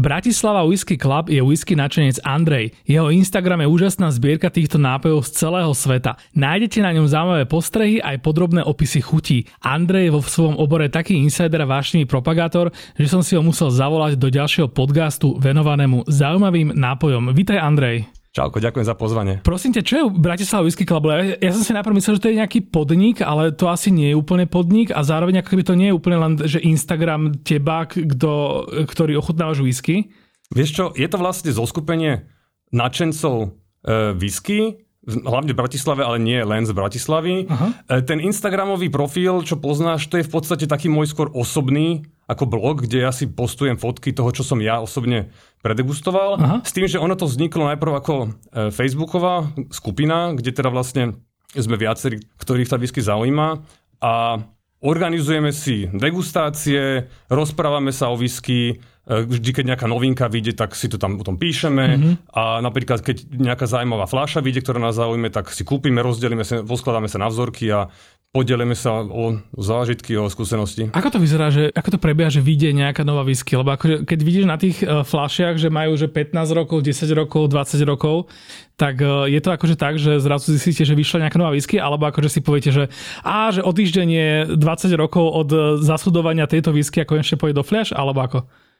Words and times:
Bratislava 0.00 0.64
Whisky 0.64 0.96
Club 0.96 1.28
je 1.28 1.44
whisky 1.44 1.76
načenec 1.76 2.16
Andrej. 2.24 2.72
Jeho 2.88 3.12
Instagram 3.12 3.60
je 3.60 3.68
úžasná 3.68 4.08
zbierka 4.08 4.48
týchto 4.48 4.80
nápojov 4.80 5.28
z 5.28 5.44
celého 5.44 5.72
sveta. 5.76 6.16
Nájdete 6.32 6.80
na 6.80 6.96
ňom 6.96 7.04
zaujímavé 7.04 7.44
postrehy 7.44 8.00
aj 8.00 8.24
podrobné 8.24 8.64
opisy 8.64 9.04
chutí. 9.04 9.44
Andrej 9.60 10.08
je 10.08 10.14
vo 10.16 10.24
svojom 10.24 10.56
obore 10.56 10.88
taký 10.88 11.20
insider 11.20 11.60
a 11.60 11.68
vášnivý 11.68 12.08
propagátor, 12.08 12.72
že 12.96 13.12
som 13.12 13.20
si 13.20 13.36
ho 13.36 13.44
musel 13.44 13.68
zavolať 13.68 14.16
do 14.16 14.32
ďalšieho 14.32 14.72
podcastu 14.72 15.36
venovanému 15.36 16.08
zaujímavým 16.08 16.72
nápojom. 16.72 17.36
Vítaj 17.36 17.60
Andrej. 17.60 18.19
Čauko, 18.30 18.62
ďakujem 18.62 18.86
za 18.86 18.94
pozvanie. 18.94 19.34
Prosím 19.42 19.74
ťa, 19.74 19.82
čo 19.82 19.94
je 19.98 20.04
Bratislava 20.14 20.62
Whisky 20.62 20.86
Club? 20.86 21.10
Ja, 21.10 21.34
ja 21.34 21.50
som 21.50 21.66
si 21.66 21.74
najprv 21.74 21.98
myslel, 21.98 22.14
že 22.14 22.22
to 22.22 22.30
je 22.30 22.38
nejaký 22.38 22.60
podnik, 22.70 23.26
ale 23.26 23.50
to 23.50 23.66
asi 23.66 23.90
nie 23.90 24.14
je 24.14 24.18
úplne 24.18 24.46
podnik 24.46 24.94
a 24.94 25.02
zároveň 25.02 25.42
ako 25.42 25.50
keby 25.50 25.64
to 25.66 25.74
nie 25.74 25.90
je 25.90 25.98
úplne 25.98 26.18
len, 26.22 26.32
že 26.38 26.62
Instagram 26.62 27.42
teba, 27.42 27.90
kto, 27.90 28.66
ktorý 28.86 29.18
ochutnávaš 29.18 29.66
whisky. 29.66 30.14
Vieš 30.54 30.70
čo, 30.70 30.84
je 30.94 31.10
to 31.10 31.18
vlastne 31.18 31.50
zoskupenie 31.50 32.30
nadšencov 32.70 33.34
e, 33.42 33.48
whisky, 34.14 34.78
hlavne 35.10 35.50
v 35.50 35.58
Bratislave, 35.58 36.06
ale 36.06 36.22
nie 36.22 36.38
len 36.38 36.62
z 36.62 36.70
Bratislavy. 36.70 37.50
Aha. 37.50 37.82
E, 37.82 38.06
ten 38.06 38.22
Instagramový 38.22 38.94
profil, 38.94 39.42
čo 39.42 39.58
poznáš, 39.58 40.06
to 40.06 40.22
je 40.22 40.26
v 40.26 40.30
podstate 40.30 40.70
taký 40.70 40.86
môj 40.86 41.10
skôr 41.10 41.34
osobný 41.34 42.06
ako 42.30 42.46
blog, 42.46 42.86
kde 42.86 43.02
ja 43.02 43.10
si 43.10 43.26
postujem 43.26 43.74
fotky 43.74 44.14
toho, 44.14 44.30
čo 44.30 44.46
som 44.46 44.62
ja 44.62 44.78
osobne 44.78 45.34
predegustoval. 45.66 46.38
Aha. 46.38 46.56
S 46.62 46.70
tým, 46.70 46.86
že 46.86 47.02
ono 47.02 47.18
to 47.18 47.26
vzniklo 47.26 47.66
najprv 47.74 47.92
ako 47.98 48.14
e, 48.22 48.28
Facebooková 48.70 49.50
skupina, 49.74 50.30
kde 50.38 50.54
teda 50.54 50.70
vlastne 50.70 51.18
sme 51.50 51.74
viacerí, 51.74 52.22
ktorých 52.38 52.70
tá 52.70 52.78
whisky 52.78 53.02
zaujíma. 53.02 53.58
A 54.00 54.38
organizujeme 54.80 55.50
si 55.50 55.90
degustácie, 55.90 57.10
rozprávame 57.26 57.90
sa 57.90 58.08
o 58.08 58.16
whisky, 58.16 58.78
e, 58.78 59.14
vždy, 59.26 59.50
keď 59.50 59.64
nejaká 59.74 59.86
novinka 59.90 60.30
vyjde, 60.30 60.54
tak 60.54 60.78
si 60.78 60.86
to 60.86 60.96
tam 60.96 61.18
o 61.18 61.26
tom 61.26 61.34
píšeme 61.36 61.84
mm-hmm. 61.84 62.14
a 62.30 62.62
napríklad, 62.62 63.02
keď 63.02 63.26
nejaká 63.26 63.66
zaujímavá 63.66 64.06
fľaša 64.06 64.40
vyjde, 64.40 64.62
ktorá 64.64 64.78
nás 64.78 64.96
zaujíma, 64.96 65.34
tak 65.34 65.50
si 65.50 65.66
kúpime, 65.66 66.00
rozdelíme 66.00 66.46
sa, 66.46 66.62
poskladáme 66.62 67.10
sa 67.10 67.20
na 67.20 67.28
vzorky 67.28 67.68
a 67.68 67.90
Podelíme 68.30 68.78
sa 68.78 69.02
o 69.02 69.42
zážitky, 69.58 70.14
o 70.14 70.30
skúsenosti. 70.30 70.86
Ako 70.94 71.10
to 71.10 71.18
vyzerá, 71.18 71.50
že, 71.50 71.66
ako 71.74 71.98
to 71.98 71.98
prebieha, 71.98 72.30
že 72.30 72.38
vyjde 72.38 72.70
nejaká 72.78 73.02
nová 73.02 73.26
whisky? 73.26 73.58
Lebo 73.58 73.74
ako, 73.74 74.06
keď 74.06 74.18
vidíš 74.22 74.46
na 74.46 74.54
tých 74.54 74.86
uh, 74.86 75.02
fľašiach, 75.02 75.58
že 75.58 75.66
majú 75.66 75.98
že 75.98 76.06
15 76.06 76.38
rokov, 76.54 76.86
10 76.86 77.10
rokov, 77.10 77.50
20 77.50 77.82
rokov, 77.90 78.30
tak 78.78 79.02
uh, 79.02 79.26
je 79.26 79.42
to 79.42 79.50
akože 79.50 79.74
tak, 79.74 79.98
že 79.98 80.22
zrazu 80.22 80.54
zistíte, 80.54 80.86
že 80.86 80.94
vyšla 80.94 81.26
nejaká 81.26 81.42
nová 81.42 81.50
whisky, 81.50 81.82
alebo 81.82 82.06
akože 82.06 82.30
si 82.30 82.38
poviete, 82.38 82.70
že 82.70 82.86
á, 83.26 83.50
že 83.50 83.66
o 83.66 83.74
je 83.74 84.46
20 84.46 84.54
rokov 84.94 85.26
od 85.26 85.50
uh, 85.50 85.62
zasudovania 85.82 86.46
tejto 86.46 86.70
whisky 86.70 87.02
a 87.02 87.10
konečne 87.10 87.34
pôjde 87.34 87.58
do 87.58 87.66
fľaš, 87.66 87.90
alebo 87.98 88.22
ako? 88.22 88.38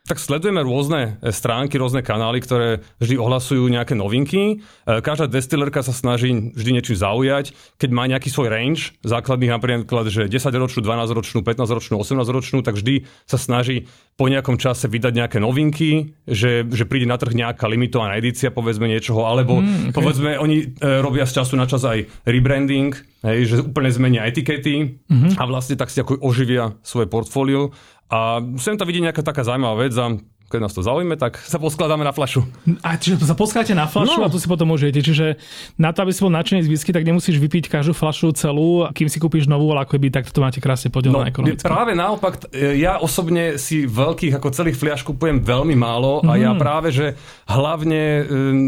Tak 0.08 0.16
sledujeme 0.16 0.64
rôzne 0.64 1.20
e, 1.20 1.28
stránky, 1.28 1.76
rôzne 1.76 2.00
kanály, 2.00 2.40
ktoré 2.40 2.80
vždy 3.04 3.20
ohlasujú 3.20 3.68
nejaké 3.68 3.92
novinky. 3.92 4.58
E, 4.58 5.04
každá 5.04 5.28
destilerka 5.28 5.84
sa 5.84 5.92
snaží 5.92 6.32
vždy 6.56 6.70
niečo 6.72 6.96
zaujať. 6.96 7.52
Keď 7.76 7.90
má 7.92 8.08
nejaký 8.08 8.32
svoj 8.32 8.48
range, 8.48 8.96
základných 9.04 9.52
napríklad, 9.52 10.08
že 10.08 10.26
10-ročnú, 10.26 10.80
12-ročnú, 10.80 11.44
15-ročnú, 11.44 11.94
18-ročnú, 12.00 12.58
tak 12.64 12.80
vždy 12.80 13.04
sa 13.28 13.36
snaží 13.36 13.92
po 14.16 14.28
nejakom 14.28 14.56
čase 14.56 14.88
vydať 14.88 15.12
nejaké 15.16 15.38
novinky, 15.40 16.16
že, 16.24 16.64
že 16.68 16.84
príde 16.88 17.04
na 17.04 17.20
trh 17.20 17.36
nejaká 17.36 17.68
limitovaná 17.68 18.16
edícia, 18.16 18.48
povedzme 18.48 18.88
niečoho, 18.88 19.28
alebo 19.28 19.60
mm, 19.60 19.92
okay. 19.92 19.96
povedzme, 19.96 20.30
oni 20.40 20.76
e, 20.80 21.00
robia 21.00 21.28
z 21.28 21.40
času 21.40 21.60
na 21.60 21.68
čas 21.68 21.84
aj 21.84 22.04
rebranding, 22.28 22.92
hej, 23.24 23.38
že 23.48 23.54
úplne 23.64 23.88
zmenia 23.92 24.24
etikety 24.28 25.00
mm-hmm. 25.08 25.40
a 25.40 25.42
vlastne 25.48 25.76
tak 25.76 25.92
si 25.92 26.00
ako 26.00 26.20
oživia 26.20 26.76
svoje 26.84 27.08
portfólio 27.08 27.72
a 28.10 28.42
sem 28.58 28.74
tam 28.74 28.90
vidie 28.90 29.06
nejaká 29.06 29.22
taká 29.22 29.46
zaujímavá 29.46 29.86
vec 29.86 29.94
a 29.94 30.18
keď 30.50 30.60
nás 30.66 30.74
to 30.74 30.82
zaujíme, 30.82 31.14
tak 31.14 31.38
sa 31.38 31.62
poskladáme 31.62 32.02
na 32.02 32.10
flašu. 32.10 32.42
A 32.82 32.98
čiže 32.98 33.22
sa 33.22 33.38
poskladáte 33.38 33.70
na 33.70 33.86
flašu 33.86 34.18
no. 34.18 34.26
a 34.26 34.32
tu 34.34 34.42
si 34.42 34.50
potom 34.50 34.66
môžete. 34.66 34.98
Čiže 34.98 35.38
na 35.78 35.94
to, 35.94 36.02
aby 36.02 36.10
si 36.10 36.26
bol 36.26 36.34
nadšený 36.34 36.66
z 36.66 36.68
whisky, 36.74 36.90
tak 36.90 37.06
nemusíš 37.06 37.38
vypiť 37.38 37.70
každú 37.70 37.94
flašu 37.94 38.34
celú, 38.34 38.90
kým 38.90 39.06
si 39.06 39.22
kúpiš 39.22 39.46
novú, 39.46 39.70
ale 39.70 39.86
ako 39.86 40.02
by 40.02 40.10
tak 40.10 40.26
to 40.26 40.42
máte 40.42 40.58
krásne 40.58 40.90
podelené 40.90 41.22
no, 41.22 41.30
ekonomicky. 41.30 41.62
Práve 41.62 41.94
naopak, 41.94 42.50
e, 42.50 42.82
ja 42.82 42.98
osobne 42.98 43.62
si 43.62 43.86
veľkých 43.86 44.42
ako 44.42 44.50
celých 44.50 44.74
fliaš 44.74 45.06
kupujem 45.06 45.38
veľmi 45.38 45.78
málo 45.78 46.18
a 46.26 46.34
mm. 46.34 46.42
ja 46.42 46.50
práve, 46.58 46.90
že 46.90 47.14
hlavne 47.46 48.02
um, 48.02 48.24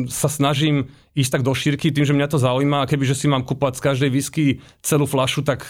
sa 0.06 0.30
snažím 0.30 0.86
ísť 1.18 1.30
tak 1.34 1.42
do 1.42 1.50
šírky 1.50 1.90
tým, 1.90 2.06
že 2.06 2.14
mňa 2.14 2.30
to 2.30 2.38
zaujíma 2.38 2.86
a 2.86 2.88
kebyže 2.88 3.18
si 3.18 3.26
mám 3.26 3.42
kúpať 3.42 3.82
z 3.82 3.84
každej 3.90 4.10
whisky 4.14 4.44
celú 4.86 5.04
flašu, 5.04 5.42
tak 5.42 5.66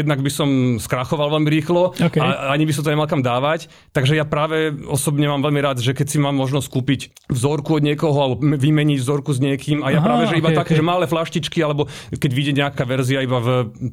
jednak 0.00 0.18
by 0.18 0.30
som 0.32 0.48
skrachoval 0.82 1.30
veľmi 1.38 1.48
rýchlo 1.50 1.94
okay. 1.94 2.18
a 2.18 2.50
ani 2.54 2.66
by 2.66 2.72
som 2.74 2.82
to 2.82 2.90
nemal 2.90 3.06
kam 3.06 3.22
dávať. 3.22 3.70
Takže 3.94 4.18
ja 4.18 4.26
práve 4.26 4.74
osobne 4.90 5.30
mám 5.30 5.42
veľmi 5.44 5.60
rád, 5.62 5.78
že 5.78 5.94
keď 5.94 6.06
si 6.10 6.18
mám 6.18 6.34
možnosť 6.34 6.66
kúpiť 6.70 7.00
vzorku 7.30 7.78
od 7.78 7.82
niekoho 7.86 8.18
alebo 8.18 8.36
vymeniť 8.42 8.98
vzorku 9.00 9.30
s 9.32 9.40
niekým 9.40 9.86
a 9.86 9.94
ja 9.94 10.00
Aha, 10.02 10.06
práve, 10.06 10.22
že 10.30 10.38
iba 10.38 10.50
okay, 10.50 10.58
také, 10.58 10.72
okay. 10.74 10.80
že 10.80 10.84
malé 10.84 11.04
flaštičky 11.06 11.58
alebo 11.62 11.86
keď 12.12 12.30
vyjde 12.30 12.52
nejaká 12.58 12.82
verzia 12.84 13.22
iba 13.22 13.38
v 13.38 13.48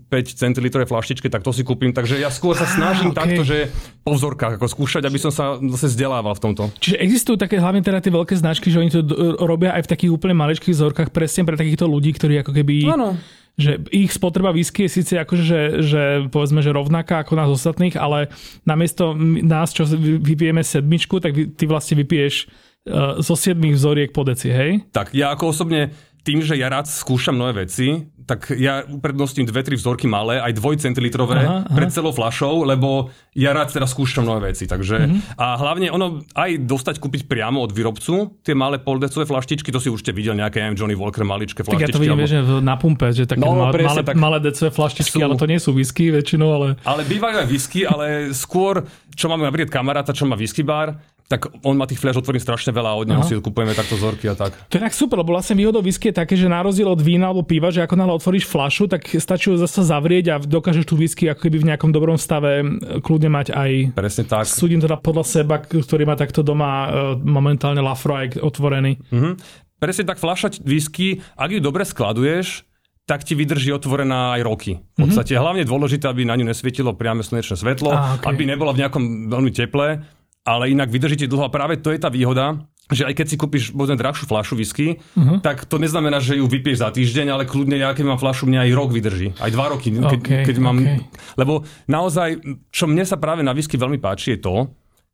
5 0.10 0.42
centilitrovej 0.42 0.88
flaštičke, 0.90 1.28
tak 1.30 1.46
to 1.46 1.54
si 1.54 1.62
kúpim. 1.62 1.94
Takže 1.94 2.18
ja 2.18 2.34
skôr 2.34 2.58
sa 2.58 2.66
snažím 2.66 3.14
okay. 3.14 3.20
takto, 3.22 3.42
že 3.46 3.70
po 4.02 4.18
vzorkách 4.18 4.58
ako 4.58 4.68
skúšať, 4.68 5.06
aby 5.06 5.20
som 5.22 5.30
sa 5.30 5.62
zase 5.62 5.94
vzdelával 5.94 6.34
v 6.38 6.42
tomto. 6.42 6.64
Čiže 6.82 6.98
existujú 6.98 7.38
také 7.38 7.62
hlavne 7.62 7.86
teda 7.86 8.02
tie 8.02 8.10
veľké 8.10 8.34
značky, 8.34 8.74
že 8.74 8.82
oni 8.82 8.90
to 8.90 9.02
robia 9.38 9.78
aj 9.78 9.86
v 9.86 9.92
takých 9.92 10.12
úplne 10.12 10.34
maličkých 10.34 10.74
vzorkách 10.74 11.10
presne 11.14 11.46
pre 11.46 11.56
takýchto 11.56 11.86
ľudí, 11.86 12.16
ktorí 12.18 12.42
ako 12.42 12.52
keby... 12.56 12.76
Áno 12.90 13.18
že 13.60 13.84
ich 13.92 14.12
spotreba 14.16 14.56
whisky 14.56 14.88
je 14.88 15.02
síce 15.02 15.14
akože, 15.20 15.44
že, 15.44 15.62
že 15.84 16.02
povedzme, 16.32 16.64
že 16.64 16.72
rovnaká 16.74 17.22
ako 17.22 17.34
nás 17.36 17.50
ostatných, 17.52 18.00
ale 18.00 18.32
namiesto 18.64 19.14
nás, 19.44 19.76
čo 19.76 19.86
vypijeme 20.00 20.64
sedmičku, 20.64 21.20
tak 21.20 21.36
ty 21.36 21.64
vlastne 21.68 22.00
vypiješ 22.00 22.48
uh, 22.48 23.20
zo 23.20 23.36
siedmých 23.36 23.76
vzoriek 23.76 24.10
po 24.16 24.24
deci, 24.24 24.50
hej? 24.50 24.88
Tak 24.96 25.12
ja 25.12 25.36
ako 25.36 25.52
osobne 25.52 25.92
tým, 26.22 26.46
že 26.46 26.54
ja 26.54 26.70
rád 26.70 26.86
skúšam 26.86 27.34
nové 27.34 27.66
veci, 27.66 28.06
tak 28.22 28.54
ja 28.56 28.86
uprednostním 28.86 29.50
dve, 29.50 29.66
tri 29.66 29.76
vzorky 29.76 30.06
malé, 30.08 30.40
aj 30.40 30.56
dvojcentilitrové 30.56 31.42
aha, 31.42 31.68
aha. 31.68 31.76
pred 31.76 31.90
celou 31.92 32.14
flašou, 32.16 32.64
lebo 32.64 33.12
ja 33.36 33.52
rád 33.52 33.74
teda 33.74 33.90
skúšam 33.90 34.24
nové 34.24 34.54
veci. 34.54 34.70
Takže, 34.70 34.98
mm-hmm. 35.04 35.36
A 35.36 35.58
hlavne 35.60 35.92
ono 35.92 36.24
aj 36.38 36.64
dostať 36.64 37.02
kúpiť 37.02 37.22
priamo 37.28 37.60
od 37.60 37.74
výrobcu, 37.74 38.40
tie 38.46 38.56
malé 38.56 38.80
poldecové 38.80 39.28
flaštičky, 39.28 39.74
to 39.74 39.82
si 39.82 39.90
určite 39.90 40.16
videl 40.16 40.38
nejaké 40.38 40.64
M. 40.64 40.78
Johnny 40.78 40.96
Walker 40.96 41.26
maličké 41.26 41.66
flaštičky. 41.66 41.92
Tak 41.92 41.92
ja 41.92 41.98
to 41.98 42.04
vidím, 42.04 42.22
alebo... 42.24 42.32
že 42.32 42.64
na 42.64 42.76
pumpe, 42.78 43.08
že 43.12 43.26
také 43.28 43.42
no, 43.42 43.58
malé, 43.58 43.74
presne, 43.74 43.90
malé, 43.90 44.04
tak 44.06 44.16
malé 44.16 44.38
decové 44.40 44.70
flaštičky, 44.72 45.18
sú... 45.18 45.26
ale 45.26 45.36
to 45.36 45.46
nie 45.50 45.60
sú 45.60 45.70
whisky 45.76 46.14
väčšinou, 46.14 46.50
ale... 46.56 46.68
Ale 46.86 47.02
bývajú 47.04 47.36
aj 47.42 47.48
whisky, 47.50 47.84
ale 47.84 48.32
skôr, 48.32 48.86
čo 49.18 49.28
máme 49.28 49.44
napríklad 49.44 49.74
kamaráta, 49.74 50.16
čo 50.16 50.30
má 50.30 50.38
whisky 50.38 50.62
bar, 50.64 51.02
tak 51.32 51.48
on 51.64 51.80
má 51.80 51.88
tých 51.88 52.04
fľaš 52.04 52.20
otvorí 52.20 52.44
strašne 52.44 52.76
veľa 52.76 52.92
a 52.92 53.00
od 53.00 53.08
neho 53.08 53.24
Aha. 53.24 53.30
si 53.32 53.40
kupujeme 53.40 53.72
takto 53.72 53.96
vzorky 53.96 54.28
a 54.28 54.36
tak. 54.36 54.52
To 54.68 54.76
je 54.76 54.84
tak 54.84 54.92
super, 54.92 55.24
lebo 55.24 55.32
vlastne 55.32 55.56
výhodou 55.56 55.80
whisky 55.80 56.12
je 56.12 56.20
také, 56.20 56.36
že 56.36 56.52
na 56.52 56.60
rozdiel 56.60 56.92
od 56.92 57.00
vína 57.00 57.32
alebo 57.32 57.48
piva, 57.48 57.72
že 57.72 57.80
ako 57.80 57.96
náhle 57.96 58.20
otvoríš 58.20 58.52
fľašu, 58.52 58.92
tak 58.92 59.08
stačí 59.08 59.48
ho 59.48 59.56
zase 59.56 59.88
zavrieť 59.88 60.26
a 60.28 60.36
dokážeš 60.44 60.84
tú 60.84 61.00
whisky 61.00 61.32
ako 61.32 61.48
keby 61.48 61.64
v 61.64 61.68
nejakom 61.72 61.96
dobrom 61.96 62.20
stave 62.20 62.68
kľudne 63.00 63.32
mať 63.32 63.56
aj... 63.56 63.96
Presne 63.96 64.28
tak. 64.28 64.44
Súdim 64.44 64.84
teda 64.84 65.00
podľa 65.00 65.24
seba, 65.24 65.64
ktorý 65.64 66.04
má 66.04 66.20
takto 66.20 66.44
doma 66.44 66.68
e, 66.68 66.90
momentálne 67.24 67.80
Lafroy 67.80 68.36
otvorený. 68.44 69.00
Mm-hmm. 69.08 69.34
Presne 69.80 70.04
tak 70.04 70.20
fľaša 70.20 70.60
whisky, 70.68 71.24
ak 71.40 71.56
ju 71.56 71.64
dobre 71.64 71.88
skladuješ, 71.88 72.68
tak 73.08 73.24
ti 73.24 73.34
vydrží 73.40 73.72
otvorená 73.72 74.36
aj 74.36 74.42
roky. 74.44 74.72
V 75.00 75.08
podstate 75.08 75.34
mm-hmm. 75.34 75.44
hlavne 75.48 75.64
dôležité, 75.64 76.12
aby 76.12 76.28
na 76.28 76.36
ňu 76.36 76.52
nesvietilo 76.52 76.92
priame 76.92 77.24
slnečné 77.24 77.56
svetlo, 77.56 77.96
ah, 77.96 78.20
okay. 78.20 78.36
aby 78.36 78.44
nebola 78.44 78.76
v 78.76 78.84
nejakom 78.84 79.32
veľmi 79.32 79.52
teple 79.56 80.04
ale 80.42 80.74
inak 80.74 80.90
vydržíte 80.90 81.30
dlho 81.30 81.46
a 81.48 81.54
práve 81.54 81.78
to 81.78 81.94
je 81.94 82.00
tá 82.02 82.10
výhoda, 82.10 82.66
že 82.92 83.08
aj 83.08 83.14
keď 83.14 83.26
si 83.32 83.36
kúpiš 83.40 83.64
možno 83.72 83.96
drahšiu 83.96 84.28
fľašu 84.28 84.60
whisky, 84.60 85.00
uh-huh. 85.00 85.40
tak 85.40 85.64
to 85.64 85.80
neznamená, 85.80 86.20
že 86.20 86.36
ju 86.38 86.46
vypieš 86.46 86.84
za 86.84 86.92
týždeň, 86.92 87.28
ale 87.32 87.44
kľudne 87.48 87.80
ja 87.80 87.96
keď 87.96 88.06
mám 88.14 88.20
fľašu, 88.20 88.52
mňa 88.52 88.68
aj 88.68 88.72
rok 88.76 88.90
vydrží. 88.92 89.28
Aj 89.40 89.52
dva 89.54 89.72
roky. 89.72 89.96
Keď, 89.96 90.20
okay, 90.20 90.44
keď 90.44 90.58
mám, 90.60 90.84
okay. 90.84 91.00
Lebo 91.40 91.64
naozaj, 91.88 92.44
čo 92.68 92.86
mne 92.92 93.08
sa 93.08 93.16
práve 93.16 93.48
na 93.48 93.56
whisky 93.56 93.80
veľmi 93.80 93.98
páči, 94.04 94.36
je 94.36 94.40
to, 94.44 94.56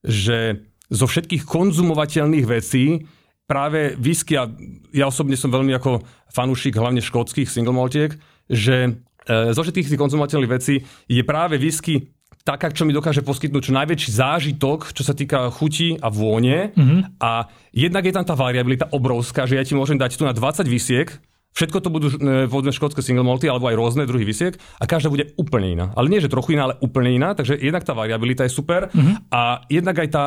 že 0.02 0.38
zo 0.90 1.06
všetkých 1.06 1.46
konzumovateľných 1.46 2.46
vecí 2.50 3.06
práve 3.46 3.96
whisky, 3.96 4.36
a 4.36 4.50
ja 4.92 5.08
osobne 5.08 5.38
som 5.38 5.54
veľmi 5.54 5.72
ako 5.78 6.04
fanúšik 6.34 6.76
hlavne 6.76 7.00
škótskych 7.00 7.48
single 7.48 7.78
maltiek, 7.78 8.16
že 8.50 8.76
e, 9.28 9.54
zo 9.56 9.62
všetkých 9.64 9.94
tých 9.94 10.02
konzumovateľných 10.02 10.52
vecí 10.52 10.84
je 11.08 11.24
práve 11.24 11.56
whisky 11.60 12.12
taká, 12.48 12.72
čo 12.72 12.88
mi 12.88 12.96
dokáže 12.96 13.20
poskytnúť 13.28 13.68
čo 13.68 13.76
najväčší 13.76 14.10
zážitok, 14.16 14.96
čo 14.96 15.04
sa 15.04 15.12
týka 15.12 15.52
chuti 15.52 16.00
a 16.00 16.08
vône. 16.08 16.72
Mm-hmm. 16.72 17.20
A 17.20 17.52
jednak 17.76 18.08
je 18.08 18.16
tam 18.16 18.24
tá 18.24 18.40
variabilita 18.40 18.88
obrovská, 18.96 19.44
že 19.44 19.60
ja 19.60 19.68
ti 19.68 19.76
môžem 19.76 20.00
dať 20.00 20.16
tu 20.16 20.24
na 20.24 20.32
20 20.32 20.64
vysiek, 20.64 21.12
Všetko 21.58 21.82
to 21.82 21.90
budú 21.90 22.14
e, 22.14 22.46
povedzme 22.46 22.70
škótske 22.70 23.02
single 23.02 23.26
malty 23.26 23.50
alebo 23.50 23.66
aj 23.66 23.82
rôzne 23.82 24.06
druhy 24.06 24.30
vysiek 24.30 24.54
a 24.78 24.86
každá 24.86 25.10
bude 25.10 25.34
úplne 25.42 25.74
iná. 25.74 25.86
Ale 25.98 26.06
nie, 26.06 26.22
že 26.22 26.30
trochu 26.30 26.54
iná, 26.54 26.70
ale 26.70 26.78
úplne 26.86 27.10
iná. 27.10 27.34
Takže 27.34 27.58
jednak 27.58 27.82
tá 27.82 27.98
variabilita 27.98 28.46
je 28.46 28.54
super 28.54 28.94
mm-hmm. 28.94 29.34
a 29.34 29.66
jednak 29.66 29.98
aj 29.98 30.10
tá 30.14 30.26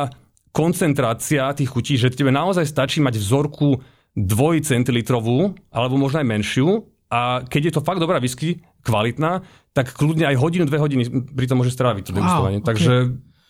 koncentrácia 0.51 1.55
tých 1.55 1.71
chutí, 1.71 1.95
že 1.95 2.11
tebe 2.11 2.35
naozaj 2.35 2.67
stačí 2.67 2.99
mať 2.99 3.15
vzorku 3.15 3.79
dvojcentilitrovú 4.11 5.55
alebo 5.71 5.95
možno 5.95 6.19
aj 6.19 6.27
menšiu 6.27 6.90
a 7.11 7.43
keď 7.43 7.61
je 7.67 7.73
to 7.75 7.81
fakt 7.83 7.99
dobrá 7.99 8.23
whisky, 8.23 8.63
kvalitná, 8.87 9.43
tak 9.75 9.91
kľudne 9.91 10.23
aj 10.31 10.39
hodinu, 10.39 10.63
dve 10.63 10.79
hodiny 10.79 11.03
pri 11.35 11.45
tom 11.45 11.59
môže 11.59 11.75
stráviť 11.75 12.07
to 12.07 12.15
degustovanie. 12.15 12.63
Wow, 12.63 12.65
okay. 12.65 12.69
Takže 12.71 12.93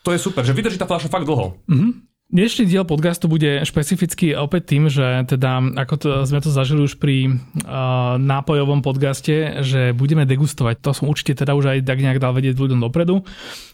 to 0.02 0.10
je 0.10 0.20
super, 0.20 0.42
že 0.42 0.58
vydrží 0.58 0.82
tá 0.82 0.90
fľaša 0.90 1.14
fakt 1.14 1.30
dlho. 1.30 1.62
Mm-hmm. 1.70 1.92
Dnešný 2.32 2.64
diel 2.64 2.88
podcastu 2.88 3.28
bude 3.28 3.60
špecificky 3.68 4.32
opäť 4.32 4.72
tým, 4.72 4.88
že 4.88 5.28
teda, 5.28 5.76
ako 5.84 5.96
to, 6.00 6.08
sme 6.24 6.40
to 6.40 6.48
zažili 6.48 6.88
už 6.88 6.96
pri 6.96 7.28
uh, 7.28 8.16
nápojovom 8.16 8.80
podcaste, 8.80 9.60
že 9.60 9.92
budeme 9.92 10.24
degustovať. 10.24 10.80
To 10.80 10.96
som 10.96 11.12
určite 11.12 11.44
teda 11.44 11.60
už 11.60 11.76
aj 11.76 11.78
tak 11.84 12.00
nejak 12.00 12.24
dal 12.24 12.32
vedieť 12.32 12.56
ľuďom 12.56 12.88
dopredu. 12.88 13.28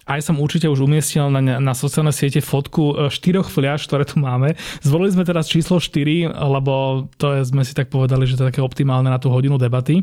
Aj 0.09 0.17
som 0.25 0.41
určite 0.41 0.65
už 0.73 0.89
umiestnil 0.89 1.29
na, 1.29 1.61
na 1.61 1.73
sociálne 1.77 2.09
siete 2.09 2.41
fotku 2.41 2.97
e, 2.97 3.13
štyroch 3.13 3.45
fliaž, 3.45 3.85
ktoré 3.85 4.09
tu 4.09 4.17
máme. 4.17 4.57
Zvolili 4.81 5.13
sme 5.13 5.21
teraz 5.21 5.53
číslo 5.53 5.77
4, 5.77 6.33
lebo 6.33 7.05
to 7.21 7.37
je, 7.37 7.45
sme 7.45 7.61
si 7.61 7.77
tak 7.77 7.93
povedali, 7.93 8.25
že 8.25 8.41
to 8.41 8.49
je 8.49 8.57
také 8.57 8.65
optimálne 8.65 9.13
na 9.13 9.21
tú 9.21 9.29
hodinu 9.29 9.61
debaty 9.61 10.01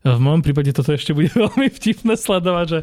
v 0.00 0.20
mojom 0.20 0.40
prípade 0.40 0.72
toto 0.72 0.96
ešte 0.96 1.12
bude 1.12 1.28
veľmi 1.44 1.68
vtipné 1.68 2.16
sledovať, 2.16 2.66
že, 2.68 2.80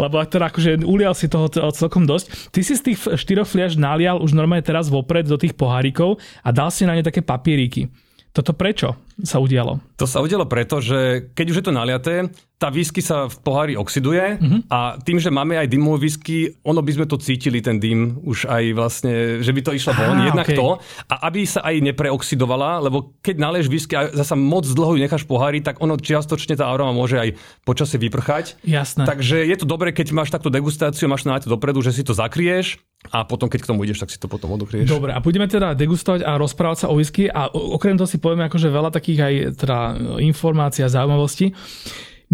lebo 0.00 0.16
teda 0.24 0.48
akože 0.48 0.70
ulial 0.84 1.12
si 1.12 1.28
toho 1.28 1.48
celkom 1.52 2.08
dosť. 2.08 2.52
Ty 2.52 2.60
si 2.64 2.72
z 2.76 2.82
tých 2.92 2.98
štyroch 3.20 3.48
fliaž 3.48 3.76
nalial 3.76 4.20
už 4.24 4.32
normálne 4.32 4.64
teraz 4.64 4.88
vopred 4.88 5.28
do 5.28 5.36
tých 5.36 5.52
pohárikov 5.52 6.16
a 6.40 6.48
dal 6.50 6.72
si 6.72 6.88
na 6.88 6.96
ne 6.96 7.04
také 7.04 7.20
papieriky. 7.20 7.92
Toto 8.34 8.50
prečo 8.50 8.98
sa 9.22 9.38
udialo? 9.38 9.78
To 9.94 10.10
sa 10.10 10.18
udialo 10.18 10.50
preto, 10.50 10.82
že 10.82 11.30
keď 11.38 11.46
už 11.54 11.58
je 11.62 11.66
to 11.70 11.76
naliaté, 11.76 12.14
tá 12.54 12.70
whisky 12.70 13.02
sa 13.02 13.26
v 13.26 13.36
pohári 13.42 13.74
oxiduje 13.74 14.38
uh-huh. 14.38 14.60
a 14.70 14.78
tým, 15.02 15.18
že 15.18 15.28
máme 15.28 15.58
aj 15.58 15.66
dymovú 15.66 16.06
whisky, 16.06 16.54
ono 16.62 16.80
by 16.80 16.92
sme 16.94 17.06
to 17.10 17.18
cítili, 17.18 17.58
ten 17.58 17.82
dym, 17.82 18.22
už 18.22 18.46
aj 18.46 18.64
vlastne, 18.78 19.12
že 19.42 19.50
by 19.50 19.60
to 19.60 19.74
išlo 19.74 19.90
von, 19.92 20.22
ah, 20.22 20.28
jednak 20.30 20.46
okay. 20.46 20.56
to. 20.56 20.78
A 21.10 21.14
aby 21.26 21.42
sa 21.44 21.66
aj 21.66 21.82
nepreoxidovala, 21.82 22.78
lebo 22.86 23.18
keď 23.20 23.36
nalieš 23.42 23.66
whisky 23.66 23.98
a 23.98 24.06
zasa 24.14 24.38
moc 24.38 24.64
dlho 24.70 24.94
ju 24.94 25.00
necháš 25.02 25.26
pohári, 25.26 25.60
tak 25.66 25.82
ono 25.82 25.98
čiastočne 25.98 26.54
tá 26.54 26.70
aroma 26.70 26.94
môže 26.94 27.18
aj 27.18 27.34
počasie 27.66 27.98
vyprchať. 27.98 28.62
Jasné. 28.62 29.02
Takže 29.02 29.42
je 29.44 29.56
to 29.58 29.66
dobré, 29.66 29.90
keď 29.90 30.14
máš 30.14 30.30
takto 30.30 30.48
degustáciu, 30.48 31.10
máš 31.10 31.26
na 31.26 31.42
to 31.42 31.50
dopredu, 31.50 31.82
že 31.82 31.90
si 31.90 32.06
to 32.06 32.14
zakrieš 32.14 32.78
a 33.12 33.26
potom, 33.28 33.52
keď 33.52 33.60
k 33.66 33.68
tomu 33.68 33.84
ideš, 33.84 34.00
tak 34.00 34.08
si 34.08 34.16
to 34.16 34.30
potom 34.30 34.56
odokrieš. 34.56 34.88
Dobre, 34.88 35.12
a 35.12 35.20
budeme 35.20 35.44
teda 35.44 35.76
degustovať 35.76 36.24
a 36.24 36.40
rozprávať 36.40 36.86
sa 36.86 36.88
o 36.88 36.96
whisky 36.96 37.28
a 37.28 37.52
okrem 37.52 38.00
toho 38.00 38.08
si 38.08 38.16
povieme 38.16 38.48
akože 38.48 38.72
veľa 38.72 38.88
takých 38.94 39.20
aj 39.20 39.34
teda 39.60 39.78
informácií 40.24 40.86
a 40.86 40.88
zaujímavostí. 40.88 41.52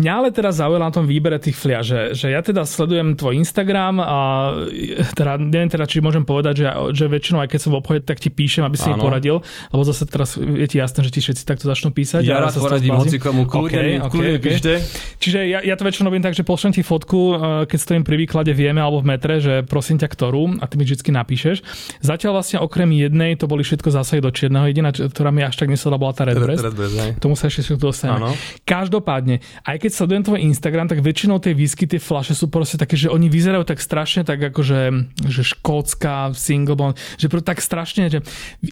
Mňa 0.00 0.12
ale 0.16 0.28
teda 0.32 0.48
zaujalo 0.48 0.80
na 0.80 0.88
tom 0.88 1.04
výbere 1.04 1.36
tých 1.36 1.60
fliaž, 1.60 1.84
že, 1.84 2.00
že 2.16 2.26
ja 2.32 2.40
teda 2.40 2.64
sledujem 2.64 3.20
tvoj 3.20 3.36
Instagram 3.36 4.00
a 4.00 4.18
teda 5.12 5.36
neviem 5.36 5.68
teda, 5.68 5.84
či 5.84 6.00
môžem 6.00 6.24
povedať, 6.24 6.64
že, 6.64 6.66
že 6.96 7.04
väčšinou 7.04 7.44
aj 7.44 7.48
keď 7.52 7.60
som 7.60 7.70
v 7.76 7.84
obchode, 7.84 8.00
tak 8.08 8.16
ti 8.16 8.32
píšem, 8.32 8.64
aby 8.64 8.80
si 8.80 8.88
mi 8.88 8.96
poradil, 8.96 9.44
lebo 9.68 9.82
zase 9.84 10.08
teraz 10.08 10.40
je 10.40 10.64
ti 10.64 10.80
jasné, 10.80 11.04
že 11.04 11.12
ti 11.12 11.20
všetci 11.20 11.44
takto 11.44 11.68
začnú 11.68 11.92
písať. 11.92 12.24
Ja, 12.24 12.40
rád 12.40 12.56
poradím 12.56 12.96
hoci 12.96 13.20
komu, 13.20 13.44
kľudne, 13.44 14.00
okay, 14.00 14.00
okay, 14.00 14.28
okay. 14.40 14.40
píšte. 14.40 14.72
Čiže 15.20 15.38
ja, 15.44 15.58
ja 15.60 15.74
to 15.76 15.84
väčšinou 15.84 16.08
robím 16.08 16.24
tak, 16.24 16.32
že 16.32 16.48
pošlem 16.48 16.72
ti 16.72 16.80
fotku, 16.80 17.20
e, 17.20 17.34
keď 17.68 17.78
stojím 17.78 18.04
pri 18.08 18.16
výklade 18.16 18.52
vieme 18.56 18.80
alebo 18.80 19.04
v 19.04 19.12
metre, 19.12 19.36
že 19.44 19.60
prosím 19.68 20.00
ťa 20.00 20.08
ktorú 20.08 20.62
a 20.62 20.64
ty 20.64 20.80
mi 20.80 20.88
vždy 20.88 21.12
napíšeš. 21.12 21.60
Zatiaľ 22.00 22.40
vlastne 22.40 22.64
okrem 22.64 22.88
jednej 22.96 23.36
to 23.36 23.44
boli 23.44 23.60
všetko 23.66 23.92
zásahy 23.92 24.24
do 24.24 24.32
čierneho. 24.32 24.64
Jediná, 24.70 24.94
ktorá 24.94 25.28
mi 25.34 25.44
až 25.44 25.60
tak 25.60 25.68
nesedla, 25.68 26.00
bola 26.00 26.16
tá 26.16 26.24
Redbreast. 26.24 26.64
Red, 26.64 26.74
Red, 26.78 27.20
Tomu 27.20 27.36
sa 27.36 27.50
ešte 27.50 27.76
dostaneme. 27.76 28.32
Každopádne, 28.64 29.42
aj 29.66 29.76
keď 29.82 29.89
keď 29.90 29.98
sledujem 29.98 30.22
tvoj 30.22 30.40
Instagram, 30.54 30.86
tak 30.86 31.02
väčšinou 31.02 31.42
tie 31.42 31.50
whisky, 31.50 31.82
tie 31.82 31.98
flaše 31.98 32.38
sú 32.38 32.46
proste 32.46 32.78
také, 32.78 32.94
že 32.94 33.10
oni 33.10 33.26
vyzerajú 33.26 33.66
tak 33.66 33.82
strašne 33.82 34.22
tak 34.22 34.38
akože 34.38 35.10
že 35.26 35.42
škótska, 35.42 36.30
single 36.38 36.78
bond, 36.78 36.94
že 37.18 37.26
tak 37.26 37.58
strašne, 37.58 38.06
že 38.06 38.22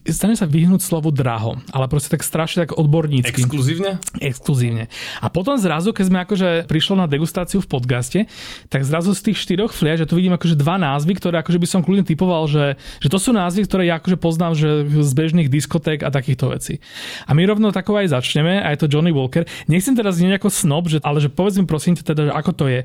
stane 0.06 0.38
sa 0.38 0.46
vyhnúť 0.46 0.78
slovo 0.78 1.10
draho, 1.10 1.58
ale 1.74 1.90
proste 1.90 2.14
tak 2.14 2.22
strašne 2.22 2.70
tak 2.70 2.78
odbornícky. 2.78 3.34
Exkluzívne? 3.34 3.98
Exkluzívne. 4.22 4.86
A 5.18 5.26
potom 5.26 5.58
zrazu, 5.58 5.90
keď 5.90 6.04
sme 6.06 6.18
akože 6.22 6.48
prišlo 6.70 6.94
na 7.02 7.10
degustáciu 7.10 7.58
v 7.58 7.66
podcaste, 7.66 8.30
tak 8.70 8.86
zrazu 8.86 9.10
z 9.10 9.34
tých 9.34 9.42
štyroch 9.42 9.74
fliaž, 9.74 10.06
že 10.06 10.06
tu 10.06 10.14
vidím 10.14 10.38
akože 10.38 10.54
dva 10.54 10.78
názvy, 10.78 11.18
ktoré 11.18 11.42
akože 11.42 11.58
by 11.58 11.66
som 11.66 11.82
kľudne 11.82 12.06
typoval, 12.06 12.46
že, 12.46 12.78
že 13.02 13.10
to 13.10 13.18
sú 13.18 13.34
názvy, 13.34 13.66
ktoré 13.66 13.90
ja 13.90 13.98
akože 13.98 14.14
poznám 14.22 14.54
že 14.54 14.86
z 14.86 15.12
bežných 15.18 15.50
diskoték 15.50 16.06
a 16.06 16.14
takýchto 16.14 16.54
vecí. 16.54 16.78
A 17.26 17.34
my 17.34 17.42
rovno 17.42 17.74
takové 17.74 18.06
aj 18.06 18.22
začneme, 18.22 18.62
aj 18.62 18.78
to 18.78 18.86
Johnny 18.86 19.10
Walker. 19.10 19.42
Nechcem 19.66 19.98
teraz 19.98 20.22
nie 20.22 20.30
ako 20.30 20.52
snob, 20.52 20.86
že 20.86 21.00
ale 21.08 21.24
že 21.24 21.32
povedz 21.32 21.56
mi 21.56 21.64
prosím 21.64 21.96
te 21.96 22.04
teda, 22.04 22.28
že 22.28 22.32
ako 22.36 22.52
to 22.52 22.64
je, 22.68 22.80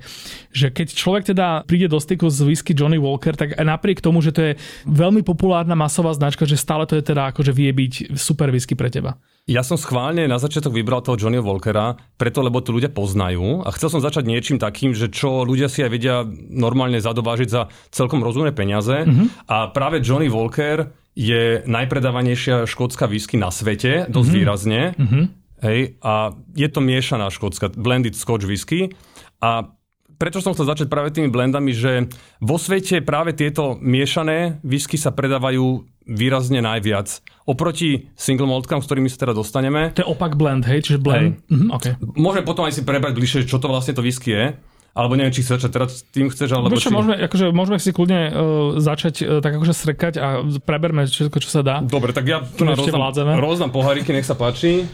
že 0.55 0.67
keď 0.71 0.87
človek 0.95 1.23
teda 1.35 1.67
príde 1.67 1.91
do 1.91 1.99
styku 1.99 2.31
s 2.31 2.39
whisky 2.39 2.71
Johnny 2.71 2.95
Walker, 2.95 3.35
tak 3.35 3.59
napriek 3.59 3.99
tomu, 3.99 4.23
že 4.23 4.31
to 4.31 4.41
je 4.41 4.51
veľmi 4.87 5.27
populárna 5.27 5.75
masová 5.75 6.15
značka, 6.15 6.47
že 6.47 6.55
stále 6.55 6.87
to 6.87 6.95
je 6.95 7.03
teda 7.03 7.35
akože 7.35 7.51
vie 7.51 7.69
byť 7.75 8.15
super 8.15 8.47
whisky 8.47 8.79
pre 8.79 8.87
teba. 8.87 9.19
Ja 9.43 9.59
som 9.59 9.75
schválne 9.75 10.23
na 10.23 10.39
začiatok 10.39 10.71
vybral 10.71 11.03
toho 11.03 11.19
Johnny 11.19 11.35
Walkera, 11.35 11.99
preto 12.15 12.39
lebo 12.39 12.63
to 12.63 12.71
ľudia 12.71 12.87
poznajú 12.87 13.67
a 13.67 13.75
chcel 13.75 13.91
som 13.91 13.99
začať 13.99 14.23
niečím 14.23 14.55
takým, 14.55 14.95
že 14.95 15.11
čo 15.11 15.43
ľudia 15.43 15.67
si 15.67 15.83
aj 15.83 15.91
vedia 15.91 16.23
normálne 16.47 16.95
zadovážiť 17.03 17.49
za 17.51 17.67
celkom 17.91 18.23
rozumné 18.23 18.55
peniaze 18.55 19.03
mm-hmm. 19.03 19.51
a 19.51 19.67
práve 19.75 19.99
Johnny 19.99 20.31
Walker 20.31 20.95
je 21.11 21.59
najpredávanejšia 21.67 22.63
škótska 22.63 23.05
whisky 23.11 23.35
na 23.35 23.51
svete, 23.51 24.07
dosť 24.07 24.15
mm-hmm. 24.15 24.39
výrazne. 24.39 24.81
Mm-hmm. 24.95 25.42
Hej, 25.63 25.95
a 26.03 26.35
je 26.53 26.67
to 26.67 26.83
miešaná 26.83 27.31
škótska, 27.31 27.71
blended 27.79 28.19
scotch 28.19 28.43
whisky. 28.43 28.91
A 29.39 29.71
prečo 30.19 30.43
som 30.43 30.51
chcel 30.51 30.67
začať 30.67 30.87
práve 30.91 31.15
tými 31.15 31.31
blendami, 31.31 31.71
že 31.71 32.11
vo 32.43 32.59
svete 32.59 32.99
práve 32.99 33.31
tieto 33.31 33.79
miešané 33.79 34.59
whisky 34.67 34.99
sa 34.99 35.15
predávajú 35.15 35.87
výrazne 36.03 36.59
najviac. 36.59 37.23
Oproti 37.47 38.11
single 38.19 38.47
maltkám, 38.47 38.83
s 38.83 38.87
ktorými 38.91 39.07
sa 39.07 39.23
teda 39.23 39.33
dostaneme. 39.35 39.95
To 39.95 40.03
je 40.03 40.09
opak 40.11 40.35
blend, 40.35 40.67
hej? 40.67 40.83
Čiže 40.83 40.99
blend. 40.99 41.39
Hej. 41.39 41.55
Mhm, 41.55 41.67
okay. 41.71 41.93
Môžeme 42.19 42.43
potom 42.43 42.67
aj 42.67 42.75
si 42.75 42.81
prebrať 42.83 43.15
bližšie, 43.15 43.47
čo 43.47 43.55
to 43.59 43.71
vlastne 43.71 43.95
to 43.95 44.03
whisky 44.03 44.35
je. 44.35 44.45
Alebo 44.93 45.17
neviem, 45.17 45.33
či 45.33 45.41
chceš 45.41 45.57
začať 45.57 45.71
teraz 45.73 45.91
tým 46.13 46.29
chceš, 46.29 46.53
alebo 46.53 46.69
či... 46.77 46.93
môžeme, 46.93 47.17
akože, 47.17 47.49
môžeme 47.49 47.81
si 47.81 47.89
kľudne 47.89 48.21
uh, 48.29 48.33
začať 48.77 49.15
uh, 49.25 49.41
tak 49.41 49.57
akože 49.57 49.73
srekať 49.73 50.13
a 50.21 50.45
preberme 50.61 51.09
všetko, 51.09 51.41
čo 51.41 51.49
sa 51.49 51.65
dá. 51.65 51.81
Dobre, 51.81 52.13
tak 52.13 52.29
ja 52.29 52.45
tu 52.45 52.61
na 52.61 52.77
rozdám, 52.77 53.41
rozdám 53.41 53.73
poháriky, 53.73 54.13
nech 54.13 54.27
sa 54.27 54.37
páči. 54.37 54.85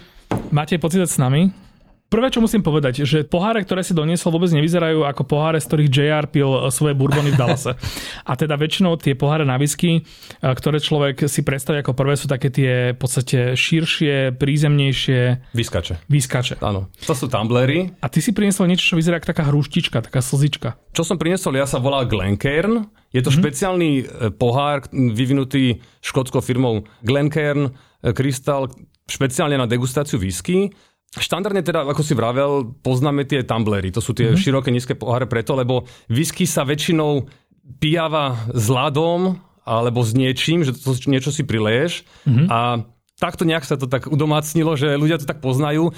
Máte 0.50 0.82
pocit 0.82 1.06
s 1.06 1.22
nami? 1.22 1.53
Prvé, 2.10 2.34
čo 2.34 2.41
musím 2.41 2.65
povedať, 2.65 3.06
že 3.06 3.22
poháre, 3.22 3.62
ktoré 3.62 3.86
si 3.86 3.94
doniesol, 3.94 4.34
vôbec 4.34 4.50
nevyzerajú 4.50 5.06
ako 5.06 5.29
poháre, 5.29 5.62
z 5.62 5.70
ktorých 5.70 5.94
JR 5.94 6.25
pil 6.25 6.50
eh, 6.50 6.74
svoje 6.74 6.98
bourbony 6.98 7.29
v 7.29 7.38
Dallase. 7.38 7.77
A 8.29 8.34
teda 8.34 8.58
väčšinou 8.58 8.98
tie 8.98 9.13
poháre 9.13 9.46
na 9.46 9.62
whisky, 9.62 10.01
eh, 10.01 10.41
ktoré 10.41 10.82
človek 10.82 11.29
si 11.29 11.46
predstaví 11.46 11.86
ako 11.86 11.94
prvé, 11.94 12.18
sú 12.18 12.25
také 12.25 12.50
tie 12.50 12.98
v 12.98 12.98
podstate 12.98 13.53
širšie, 13.53 14.41
prízemnejšie. 14.41 15.53
Vyskače. 15.53 16.10
Vyskače. 16.10 16.58
Áno. 16.65 16.89
To 17.06 17.13
sú 17.13 17.29
tumblery. 17.29 17.94
A 18.01 18.10
ty 18.10 18.25
si 18.25 18.34
priniesol 18.34 18.65
niečo, 18.65 18.89
čo 18.89 18.98
vyzerá 18.98 19.22
ako 19.22 19.29
taká 19.29 19.46
hruštička, 19.46 20.01
taká 20.01 20.25
slzička. 20.25 20.82
Čo 20.98 21.06
som 21.06 21.22
priniesol, 21.22 21.62
ja 21.62 21.70
sa 21.70 21.77
volá 21.77 22.10
Glencairn. 22.10 22.89
Je 23.13 23.22
to 23.22 23.29
mm-hmm. 23.29 23.38
špeciálny 23.38 23.89
eh, 24.01 24.03
pohár 24.34 24.89
vyvinutý 24.89 25.77
škótskou 26.01 26.41
firmou 26.41 26.89
Glencairn 27.06 27.77
Crystal 28.01 28.65
špeciálne 29.10 29.58
na 29.58 29.66
degustáciu 29.66 30.22
whisky. 30.22 30.70
Štandardne 31.10 31.66
teda, 31.66 31.89
ako 31.89 32.06
si 32.06 32.13
vravel, 32.13 32.78
poznáme 32.86 33.25
tie 33.25 33.42
tumblery. 33.42 33.89
To 33.98 34.01
sú 34.01 34.13
tie 34.13 34.30
mm-hmm. 34.30 34.42
široké, 34.46 34.70
nízke 34.70 34.94
poháre 34.94 35.25
preto, 35.25 35.58
lebo 35.58 35.89
whisky 36.06 36.46
sa 36.46 36.62
väčšinou 36.62 37.25
pijava 37.82 38.38
s 38.54 38.70
ľadom 38.70 39.42
alebo 39.66 40.06
s 40.06 40.13
niečím, 40.13 40.62
že 40.62 40.78
to 40.78 40.94
niečo 41.10 41.34
si 41.34 41.42
prileješ. 41.42 42.06
Mm-hmm. 42.30 42.48
A 42.50 42.86
takto 43.18 43.44
nejak 43.44 43.66
sa 43.66 43.75
to 43.75 43.89
tak 43.89 44.06
udomácnilo, 44.06 44.78
že 44.80 44.98
ľudia 44.98 45.18
to 45.18 45.28
tak 45.28 45.44
poznajú. 45.44 45.92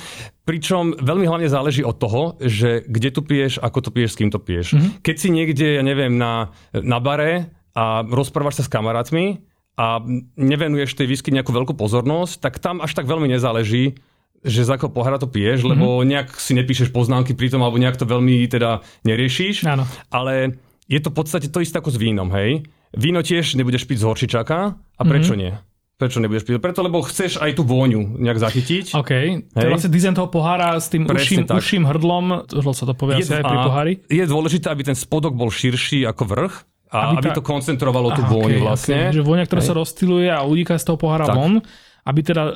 Pričom 0.48 0.98
veľmi 0.98 1.28
hlavne 1.28 1.48
záleží 1.52 1.86
od 1.86 1.96
toho, 2.00 2.40
že 2.42 2.88
kde 2.88 3.10
tu 3.14 3.22
piješ, 3.22 3.62
ako 3.62 3.78
to 3.84 3.90
piješ, 3.94 4.16
s 4.16 4.20
kým 4.20 4.32
to 4.34 4.40
piješ. 4.40 4.74
Mm-hmm. 4.74 4.92
Keď 5.04 5.16
si 5.16 5.30
niekde, 5.30 5.68
ja 5.80 5.84
neviem, 5.86 6.16
na, 6.16 6.56
na 6.72 6.98
bare 7.04 7.52
a 7.76 8.04
rozprávaš 8.04 8.64
sa 8.64 8.68
s 8.68 8.74
kamarátmi, 8.74 9.44
a 9.82 9.98
nevenuješ 10.38 10.94
tej 10.94 11.10
whisky 11.10 11.34
nejakú 11.34 11.50
veľkú 11.50 11.74
pozornosť, 11.74 12.38
tak 12.38 12.62
tam 12.62 12.86
až 12.86 12.94
tak 12.94 13.10
veľmi 13.10 13.26
nezáleží, 13.34 13.98
že 14.46 14.62
z 14.62 14.70
akého 14.70 14.94
pohára 14.94 15.18
to 15.18 15.26
piješ, 15.26 15.66
mm-hmm. 15.66 15.72
lebo 15.74 16.06
nejak 16.06 16.38
si 16.38 16.54
nepíšeš 16.54 16.94
poznámky 16.94 17.34
pri 17.34 17.50
tom, 17.50 17.66
alebo 17.66 17.82
nejak 17.82 17.98
to 17.98 18.06
veľmi 18.06 18.46
teda 18.46 18.86
neriešiš. 19.02 19.66
Áno. 19.66 19.90
Ale 20.14 20.62
je 20.86 21.00
to 21.02 21.10
v 21.10 21.18
podstate 21.18 21.50
to 21.50 21.66
isté 21.66 21.82
ako 21.82 21.94
s 21.94 21.98
vínom, 21.98 22.30
hej? 22.30 22.62
Víno 22.94 23.26
tiež 23.26 23.58
nebudeš 23.58 23.90
piť 23.90 24.02
z 24.02 24.06
horčičaka 24.06 24.58
a 24.78 25.02
prečo 25.02 25.34
mm-hmm. 25.34 25.58
nie? 25.58 25.98
Prečo 25.98 26.18
nebudeš 26.22 26.46
piť? 26.46 26.62
Preto, 26.62 26.82
lebo 26.86 27.02
chceš 27.06 27.42
aj 27.42 27.58
tú 27.58 27.66
vôňu 27.66 28.22
nejak 28.22 28.38
zachytiť. 28.38 28.98
OK. 28.98 29.12
To 29.54 29.66
je 29.66 29.70
vlastne 29.70 29.94
dizajn 29.94 30.14
toho 30.18 30.30
pohára 30.30 30.78
s 30.78 30.90
tým 30.90 31.06
uším, 31.06 31.46
uším 31.46 31.84
hrdlom, 31.86 32.50
hrdlo 32.50 32.74
sa 32.74 32.86
to 32.90 32.94
povie 32.98 33.22
je, 33.22 33.30
asi 33.30 33.34
aj 33.38 33.46
pri 33.46 33.58
pohári. 33.66 33.94
Je 34.10 34.26
dôležité, 34.26 34.74
aby 34.74 34.82
ten 34.86 34.98
spodok 34.98 35.38
bol 35.38 35.54
širší 35.54 36.06
ako 36.10 36.24
vrch, 36.26 36.54
a 36.92 37.16
aby, 37.16 37.24
aby 37.24 37.30
tá... 37.32 37.40
to 37.40 37.44
koncentrovalo 37.44 38.12
tú 38.12 38.24
vôňu 38.28 38.60
okay, 38.60 38.68
vlastne. 38.68 39.00
Okay. 39.08 39.16
Že 39.16 39.22
vôňa, 39.24 39.44
ktorá 39.48 39.62
Hej. 39.64 39.70
sa 39.72 39.74
rozstyluje 39.80 40.28
a 40.28 40.40
udiká 40.44 40.76
z 40.76 40.84
toho 40.92 40.98
pohára 41.00 41.32
tak. 41.32 41.40
von 41.40 41.64
aby 42.02 42.20
teda 42.26 42.44
uh, 42.44 42.54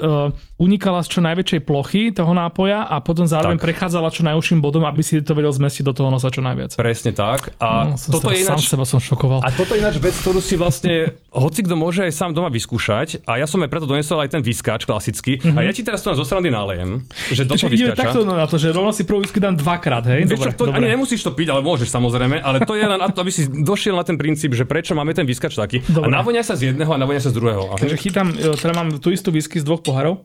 unikala 0.58 1.06
z 1.06 1.18
čo 1.18 1.20
najväčšej 1.22 1.62
plochy 1.66 2.10
toho 2.10 2.34
nápoja 2.34 2.86
a 2.90 2.98
potom 3.02 3.30
zároveň 3.30 3.62
tak. 3.62 3.66
prechádzala 3.70 4.10
čo 4.10 4.26
najúžším 4.26 4.60
bodom, 4.60 4.86
aby 4.90 5.06
si 5.06 5.22
to 5.22 5.38
vedel 5.38 5.54
zmestiť 5.54 5.86
do 5.86 5.94
toho 5.94 6.10
nosa 6.10 6.34
čo 6.34 6.42
najviac. 6.42 6.74
Presne 6.74 7.14
tak. 7.14 7.54
A 7.62 7.94
no, 7.94 7.98
toto 7.98 8.34
je 8.34 8.42
ináč, 8.42 8.66
sám 8.66 8.78
seba 8.78 8.86
som 8.90 8.98
šokoval. 8.98 9.46
A 9.46 9.50
toto 9.54 9.78
je 9.78 9.86
ináč 9.86 10.02
vec, 10.02 10.18
ktorú 10.18 10.42
si 10.42 10.58
vlastne 10.58 11.14
hoci 11.30 11.62
kto 11.62 11.76
môže 11.78 12.02
aj 12.02 12.12
sám 12.16 12.32
doma 12.34 12.50
vyskúšať. 12.50 13.28
A 13.30 13.38
ja 13.38 13.46
som 13.46 13.62
aj 13.62 13.70
preto 13.70 13.86
donesol 13.86 14.24
aj 14.26 14.34
ten 14.34 14.42
vyskáč 14.42 14.88
klasický. 14.88 15.38
Mm-hmm. 15.38 15.58
A 15.58 15.60
ja 15.62 15.72
ti 15.76 15.86
teraz 15.86 16.02
to 16.02 16.16
zo 16.18 16.26
strany 16.26 16.50
nalejem. 16.50 17.06
Že 17.30 17.44
do 17.46 17.54
toho 17.60 17.70
vyskáča. 17.70 18.02
takto 18.02 18.20
na 18.26 18.48
to, 18.50 18.58
že 18.58 18.74
rovno 18.74 18.96
si 18.96 19.06
prvú 19.06 19.22
whisky 19.22 19.38
dám 19.38 19.60
dvakrát, 19.60 20.08
hej? 20.10 20.26
Dobre, 20.26 20.56
čo, 20.56 20.58
to, 20.58 20.64
dobre. 20.72 20.82
Ani 20.82 20.88
nemusíš 20.98 21.22
to 21.22 21.36
piť, 21.36 21.54
ale 21.54 21.62
môžeš 21.62 21.92
samozrejme. 21.92 22.42
Ale 22.42 22.64
to 22.64 22.74
je 22.74 22.86
len 22.88 22.98
na 22.98 23.12
to, 23.12 23.22
aby 23.22 23.30
si 23.30 23.46
došiel 23.46 23.94
na 24.00 24.08
ten 24.08 24.16
princíp, 24.16 24.56
že 24.56 24.64
prečo 24.64 24.96
máme 24.96 25.12
ten 25.12 25.28
vyskač 25.28 25.54
taký. 25.54 25.84
Dobre. 25.86 26.08
A 26.08 26.24
navonia 26.24 26.42
sa 26.42 26.56
z 26.56 26.72
jedného 26.72 26.90
a 26.90 26.98
navonia 26.98 27.20
sa 27.20 27.30
z 27.30 27.36
druhého. 27.36 27.76
Takže 27.76 27.98
chytám, 28.00 28.28
e, 28.32 28.56
teda 28.56 28.74
mám 28.74 28.88
tú 29.04 29.12
istú 29.12 29.35
whisky 29.36 29.60
z 29.60 29.68
dvoch 29.68 29.84
pohárov. 29.84 30.24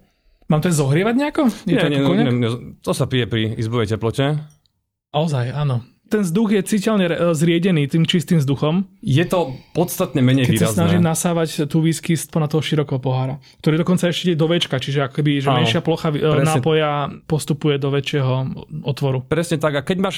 Mám 0.51 0.67
to 0.67 0.71
zohrievať 0.71 1.15
nejako? 1.15 1.43
Je 1.67 1.79
nie, 1.79 2.03
nie, 2.03 2.27
nie, 2.27 2.35
nie, 2.35 2.51
to 2.83 2.91
sa 2.91 3.07
pije 3.07 3.31
pri 3.31 3.55
izbovej 3.55 3.95
teplote. 3.95 4.43
Ozaj, 5.15 5.55
áno. 5.55 5.87
Ten 6.11 6.27
vzduch 6.27 6.59
je 6.59 6.63
citeľne 6.67 7.07
e, 7.07 7.15
zriedený 7.39 7.87
tým 7.87 8.03
čistým 8.03 8.43
vzduchom. 8.43 8.83
Je 8.99 9.23
to 9.31 9.55
podstatne 9.71 10.19
menej 10.19 10.51
Keď 10.51 10.55
výrazné. 10.59 10.67
Keď 10.67 10.75
sa 10.75 10.79
snažím 10.83 11.03
nasávať 11.07 11.49
tú 11.71 11.79
whisky 11.87 12.19
na 12.35 12.51
toho 12.51 12.59
širokého 12.67 12.99
pohára, 12.99 13.39
ktorý 13.63 13.87
dokonca 13.87 14.11
ešte 14.11 14.35
ide 14.35 14.37
do 14.43 14.51
väčka, 14.51 14.83
čiže 14.83 15.07
akoby, 15.07 15.39
že 15.39 15.55
menšia 15.55 15.87
plocha 15.87 16.11
e, 16.11 16.19
presne. 16.19 16.51
nápoja 16.51 16.91
postupuje 17.31 17.79
do 17.79 17.95
väčšieho 17.95 18.35
otvoru. 18.83 19.23
Presne 19.23 19.63
tak. 19.63 19.79
A 19.79 19.87
keď 19.87 20.03
máš 20.03 20.17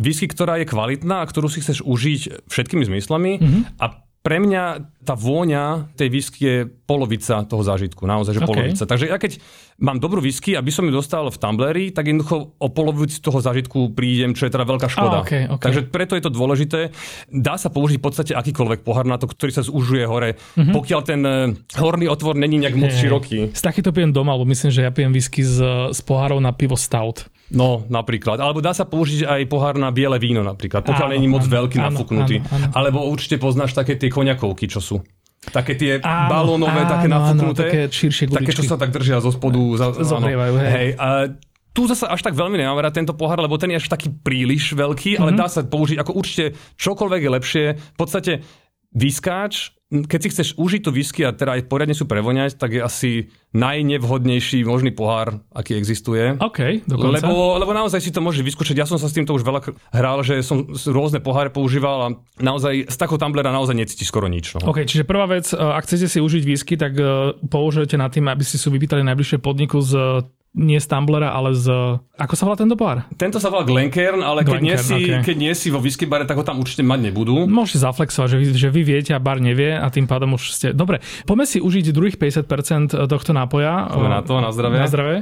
whisky, 0.00 0.32
ktorá 0.32 0.56
je 0.56 0.64
kvalitná 0.64 1.20
a 1.20 1.28
ktorú 1.28 1.52
si 1.52 1.60
chceš 1.60 1.84
užiť 1.84 2.48
všetkými 2.48 2.88
zmyslami 2.88 3.32
mm-hmm. 3.36 3.62
a 3.84 4.00
pre 4.24 4.40
mňa 4.40 4.64
tá 5.04 5.12
vôňa 5.12 5.92
tej 6.00 6.08
whisky 6.08 6.40
je 6.48 6.56
polovica 6.64 7.44
toho 7.44 7.60
zážitku, 7.60 8.08
naozaj, 8.08 8.32
že 8.32 8.40
okay. 8.40 8.48
polovica. 8.48 8.84
Takže 8.88 9.12
ja 9.12 9.20
keď 9.20 9.36
mám 9.84 10.00
dobrú 10.00 10.24
whisky, 10.24 10.56
aby 10.56 10.72
som 10.72 10.88
ju 10.88 10.96
dostal 10.96 11.28
v 11.28 11.36
tumbleri, 11.36 11.92
tak 11.92 12.08
jednoducho 12.08 12.56
o 12.56 12.68
polovici 12.72 13.20
toho 13.20 13.44
zážitku 13.44 13.92
prídem, 13.92 14.32
čo 14.32 14.48
je 14.48 14.56
teda 14.56 14.64
veľká 14.64 14.88
škoda. 14.88 15.20
Oh, 15.20 15.24
okay, 15.28 15.44
okay. 15.44 15.64
Takže 15.68 15.80
preto 15.92 16.16
je 16.16 16.24
to 16.24 16.32
dôležité. 16.32 16.88
Dá 17.28 17.60
sa 17.60 17.68
použiť 17.68 18.00
v 18.00 18.04
podstate 18.08 18.32
akýkoľvek 18.32 18.80
pohár 18.80 19.04
na 19.04 19.20
to, 19.20 19.28
ktorý 19.28 19.52
sa 19.52 19.60
zúžuje 19.60 20.08
hore, 20.08 20.40
mm-hmm. 20.40 20.72
pokiaľ 20.72 21.00
ten 21.04 21.20
e, 21.20 21.52
horný 21.76 22.08
otvor 22.08 22.32
není 22.32 22.56
nejak 22.64 22.80
moc 22.80 22.96
široký. 22.96 23.52
Z 23.52 23.60
takýto 23.60 23.92
pijem 23.92 24.16
doma, 24.16 24.40
lebo 24.40 24.48
myslím, 24.48 24.72
že 24.72 24.88
ja 24.88 24.90
pijem 24.94 25.12
whisky 25.12 25.44
z, 25.44 25.92
z 25.92 26.00
pohárov 26.00 26.40
na 26.40 26.56
pivo 26.56 26.80
stout. 26.80 27.28
No, 27.52 27.84
napríklad. 27.92 28.40
Alebo 28.40 28.64
dá 28.64 28.72
sa 28.72 28.88
použiť 28.88 29.28
aj 29.28 29.40
pohár 29.52 29.76
na 29.76 29.92
biele 29.92 30.16
víno 30.16 30.40
napríklad, 30.40 30.80
pokiaľ 30.80 31.12
není 31.12 31.28
moc 31.28 31.44
veľký, 31.44 31.76
áno, 31.76 31.92
nafúknutý. 31.92 32.40
Áno, 32.40 32.48
áno. 32.48 32.72
Alebo 32.72 32.98
určite 33.04 33.36
poznáš 33.36 33.76
také 33.76 34.00
tie 34.00 34.08
koňakovky, 34.08 34.64
čo 34.64 34.80
sú. 34.80 34.96
Také 35.52 35.76
tie 35.76 36.00
áno, 36.00 36.32
balónové, 36.32 36.88
áno, 36.88 36.92
také 36.96 37.06
nafúknuté. 37.12 37.64
Áno, 37.68 37.68
také 37.68 37.80
širšie 37.92 38.24
guličky. 38.32 38.48
Také, 38.48 38.52
čo 38.56 38.64
sa 38.64 38.76
tak 38.80 38.90
držia 38.96 39.20
zo 39.20 39.28
spodu. 39.28 39.60
Za, 39.76 39.86
Zohrievajú, 39.92 40.54
hej. 40.56 40.70
hej 40.72 40.88
a 40.96 41.08
tu 41.74 41.90
zase 41.90 42.06
až 42.06 42.22
tak 42.22 42.38
veľmi 42.38 42.54
nemám 42.54 42.78
rád 42.78 42.94
tento 43.02 43.18
pohár, 43.18 43.42
lebo 43.42 43.58
ten 43.58 43.74
je 43.74 43.82
až 43.82 43.90
taký 43.90 44.06
príliš 44.06 44.78
veľký, 44.78 45.18
mm-hmm. 45.18 45.22
ale 45.26 45.30
mhm. 45.34 45.38
dá 45.42 45.46
sa 45.50 45.66
použiť 45.66 45.98
ako 46.00 46.12
určite 46.14 46.54
čokoľvek 46.78 47.20
je 47.20 47.30
lepšie. 47.34 47.64
V 47.74 47.98
podstate 47.98 48.32
vyskáč, 48.94 49.74
keď 50.02 50.18
si 50.18 50.28
chceš 50.34 50.48
užiť 50.58 50.80
tú 50.82 50.90
whisky 50.90 51.22
a 51.22 51.30
teda 51.30 51.54
aj 51.60 51.70
poriadne 51.70 51.94
sú 51.94 52.10
prevoňať, 52.10 52.58
tak 52.58 52.74
je 52.74 52.82
asi 52.82 53.10
najnevhodnejší 53.54 54.66
možný 54.66 54.90
pohár, 54.90 55.38
aký 55.54 55.78
existuje. 55.78 56.34
OK, 56.42 56.82
dokonca. 56.82 57.22
Lebo, 57.22 57.62
lebo 57.62 57.70
naozaj 57.70 58.02
si 58.02 58.10
to 58.10 58.18
môžeš 58.18 58.42
vyskúšať. 58.42 58.82
Ja 58.82 58.88
som 58.90 58.98
sa 58.98 59.06
s 59.06 59.14
týmto 59.14 59.30
už 59.30 59.46
veľa 59.46 59.70
hral, 59.94 60.26
že 60.26 60.42
som 60.42 60.66
rôzne 60.90 61.22
poháre 61.22 61.54
používal 61.54 61.98
a 62.02 62.08
naozaj 62.42 62.90
z 62.90 62.96
takého 62.98 63.20
tumblera 63.22 63.54
naozaj 63.54 63.78
necítiš 63.78 64.10
skoro 64.10 64.26
nič. 64.26 64.58
No. 64.58 64.74
OK, 64.74 64.82
čiže 64.82 65.06
prvá 65.06 65.30
vec, 65.30 65.46
ak 65.54 65.86
chcete 65.86 66.10
si 66.10 66.18
užiť 66.18 66.42
whisky, 66.42 66.74
tak 66.74 66.98
e, 66.98 67.38
použijete 67.46 67.94
na 67.94 68.10
tým, 68.10 68.26
aby 68.26 68.42
ste 68.42 68.58
si 68.58 68.66
vypýtali 68.66 69.06
najbližšie 69.06 69.38
podniku 69.38 69.78
z 69.78 70.26
nie 70.54 70.78
z 70.78 70.86
Tumblera, 70.86 71.34
ale 71.34 71.50
z... 71.50 71.66
Ako 72.14 72.38
sa 72.38 72.46
volá 72.46 72.54
tento 72.54 72.78
pohár? 72.78 73.02
Tento 73.18 73.42
sa 73.42 73.50
volá 73.50 73.66
Glencairn, 73.66 74.22
ale 74.22 74.46
Glencairn, 74.46 74.62
keď, 74.62 74.70
nie 74.70 74.76
si, 74.78 75.00
okay. 75.10 75.22
keď 75.26 75.36
nie 75.36 75.52
si 75.58 75.68
vo 75.74 75.82
whisky 75.82 76.06
bare, 76.06 76.22
tak 76.30 76.38
ho 76.38 76.46
tam 76.46 76.62
určite 76.62 76.86
mať 76.86 77.10
nebudú. 77.10 77.50
Môžete 77.50 77.82
zaflexovať, 77.82 78.28
že 78.30 78.38
vy, 78.38 78.46
že 78.54 78.68
vy 78.70 78.82
viete 78.86 79.10
a 79.10 79.18
bar 79.18 79.42
nevie 79.42 79.74
a 79.74 79.90
tým 79.90 80.06
pádom 80.06 80.38
už 80.38 80.54
ste... 80.54 80.70
Dobre, 80.70 81.02
poďme 81.26 81.50
si 81.50 81.58
užiť 81.58 81.90
druhých 81.90 82.16
50% 82.22 82.94
tohto 82.94 83.30
nápoja. 83.34 83.90
Poďme 83.90 84.10
na 84.14 84.22
to, 84.22 84.34
na 84.38 84.50
zdravie. 84.54 84.78
Na 84.78 84.88
zdravie. 84.88 85.18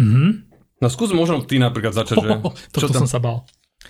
Mhm. 0.00 0.26
No 0.78 0.86
skús 0.86 1.10
možno 1.10 1.42
ty 1.44 1.60
napríklad 1.60 1.92
začať, 1.92 2.16
že... 2.16 2.28
Oh, 2.32 2.54
toto 2.72 2.88
som 2.96 3.10
sa 3.10 3.20
bal. 3.20 3.44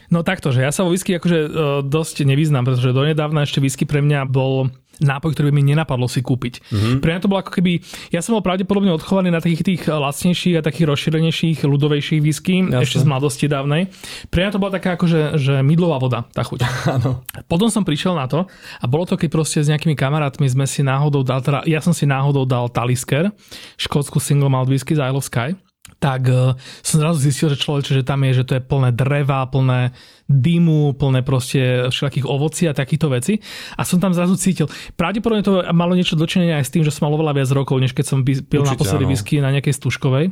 No 0.08 0.20
takto, 0.20 0.52
že 0.52 0.64
ja 0.64 0.72
sa 0.72 0.84
vo 0.84 0.92
whisky 0.92 1.16
akože 1.16 1.38
uh, 1.38 1.48
dosť 1.84 2.24
nevyznám, 2.28 2.64
pretože 2.68 2.92
donedávna 2.92 3.44
ešte 3.44 3.60
whisky 3.60 3.88
pre 3.88 4.04
mňa 4.04 4.28
bol 4.28 4.68
nápoj, 4.98 5.30
ktorý 5.34 5.50
by 5.50 5.54
mi 5.54 5.64
nenapadlo 5.74 6.10
si 6.10 6.20
kúpiť. 6.20 6.58
Mm-hmm. 6.58 6.98
Pre 6.98 7.10
mňa 7.14 7.20
to 7.22 7.30
bolo 7.30 7.40
ako 7.40 7.52
keby, 7.54 7.78
ja 8.10 8.18
som 8.18 8.34
bol 8.34 8.42
pravdepodobne 8.42 8.90
odchovaný 8.90 9.30
na 9.30 9.38
takých 9.38 9.62
tých 9.62 9.82
lacnejších 9.86 10.58
a 10.58 10.62
takých 10.66 10.90
rozšírenejších, 10.90 11.58
ľudovejších 11.62 12.20
whisky, 12.22 12.66
Jasne. 12.66 12.82
ešte 12.82 12.98
z 13.02 13.06
mladosti 13.06 13.46
dávnej. 13.46 13.88
Pre 14.28 14.40
mňa 14.42 14.50
to 14.50 14.60
bola 14.60 14.74
taká 14.74 14.98
akože 14.98 15.38
že 15.38 15.62
mydlová 15.62 16.02
voda, 16.02 16.26
tá 16.34 16.42
chuť. 16.42 16.66
Áno. 16.98 17.22
Potom 17.46 17.70
som 17.70 17.86
prišiel 17.86 18.18
na 18.18 18.26
to 18.26 18.50
a 18.82 18.84
bolo 18.90 19.06
to, 19.06 19.14
keď 19.14 19.28
proste 19.30 19.58
s 19.62 19.70
nejakými 19.70 19.94
kamarátmi 19.94 20.50
sme 20.50 20.66
si 20.66 20.82
náhodou 20.82 21.22
dal, 21.22 21.40
teda 21.40 21.62
ja 21.64 21.78
som 21.78 21.94
si 21.94 22.04
náhodou 22.04 22.42
dal 22.42 22.66
Talisker, 22.66 23.30
škótsku 23.78 24.18
single 24.18 24.50
malt 24.50 24.66
whisky 24.66 24.98
z 24.98 25.00
Isle 25.06 25.22
of 25.22 25.26
Sky 25.26 25.54
tak 25.98 26.30
uh, 26.30 26.54
som 26.82 27.02
zrazu 27.02 27.18
zistil, 27.18 27.50
že 27.50 27.58
človek, 27.58 27.90
že 27.90 28.06
tam 28.06 28.22
je, 28.22 28.42
že 28.42 28.44
to 28.46 28.52
je 28.58 28.62
plné 28.62 28.94
dreva, 28.94 29.42
plné 29.50 29.90
dymu, 30.30 30.94
plné 30.94 31.26
proste 31.26 31.90
všelakých 31.90 32.26
ovocí 32.26 32.70
a 32.70 32.76
takýchto 32.76 33.10
veci. 33.10 33.42
A 33.74 33.82
som 33.82 33.98
tam 33.98 34.14
zrazu 34.14 34.38
cítil. 34.38 34.70
Pravdepodobne 34.94 35.42
to 35.42 35.66
malo 35.74 35.98
niečo 35.98 36.14
dočinenia 36.14 36.62
aj 36.62 36.70
s 36.70 36.72
tým, 36.72 36.86
že 36.86 36.94
som 36.94 37.10
mal 37.10 37.18
oveľa 37.18 37.42
viac 37.42 37.50
rokov, 37.50 37.82
než 37.82 37.92
keď 37.98 38.06
som 38.06 38.22
pil 38.22 38.62
naposledy 38.62 39.10
whisky 39.10 39.42
na 39.42 39.50
nejakej 39.50 39.74
stužkovej. 39.74 40.30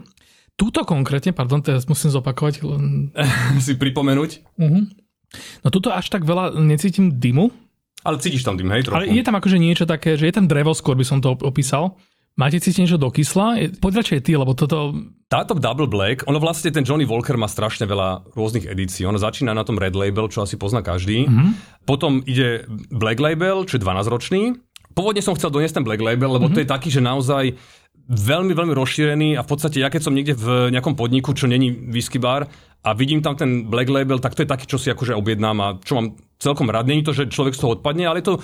Túto 0.57 0.89
konkrétne, 0.89 1.37
pardon, 1.37 1.61
teraz 1.61 1.85
musím 1.85 2.15
zopakovať. 2.15 2.65
si 3.67 3.75
pripomenúť. 3.77 4.57
Uh-huh. 4.57 4.89
No 5.61 5.69
tuto 5.69 5.93
až 5.93 6.09
tak 6.09 6.25
veľa 6.25 6.57
necítim 6.57 7.13
dymu. 7.13 7.53
Ale 8.07 8.23
cítiš 8.23 8.47
tam 8.47 8.55
dym, 8.55 8.71
hej, 8.71 8.87
trochu. 8.87 9.03
Ale 9.03 9.11
je 9.11 9.23
tam 9.27 9.35
akože 9.35 9.59
niečo 9.59 9.83
také, 9.83 10.15
že 10.15 10.31
je 10.31 10.35
tam 10.39 10.47
drevo, 10.47 10.71
skôr 10.73 10.95
by 10.95 11.03
som 11.03 11.19
to 11.19 11.35
opísal. 11.43 11.99
Máte 12.37 12.61
cítiť 12.61 12.85
niečo 12.85 13.01
do 13.01 13.09
kysla? 13.09 13.73
Poď 13.81 14.05
radšej 14.05 14.21
ty, 14.29 14.37
lebo 14.37 14.53
toto... 14.53 14.93
Táto 15.33 15.57
Double 15.57 15.89
Black, 15.89 16.29
ono 16.29 16.37
vlastne 16.37 16.69
ten 16.69 16.85
Johnny 16.85 17.09
Walker 17.09 17.35
má 17.41 17.49
strašne 17.49 17.89
veľa 17.89 18.29
rôznych 18.37 18.69
edícií. 18.69 19.09
Ono 19.09 19.17
začína 19.17 19.57
na 19.57 19.65
tom 19.65 19.81
Red 19.81 19.97
Label, 19.97 20.29
čo 20.29 20.45
asi 20.45 20.61
pozná 20.61 20.85
každý. 20.85 21.25
Mm-hmm. 21.25 21.83
Potom 21.89 22.21
ide 22.29 22.69
Black 22.93 23.19
Label, 23.19 23.65
čo 23.65 23.81
je 23.81 23.83
12-ročný. 23.83 24.53
Pôvodne 24.93 25.25
som 25.25 25.33
chcel 25.33 25.49
doniesť 25.49 25.81
ten 25.81 25.87
Black 25.89 26.05
Label, 26.05 26.29
lebo 26.37 26.47
mm-hmm. 26.47 26.61
to 26.61 26.63
je 26.63 26.69
taký, 26.69 26.89
že 26.93 27.01
naozaj 27.01 27.57
veľmi, 28.07 28.53
veľmi 28.53 28.75
rozšírený 28.77 29.29
a 29.35 29.43
v 29.43 29.49
podstate 29.51 29.83
ja 29.83 29.91
keď 29.91 30.03
som 30.05 30.15
niekde 30.15 30.39
v 30.39 30.71
nejakom 30.71 30.95
podniku, 30.95 31.35
čo 31.35 31.51
není 31.51 31.75
whisky 31.91 32.23
bar 32.23 32.47
a 32.87 32.95
vidím 32.95 33.19
tam 33.19 33.35
ten 33.35 33.67
Black 33.67 33.91
Label, 33.91 34.23
tak 34.23 34.39
to 34.39 34.47
je 34.47 34.53
taký, 34.53 34.71
čo 34.71 34.79
si 34.79 34.93
akože 34.95 35.17
objednám 35.19 35.57
a 35.59 35.69
čo 35.83 35.99
mám 35.99 36.15
celkom 36.39 36.71
rád. 36.71 36.87
Není 36.87 37.03
to, 37.03 37.11
že 37.11 37.33
človek 37.33 37.59
z 37.59 37.67
toho 37.67 37.75
odpadne, 37.81 38.07
ale 38.07 38.23
je 38.23 38.31
to 38.31 38.35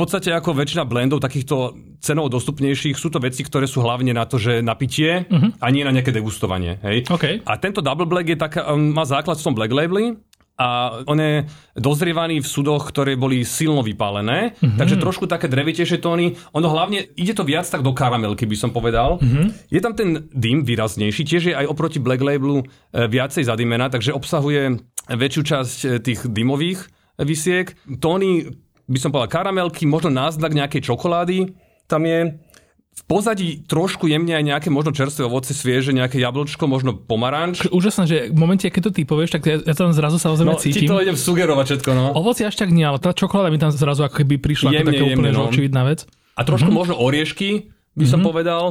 podstate 0.00 0.32
ako 0.32 0.56
väčšina 0.56 0.88
blendov 0.88 1.20
takýchto 1.20 1.76
cenovo 2.00 2.32
dostupnejších 2.32 2.96
sú 2.96 3.12
to 3.12 3.20
veci, 3.20 3.44
ktoré 3.44 3.68
sú 3.68 3.84
hlavne 3.84 4.16
na 4.16 4.24
to, 4.24 4.40
že 4.40 4.64
na 4.64 4.72
pitie 4.72 5.28
uh-huh. 5.28 5.60
a 5.60 5.66
nie 5.68 5.84
na 5.84 5.92
nejaké 5.92 6.08
degustovanie. 6.08 6.80
Hej? 6.80 7.04
Okay. 7.12 7.44
A 7.44 7.60
tento 7.60 7.84
Double 7.84 8.08
Black 8.08 8.32
je 8.32 8.40
tak, 8.40 8.56
um, 8.56 8.96
má 8.96 9.04
základ 9.04 9.36
v 9.36 9.44
tom 9.44 9.52
Black 9.52 9.68
Labeli 9.68 10.16
a 10.60 11.00
on 11.08 11.16
je 11.16 11.48
dozrievaný 11.76 12.44
v 12.44 12.48
sudoch, 12.48 12.88
ktoré 12.92 13.16
boli 13.16 13.44
silno 13.44 13.80
vypálené, 13.84 14.56
uh-huh. 14.56 14.76
takže 14.76 15.00
trošku 15.00 15.24
také 15.28 15.48
drevitejšie 15.48 16.00
tóny. 16.00 16.36
Ono 16.56 16.68
hlavne, 16.68 17.04
ide 17.16 17.32
to 17.36 17.44
viac 17.44 17.68
tak 17.68 17.84
do 17.84 17.92
karamelky, 17.92 18.44
by 18.44 18.56
som 18.56 18.72
povedal. 18.72 19.20
Uh-huh. 19.20 19.52
Je 19.68 19.80
tam 19.80 19.92
ten 19.92 20.28
dym 20.32 20.64
výraznejší, 20.64 21.24
tiež 21.24 21.42
je 21.52 21.54
aj 21.56 21.68
oproti 21.68 22.00
Black 22.00 22.20
Labelu 22.20 22.60
e, 22.60 22.64
viacej 23.08 23.48
zadimená, 23.48 23.88
takže 23.88 24.16
obsahuje 24.16 24.80
väčšiu 25.08 25.42
časť 25.44 25.78
e, 25.84 25.88
tých 26.04 26.28
dymových 26.28 26.88
visiek. 27.20 27.72
Tóny 28.00 28.48
by 28.90 28.98
som 28.98 29.10
povedal 29.14 29.30
karamelky, 29.30 29.86
možno 29.86 30.10
náznak 30.10 30.50
nejakej 30.50 30.82
čokolády. 30.82 31.54
Tam 31.86 32.02
je 32.02 32.42
v 32.90 33.02
pozadí 33.06 33.62
trošku 33.64 34.10
jemne 34.10 34.34
aj 34.34 34.44
nejaké 34.44 34.68
možno 34.68 34.90
čerstvé 34.90 35.24
ovoce, 35.30 35.54
svieže, 35.54 35.94
nejaké 35.94 36.18
jablčko, 36.18 36.66
možno 36.66 36.98
pomaranč. 36.98 37.70
Úžasné, 37.70 38.04
že 38.04 38.16
v 38.28 38.36
momente, 38.36 38.66
keď 38.66 38.90
to 38.90 38.92
ty 38.92 39.02
povieš, 39.06 39.38
tak 39.38 39.42
ja, 39.46 39.56
ja 39.62 39.74
tam 39.78 39.94
zrazu 39.94 40.18
samozrejme 40.18 40.52
no, 40.52 40.60
cítim. 40.60 40.84
Ti 40.84 40.90
to 40.90 40.98
idem 40.98 41.16
sugerovať 41.16 41.66
všetko, 41.70 41.90
no. 41.94 42.04
Ovoci 42.18 42.42
až 42.44 42.58
tak 42.58 42.74
nie, 42.74 42.82
ale 42.82 42.98
tá 42.98 43.14
čokoláda 43.14 43.54
mi 43.54 43.62
tam 43.62 43.70
zrazu 43.70 44.04
ako 44.04 44.20
keby 44.20 44.42
prišla 44.42 44.74
jemne, 44.74 44.90
ako 44.90 45.06
taká 45.06 45.06
úplne 45.06 45.32
no. 45.32 45.46
očividná 45.46 45.82
vec. 45.86 46.04
A 46.34 46.42
trošku 46.42 46.68
mm-hmm. 46.68 46.76
možno 46.82 46.94
oriešky, 46.98 47.70
by 47.94 48.04
som 48.04 48.20
mm-hmm. 48.20 48.26
povedal. 48.26 48.64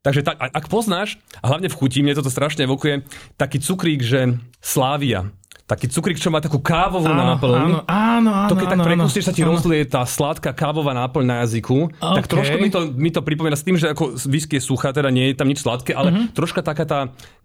Takže 0.00 0.24
tak, 0.24 0.40
ak 0.40 0.66
poznáš, 0.72 1.20
a 1.44 1.52
hlavne 1.52 1.68
v 1.68 1.76
chuti, 1.76 2.00
mne 2.00 2.16
toto 2.16 2.32
strašne 2.32 2.64
evokuje, 2.64 3.04
taký 3.36 3.60
cukrík, 3.60 4.00
že 4.00 4.40
Slávia 4.64 5.28
taký 5.70 5.86
cukrík, 5.86 6.16
čo 6.16 6.28
má 6.28 6.38
takú 6.38 6.58
kávovú 6.58 7.06
áno, 7.06 7.22
náplň. 7.30 7.54
Áno, 7.54 7.78
áno, 7.84 8.30
áno. 8.36 8.48
To 8.48 8.54
keď 8.54 8.68
áno, 8.68 8.74
tak 8.76 8.88
prepustíš, 8.90 9.22
sa 9.22 9.30
ti 9.30 9.40
áno. 9.40 9.54
rozlie 9.54 9.80
tá 9.84 10.02
sladká 10.02 10.50
kávová 10.50 10.90
náplň 10.92 11.24
na 11.24 11.36
jazyku. 11.40 11.94
Okay. 11.94 12.16
Tak 12.16 12.24
trošku 12.26 12.56
mi 12.56 12.68
to, 12.68 12.80
mi 12.90 13.08
to 13.08 13.20
pripomína 13.20 13.54
s 13.54 13.62
tým, 13.62 13.74
že 13.74 13.86
ako 13.88 14.18
whisky 14.24 14.58
je 14.58 14.62
suchá, 14.62 14.90
teda 14.90 15.06
nie 15.08 15.30
je 15.30 15.36
tam 15.36 15.46
nič 15.46 15.60
sladké, 15.60 15.92
ale 15.92 16.10
Mhm. 16.10 16.22
troška 16.32 16.60
taká 16.60 16.82
tá 16.82 16.98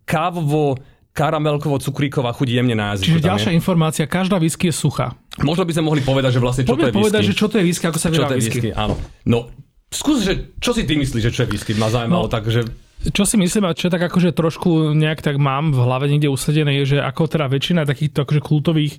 kávovo 0.04 0.82
karamelkovo 1.12 1.78
cukríková 1.78 2.32
chuť 2.32 2.48
jemne 2.52 2.74
na 2.74 2.92
jazyku. 2.92 3.08
Čiže 3.10 3.24
ďalšia 3.24 3.52
je. 3.52 3.56
informácia, 3.56 4.04
každá 4.06 4.36
whisky 4.36 4.68
je 4.68 4.76
suchá. 4.76 5.16
Možno 5.40 5.64
by 5.64 5.72
sme 5.72 5.84
mohli 5.86 6.02
povedať, 6.02 6.32
že 6.34 6.40
vlastne 6.40 6.64
čo 6.64 6.74
Poďme 6.74 6.82
to 6.82 6.88
je 6.88 6.96
povedať, 6.98 7.22
whisky. 7.22 7.30
že 7.30 7.36
čo 7.36 7.48
to 7.48 7.56
je 7.56 7.64
whisky, 7.64 7.86
ako 7.86 7.98
sa 7.98 8.08
čo 8.08 8.14
vyrá 8.14 8.26
to 8.26 8.34
je 8.34 8.40
whisky. 8.42 8.60
whisky, 8.62 8.70
áno. 8.74 8.96
No, 9.24 9.48
skús, 9.88 10.22
že 10.22 10.34
čo 10.58 10.72
si 10.72 10.84
ty 10.84 10.94
myslíš, 10.94 11.22
že 11.22 11.32
čo 11.32 11.42
je 11.42 11.50
whisky? 11.50 11.72
Ma 11.74 11.88
zaujímalo, 11.88 12.28
No. 12.28 12.30
takže 12.30 12.68
Čo 13.06 13.24
si 13.28 13.38
myslím, 13.38 13.70
a 13.70 13.78
čo 13.78 13.92
tak 13.92 14.02
akože 14.02 14.34
trošku 14.34 14.96
nejak 14.98 15.22
tak 15.22 15.38
mám 15.38 15.70
v 15.76 15.80
hlave 15.84 16.10
niekde 16.10 16.32
usadené, 16.32 16.82
je, 16.82 16.98
že 16.98 16.98
ako 17.04 17.30
teda 17.30 17.46
väčšina 17.52 17.86
takýchto 17.86 18.26
akože 18.26 18.42
kultových 18.42 18.98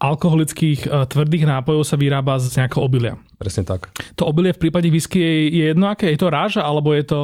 alkoholických 0.00 0.88
uh, 0.88 1.08
tvrdých 1.08 1.48
nápojov 1.48 1.88
sa 1.88 1.96
vyrába 1.96 2.36
z 2.36 2.60
nejakého 2.60 2.84
obilia. 2.84 3.16
presne 3.40 3.64
tak. 3.64 3.88
To 4.20 4.28
obilie 4.28 4.52
v 4.52 4.68
prípade 4.68 4.92
whisky 4.92 5.20
je, 5.20 5.32
je 5.56 5.64
jedno 5.72 5.88
aké? 5.88 6.12
Je 6.12 6.20
to 6.20 6.28
ráža, 6.28 6.60
alebo 6.60 6.92
je 6.92 7.04
to... 7.04 7.20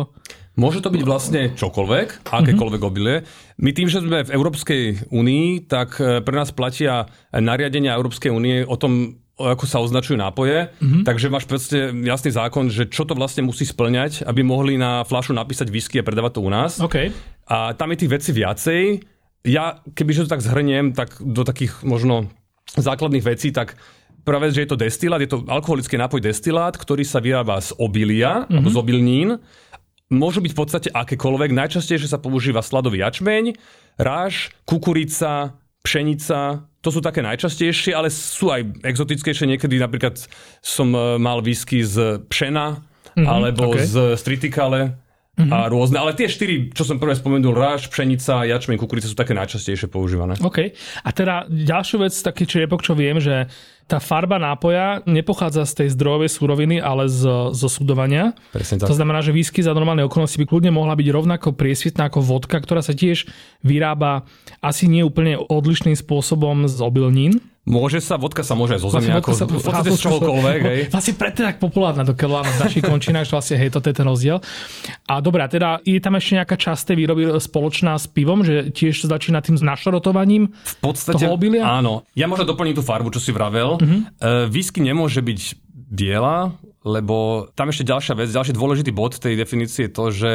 Môže 0.56 0.80
to 0.80 0.88
byť 0.88 1.02
vlastne 1.04 1.52
čokoľvek, 1.52 2.32
akékoľvek 2.32 2.80
obilie. 2.80 3.28
My 3.60 3.76
tým, 3.76 3.92
že 3.92 4.00
sme 4.00 4.24
v 4.24 4.32
Európskej 4.32 5.12
únii, 5.12 5.68
tak 5.68 6.00
e, 6.00 6.24
pre 6.24 6.32
nás 6.32 6.48
platia 6.48 7.12
nariadenia 7.28 7.92
Európskej 7.92 8.32
únie 8.32 8.64
o 8.64 8.72
tom, 8.80 9.20
ako 9.36 9.68
sa 9.68 9.84
označujú 9.84 10.16
nápoje, 10.16 10.72
Mhm. 10.80 11.04
takže 11.04 11.28
máš 11.28 11.44
proste 11.44 11.92
jasný 11.92 12.32
zákon, 12.32 12.72
že 12.72 12.88
čo 12.88 13.04
to 13.04 13.12
vlastne 13.12 13.44
musí 13.44 13.68
splňať, 13.68 14.24
aby 14.24 14.40
mohli 14.40 14.80
na 14.80 15.04
fľašu 15.04 15.36
napísať 15.36 15.68
whisky 15.68 16.00
a 16.00 16.06
predávať 16.06 16.40
to 16.40 16.40
u 16.40 16.48
nás. 16.48 16.80
OK. 16.80 17.12
A 17.46 17.76
tam 17.76 17.92
je 17.92 18.00
tých 18.00 18.12
vecí 18.16 18.30
viacej. 18.32 18.82
Ja, 19.46 19.78
kebyže 19.94 20.26
to 20.26 20.32
tak 20.34 20.42
zhrniem, 20.42 20.96
tak 20.96 21.20
do 21.20 21.44
takých 21.44 21.84
možno 21.86 22.32
základných 22.74 23.22
vecí, 23.22 23.54
tak 23.54 23.78
prvá 24.26 24.42
vec, 24.42 24.58
že 24.58 24.66
je 24.66 24.70
to 24.74 24.80
destilát, 24.80 25.22
je 25.22 25.30
to 25.30 25.46
alkoholický 25.46 25.94
nápoj 25.94 26.18
destilát, 26.18 26.74
ktorý 26.74 27.06
sa 27.06 27.22
vyrába 27.22 27.62
z 27.62 27.70
obilia, 27.78 28.42
mm-hmm. 28.42 28.56
alebo 28.58 28.68
z 28.72 28.76
obilnín. 28.80 29.28
Môžu 30.10 30.42
byť 30.42 30.52
v 30.54 30.58
podstate 30.58 30.88
akékoľvek. 30.90 31.54
Najčastejšie 31.54 32.10
sa 32.10 32.18
používa 32.18 32.62
sladový 32.62 33.06
jačmeň, 33.06 33.54
ráž, 33.98 34.50
kukurica, 34.66 35.54
pšenica. 35.86 36.66
To 36.86 36.94
sú 36.94 37.02
také 37.02 37.18
najčastejšie, 37.18 37.98
ale 37.98 38.14
sú 38.14 38.54
aj 38.54 38.86
exotickejšie. 38.86 39.50
Niekedy 39.50 39.82
napríklad 39.82 40.22
som 40.62 40.94
e, 40.94 41.18
mal 41.18 41.42
whisky 41.42 41.82
z 41.82 42.22
pšena, 42.30 42.78
mm-hmm, 42.78 43.26
alebo 43.26 43.74
ok. 43.74 43.82
z 43.82 43.94
stritikale 44.14 44.94
a 45.36 45.68
rôzne. 45.68 46.00
Ale 46.00 46.16
tie 46.16 46.32
štyri, 46.32 46.72
čo 46.72 46.88
som 46.88 46.96
prvé 46.96 47.12
spomenul, 47.12 47.52
ráž, 47.52 47.92
pšenica, 47.92 48.48
jačmeň, 48.48 48.80
kukurica 48.80 49.04
sú 49.04 49.12
také 49.12 49.36
najčastejšie 49.36 49.92
používané. 49.92 50.40
OK. 50.40 50.72
A 51.04 51.08
teda 51.12 51.44
ďalšiu 51.44 52.00
vec, 52.00 52.16
taký 52.16 52.48
čriepok, 52.48 52.80
čo 52.80 52.96
viem, 52.96 53.20
že 53.20 53.44
tá 53.86 54.02
farba 54.02 54.40
nápoja 54.40 55.06
nepochádza 55.06 55.62
z 55.68 55.72
tej 55.84 55.88
zdrojovej 55.94 56.30
súroviny, 56.32 56.76
ale 56.82 57.06
z, 57.06 57.52
zo 57.54 57.68
sudovania. 57.70 58.34
Presne 58.50 58.82
To 58.82 58.96
znamená, 58.96 59.22
že 59.22 59.30
whisky 59.30 59.62
za 59.62 59.76
normálne 59.76 60.02
okolnosti 60.02 60.40
by 60.40 60.46
kľudne 60.48 60.74
mohla 60.74 60.98
byť 60.98 61.08
rovnako 61.12 61.54
priesvitná 61.54 62.10
ako 62.10 62.24
vodka, 62.24 62.58
ktorá 62.58 62.82
sa 62.82 62.96
tiež 62.96 63.30
vyrába 63.62 64.26
asi 64.58 64.90
nie 64.90 65.06
úplne 65.06 65.38
odlišným 65.38 65.94
spôsobom 65.94 66.66
z 66.66 66.80
obilnín. 66.82 67.38
Môže 67.66 67.98
sa, 67.98 68.14
vodka 68.14 68.46
sa 68.46 68.54
môže 68.54 68.78
aj 68.78 68.80
zo 68.86 68.94
Vlastne 68.94 69.10
zemiakov, 69.10 69.34
vodka 69.34 69.58
v 69.58 69.58
podstate 69.58 69.90
z 69.90 70.00
čohokoľvek, 70.06 70.60
hej. 70.62 70.80
Vlastne 70.94 71.14
preto 71.18 71.36
je 71.42 71.46
tak 71.50 71.58
populárna 71.58 72.06
do 72.06 72.14
keľa 72.14 72.46
v 72.46 72.58
našich 72.62 72.84
končinách, 72.86 73.26
že 73.26 73.34
vlastne 73.34 73.56
hej, 73.58 73.74
toto 73.74 73.90
je 73.90 73.94
ten 73.98 74.06
rozdiel. 74.06 74.38
A 75.10 75.18
dobré, 75.18 75.42
a 75.42 75.50
teda 75.50 75.82
je 75.82 75.98
tam 75.98 76.14
ešte 76.14 76.38
nejaká 76.38 76.54
časť 76.54 76.94
tej 76.94 76.96
výroby 77.02 77.22
spoločná 77.42 77.98
s 77.98 78.06
pivom, 78.06 78.46
že 78.46 78.70
tiež 78.70 79.02
sa 79.02 79.18
začína 79.18 79.42
tým 79.42 79.58
našrotovaním 79.58 80.54
V 80.54 80.76
podstate, 80.78 81.26
toho 81.26 81.34
obilia? 81.34 81.66
áno. 81.66 82.06
Ja 82.14 82.30
možno 82.30 82.46
doplním 82.46 82.78
tú 82.78 82.86
farbu, 82.86 83.10
čo 83.10 83.18
si 83.18 83.34
vravel. 83.34 83.82
Uh-huh. 83.82 83.90
Uh, 84.22 84.46
whisky 84.46 84.78
nemôže 84.78 85.18
byť 85.18 85.40
biela, 85.90 86.54
lebo 86.86 87.50
tam 87.58 87.74
ešte 87.74 87.82
ďalšia 87.82 88.14
vec, 88.14 88.30
ďalší 88.30 88.54
dôležitý 88.54 88.94
bod 88.94 89.18
tej 89.18 89.34
definície 89.34 89.90
je 89.90 89.92
to, 89.92 90.04
že 90.14 90.32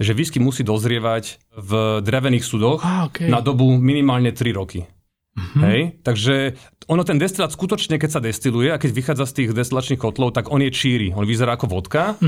že 0.00 0.16
whisky 0.16 0.40
musí 0.40 0.64
dozrievať 0.64 1.38
v 1.52 2.00
drevených 2.00 2.42
sudoch 2.42 2.80
Á, 2.80 3.12
okej. 3.12 3.28
na 3.28 3.44
dobu 3.44 3.76
minimálne 3.76 4.32
3 4.32 4.56
roky. 4.56 4.88
Hej? 5.36 5.96
Takže 6.04 6.56
ono 6.92 7.02
ten 7.08 7.16
destilát 7.16 7.48
skutočne, 7.48 7.96
keď 7.96 8.10
sa 8.10 8.20
destiluje 8.20 8.68
a 8.68 8.76
keď 8.76 8.90
vychádza 8.92 9.24
z 9.28 9.34
tých 9.42 9.48
destilačných 9.56 10.00
kotlov, 10.00 10.36
tak 10.36 10.52
on 10.52 10.60
je 10.60 10.68
číry. 10.68 11.08
On 11.16 11.24
vyzerá 11.24 11.56
ako 11.56 11.72
vodka, 11.72 12.20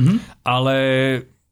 ale 0.47 0.77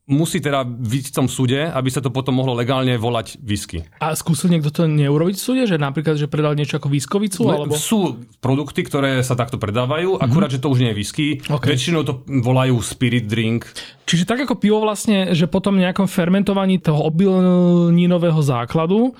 musí 0.03 0.43
teda 0.43 0.67
byť 0.67 1.05
v 1.09 1.15
tom 1.15 1.27
súde, 1.31 1.63
aby 1.63 1.87
sa 1.87 2.03
to 2.03 2.11
potom 2.11 2.35
mohlo 2.35 2.59
legálne 2.59 2.99
volať 2.99 3.39
whisky. 3.39 3.87
A 4.03 4.19
skúsil 4.19 4.51
niekto 4.51 4.75
to 4.75 4.91
neurobiť 4.91 5.37
v 5.39 5.43
súde, 5.43 5.63
že 5.65 5.79
napríklad, 5.79 6.19
že 6.19 6.27
predal 6.27 6.59
niečo 6.59 6.83
ako 6.83 6.91
výskovicu, 6.91 7.41
Le- 7.47 7.55
alebo... 7.55 7.79
Sú 7.79 8.19
produkty, 8.43 8.83
ktoré 8.83 9.23
sa 9.23 9.39
takto 9.39 9.63
predávajú, 9.63 10.19
akurát, 10.19 10.51
že 10.51 10.59
to 10.59 10.75
už 10.75 10.83
nie 10.83 10.91
je 10.91 10.99
whisky. 10.99 11.27
Ok. 11.47 11.71
Väčšinou 11.71 12.03
to 12.03 12.27
volajú 12.27 12.83
spirit 12.83 13.31
drink. 13.31 13.71
Čiže 14.03 14.27
tak 14.27 14.43
ako 14.43 14.59
pivo 14.59 14.83
vlastne, 14.83 15.39
že 15.39 15.47
potom 15.47 15.79
nejakom 15.79 16.11
fermentovaní 16.11 16.83
toho 16.83 16.99
obilninového 17.07 18.43
základu 18.43 19.15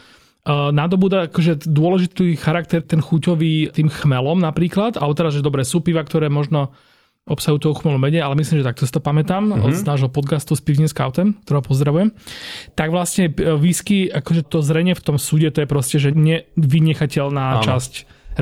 nadobúda 0.47 1.31
akože 1.31 1.71
dôležitý 1.71 2.35
charakter 2.35 2.83
ten 2.83 2.99
chuťový 2.99 3.71
tým 3.71 3.87
chmelom 3.87 4.43
napríklad, 4.43 4.99
alebo 4.99 5.15
teraz, 5.15 5.39
že 5.39 5.45
dobre, 5.45 5.63
sú 5.63 5.79
piva, 5.79 6.03
ktoré 6.03 6.27
možno 6.27 6.75
obsahujú 7.23 7.71
toho 7.71 7.79
chmelu 7.79 7.99
menej, 8.03 8.27
ale 8.27 8.35
myslím, 8.35 8.63
že 8.63 8.67
takto 8.67 8.83
si 8.83 8.91
to 8.91 8.99
pamätám 8.99 9.47
mm-hmm. 9.47 9.63
od 9.63 9.87
nášho 9.87 10.11
podcastu 10.11 10.59
s 10.59 10.63
pivným 10.63 10.91
scoutem, 10.91 11.39
ktorého 11.47 11.63
pozdravujem. 11.63 12.09
Tak 12.75 12.91
vlastne 12.91 13.31
e, 13.31 13.55
whisky, 13.55 14.11
akože 14.11 14.43
to 14.51 14.59
zrenie 14.59 14.99
v 14.99 15.05
tom 15.07 15.23
súde, 15.23 15.55
to 15.55 15.63
je 15.63 15.71
proste, 15.71 16.03
že 16.03 16.11
nevynechateľná 16.11 17.63
Áno. 17.63 17.63
časť 17.63 17.93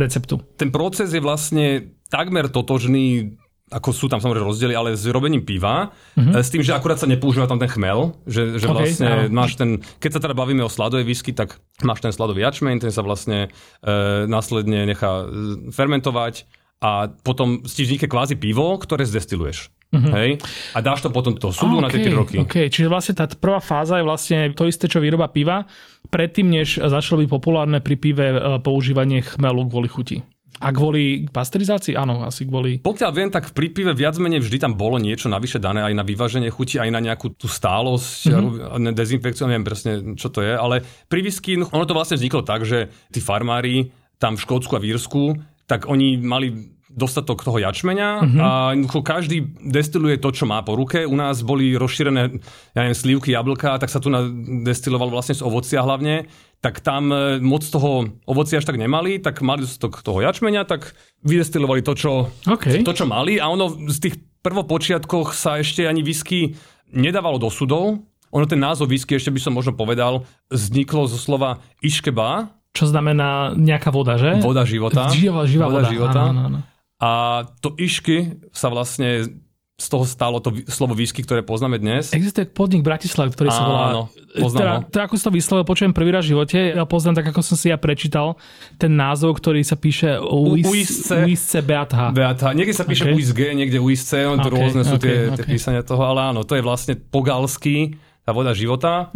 receptu. 0.01 0.41
Ten 0.57 0.73
proces 0.73 1.13
je 1.13 1.21
vlastne 1.21 1.93
takmer 2.09 2.49
totožný 2.49 3.37
ako 3.71 3.91
sú 3.95 4.11
tam 4.11 4.19
samozrejme 4.19 4.51
rozdiely, 4.51 4.75
ale 4.75 4.99
s 4.99 5.07
robením 5.07 5.47
piva, 5.47 5.95
mm-hmm. 6.19 6.35
s 6.35 6.51
tým, 6.51 6.63
že 6.67 6.75
akurát 6.75 6.99
sa 6.99 7.07
nepoužíva 7.07 7.47
tam 7.47 7.63
ten 7.63 7.71
chmel, 7.71 8.19
že, 8.27 8.59
že 8.59 8.67
Mhm. 8.67 8.75
Ok, 8.75 8.79
vlastne 8.83 9.09
áno. 9.09 9.31
máš 9.31 9.53
ten, 9.55 9.71
keď 10.03 10.11
sa 10.19 10.21
teda 10.21 10.35
bavíme 10.35 10.63
o 10.67 10.71
sladovej 10.71 11.07
whisky, 11.07 11.31
tak 11.31 11.63
máš 11.87 12.03
ten 12.03 12.11
sladový 12.11 12.43
jačmeň, 12.43 12.83
ten 12.83 12.93
sa 12.93 13.07
vlastne 13.07 13.47
e, 13.47 13.89
následne 14.27 14.91
nechá 14.91 15.23
e, 15.23 15.71
fermentovať 15.71 16.51
a 16.81 17.13
potom 17.13 17.61
ti 17.63 17.85
vznikne 17.85 18.09
kvázi 18.09 18.35
pivo, 18.41 18.75
ktoré 18.81 19.05
zdestiluješ. 19.05 19.71
Mm-hmm. 19.91 20.13
Hej? 20.15 20.31
A 20.75 20.79
dáš 20.87 21.03
to 21.03 21.11
potom 21.11 21.35
do 21.35 21.51
súdu 21.51 21.83
na 21.83 21.91
tie 21.91 21.99
3 21.99 22.15
roky. 22.15 22.37
Okay. 22.47 22.71
Čiže 22.71 22.87
vlastne 22.87 23.15
tá 23.19 23.27
prvá 23.27 23.59
fáza 23.59 23.99
je 23.99 24.07
vlastne 24.07 24.39
to 24.55 24.71
isté, 24.71 24.87
čo 24.87 25.03
výroba 25.03 25.27
piva, 25.27 25.67
predtým, 26.15 26.47
než 26.47 26.79
začalo 26.79 27.27
byť 27.27 27.29
populárne 27.29 27.83
pri 27.83 27.99
pive 27.99 28.27
používanie 28.63 29.19
chmelu 29.19 29.67
kvôli 29.67 29.91
chuti. 29.91 30.23
A 30.61 30.69
kvôli 30.77 31.25
pasterizácii? 31.33 31.97
Áno, 31.97 32.21
asi 32.21 32.45
kvôli... 32.45 32.85
Pokiaľ 32.85 33.11
viem, 33.17 33.33
tak 33.33 33.57
pri 33.57 33.73
pive 33.73 33.97
viac 33.97 34.21
menej 34.21 34.45
vždy 34.45 34.61
tam 34.61 34.77
bolo 34.77 35.01
niečo 35.01 35.33
navyše 35.33 35.57
dané 35.57 35.81
aj 35.81 35.97
na 35.97 36.05
vyváženie 36.05 36.53
chuti, 36.53 36.77
aj 36.77 36.93
na 36.93 37.01
nejakú 37.01 37.33
tú 37.33 37.49
stálosť, 37.49 38.29
mm-hmm. 38.29 38.93
dezinfekciu, 38.93 39.49
neviem 39.49 39.65
presne, 39.65 39.93
čo 40.21 40.29
to 40.29 40.45
je, 40.45 40.53
ale 40.53 40.85
pri 41.09 41.25
whisky, 41.25 41.57
no, 41.57 41.65
ono 41.73 41.89
to 41.89 41.97
vlastne 41.97 42.21
vzniklo 42.21 42.45
tak, 42.45 42.69
že 42.69 42.93
tí 43.09 43.25
farmári 43.25 43.89
tam 44.21 44.37
v 44.37 44.45
Škótsku 44.45 44.77
a 44.77 44.83
v 44.85 44.93
Írsku, 44.93 45.23
tak 45.65 45.89
oni 45.89 46.21
mali 46.21 46.70
dostatok 46.91 47.47
toho 47.47 47.63
jačmeňa 47.63 48.11
mm-hmm. 48.19 48.41
a 48.43 48.49
jednoducho 48.75 49.01
každý 49.07 49.37
destiluje 49.63 50.19
to, 50.19 50.35
čo 50.35 50.45
má 50.45 50.59
po 50.67 50.75
ruke. 50.75 51.07
U 51.07 51.15
nás 51.15 51.41
boli 51.47 51.79
rozšírené, 51.79 52.43
ja 52.75 52.81
neviem, 52.83 52.99
slívky, 52.99 53.31
jablka, 53.31 53.79
tak 53.79 53.89
sa 53.89 54.03
tu 54.03 54.11
na- 54.11 54.27
destiloval 54.67 55.09
vlastne 55.09 55.39
z 55.39 55.47
ovocia 55.47 55.87
hlavne, 55.87 56.27
tak 56.59 56.83
tam 56.83 57.15
e, 57.15 57.39
moc 57.39 57.63
toho 57.63 58.11
ovocia 58.27 58.59
až 58.59 58.67
tak 58.67 58.77
nemali, 58.77 59.23
tak 59.23 59.39
mali 59.41 59.63
dostatok 59.65 60.03
toho 60.03 60.21
jačmeňa, 60.21 60.67
tak 60.67 60.93
vydestilovali 61.23 61.81
to, 61.87 61.95
čo, 61.95 62.13
OK. 62.51 62.83
to, 62.83 62.93
čo 62.93 63.07
mali 63.07 63.39
a 63.39 63.47
ono 63.47 63.71
z 63.89 63.99
tých 64.11 64.15
prvopočiatkoch 64.43 65.33
sa 65.33 65.63
ešte 65.63 65.87
ani 65.87 66.03
whisky 66.03 66.59
nedávalo 66.91 67.39
do 67.39 67.49
sudov. 67.49 68.03
Ono 68.31 68.47
ten 68.47 68.63
názov 68.63 68.91
whisky, 68.91 69.19
ešte 69.19 69.35
by 69.35 69.41
som 69.43 69.53
možno 69.55 69.75
povedal, 69.75 70.23
vzniklo 70.55 71.11
zo 71.11 71.19
slova 71.19 71.59
iškeba, 71.83 72.51
Čo 72.71 72.87
znamená 72.87 73.59
nejaká 73.59 73.91
voda, 73.91 74.15
že? 74.15 74.39
voda 74.39 74.63
života. 74.63 75.11
Živá, 75.11 75.43
živá 75.51 75.67
voda. 75.67 75.83
voda 75.83 75.91
života. 75.91 76.21
Áno, 76.31 76.31
áno, 76.31 76.43
áno. 76.47 76.59
A 77.01 77.43
to 77.65 77.73
išky 77.81 78.45
sa 78.53 78.69
vlastne 78.69 79.41
z 79.81 79.87
toho 79.89 80.05
stalo 80.05 80.45
to 80.45 80.53
slovo 80.69 80.93
whisky, 80.93 81.25
ktoré 81.25 81.41
poznáme 81.41 81.81
dnes. 81.81 82.13
Existuje 82.13 82.45
podnik 82.45 82.85
v 82.85 82.93
Bratislave, 82.93 83.33
ktorý 83.33 83.49
sa 83.49 83.65
volá... 83.65 83.85
Áno, 83.89 84.03
poznám 84.37 84.61
teda, 84.61 84.73
teda, 84.93 85.03
ako 85.09 85.15
si 85.17 85.23
to 85.25 85.33
vyslovil, 85.33 85.65
počujem 85.65 85.93
prvý 85.97 86.11
raz 86.13 86.29
v 86.29 86.37
živote. 86.37 86.77
Ja 86.77 86.85
poznám 86.85 87.25
tak, 87.25 87.33
ako 87.33 87.41
som 87.41 87.57
si 87.57 87.73
ja 87.73 87.81
prečítal 87.81 88.37
ten 88.77 88.93
názov, 88.93 89.41
ktorý 89.41 89.65
sa 89.65 89.81
píše 89.81 90.21
Uis, 90.21 90.69
Uisce. 90.69 91.25
Uisce 91.25 91.65
Beata. 91.65 92.13
Beata. 92.13 92.53
Niekde 92.53 92.77
sa 92.77 92.85
píše 92.85 93.09
Okay. 93.11 93.17
USG, 93.17 93.57
niekde 93.57 93.81
to 93.81 94.53
Okay, 94.53 94.61
rôzne 94.61 94.85
sú 94.85 95.01
okay, 95.01 95.33
tie, 95.33 95.41
tie 95.41 95.45
okay. 95.49 95.55
písania 95.57 95.81
toho, 95.81 96.05
ale 96.05 96.21
áno, 96.37 96.45
to 96.45 96.53
je 96.53 96.61
vlastne 96.61 97.01
pogalský, 97.01 97.97
tá 98.29 98.37
voda 98.37 98.53
života. 98.53 99.09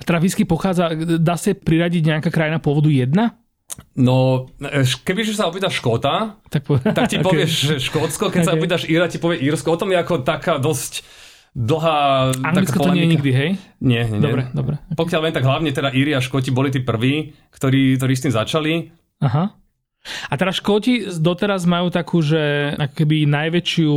A 0.00 0.02
teda 0.02 0.16
whisky 0.16 0.48
pochádza, 0.48 0.96
dá 1.20 1.36
sa 1.36 1.52
priradiť 1.52 2.02
nejaká 2.08 2.32
krajina 2.32 2.56
pôvodu 2.56 2.88
jedna? 2.88 3.36
No, 3.96 4.48
kebyže 5.04 5.36
sa 5.36 5.48
opýtaš 5.48 5.80
Škóta, 5.80 6.36
Tak, 6.48 6.62
po... 6.64 6.76
tak 6.80 7.08
ti 7.08 7.16
okay. 7.20 7.24
povieš, 7.24 7.52
že 7.52 7.74
Škótsko, 7.80 8.28
keď 8.28 8.40
sa 8.44 8.52
Okay. 8.52 8.60
opýtaš 8.60 8.82
Íra, 8.88 9.08
ti 9.08 9.16
povie 9.16 9.40
Írsko. 9.40 9.72
O 9.72 9.80
tom 9.80 9.92
je 9.92 9.98
ako 10.00 10.24
taká 10.24 10.56
dosť 10.60 11.04
dlhá 11.52 12.32
Anglicko 12.40 12.80
taká 12.80 12.88
to 12.88 12.96
nie 12.96 13.04
je 13.04 13.12
nikdy, 13.12 13.30
hej? 13.32 13.50
Nie, 13.84 14.08
nie, 14.08 14.16
nie. 14.16 14.24
Dobre, 14.24 14.42
dobre. 14.56 14.74
Pokiaľ 14.96 15.20
viem, 15.20 15.34
tak 15.36 15.44
hlavne 15.44 15.68
teda 15.68 15.92
Íri 15.92 16.16
a 16.16 16.24
Škoti 16.24 16.48
boli 16.48 16.72
tí 16.72 16.80
prví, 16.80 17.36
ktorí, 17.52 18.00
ktorí 18.00 18.12
s 18.16 18.24
tým 18.24 18.32
začali. 18.32 18.72
Aha. 19.20 19.52
A 20.02 20.34
teraz 20.34 20.58
Škóti 20.58 21.04
doteraz 21.12 21.68
majú 21.68 21.92
takú, 21.92 22.24
že 22.24 22.72
keby 22.76 23.28
najväčšiu 23.28 23.92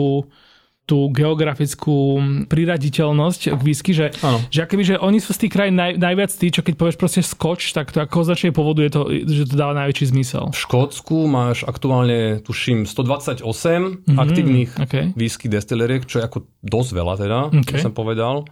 tú 0.86 1.10
geografickú 1.10 2.22
priraditeľnosť 2.46 3.58
whisky, 3.58 3.92
že, 3.98 4.14
že 4.54 4.60
akoby, 4.62 4.94
že 4.94 4.96
oni 5.02 5.18
sú 5.18 5.34
z 5.34 5.46
tých 5.46 5.54
krajín 5.58 5.82
naj, 5.82 5.98
najviac 5.98 6.30
tí, 6.30 6.54
čo 6.54 6.62
keď 6.62 6.74
povieš 6.78 6.98
proste 7.02 7.22
skoč, 7.26 7.74
tak 7.74 7.90
to 7.90 8.06
ako 8.06 8.22
označenie 8.22 8.54
povodu 8.54 8.86
je 8.86 8.92
to, 8.94 9.02
že 9.26 9.44
to 9.50 9.56
dáva 9.58 9.74
najväčší 9.74 10.14
zmysel. 10.14 10.54
V 10.54 10.62
Škótsku 10.62 11.26
máš 11.26 11.66
aktuálne, 11.66 12.38
tuším, 12.46 12.86
128 12.86 13.42
mm-hmm, 13.42 14.18
aktívnych 14.22 14.70
okay. 14.78 15.10
whisky 15.18 15.50
destileriek, 15.50 16.06
čo 16.06 16.22
je 16.22 16.24
ako 16.30 16.46
dosť 16.62 16.92
veľa 16.94 17.14
teda, 17.18 17.40
okay. 17.66 17.82
som 17.82 17.90
povedal. 17.90 18.46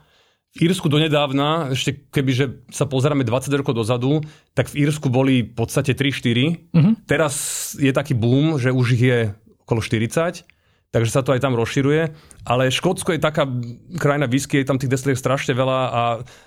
V 0.53 0.69
Írsku 0.69 0.85
donedávna, 0.85 1.73
ešte 1.73 1.97
kebyže 2.13 2.69
sa 2.69 2.85
pozeráme 2.85 3.25
20 3.25 3.49
rokov 3.57 3.73
dozadu, 3.73 4.21
tak 4.53 4.69
v 4.69 4.85
Írsku 4.85 5.09
boli 5.09 5.49
v 5.49 5.53
podstate 5.53 5.97
3-4. 5.97 6.73
Mm-hmm. 6.73 6.93
Teraz 7.09 7.33
je 7.77 7.89
taký 7.89 8.13
boom, 8.13 8.61
že 8.61 8.69
už 8.69 8.97
ich 8.97 9.03
je 9.05 9.19
okolo 9.65 9.81
40 9.81 10.45
takže 10.93 11.09
sa 11.09 11.25
to 11.25 11.33
aj 11.33 11.41
tam 11.41 11.57
rozširuje. 11.57 12.13
Ale 12.45 12.69
Škótsko 12.69 13.17
je 13.17 13.19
taká 13.19 13.49
krajina 13.97 14.29
whisky, 14.29 14.61
je 14.61 14.69
tam 14.69 14.77
tých 14.77 14.93
destilériek 14.93 15.17
strašne 15.17 15.57
veľa 15.57 15.79
a 15.89 16.01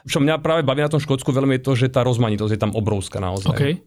čo 0.06 0.22
mňa 0.22 0.38
práve 0.38 0.62
baví 0.62 0.86
na 0.86 0.92
tom 0.92 1.02
Škótsku 1.02 1.34
veľmi 1.34 1.58
je 1.58 1.66
to, 1.66 1.72
že 1.74 1.90
tá 1.90 2.06
rozmanitosť 2.06 2.52
je 2.54 2.60
tam 2.62 2.72
obrovská 2.78 3.18
naozaj. 3.18 3.58
Okay. 3.58 3.82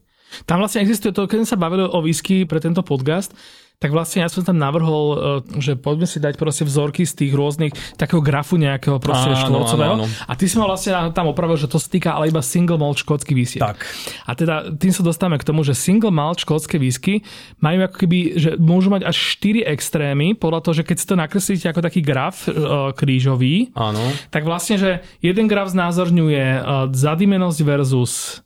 Tam 0.45 0.61
vlastne 0.61 0.85
existuje 0.85 1.15
to, 1.15 1.25
keď 1.25 1.41
sme 1.41 1.49
sa 1.49 1.57
bavili 1.57 1.87
o 1.87 1.99
whisky 2.05 2.45
pre 2.45 2.61
tento 2.61 2.83
podcast, 2.85 3.33
tak 3.79 3.95
vlastne 3.95 4.27
ja 4.27 4.27
som 4.27 4.43
tam 4.43 4.59
navrhol, 4.59 5.05
e, 5.07 5.17
že 5.63 5.79
poďme 5.79 6.03
si 6.03 6.19
dať 6.19 6.35
proste 6.35 6.67
vzorky 6.67 7.07
z 7.07 7.15
tých 7.15 7.31
rôznych, 7.31 7.71
takého 7.95 8.19
grafu 8.19 8.59
nejakého 8.59 8.99
proste 8.99 9.31
škôlcového. 9.39 10.03
A 10.27 10.33
ty 10.35 10.51
si 10.51 10.59
ma 10.59 10.67
vlastne 10.67 11.15
tam 11.15 11.31
opravil, 11.31 11.55
že 11.55 11.71
to 11.71 11.79
stýka 11.79 12.11
ale 12.11 12.27
iba 12.27 12.43
single 12.43 12.75
malt 12.75 12.99
škótsky 12.99 13.31
whisky. 13.31 13.63
Tak. 13.63 13.79
A 14.27 14.35
teda 14.35 14.75
tým 14.75 14.91
sa 14.91 14.99
dostávame 14.99 15.39
k 15.39 15.47
tomu, 15.47 15.63
že 15.63 15.71
single 15.79 16.11
malt 16.11 16.43
škótske 16.43 16.75
whisky 16.75 17.23
majú 17.63 17.87
ako 17.87 17.95
keby, 18.03 18.19
že 18.35 18.49
môžu 18.59 18.91
mať 18.91 19.07
až 19.07 19.15
4 19.39 19.63
extrémy, 19.71 20.35
podľa 20.35 20.59
toho, 20.59 20.83
že 20.83 20.83
keď 20.83 20.97
si 20.99 21.07
to 21.07 21.15
nakreslíte 21.15 21.65
ako 21.71 21.79
taký 21.79 22.03
graf 22.03 22.51
uh, 22.51 22.91
krížový, 22.91 23.71
Áno. 23.79 24.03
tak 24.27 24.43
vlastne, 24.43 24.75
že 24.75 24.91
jeden 25.23 25.47
graf 25.47 25.71
znázorňuje 25.71 26.43
uh, 26.59 26.91
zadimenosť 26.91 27.59
versus 27.63 28.43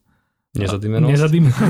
Nezadimenosť. 0.54 1.10
Nezadimenosť. 1.18 1.66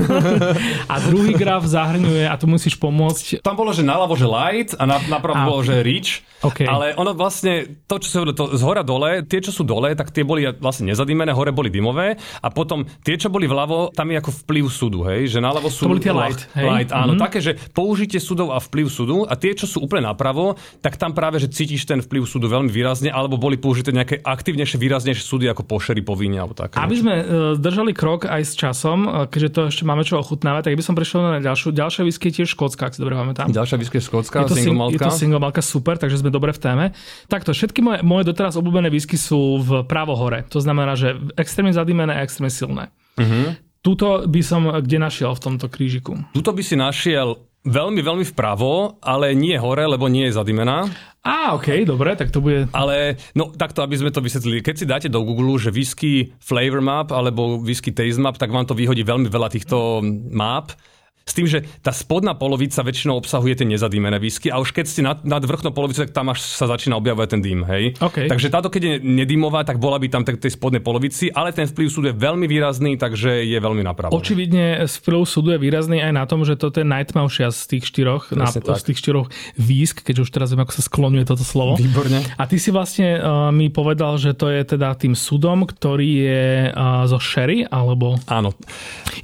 a 0.92 0.94
druhý 1.08 1.32
graf 1.32 1.64
zahrňuje, 1.64 2.28
a 2.28 2.36
tu 2.36 2.44
musíš 2.44 2.76
pomôcť. 2.76 3.40
Tam 3.40 3.56
bolo, 3.56 3.72
že 3.72 3.80
naľavo, 3.80 4.12
že 4.12 4.28
light 4.28 4.76
a 4.76 4.84
na, 4.84 5.00
napravo 5.08 5.40
a, 5.40 5.48
bolo, 5.48 5.64
že 5.64 5.80
rich. 5.80 6.20
Okay. 6.44 6.68
Ale 6.68 6.92
ono 7.00 7.16
vlastne, 7.16 7.80
to, 7.88 7.96
čo 7.96 8.08
sa 8.12 8.18
to 8.36 8.52
z 8.52 8.60
hora 8.60 8.84
dole, 8.84 9.24
tie, 9.24 9.40
čo 9.40 9.56
sú 9.56 9.64
dole, 9.64 9.96
tak 9.96 10.12
tie 10.12 10.20
boli 10.20 10.44
vlastne 10.60 10.92
nezadimené, 10.92 11.32
hore 11.32 11.48
boli 11.48 11.72
dymové. 11.72 12.20
A 12.44 12.52
potom 12.52 12.84
tie, 13.00 13.16
čo 13.16 13.32
boli 13.32 13.48
vľavo, 13.48 13.96
tam 13.96 14.12
je 14.12 14.20
ako 14.20 14.30
vplyv 14.44 14.64
súdu, 14.68 15.00
hej? 15.08 15.32
Že 15.32 15.40
naľavo 15.40 15.72
sú... 15.72 15.88
To 15.88 15.96
boli 15.96 16.04
tie 16.04 16.12
light, 16.12 16.44
hej? 16.52 16.68
Light, 16.68 16.92
áno. 16.92 17.16
Mm-hmm. 17.16 17.24
Také, 17.24 17.38
že 17.40 17.56
použitie 17.72 18.20
súdov 18.20 18.52
a 18.52 18.60
vplyv 18.60 18.92
súdu. 18.92 19.24
A 19.24 19.32
tie, 19.32 19.56
čo 19.56 19.64
sú 19.64 19.80
úplne 19.80 20.12
napravo, 20.12 20.60
tak 20.84 21.00
tam 21.00 21.16
práve, 21.16 21.40
že 21.40 21.48
cítiš 21.48 21.88
ten 21.88 22.04
vplyv 22.04 22.28
súdu 22.28 22.52
veľmi 22.52 22.68
výrazne, 22.68 23.08
alebo 23.08 23.40
boli 23.40 23.56
použité 23.56 23.96
nejaké 23.96 24.20
aktívnejšie, 24.20 24.76
výraznejšie 24.76 25.24
súdy 25.24 25.48
ako 25.48 25.64
pošery, 25.64 26.04
povinne 26.04 26.36
alebo 26.36 26.52
tak. 26.52 26.76
Aby 26.76 26.96
sme 27.00 27.14
uh, 27.16 27.24
držali 27.56 27.96
krok 27.96 28.28
aj 28.28 28.44
s 28.44 28.52
časom, 28.52 28.73
časom, 28.74 29.30
keďže 29.30 29.48
to 29.54 29.60
ešte 29.70 29.86
máme 29.86 30.02
čo 30.02 30.18
ochutnávať, 30.18 30.66
tak 30.66 30.74
by 30.74 30.82
som 30.82 30.98
prešiel 30.98 31.22
na 31.22 31.38
ďalšiu. 31.38 31.70
Ďalšia 31.70 32.02
whisky 32.02 32.34
tiež 32.34 32.50
škótska, 32.58 32.90
ak 32.90 32.98
si 32.98 33.00
dobre 33.00 33.14
pamätám. 33.14 33.54
Ďalšia 33.54 33.78
whisky 33.78 34.02
je 34.02 34.10
škótska, 34.10 34.42
je 34.42 34.50
to 34.50 34.58
single 34.58 34.74
malka. 34.82 34.98
Je 34.98 34.98
to 34.98 35.14
single 35.14 35.38
malka, 35.38 35.62
super, 35.62 35.94
takže 35.94 36.18
sme 36.18 36.34
dobre 36.34 36.50
v 36.50 36.58
téme. 36.58 36.84
Takto, 37.30 37.54
všetky 37.54 37.78
moje, 37.78 37.98
moje 38.02 38.26
doteraz 38.26 38.58
obľúbené 38.58 38.90
whisky 38.90 39.14
sú 39.14 39.62
v 39.62 39.86
právo 39.86 40.18
hore. 40.18 40.42
To 40.50 40.58
znamená, 40.58 40.98
že 40.98 41.14
extrémne 41.38 41.70
zadimené 41.70 42.18
a 42.18 42.26
extrémne 42.26 42.50
silné. 42.50 42.90
Uh-huh. 43.14 43.54
Tuto 43.84 44.26
by 44.26 44.40
som 44.42 44.66
kde 44.82 44.98
našiel 44.98 45.38
v 45.38 45.40
tomto 45.46 45.70
krížiku? 45.70 46.18
Tuto 46.34 46.50
by 46.50 46.62
si 46.66 46.74
našiel 46.74 47.38
veľmi, 47.64 48.00
veľmi 48.04 48.24
vpravo, 48.28 49.00
ale 49.00 49.32
nie 49.32 49.56
hore, 49.56 49.84
lebo 49.88 50.06
nie 50.06 50.28
je 50.28 50.36
zadimená. 50.36 50.88
Á, 51.24 51.56
ok, 51.56 51.88
dobre, 51.88 52.12
tak 52.20 52.28
to 52.28 52.44
bude... 52.44 52.68
Ale, 52.76 53.16
no 53.32 53.48
takto, 53.48 53.80
aby 53.80 53.96
sme 53.96 54.12
to 54.12 54.20
vysvetlili. 54.20 54.60
Keď 54.60 54.74
si 54.76 54.84
dáte 54.84 55.08
do 55.08 55.24
Google, 55.24 55.56
že 55.56 55.72
whisky 55.72 56.36
flavor 56.36 56.84
map 56.84 57.08
alebo 57.16 57.56
whisky 57.64 57.96
taste 57.96 58.20
map, 58.20 58.36
tak 58.36 58.52
vám 58.52 58.68
to 58.68 58.76
vyhodí 58.76 59.00
veľmi 59.00 59.32
veľa 59.32 59.48
týchto 59.48 60.04
map 60.28 60.76
s 61.24 61.32
tým, 61.32 61.48
že 61.48 61.64
tá 61.80 61.88
spodná 61.88 62.36
polovica 62.36 62.84
väčšinou 62.84 63.16
obsahuje 63.16 63.56
tie 63.56 63.66
nezadýmené 63.68 64.20
whisky 64.20 64.52
a 64.52 64.60
už 64.60 64.76
keď 64.76 64.84
ste 64.84 65.00
nad, 65.00 65.24
nad 65.24 65.40
vrchnou 65.40 65.72
polovicou, 65.72 66.04
tak 66.04 66.12
tam 66.12 66.28
až 66.28 66.44
sa 66.44 66.68
začína 66.68 67.00
objavovať 67.00 67.28
ten 67.32 67.40
dým. 67.40 67.64
Hej? 67.64 67.96
Okay. 67.96 68.28
Takže 68.28 68.52
táto, 68.52 68.68
keď 68.68 68.82
je 68.84 68.94
nedýmová, 69.00 69.64
tak 69.64 69.80
bola 69.80 69.96
by 69.96 70.12
tam 70.12 70.22
tej 70.24 70.52
spodnej 70.52 70.84
polovici, 70.84 71.32
ale 71.32 71.56
ten 71.56 71.64
vplyv 71.64 71.88
súdu 71.88 72.06
je 72.12 72.16
veľmi 72.16 72.44
výrazný, 72.44 73.00
takže 73.00 73.40
je 73.40 73.56
veľmi 73.56 73.80
napravo. 73.80 74.12
Očividne 74.12 74.84
vplyv 74.84 75.24
súdu 75.24 75.56
je 75.56 75.58
výrazný 75.60 76.04
aj 76.04 76.12
na 76.12 76.24
tom, 76.28 76.44
že 76.44 76.60
to 76.60 76.68
je 76.68 76.84
najtmavšia 76.84 77.48
z 77.48 77.60
tých 77.72 77.84
štyroch, 77.88 78.28
na, 78.36 78.44
z 78.52 78.84
tých 78.84 79.00
štyroch 79.00 79.32
výsk, 79.56 80.04
keď 80.04 80.26
už 80.26 80.28
teraz 80.28 80.52
viem, 80.52 80.60
ako 80.60 80.76
sa 80.76 80.84
skloňuje 80.84 81.24
toto 81.24 81.40
slovo. 81.40 81.80
Výborne. 81.80 82.20
A 82.36 82.44
ty 82.44 82.60
si 82.60 82.68
vlastne 82.68 83.16
uh, 83.16 83.48
mi 83.48 83.72
povedal, 83.72 84.20
že 84.20 84.36
to 84.36 84.52
je 84.52 84.60
teda 84.76 84.92
tým 85.00 85.16
súdom, 85.16 85.64
ktorý 85.64 86.10
je 86.20 86.44
uh, 86.68 87.08
zo 87.08 87.16
sherry, 87.16 87.64
alebo... 87.64 88.20
Áno. 88.28 88.52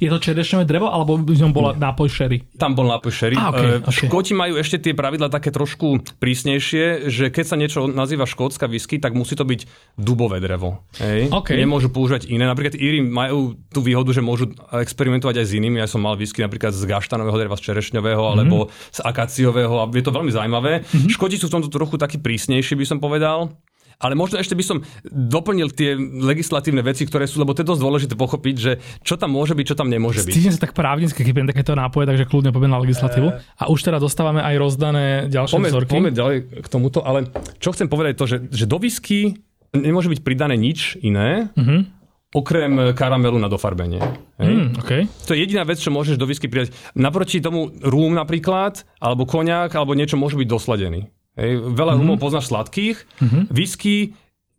Je 0.01 0.09
to 0.09 0.17
čerešňové 0.17 0.65
drevo, 0.65 0.89
alebo 0.89 1.21
by 1.21 1.35
som 1.37 1.53
bola 1.53 1.77
nápoj 1.91 2.07
sherry. 2.07 2.39
Tam 2.55 2.71
bol 2.71 2.87
nápoj 2.87 3.11
sherry. 3.11 3.35
Ah, 3.35 3.51
okay, 3.51 3.83
okay. 3.83 4.07
Škóti 4.07 4.31
majú 4.31 4.55
ešte 4.55 4.79
tie 4.79 4.93
pravidla 4.95 5.27
také 5.27 5.51
trošku 5.51 5.99
prísnejšie, 6.23 7.11
že 7.11 7.27
keď 7.27 7.45
sa 7.45 7.59
niečo 7.59 7.91
nazýva 7.91 8.23
škótska 8.23 8.71
whisky, 8.71 8.97
tak 8.97 9.11
musí 9.11 9.35
to 9.35 9.43
byť 9.43 9.67
dubové 9.99 10.39
drevo. 10.39 10.87
Hej? 11.03 11.27
Okay. 11.29 11.59
Nemôžu 11.59 11.91
používať 11.91 12.31
iné. 12.31 12.47
Napríklad 12.47 12.79
Íri 12.79 13.03
majú 13.03 13.59
tú 13.67 13.83
výhodu, 13.83 14.15
že 14.15 14.23
môžu 14.23 14.55
experimentovať 14.71 15.43
aj 15.43 15.45
s 15.51 15.55
inými. 15.59 15.83
Ja 15.83 15.91
som 15.91 15.99
mal 15.99 16.15
whisky 16.15 16.39
napríklad 16.39 16.71
z 16.71 16.87
gaštanového 16.87 17.35
dreva, 17.35 17.59
z 17.59 17.67
čerešňového 17.67 18.23
mm-hmm. 18.23 18.41
alebo 18.41 18.71
z 18.71 18.99
akaciového 19.03 19.75
a 19.83 19.85
je 19.91 20.05
to 20.05 20.15
veľmi 20.15 20.31
zaujímavé. 20.31 20.81
Mm-hmm. 20.81 21.11
Škóti 21.11 21.35
sú 21.35 21.51
v 21.51 21.59
tomto 21.59 21.69
trochu 21.69 21.99
taký 21.99 22.17
prísnejší, 22.23 22.79
by 22.79 22.85
som 22.87 22.97
povedal. 23.03 23.51
Ale 24.01 24.17
možno 24.17 24.41
ešte 24.41 24.57
by 24.57 24.63
som 24.65 24.77
doplnil 25.07 25.69
tie 25.71 25.93
legislatívne 25.99 26.81
veci, 26.81 27.05
ktoré 27.05 27.29
sú, 27.29 27.37
lebo 27.39 27.53
to 27.53 27.61
je 27.61 27.69
dosť 27.69 27.81
dôležité 27.81 28.13
pochopiť, 28.17 28.55
že 28.57 28.71
čo 29.05 29.15
tam 29.15 29.31
môže 29.31 29.53
byť, 29.53 29.65
čo 29.69 29.75
tam 29.77 29.87
nemôže 29.87 30.25
byť. 30.25 30.33
Cítim 30.33 30.53
sa 30.53 30.65
tak 30.65 30.73
právnicky, 30.73 31.21
keď 31.21 31.53
takéto 31.53 31.77
nápoje, 31.77 32.09
takže 32.09 32.25
kľudne 32.25 32.49
poďme 32.49 32.73
na 32.73 32.81
legislatívu. 32.81 33.27
E... 33.29 33.33
A 33.61 33.69
už 33.69 33.85
teda 33.85 34.01
dostávame 34.01 34.41
aj 34.41 34.55
rozdané 34.57 35.05
ďalšie 35.29 35.55
poďme, 35.55 35.69
vzorky. 35.69 35.91
Poďme 35.93 36.11
ďalej 36.11 36.37
k 36.65 36.67
tomuto, 36.67 36.99
ale 37.05 37.29
čo 37.61 37.69
chcem 37.71 37.85
povedať 37.85 38.17
to, 38.17 38.25
že, 38.25 38.37
že 38.49 38.65
do 38.65 38.81
whisky 38.81 39.37
nemôže 39.71 40.09
byť 40.11 40.19
pridané 40.25 40.57
nič 40.57 40.99
iné, 40.99 41.53
uh-huh 41.53 42.01
okrem 42.31 42.95
karamelu 42.95 43.35
na 43.35 43.51
dofarbenie. 43.51 43.99
Hej? 44.39 44.53
Mm, 44.55 44.69
okay. 44.79 45.01
To 45.27 45.35
je 45.35 45.43
jediná 45.43 45.67
vec, 45.67 45.83
čo 45.83 45.91
môžeš 45.91 46.15
do 46.15 46.23
whisky 46.23 46.47
pridať. 46.47 46.71
Naproti 46.95 47.43
tomu 47.43 47.75
rúm 47.83 48.15
napríklad, 48.15 48.87
alebo 49.03 49.27
koniak, 49.27 49.75
alebo 49.75 49.91
niečo 49.91 50.15
môže 50.15 50.39
byť 50.39 50.47
dosladený. 50.47 51.11
Hej, 51.39 51.63
veľa 51.63 51.95
mm-hmm. 51.95 52.01
rumov 52.03 52.17
poznáš 52.19 52.51
sladkých. 52.51 52.97
Mm-hmm. 53.23 53.43
Whisky 53.51 53.95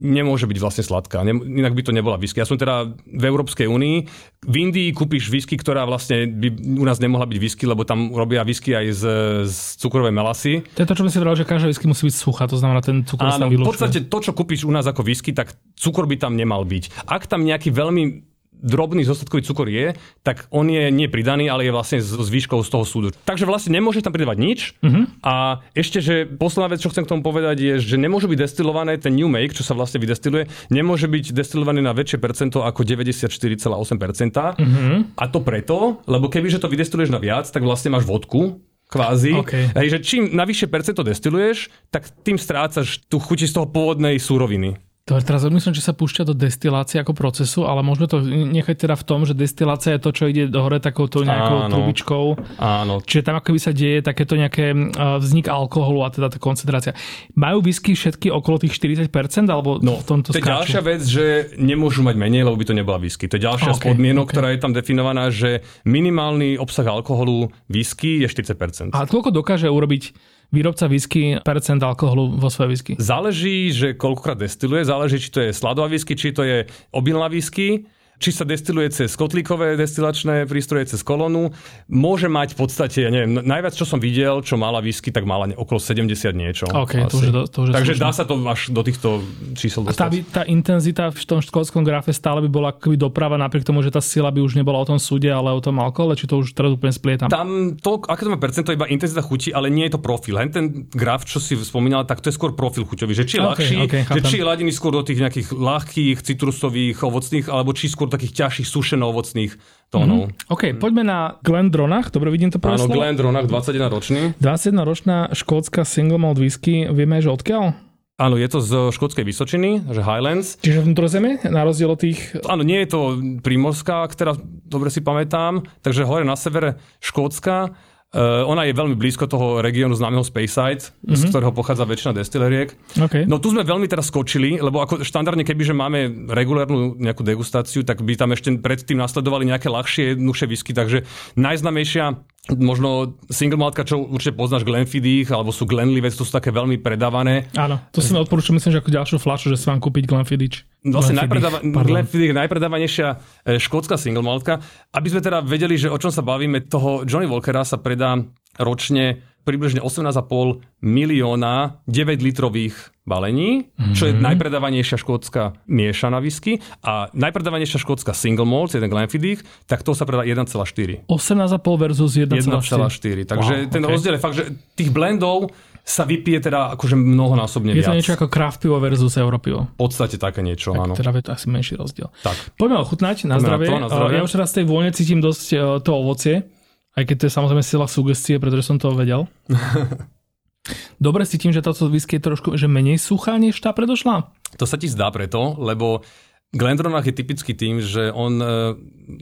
nemôže 0.02 0.50
byť 0.50 0.58
vlastne 0.58 0.82
sladká. 0.82 1.22
Ne, 1.22 1.38
inak 1.38 1.78
by 1.78 1.82
to 1.86 1.94
nebola 1.94 2.18
whisky. 2.18 2.42
Ja 2.42 2.48
som 2.48 2.58
teda 2.58 2.90
v 3.06 3.22
Európskej 3.22 3.70
únii. 3.70 3.96
V 4.42 4.54
Indii 4.58 4.90
kúpiš 4.90 5.30
whisky, 5.30 5.54
ktorá 5.54 5.86
vlastne 5.86 6.26
by 6.26 6.50
u 6.82 6.82
nás 6.82 6.98
nemohla 6.98 7.30
byť 7.30 7.38
whisky, 7.38 7.64
lebo 7.70 7.86
tam 7.86 8.10
robia 8.10 8.42
whisky 8.42 8.74
aj 8.74 8.86
z, 8.90 9.02
z 9.46 9.56
cukrovej 9.78 10.10
melasy. 10.10 10.66
To 10.74 10.82
je 10.82 10.88
to, 10.90 10.98
čo 10.98 11.04
by 11.06 11.08
si 11.08 11.16
povedal, 11.22 11.38
že 11.38 11.46
každá 11.46 11.66
whisky 11.70 11.86
musí 11.86 12.10
byť 12.10 12.16
suchá, 12.18 12.50
to 12.50 12.58
znamená 12.58 12.82
ten 12.82 13.06
cukor 13.06 13.30
Áno, 13.30 13.46
v 13.46 13.62
podstate 13.62 14.10
to, 14.10 14.18
čo 14.18 14.34
kúpiš 14.34 14.66
u 14.66 14.74
nás 14.74 14.82
ako 14.90 15.06
whisky, 15.06 15.30
tak 15.30 15.54
cukor 15.78 16.10
by 16.10 16.18
tam 16.18 16.34
nemal 16.34 16.66
byť. 16.66 17.06
Ak 17.06 17.30
tam 17.30 17.46
nejaký 17.46 17.70
veľmi 17.70 18.31
drobný 18.62 19.02
zostatkový 19.02 19.42
cukor 19.42 19.66
je, 19.68 19.92
tak 20.22 20.46
on 20.54 20.70
je 20.70 20.88
nie 20.88 21.10
pridaný, 21.10 21.50
ale 21.50 21.66
je 21.66 21.74
vlastne 21.74 21.98
s 21.98 22.28
výškou 22.30 22.62
z 22.62 22.70
toho 22.70 22.84
súdu. 22.86 23.08
Takže 23.26 23.44
vlastne 23.44 23.74
nemôže 23.74 24.00
tam 24.00 24.14
pridávať 24.14 24.38
nič. 24.38 24.60
Uh-huh. 24.80 25.10
A 25.20 25.60
ešte, 25.74 25.98
že 25.98 26.24
posledná 26.24 26.72
vec, 26.72 26.80
čo 26.80 26.88
chcem 26.94 27.02
k 27.04 27.10
tomu 27.10 27.26
povedať, 27.26 27.56
je, 27.58 27.74
že 27.82 27.96
nemôže 27.98 28.30
byť 28.30 28.38
destilované 28.38 28.96
ten 28.96 29.12
new 29.12 29.28
make, 29.28 29.52
čo 29.52 29.66
sa 29.66 29.74
vlastne 29.74 29.98
vydestiluje, 29.98 30.48
nemôže 30.70 31.10
byť 31.10 31.34
destilovaný 31.34 31.82
na 31.82 31.92
väčšie 31.92 32.22
percento 32.22 32.62
ako 32.62 32.86
94,8%. 32.86 33.68
Uh-huh. 33.68 35.04
A 35.18 35.24
to 35.26 35.38
preto, 35.42 36.00
lebo 36.06 36.30
kebyže 36.30 36.62
to 36.62 36.70
vydestiluješ 36.70 37.10
na 37.10 37.18
viac, 37.18 37.50
tak 37.50 37.66
vlastne 37.66 37.90
máš 37.92 38.06
vodku, 38.06 38.62
kvázi. 38.92 39.32
Okay. 39.40 39.72
Hej, 39.72 39.88
že 39.96 39.98
čím 40.04 40.22
na 40.36 40.44
vyššie 40.44 40.68
percento 40.68 41.00
destiluješ, 41.00 41.72
tak 41.88 42.12
tým 42.20 42.36
strácaš 42.36 43.00
tú 43.08 43.16
chuti 43.16 43.48
z 43.48 43.56
toho 43.56 43.64
pôvodnej 43.64 44.20
súroviny. 44.20 44.76
To 45.10 45.18
teraz 45.18 45.42
odmyslím, 45.42 45.74
že 45.74 45.82
sa 45.82 45.98
púšťa 45.98 46.30
do 46.30 46.34
destilácie 46.34 47.02
ako 47.02 47.10
procesu, 47.10 47.66
ale 47.66 47.82
môžeme 47.82 48.06
to 48.06 48.22
nechať 48.22 48.86
teda 48.86 48.94
v 48.94 49.02
tom, 49.02 49.26
že 49.26 49.34
destilácia 49.34 49.98
je 49.98 50.00
to, 50.06 50.14
čo 50.14 50.30
ide 50.30 50.46
do 50.46 50.62
hore 50.62 50.78
takouto 50.78 51.26
nejakou 51.26 51.66
Áno. 51.66 51.74
trubičkou. 51.74 52.24
Áno. 52.62 53.02
Čiže 53.02 53.26
tam 53.26 53.34
akoby 53.42 53.58
sa 53.58 53.74
deje 53.74 53.98
takéto 54.06 54.38
nejaké 54.38 54.70
vznik 54.94 55.50
alkoholu 55.50 56.06
a 56.06 56.14
teda 56.14 56.30
tá 56.30 56.38
koncentrácia. 56.38 56.94
Majú 57.34 57.66
whisky 57.66 57.98
všetky 57.98 58.30
okolo 58.30 58.62
tých 58.62 58.78
40%? 58.78 59.50
Alebo 59.50 59.82
no, 59.82 59.98
v 59.98 60.06
tomto 60.06 60.30
to 60.30 60.38
je 60.38 60.46
ďalšia 60.46 60.80
vec, 60.86 61.02
že 61.02 61.50
nemôžu 61.58 62.06
mať 62.06 62.14
menej, 62.14 62.46
lebo 62.46 62.54
by 62.54 62.70
to 62.70 62.74
nebola 62.78 63.02
whisky. 63.02 63.26
To 63.26 63.34
je 63.34 63.42
ďalšia 63.42 63.74
okay, 63.74 63.90
podmienok, 63.90 64.30
okay. 64.30 64.34
ktorá 64.38 64.48
je 64.54 64.60
tam 64.62 64.70
definovaná, 64.70 65.34
že 65.34 65.66
minimálny 65.82 66.62
obsah 66.62 66.86
alkoholu 66.86 67.50
whisky 67.66 68.22
je 68.22 68.30
40%. 68.30 68.94
A 68.94 69.02
koľko 69.10 69.34
dokáže 69.34 69.66
urobiť 69.66 70.14
výrobca 70.52 70.86
whisky 70.86 71.40
percent 71.40 71.82
alkoholu 71.82 72.36
vo 72.36 72.52
svojej 72.52 72.70
whisky? 72.70 72.92
Záleží, 73.00 73.72
že 73.72 73.96
koľkokrát 73.96 74.38
destiluje, 74.38 74.84
záleží, 74.84 75.18
či 75.18 75.30
to 75.32 75.40
je 75.40 75.50
sladová 75.56 75.88
whisky, 75.88 76.12
či 76.12 76.30
to 76.36 76.44
je 76.44 76.68
obilná 76.92 77.26
whisky. 77.32 77.88
Či 78.22 78.30
sa 78.30 78.46
destiluje 78.46 78.86
cez 78.94 79.10
kotlíkové 79.18 79.74
destilačné 79.74 80.46
prístroje, 80.46 80.94
cez 80.94 81.02
kolónu, 81.02 81.50
môže 81.90 82.30
mať 82.30 82.54
v 82.54 82.58
podstate, 82.62 82.98
ja 83.02 83.10
neviem, 83.10 83.42
najviac, 83.42 83.74
čo 83.74 83.82
som 83.82 83.98
videl, 83.98 84.46
čo 84.46 84.54
mala 84.54 84.78
whisky, 84.78 85.10
tak 85.10 85.26
mala 85.26 85.50
okolo 85.58 85.82
70 85.82 86.06
niečo. 86.30 86.70
Okay, 86.70 87.02
to 87.10 87.18
už, 87.18 87.50
to 87.50 87.58
už 87.66 87.68
Takže 87.74 87.94
dá 87.98 88.14
sa 88.14 88.22
to 88.22 88.38
až 88.46 88.70
do 88.70 88.82
týchto 88.86 89.26
čísel 89.58 89.82
dostať. 89.82 89.98
A 89.98 90.02
tá, 90.02 90.08
by, 90.08 90.18
tá 90.30 90.42
intenzita 90.46 91.04
v 91.10 91.22
tom 91.26 91.42
škótskom 91.42 91.82
grafe 91.82 92.14
stále 92.14 92.38
by 92.46 92.48
bola 92.48 92.68
akoby 92.70 92.94
doprava, 92.94 93.34
napriek 93.34 93.66
tomu, 93.66 93.82
že 93.82 93.90
tá 93.90 93.98
sila 93.98 94.30
by 94.30 94.38
už 94.38 94.54
nebola 94.54 94.78
o 94.78 94.86
tom 94.86 95.02
súde, 95.02 95.26
ale 95.26 95.50
o 95.50 95.58
tom 95.58 95.82
alkohole, 95.82 96.14
či 96.14 96.30
to 96.30 96.38
už 96.38 96.54
teraz 96.54 96.70
úplne 96.70 96.94
splietam? 96.94 97.26
Tam 97.26 97.74
to, 97.74 97.98
aké 98.06 98.22
to 98.22 98.30
má 98.30 98.38
percento, 98.38 98.70
iba 98.70 98.86
intenzita 98.86 99.20
chuti, 99.20 99.50
ale 99.50 99.66
nie 99.66 99.90
je 99.90 99.98
to 99.98 100.00
profil. 100.00 100.38
Hen 100.38 100.54
ten 100.54 100.86
graf, 100.94 101.26
čo 101.26 101.42
si 101.42 101.58
spomínal, 101.58 102.06
tak 102.06 102.22
to 102.22 102.30
je 102.30 102.34
skôr 102.38 102.54
profil 102.54 102.86
chuťový, 102.86 103.12
že 103.18 103.24
či 103.26 103.34
je 103.38 103.42
okay, 103.42 103.50
ľahší, 103.50 103.76
okay, 103.82 104.02
že 104.06 104.20
či 104.30 104.36
je 104.38 104.44
ladený 104.46 104.70
skôr 104.70 104.94
do 104.94 105.02
tých 105.02 105.18
nejakých 105.18 105.48
ľahkých, 105.50 106.18
citrusových, 106.22 107.02
ovocných, 107.02 107.46
alebo 107.50 107.74
či 107.74 107.90
skôr 107.90 108.01
takých 108.10 108.32
ťažších, 108.42 108.66
sušeno-ovocných 108.66 109.52
tónov. 109.92 110.32
Mm-hmm. 110.32 110.50
OK, 110.50 110.62
poďme 110.80 111.02
na 111.04 111.18
Glendronach, 111.44 112.08
dobre 112.08 112.32
vidím 112.32 112.48
to 112.48 112.56
prvé 112.56 112.80
Áno, 112.80 112.88
Glendronach, 112.88 113.44
21 113.44 113.92
ročný. 113.92 114.20
21 114.40 114.88
ročná 114.88 115.16
škótska 115.36 115.84
single 115.84 116.18
malt 116.18 116.40
whisky, 116.40 116.88
vieme, 116.88 117.20
že 117.20 117.28
odkiaľ? 117.28 117.92
Áno, 118.22 118.38
je 118.38 118.46
to 118.46 118.62
z 118.62 118.72
škótskej 118.94 119.24
Vysočiny, 119.26 119.82
že 119.88 120.04
Highlands. 120.04 120.60
Čiže 120.62 120.84
vnútrozemie, 120.86 121.42
na 121.48 121.66
rozdiel 121.66 121.90
od 121.90 122.00
tých... 122.00 122.38
Áno, 122.46 122.62
nie 122.62 122.78
je 122.84 122.88
to 122.94 123.00
primorská, 123.42 124.06
ktorá 124.06 124.38
dobre 124.68 124.94
si 124.94 125.02
pamätám, 125.02 125.66
takže 125.82 126.06
hore 126.06 126.22
na 126.22 126.38
severe 126.38 126.78
Škótska. 127.02 127.74
Uh, 128.12 128.44
ona 128.44 128.68
je 128.68 128.76
veľmi 128.76 128.92
blízko 128.92 129.24
toho 129.24 129.64
regiónu 129.64 129.96
známeho 129.96 130.20
Speyside, 130.20 130.84
mm-hmm. 130.84 131.16
z 131.16 131.22
mhm. 131.24 131.30
ktorého 131.32 131.52
pochádza 131.56 131.88
väčšina 131.88 132.12
destileriek. 132.12 132.76
Okay. 132.92 133.24
No 133.24 133.40
tu 133.40 133.48
sme 133.48 133.64
veľmi 133.64 133.88
teraz 133.88 134.12
skočili, 134.12 134.60
lebo 134.60 134.84
ako 134.84 135.00
štandardne, 135.00 135.48
kebyže 135.48 135.72
máme 135.72 136.28
regulárnu 136.28 137.00
nejakú 137.00 137.24
degustáciu, 137.24 137.88
tak 137.88 138.04
by 138.04 138.12
tam 138.20 138.36
ešte 138.36 138.52
predtým 138.60 139.00
nasledovali 139.00 139.48
nejaké 139.48 139.72
ľahšie, 139.72 140.12
jednoduchšie 140.12 140.46
whisky, 140.52 140.76
takže 140.76 141.08
najznamejšia 141.40 142.20
možno 142.58 143.16
single 143.32 143.56
maltka, 143.56 143.86
čo 143.86 144.02
určite 144.02 144.36
poznáš 144.36 144.68
Glenfiddich, 144.68 145.30
alebo 145.30 145.54
sú 145.54 145.64
Glenlivet, 145.64 146.12
to 146.12 146.26
sú 146.26 146.36
také 146.36 146.50
veľmi 146.52 146.82
predávané. 146.82 147.48
Áno, 147.56 147.80
to 147.94 148.04
si 148.04 148.12
odporúčam, 148.12 148.58
myslím, 148.58 148.76
že 148.76 148.80
ako 148.84 148.92
ďalšiu 148.92 149.16
flašu, 149.22 149.46
že 149.54 149.56
si 149.56 149.66
vám 149.70 149.80
kúpiť 149.80 150.04
Glenfiddich. 150.10 150.68
Vlastne 150.82 151.14
najpredáva- 151.14 151.62
Glenfiddich, 151.62 152.34
najpredávanejšia 152.34 153.08
e, 153.46 153.56
škótska 153.62 153.94
single 153.94 154.26
maltka. 154.26 154.58
Aby 154.90 155.14
sme 155.14 155.20
teda 155.22 155.38
vedeli, 155.38 155.78
že 155.78 155.86
o 155.86 155.98
čom 155.98 156.10
sa 156.10 156.26
bavíme, 156.26 156.66
toho 156.66 157.06
Johnny 157.06 157.30
Walkera 157.30 157.62
sa 157.62 157.78
predá 157.78 158.18
ročne 158.58 159.22
približne 159.42 159.82
18,5 159.82 160.82
milióna 160.82 161.82
9 161.86 162.22
litrových 162.22 162.94
balení, 163.02 163.66
mm-hmm. 163.66 163.94
čo 163.98 164.06
je 164.10 164.14
mhm. 164.14 164.22
najpredávanejšia 164.22 164.94
škótska 165.02 165.58
miešaná 165.66 166.22
whisky 166.22 166.62
a 166.86 167.10
najpredávanejšia 167.10 167.82
škótska 167.82 168.14
single 168.14 168.46
malt, 168.46 168.74
jeden 168.78 168.86
Glenfiddich, 168.86 169.42
tak 169.66 169.82
to 169.82 169.90
sa 169.94 170.06
predá 170.06 170.22
1,4. 170.22 171.10
18,5 171.10 171.82
versus 171.82 172.14
1,4. 172.14 172.38
1,4. 172.38 173.26
Takže 173.26 173.54
wow, 173.66 173.70
ten 173.70 173.82
okay. 173.82 173.90
rozdiel 173.90 174.14
je 174.14 174.22
fakt, 174.22 174.36
že 174.38 174.44
tých 174.78 174.94
blendov 174.94 175.50
sa 175.82 176.06
vypije 176.06 176.38
teda 176.38 176.78
akože 176.78 176.94
mnohonásobne 176.94 177.74
viac. 177.74 177.82
Je 177.82 177.90
to 177.90 177.98
niečo 177.98 178.14
ako 178.14 178.30
craft 178.30 178.62
pivo 178.62 178.78
versus 178.78 179.18
europivo. 179.18 179.66
V 179.74 179.90
podstate 179.90 180.14
také 180.14 180.38
niečo, 180.38 180.70
tak, 180.70 180.82
áno. 180.86 180.94
Teda 180.94 181.10
je 181.10 181.26
to 181.26 181.32
asi 181.34 181.46
menší 181.50 181.74
rozdiel. 181.74 182.08
Tak. 182.22 182.54
Poďme 182.54 182.78
ochutnať 182.86 183.26
na 183.26 183.42
zdravie. 183.42 183.66
Na 183.66 183.70
to, 183.70 183.82
na 183.82 183.88
zdravie. 183.90 184.14
Ja 184.18 184.22
už 184.22 184.32
teraz 184.38 184.48
z 184.54 184.62
tej 184.62 184.64
vône 184.70 184.88
cítim 184.94 185.18
dosť 185.18 185.46
e, 185.50 185.56
to 185.82 185.90
ovocie. 185.90 186.46
Aj 186.94 187.02
keď 187.02 187.16
to 187.18 187.24
je 187.26 187.32
samozrejme 187.34 187.64
sila 187.66 187.90
sugestie, 187.90 188.38
pretože 188.38 188.62
som 188.62 188.78
to 188.78 188.94
vedel. 188.94 189.26
Dobre 191.02 191.26
cítim, 191.26 191.50
že 191.50 191.58
táto 191.58 191.90
whisky 191.90 192.22
je 192.22 192.30
trošku 192.30 192.54
že 192.54 192.70
menej 192.70 193.02
suchá, 193.02 193.34
než 193.34 193.58
tá 193.58 193.74
predošla? 193.74 194.30
To 194.54 194.64
sa 194.68 194.78
ti 194.78 194.86
zdá 194.86 195.10
preto, 195.10 195.58
lebo 195.58 196.06
Glendronach 196.54 197.08
je 197.08 197.16
typický 197.16 197.56
tým, 197.56 197.82
že 197.82 198.12
on 198.12 198.38
e, 198.38 198.46
e, 198.46 198.52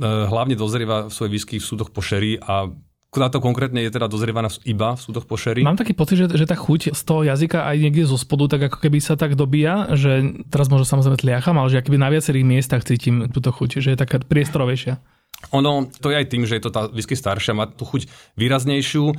hlavne 0.03 0.59
dozrieva 0.59 1.09
svoje 1.09 1.33
whisky 1.33 1.57
v 1.57 1.65
súdoch 1.65 1.95
po 1.95 2.05
sherry 2.05 2.37
a 2.37 2.69
to 3.11 3.43
konkrétne 3.43 3.83
je 3.83 3.91
teda 3.91 4.07
dozrievaná 4.07 4.47
iba 4.63 4.95
v 4.95 5.01
súdoch 5.03 5.27
po 5.27 5.35
sherry. 5.35 5.67
Mám 5.67 5.83
taký 5.83 5.99
pocit, 5.99 6.15
že, 6.15 6.27
že 6.31 6.47
tá 6.47 6.55
chuť 6.55 6.95
z 6.95 7.03
toho 7.03 7.27
jazyka 7.27 7.67
aj 7.67 7.77
niekde 7.83 8.07
zo 8.07 8.15
spodu, 8.15 8.55
tak 8.55 8.71
ako 8.71 8.79
keby 8.79 9.03
sa 9.03 9.19
tak 9.19 9.35
dobíja, 9.35 9.91
že 9.99 10.39
teraz 10.47 10.71
možno 10.71 10.87
samozrejme 10.87 11.19
tliacham, 11.19 11.59
ale 11.59 11.75
že 11.75 11.83
akýby 11.83 11.99
na 11.99 12.07
viacerých 12.07 12.47
miestach 12.47 12.87
cítim 12.87 13.27
túto 13.27 13.51
chuť, 13.51 13.83
že 13.83 13.89
je 13.95 13.99
taká 13.99 14.23
priestorovejšia. 14.23 15.03
Ono, 15.51 15.91
to 15.91 16.15
je 16.15 16.17
aj 16.23 16.27
tým, 16.31 16.47
že 16.47 16.61
je 16.61 16.63
to 16.63 16.71
tá 16.71 16.87
whisky 16.93 17.19
staršia, 17.19 17.57
má 17.57 17.67
tú 17.67 17.83
chuť 17.83 18.07
výraznejšiu. 18.39 19.17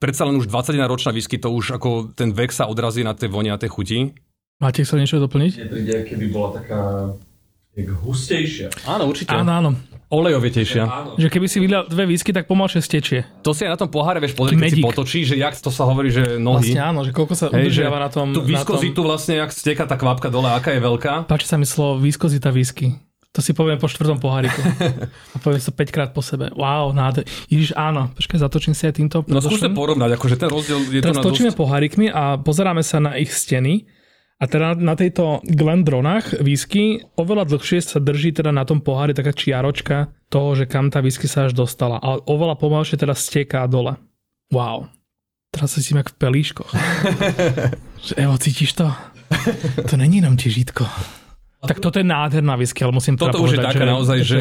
Predsa 0.00 0.28
len 0.28 0.40
už 0.40 0.48
21 0.48 0.88
ročná 0.88 1.10
whisky, 1.12 1.36
to 1.36 1.52
už 1.52 1.76
ako 1.76 2.14
ten 2.16 2.32
vek 2.32 2.54
sa 2.54 2.70
odrazí 2.70 3.04
na 3.04 3.12
tej 3.12 3.28
voni 3.28 3.52
a 3.52 3.60
tej 3.60 3.72
chuti. 3.72 3.98
Máte 4.56 4.80
sa 4.88 4.96
niečo 4.96 5.20
doplniť? 5.20 5.52
Mne 5.60 5.68
príde, 5.68 5.96
keby 6.08 6.26
bola 6.32 6.56
taká 6.56 6.80
jak 7.76 7.92
hustejšia. 7.92 8.72
Áno, 8.88 9.12
určite. 9.12 9.36
Áno, 9.36 9.52
áno. 9.52 9.70
Olejovitejšia. 10.06 10.82
Že 11.18 11.28
keby 11.34 11.46
si 11.50 11.58
vydal 11.58 11.90
dve 11.90 12.06
whisky, 12.06 12.30
tak 12.30 12.46
pomalšie 12.46 12.78
stečie. 12.78 13.26
To 13.42 13.50
si 13.50 13.66
aj 13.66 13.74
na 13.74 13.78
tom 13.82 13.90
poháre, 13.90 14.22
vieš, 14.22 14.38
pozrieť, 14.38 14.58
keď 14.62 14.70
si 14.70 14.82
potočí, 14.82 15.18
že 15.26 15.34
jak 15.34 15.58
to 15.58 15.74
sa 15.74 15.82
hovorí, 15.82 16.14
že 16.14 16.38
nohy. 16.38 16.70
Vlastne 16.70 16.82
áno, 16.82 17.00
že 17.02 17.10
koľko 17.10 17.34
sa 17.34 17.50
Hej, 17.50 17.66
udržiava 17.66 17.98
na 17.98 18.06
tom. 18.06 18.30
Tú 18.30 18.46
viskozitu 18.46 19.02
tom... 19.02 19.10
vlastne, 19.10 19.42
jak 19.42 19.50
steka 19.50 19.82
tá 19.82 19.98
kvapka 19.98 20.30
dole, 20.30 20.46
aká 20.46 20.70
je 20.70 20.78
veľká. 20.78 21.26
Páči 21.26 21.50
sa 21.50 21.58
mi 21.58 21.66
slovo 21.66 21.98
viskozita 21.98 22.54
whisky. 22.54 22.94
To 23.34 23.44
si 23.44 23.52
poviem 23.52 23.76
po 23.76 23.84
štvrtom 23.84 24.16
poháriku. 24.16 24.62
A 25.34 25.36
poviem 25.42 25.60
to 25.60 25.68
5 25.68 25.92
krát 25.92 26.10
po 26.16 26.24
sebe. 26.24 26.48
Wow, 26.56 26.96
nádher. 26.96 27.28
Ježiš, 27.52 27.76
áno. 27.76 28.08
Počkaj, 28.16 28.40
zatočím 28.40 28.72
si 28.72 28.88
aj 28.88 28.96
týmto. 28.96 29.20
No 29.28 29.44
skúste 29.44 29.68
porovnať, 29.68 30.16
akože 30.16 30.40
ten 30.40 30.48
rozdiel 30.48 30.80
je 30.88 31.04
Teraz 31.04 31.20
to 31.20 31.20
na 31.20 31.26
točíme 31.28 31.50
dosť... 31.52 31.60
pohárikmi 31.60 32.06
a 32.08 32.40
pozeráme 32.40 32.80
sa 32.80 32.96
na 32.96 33.12
ich 33.20 33.28
steny. 33.28 33.84
A 34.36 34.44
teda 34.44 34.76
na 34.76 34.92
tejto 34.92 35.40
Glendronach 35.48 36.36
whisky 36.44 37.00
oveľa 37.16 37.48
dlhšie 37.56 37.80
sa 37.80 37.98
drží 38.04 38.36
teda 38.36 38.52
na 38.52 38.68
tom 38.68 38.84
pohári 38.84 39.16
taká 39.16 39.32
čiaročka 39.32 40.12
toho, 40.28 40.52
že 40.52 40.68
kam 40.68 40.92
tá 40.92 41.00
whisky 41.00 41.24
sa 41.24 41.48
až 41.48 41.56
dostala. 41.56 41.96
Ale 42.04 42.20
oveľa 42.28 42.60
pomalšie 42.60 43.00
teda 43.00 43.16
steká 43.16 43.64
dole. 43.64 43.96
Wow. 44.52 44.92
Teraz 45.56 45.72
sa 45.72 45.80
cítim 45.80 46.04
jak 46.04 46.12
v 46.12 46.20
pelíškoch. 46.20 46.68
Evo, 48.20 48.36
cítiš 48.36 48.76
to? 48.76 48.92
To 49.88 49.96
není 49.96 50.20
jenom 50.20 50.36
těžítko. 50.36 50.84
Tak 51.66 51.80
toto 51.80 51.98
je 51.98 52.04
nádherná 52.04 52.56
whisky, 52.60 52.84
ale 52.84 52.92
musím 52.92 53.16
teda 53.16 53.32
Toto 53.32 53.42
povedať, 53.42 53.56
už 53.56 53.58
je 53.58 53.66
taká 53.72 53.84
že, 53.84 53.90
naozaj, 53.90 54.18
že 54.20 54.40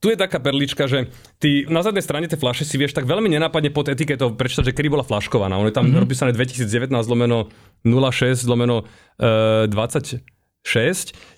tu 0.00 0.08
je 0.08 0.16
taká 0.16 0.40
perlička, 0.40 0.88
že 0.88 1.12
ty 1.36 1.68
na 1.68 1.84
zadnej 1.84 2.00
strane 2.00 2.24
tej 2.24 2.40
flaše 2.40 2.64
si 2.64 2.80
vieš 2.80 2.96
tak 2.96 3.04
veľmi 3.04 3.28
nenápadne 3.28 3.68
pod 3.68 3.92
etiketou 3.92 4.32
prečítať, 4.32 4.72
že 4.72 4.76
kedy 4.76 4.88
bola 4.88 5.04
flaškovaná. 5.04 5.60
On 5.60 5.68
je 5.68 5.76
tam 5.76 5.92
mm-hmm. 5.92 6.02
napísané 6.08 6.32
2019 6.32 6.88
lomeno 7.04 7.52
06 7.84 8.40
lomeno 8.48 8.88
uh, 9.20 9.68
26. 9.68 10.24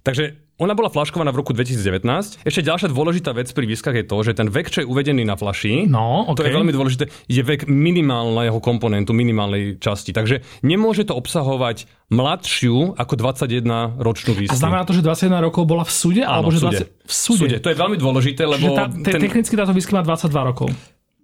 Takže 0.06 0.24
ona 0.62 0.78
bola 0.78 0.86
flaškovaná 0.86 1.34
v 1.34 1.42
roku 1.42 1.50
2019. 1.50 2.46
Ešte 2.46 2.62
ďalšia 2.62 2.88
dôležitá 2.94 3.34
vec 3.34 3.50
pri 3.50 3.66
výskach 3.66 3.98
je 3.98 4.06
to, 4.06 4.16
že 4.22 4.38
ten 4.38 4.46
vek, 4.46 4.70
čo 4.70 4.78
je 4.82 4.86
uvedený 4.86 5.26
na 5.26 5.34
flaši, 5.34 5.90
no, 5.90 6.30
okay. 6.30 6.38
to 6.38 6.42
je 6.46 6.52
veľmi 6.54 6.72
dôležité, 6.72 7.04
je 7.26 7.42
vek 7.42 7.66
minimálneho 7.66 8.62
komponentu, 8.62 9.10
minimálnej 9.10 9.82
časti. 9.82 10.14
Takže 10.14 10.62
nemôže 10.62 11.02
to 11.02 11.18
obsahovať 11.18 11.90
mladšiu 12.14 12.94
ako 12.94 13.12
21 13.18 13.98
ročnú 13.98 14.32
výsku. 14.38 14.54
A 14.54 14.62
znamená 14.62 14.86
to, 14.86 14.94
že 14.94 15.02
21 15.02 15.42
rokov 15.42 15.66
bola 15.66 15.82
v 15.82 15.92
súde? 15.92 16.22
Áno, 16.22 16.46
alebo 16.46 16.54
v 16.54 16.62
súde. 16.62 16.78
20... 16.86 17.10
v 17.10 17.12
súde. 17.12 17.40
súde. 17.42 17.56
To 17.58 17.68
je 17.72 17.76
veľmi 17.76 17.96
dôležité, 17.98 18.42
lebo... 18.46 18.70
Čiže 18.70 18.78
tá, 18.78 18.84
ten... 18.86 19.20
technicky 19.20 19.54
táto 19.58 19.74
whisky 19.74 19.92
má 19.96 20.06
22 20.06 20.30
rokov. 20.30 20.68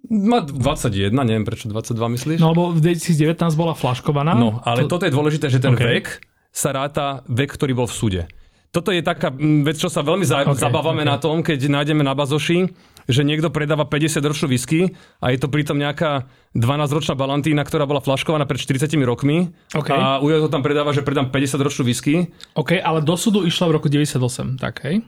Má 0.09 0.41
21, 0.41 1.11
neviem 1.11 1.45
prečo 1.45 1.67
22 1.69 2.15
myslíš? 2.17 2.37
No 2.41 2.55
lebo 2.55 2.71
v 2.71 2.79
2019 2.81 3.35
bola 3.53 3.75
flaškovaná. 3.77 4.33
No, 4.33 4.63
ale 4.65 4.87
to... 4.87 4.97
toto 4.97 5.05
je 5.05 5.13
dôležité, 5.13 5.51
že 5.51 5.59
ten 5.61 5.75
okay. 5.75 6.01
vek 6.01 6.23
sa 6.49 6.73
ráta 6.73 7.21
vek, 7.29 7.51
ktorý 7.53 7.77
bol 7.77 7.85
v 7.85 7.93
súde 7.93 8.21
toto 8.69 8.93
je 8.93 9.01
taká 9.01 9.33
vec, 9.65 9.81
čo 9.81 9.89
sa 9.89 10.05
veľmi 10.05 10.21
za, 10.21 10.45
okay, 10.45 10.61
zabávame 10.61 11.01
okay. 11.01 11.11
na 11.11 11.17
tom, 11.17 11.41
keď 11.41 11.73
nájdeme 11.73 12.05
na 12.05 12.13
bazoši, 12.13 12.69
že 13.09 13.25
niekto 13.25 13.49
predáva 13.49 13.89
50 13.89 14.21
ročnú 14.21 14.47
whisky 14.53 14.93
a 15.17 15.33
je 15.33 15.41
to 15.41 15.49
pritom 15.49 15.81
nejaká 15.81 16.29
12-ročná 16.53 17.17
balantína, 17.17 17.65
ktorá 17.65 17.89
bola 17.89 17.97
flaškovaná 18.05 18.45
pred 18.45 18.61
40 18.61 18.93
rokmi 19.01 19.49
okay. 19.73 19.97
a 19.97 20.21
Ujo 20.21 20.45
to 20.45 20.53
tam 20.53 20.61
predáva, 20.61 20.93
že 20.93 21.01
predám 21.01 21.33
50 21.33 21.65
ročnú 21.65 21.83
whisky. 21.89 22.29
OK, 22.53 22.77
ale 22.77 23.01
do 23.01 23.17
súdu 23.17 23.41
išla 23.41 23.73
v 23.73 23.81
roku 23.81 23.89
98, 23.89 24.61
tak 24.61 24.85
hej? 24.85 25.01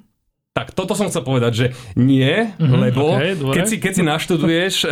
Tak 0.52 0.76
toto 0.76 1.00
som 1.00 1.08
chcel 1.08 1.24
povedať, 1.24 1.52
že 1.56 1.66
nie, 1.96 2.28
mm-hmm, 2.28 2.76
lebo 2.76 3.16
okay, 3.16 3.40
keď, 3.40 3.64
si, 3.72 3.76
keď 3.80 3.92
si 3.96 4.04
naštuduješ, 4.04 4.74
e, 4.84 4.88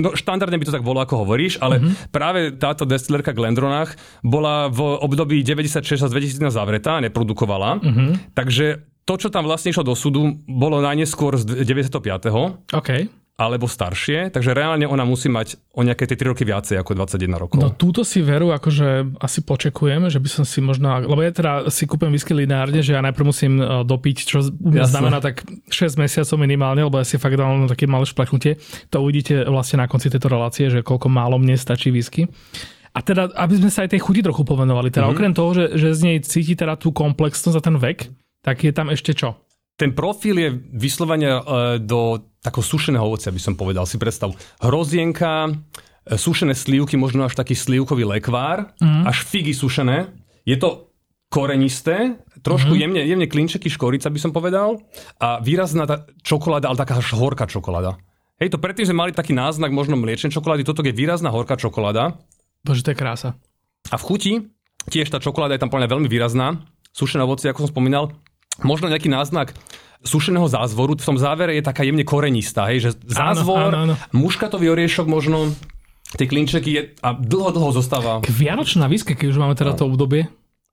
no 0.00 0.16
štandardne 0.16 0.56
by 0.56 0.64
to 0.64 0.72
tak 0.72 0.80
bolo, 0.80 1.04
ako 1.04 1.28
hovoríš, 1.28 1.60
ale 1.60 1.76
mm-hmm. 1.76 2.08
práve 2.08 2.56
táto 2.56 2.88
destillerka 2.88 3.36
Glendronach 3.36 3.92
bola 4.24 4.72
v 4.72 4.80
období 5.04 5.44
96 5.44 6.08
až 6.08 6.08
2001 6.08 6.48
zavretá, 6.48 7.04
neprodukovala, 7.04 7.84
mm-hmm. 7.84 8.32
takže 8.32 8.80
to, 9.04 9.14
čo 9.20 9.28
tam 9.28 9.44
vlastne 9.44 9.76
išlo 9.76 9.84
do 9.84 9.92
súdu, 9.92 10.40
bolo 10.48 10.80
najneskôr 10.80 11.36
z 11.36 11.52
95. 11.52 12.72
Okay 12.72 13.12
alebo 13.34 13.66
staršie, 13.66 14.30
takže 14.30 14.54
reálne 14.54 14.86
ona 14.86 15.02
musí 15.02 15.26
mať 15.26 15.58
o 15.74 15.82
nejaké 15.82 16.06
tie 16.06 16.14
3 16.14 16.30
roky 16.30 16.46
viacej 16.46 16.78
ako 16.78 16.94
21 16.94 17.34
rokov. 17.34 17.58
No 17.58 17.74
túto 17.74 18.06
si 18.06 18.22
veru 18.22 18.54
akože 18.54 19.18
asi 19.18 19.42
počekujem, 19.42 20.06
že 20.06 20.22
by 20.22 20.28
som 20.30 20.44
si 20.46 20.62
možno, 20.62 20.86
lebo 21.02 21.18
ja 21.18 21.34
teda 21.34 21.66
si 21.66 21.90
kúpem 21.90 22.14
whisky 22.14 22.30
lineárne, 22.30 22.78
že 22.78 22.94
ja 22.94 23.02
najprv 23.02 23.26
musím 23.26 23.58
e, 23.58 23.82
dopiť, 23.82 24.16
čo 24.22 24.38
Jasne. 24.38 24.86
znamená 24.86 25.18
tak 25.18 25.42
6 25.66 25.98
mesiacov 25.98 26.36
minimálne, 26.38 26.86
lebo 26.86 27.02
ja 27.02 27.02
si 27.02 27.18
fakt 27.18 27.34
dám 27.34 27.66
také 27.66 27.90
malé 27.90 28.06
šplechnutie. 28.06 28.54
To 28.94 29.02
uvidíte 29.02 29.42
vlastne 29.50 29.82
na 29.82 29.90
konci 29.90 30.14
tejto 30.14 30.30
relácie, 30.30 30.70
že 30.70 30.86
koľko 30.86 31.10
málo 31.10 31.34
mne 31.34 31.58
stačí 31.58 31.90
whisky. 31.90 32.30
A 32.94 33.02
teda, 33.02 33.34
aby 33.34 33.58
sme 33.58 33.74
sa 33.74 33.82
aj 33.82 33.98
tej 33.98 34.06
chuti 34.06 34.22
trochu 34.22 34.46
povenovali, 34.46 34.94
teda 34.94 35.10
mm-hmm. 35.10 35.18
okrem 35.18 35.32
toho, 35.34 35.50
že, 35.50 35.64
že 35.74 35.88
z 35.90 36.00
nej 36.06 36.16
cíti 36.22 36.54
teda 36.54 36.78
tú 36.78 36.94
komplexnosť 36.94 37.58
a 37.58 37.62
ten 37.66 37.74
vek, 37.82 38.06
tak 38.46 38.62
je 38.62 38.70
tam 38.70 38.94
ešte 38.94 39.10
čo? 39.10 39.34
ten 39.74 39.90
profil 39.90 40.38
je 40.38 40.50
vyslovene 40.78 41.30
e, 41.34 41.40
do 41.82 42.22
takého 42.44 42.60
sušeného 42.60 43.00
ovocia, 43.00 43.32
by 43.32 43.40
som 43.40 43.56
povedal. 43.56 43.88
Si 43.88 43.96
predstav, 43.96 44.36
hrozienka, 44.60 45.48
e, 45.48 45.52
sušené 46.20 46.52
slívky, 46.52 47.00
možno 47.00 47.24
až 47.24 47.32
taký 47.32 47.56
slívkový 47.56 48.04
lekvár, 48.04 48.76
mm. 48.76 49.08
až 49.08 49.24
figy 49.24 49.56
sušené. 49.56 50.12
Je 50.44 50.60
to 50.60 50.92
korenisté, 51.32 52.20
trošku 52.44 52.76
mm. 52.76 52.80
jemne, 52.84 53.00
jemne 53.02 53.26
klinčeky 53.26 53.72
škorica 53.72 54.12
by 54.12 54.20
som 54.20 54.30
povedal 54.30 54.78
a 55.16 55.40
výrazná 55.40 55.88
tá 55.88 56.04
čokoláda, 56.20 56.68
ale 56.68 56.78
taká 56.78 57.00
až 57.00 57.16
horká 57.16 57.48
čokoláda. 57.48 57.96
Hej, 58.38 58.52
to 58.52 58.60
predtým 58.60 58.86
sme 58.86 59.08
mali 59.08 59.10
taký 59.16 59.32
náznak 59.32 59.72
možno 59.72 59.96
mliečnej 59.96 60.30
čokolády, 60.30 60.62
toto 60.62 60.84
je 60.84 60.94
výrazná 60.94 61.32
horká 61.32 61.56
čokoláda. 61.56 62.20
Bože, 62.60 62.84
to 62.84 62.92
je 62.92 63.00
krása. 63.00 63.34
A 63.88 63.96
v 63.96 64.06
chuti 64.06 64.32
tiež 64.92 65.08
tá 65.08 65.18
čokoláda 65.18 65.56
je 65.56 65.62
tam 65.64 65.72
podľa 65.72 65.96
veľmi 65.96 66.08
výrazná. 66.12 66.60
Sušené 66.94 67.24
ovocie, 67.24 67.50
ako 67.50 67.66
som 67.66 67.72
spomínal, 67.72 68.14
možno 68.62 68.86
nejaký 68.86 69.10
náznak 69.10 69.56
sušeného 70.04 70.46
zázvoru. 70.46 70.94
V 70.94 71.08
tom 71.08 71.18
závere 71.18 71.56
je 71.56 71.64
taká 71.64 71.82
jemne 71.82 72.04
korenistá, 72.04 72.68
hej, 72.70 72.86
že 72.86 72.90
zázvor, 73.08 73.72
áno, 73.72 73.72
áno, 73.72 73.78
áno. 73.90 73.94
muškatový 74.12 74.70
oriešok 74.70 75.08
možno, 75.08 75.50
tie 76.20 76.28
klinčeky 76.28 76.70
je, 76.70 76.82
a 77.00 77.16
dlho, 77.16 77.50
dlho 77.50 77.72
zostáva. 77.72 78.20
K 78.20 78.30
Vianočná 78.30 78.86
výske, 78.86 79.16
keď 79.16 79.34
už 79.34 79.38
máme 79.40 79.54
teda 79.56 79.74
no. 79.74 79.78
to 79.80 79.84
obdobie. 79.88 80.28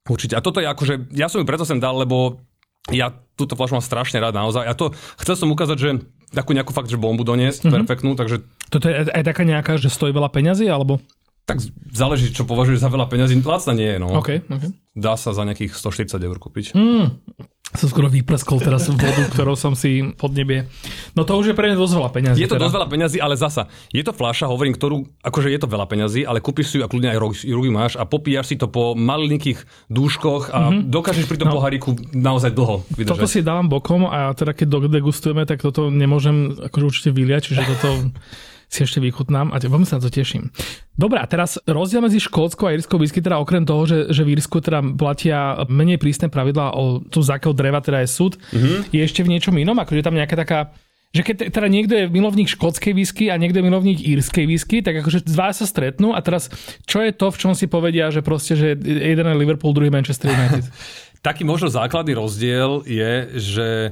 Určite. 0.05 0.35
A 0.35 0.43
toto 0.43 0.59
je 0.59 0.67
akože, 0.67 1.13
ja 1.15 1.31
som 1.31 1.41
ju 1.41 1.45
preto 1.47 1.63
sem 1.63 1.79
dal, 1.79 1.95
lebo 1.95 2.41
ja 2.89 3.13
túto 3.37 3.53
flašu 3.53 3.77
mám 3.77 3.85
strašne 3.85 4.17
rád 4.17 4.33
naozaj. 4.33 4.65
A 4.65 4.73
to 4.73 4.89
chcel 5.21 5.37
som 5.37 5.53
ukázať, 5.53 5.77
že 5.77 5.89
takú 6.33 6.57
nejakú 6.57 6.73
fakt, 6.73 6.89
že 6.89 6.97
bombu 6.97 7.21
doniesť, 7.21 7.67
mm-hmm. 7.67 7.75
perfektnú, 7.83 8.11
takže... 8.17 8.41
Toto 8.73 8.89
je 8.89 9.05
aj 9.05 9.23
taká 9.25 9.45
nejaká, 9.45 9.77
že 9.77 9.93
stojí 9.93 10.09
veľa 10.09 10.33
peňazí, 10.33 10.65
alebo? 10.65 10.97
Tak 11.45 11.61
záleží, 11.91 12.31
čo 12.31 12.45
považuješ 12.47 12.81
za 12.81 12.89
veľa 12.89 13.09
peňazí. 13.11 13.37
Lacna 13.41 13.73
nie 13.73 13.89
je, 13.93 13.97
no. 14.01 14.13
Okay, 14.21 14.41
okay. 14.45 14.71
Dá 14.93 15.17
sa 15.17 15.33
za 15.35 15.43
nejakých 15.43 15.73
140 15.77 16.21
eur 16.21 16.37
kúpiť. 16.37 16.73
Mm, 16.77 17.30
som 17.71 17.87
skoro 17.87 18.11
vyprskol 18.11 18.59
teraz 18.59 18.91
vodu, 18.91 19.23
ktorou 19.33 19.55
som 19.55 19.73
si 19.77 20.03
pod 20.15 20.35
nebie. 20.35 20.67
No 21.15 21.23
to 21.23 21.39
už 21.39 21.51
je 21.51 21.55
pre 21.55 21.71
mňa 21.71 21.77
dosť 21.79 21.93
veľa 21.95 22.11
peňazí. 22.11 22.39
Je 22.43 22.49
to 22.51 22.59
teda. 22.59 22.67
dosť 22.67 22.75
veľa 22.75 22.89
peňazí, 22.91 23.17
ale 23.23 23.35
zasa, 23.39 23.71
je 23.95 24.03
to 24.03 24.11
fľaša, 24.11 24.51
hovorím, 24.51 24.75
ktorú, 24.75 25.07
akože 25.23 25.47
je 25.47 25.59
to 25.59 25.67
veľa 25.71 25.85
peňazí, 25.87 26.21
ale 26.27 26.43
kúpiš 26.43 26.67
si 26.71 26.75
ju 26.79 26.83
a 26.83 26.91
kľudne 26.91 27.15
aj 27.15 27.19
ruky 27.47 27.69
máš 27.71 27.95
a 27.95 28.03
popíjaš 28.03 28.51
si 28.51 28.55
to 28.59 28.67
po 28.67 28.91
malinkých 28.97 29.63
dúškoch 29.87 30.51
a 30.51 30.59
mm-hmm. 30.67 30.91
dokážeš 30.91 31.25
pri 31.27 31.39
tom 31.39 31.49
no. 31.51 31.55
poháriku 31.55 31.95
naozaj 32.11 32.51
dlho 32.51 32.83
vydržať. 32.91 33.11
Toto 33.15 33.27
si 33.27 33.39
dávam 33.39 33.71
bokom 33.71 34.07
a 34.07 34.35
teda 34.35 34.51
keď 34.51 34.91
degustujeme, 34.91 35.47
tak 35.47 35.63
toto 35.63 35.87
nemôžem 35.87 36.51
akože 36.59 36.85
určite 36.85 37.09
vyliať, 37.15 37.51
čiže 37.51 37.63
toto 37.63 37.89
si 38.71 38.87
ešte 38.87 39.03
vychutnám 39.03 39.51
a 39.51 39.59
veľmi 39.59 39.83
sa 39.83 39.99
na 39.99 40.07
to 40.07 40.15
teším. 40.15 40.47
Dobre, 40.95 41.19
a 41.19 41.27
teraz 41.27 41.59
rozdiel 41.67 41.99
medzi 41.99 42.23
škótskou 42.23 42.71
a 42.71 42.75
írskou 42.79 42.95
whisky, 42.95 43.19
teda 43.19 43.35
okrem 43.43 43.67
toho, 43.67 43.83
že, 43.83 43.97
že 44.15 44.23
v 44.23 44.39
Írsku 44.39 44.63
teda 44.63 44.79
platia 44.95 45.67
menej 45.67 45.99
prísne 45.99 46.31
pravidlá 46.31 46.71
o 46.71 47.03
to, 47.03 47.19
z 47.19 47.35
akého 47.35 47.51
dreva 47.51 47.83
teda 47.83 47.99
je 48.07 48.09
súd, 48.09 48.39
mm-hmm. 48.39 48.95
je 48.95 49.01
ešte 49.03 49.27
v 49.27 49.31
niečom 49.35 49.55
inom, 49.59 49.75
akože 49.75 50.07
tam 50.07 50.15
nejaká 50.15 50.39
taká 50.39 50.71
že 51.11 51.27
keď 51.27 51.51
teda 51.51 51.67
niekto 51.67 51.91
je 51.91 52.05
milovník 52.07 52.47
škótskej 52.47 52.95
whisky 52.95 53.27
a 53.27 53.35
niekto 53.35 53.59
je 53.59 53.67
milovník 53.67 53.99
írskej 53.99 54.47
whisky, 54.47 54.79
tak 54.79 55.03
akože 55.03 55.27
dva 55.27 55.51
sa 55.51 55.67
stretnú 55.67 56.15
a 56.15 56.23
teraz 56.23 56.47
čo 56.87 57.03
je 57.03 57.11
to, 57.11 57.27
v 57.35 57.39
čom 57.39 57.51
si 57.51 57.67
povedia, 57.67 58.07
že 58.15 58.23
proste, 58.23 58.55
že 58.55 58.79
jeden 58.79 59.27
je 59.27 59.35
Liverpool, 59.35 59.75
druhý 59.75 59.91
Manchester 59.91 60.31
United? 60.31 60.63
Taký 61.27 61.43
možno 61.43 61.67
základný 61.67 62.15
rozdiel 62.15 62.87
je, 62.87 63.13
že 63.35 63.67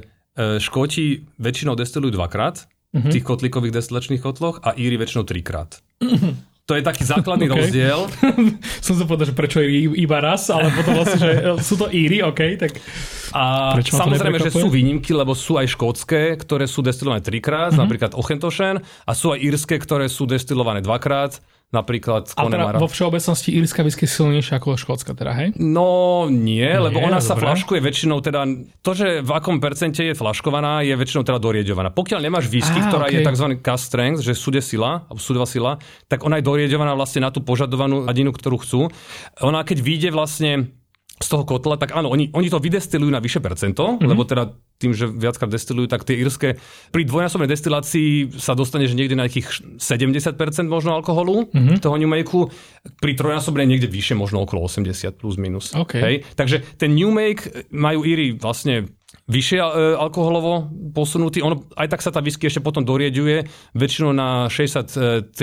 Škóti 0.64 1.28
väčšinou 1.36 1.76
destilujú 1.76 2.16
dvakrát, 2.16 2.64
v 2.90 3.06
tých 3.06 3.24
kotlíkových 3.24 3.74
destilačných 3.74 4.22
kotloch 4.22 4.58
a 4.66 4.74
Íry 4.74 4.98
väčšinou 4.98 5.22
trikrát. 5.22 5.78
Uh-huh. 6.02 6.34
To 6.66 6.78
je 6.78 6.82
taký 6.82 7.02
základný 7.06 7.46
okay. 7.50 7.58
rozdiel. 7.66 8.00
Som 8.86 8.94
sa 8.98 9.04
povedal, 9.06 9.30
že 9.30 9.34
prečo 9.34 9.58
je 9.62 9.94
iba 9.94 10.18
raz, 10.18 10.50
ale 10.50 10.74
potom 10.74 10.98
vlastne, 10.98 11.18
že 11.18 11.30
sú 11.62 11.78
to 11.78 11.86
Íry, 11.90 12.22
OK, 12.26 12.40
tak... 12.58 12.78
A 13.30 13.78
prečo 13.78 13.94
samozrejme, 13.94 14.42
že 14.42 14.50
sú 14.50 14.66
výnimky, 14.66 15.14
lebo 15.14 15.38
sú 15.38 15.54
aj 15.54 15.70
škótske, 15.70 16.34
ktoré 16.42 16.66
sú 16.66 16.82
destilované 16.82 17.22
trikrát, 17.22 17.70
uh-huh. 17.70 17.82
napríklad 17.86 18.18
Ochentoshen, 18.18 18.82
a 18.82 19.12
sú 19.14 19.30
aj 19.30 19.38
írske, 19.38 19.78
ktoré 19.78 20.10
sú 20.10 20.26
destilované 20.26 20.82
dvakrát 20.82 21.38
napríklad 21.70 22.34
Ale 22.34 22.50
teda 22.50 22.82
vo 22.82 22.90
všeobecnosti 22.90 23.54
írska 23.54 23.86
whisky 23.86 24.10
silnejšia 24.10 24.58
ako 24.58 24.74
škótska, 24.74 25.14
teda, 25.14 25.32
hej? 25.38 25.48
No 25.54 26.26
nie, 26.26 26.66
nie 26.66 26.74
lebo 26.74 26.98
ona 26.98 27.22
sa 27.22 27.38
flaškuje 27.38 27.78
väčšinou 27.78 28.18
teda, 28.18 28.42
to, 28.82 28.90
že 28.90 29.22
v 29.22 29.30
akom 29.30 29.62
percente 29.62 30.02
je 30.02 30.18
flaškovaná, 30.18 30.82
je 30.82 30.98
väčšinou 30.98 31.22
teda 31.22 31.38
dorieďovaná. 31.38 31.94
Pokiaľ 31.94 32.20
nemáš 32.26 32.50
whisky, 32.50 32.82
ktorá 32.82 33.06
okay. 33.06 33.22
je 33.22 33.26
tzv. 33.26 33.46
cast 33.62 33.86
strength, 33.86 34.20
že 34.26 34.34
súde 34.34 34.58
sila, 34.58 35.06
alebo 35.06 35.22
sila, 35.46 35.78
tak 36.10 36.26
ona 36.26 36.42
je 36.42 36.44
dorieďovaná 36.50 36.98
vlastne 36.98 37.22
na 37.22 37.30
tú 37.30 37.38
požadovanú 37.46 38.02
hladinu, 38.02 38.34
ktorú 38.34 38.58
chcú. 38.66 38.90
Ona 39.38 39.62
keď 39.62 39.78
vyjde 39.78 40.10
vlastne 40.10 40.79
z 41.20 41.28
toho 41.28 41.44
kotla, 41.44 41.76
tak 41.76 41.92
áno, 41.92 42.08
oni, 42.08 42.32
oni 42.32 42.48
to 42.48 42.56
vydestilujú 42.56 43.12
na 43.12 43.20
vyššie 43.20 43.44
percento, 43.44 43.84
mm-hmm. 43.84 44.08
lebo 44.08 44.24
teda 44.24 44.56
tým, 44.80 44.96
že 44.96 45.04
viackrát 45.04 45.52
destilujú, 45.52 45.92
tak 45.92 46.08
tie 46.08 46.16
írske 46.16 46.56
pri 46.88 47.02
dvojnásobnej 47.04 47.44
destilácii 47.44 48.40
sa 48.40 48.56
dostaneš 48.56 48.96
niekde 48.96 49.20
na 49.20 49.28
nejakých 49.28 49.76
70% 49.76 50.32
možno 50.64 50.96
alkoholu 50.96 51.52
mm-hmm. 51.52 51.76
toho 51.84 52.00
New 52.00 52.08
pri 53.04 53.12
trojnásobnej 53.12 53.68
niekde 53.68 53.92
vyššie, 53.92 54.16
možno 54.16 54.40
okolo 54.40 54.64
80 54.64 55.20
plus 55.20 55.36
minus. 55.36 55.76
Okay. 55.76 56.00
Hej? 56.00 56.14
Takže 56.32 56.64
ten 56.80 56.96
New 56.96 57.12
Make 57.12 57.68
majú 57.68 58.00
Íry 58.00 58.40
vlastne 58.40 58.88
vyššie 59.28 59.60
e, 59.60 59.64
alkoholovo 60.00 60.72
posunutý. 60.96 61.44
Ono, 61.44 61.68
aj 61.76 61.92
tak 61.92 62.00
sa 62.00 62.08
tá 62.08 62.24
whisky 62.24 62.48
ešte 62.48 62.64
potom 62.64 62.80
dorieďuje 62.80 63.44
väčšinou 63.76 64.16
na 64.16 64.48
63,5 64.48 65.36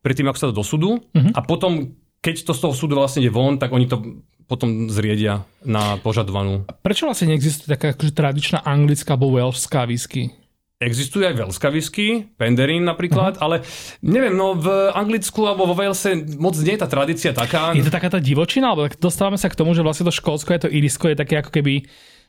predtým, 0.00 0.26
ako 0.32 0.38
sa 0.40 0.48
to 0.48 0.56
do 0.56 0.64
súdu. 0.64 0.90
Mm-hmm. 1.12 1.36
A 1.36 1.40
potom, 1.44 1.99
keď 2.20 2.44
to 2.46 2.52
z 2.52 2.60
toho 2.60 2.74
súdu 2.76 2.94
vlastne 2.96 3.24
ide 3.24 3.32
von, 3.32 3.56
tak 3.56 3.72
oni 3.72 3.88
to 3.88 4.22
potom 4.44 4.90
zriedia 4.90 5.46
na 5.62 5.96
požadovanú. 6.02 6.66
Prečo 6.82 7.06
vlastne 7.06 7.32
neexistuje 7.32 7.70
taká 7.70 7.94
akože 7.94 8.12
tradičná 8.12 8.58
anglická 8.66 9.14
alebo 9.14 9.38
welshská 9.38 9.86
whisky? 9.86 10.34
Existuje 10.80 11.28
aj 11.28 11.36
veľská 11.36 11.68
whisky, 11.68 12.24
Penderin 12.40 12.88
napríklad, 12.88 13.36
uh-huh. 13.36 13.44
ale 13.44 13.56
neviem, 14.00 14.32
no 14.32 14.56
v 14.56 14.88
Anglicku 14.96 15.44
alebo 15.44 15.68
vo 15.68 15.76
Walese 15.76 16.16
moc 16.40 16.56
nie 16.56 16.72
je 16.72 16.80
tá 16.80 16.88
tradícia 16.88 17.36
taká. 17.36 17.76
Je 17.76 17.84
to 17.84 17.92
taká 17.92 18.08
tá 18.08 18.16
divočina, 18.16 18.72
alebo 18.72 18.88
dostávame 18.96 19.36
sa 19.36 19.52
k 19.52 19.60
tomu, 19.60 19.76
že 19.76 19.84
vlastne 19.84 20.08
to 20.08 20.14
Škótsko 20.16 20.56
je 20.56 20.62
to 20.64 20.72
Irisko, 20.72 21.12
je 21.12 21.20
také 21.20 21.36
ako 21.36 21.52
keby 21.52 21.84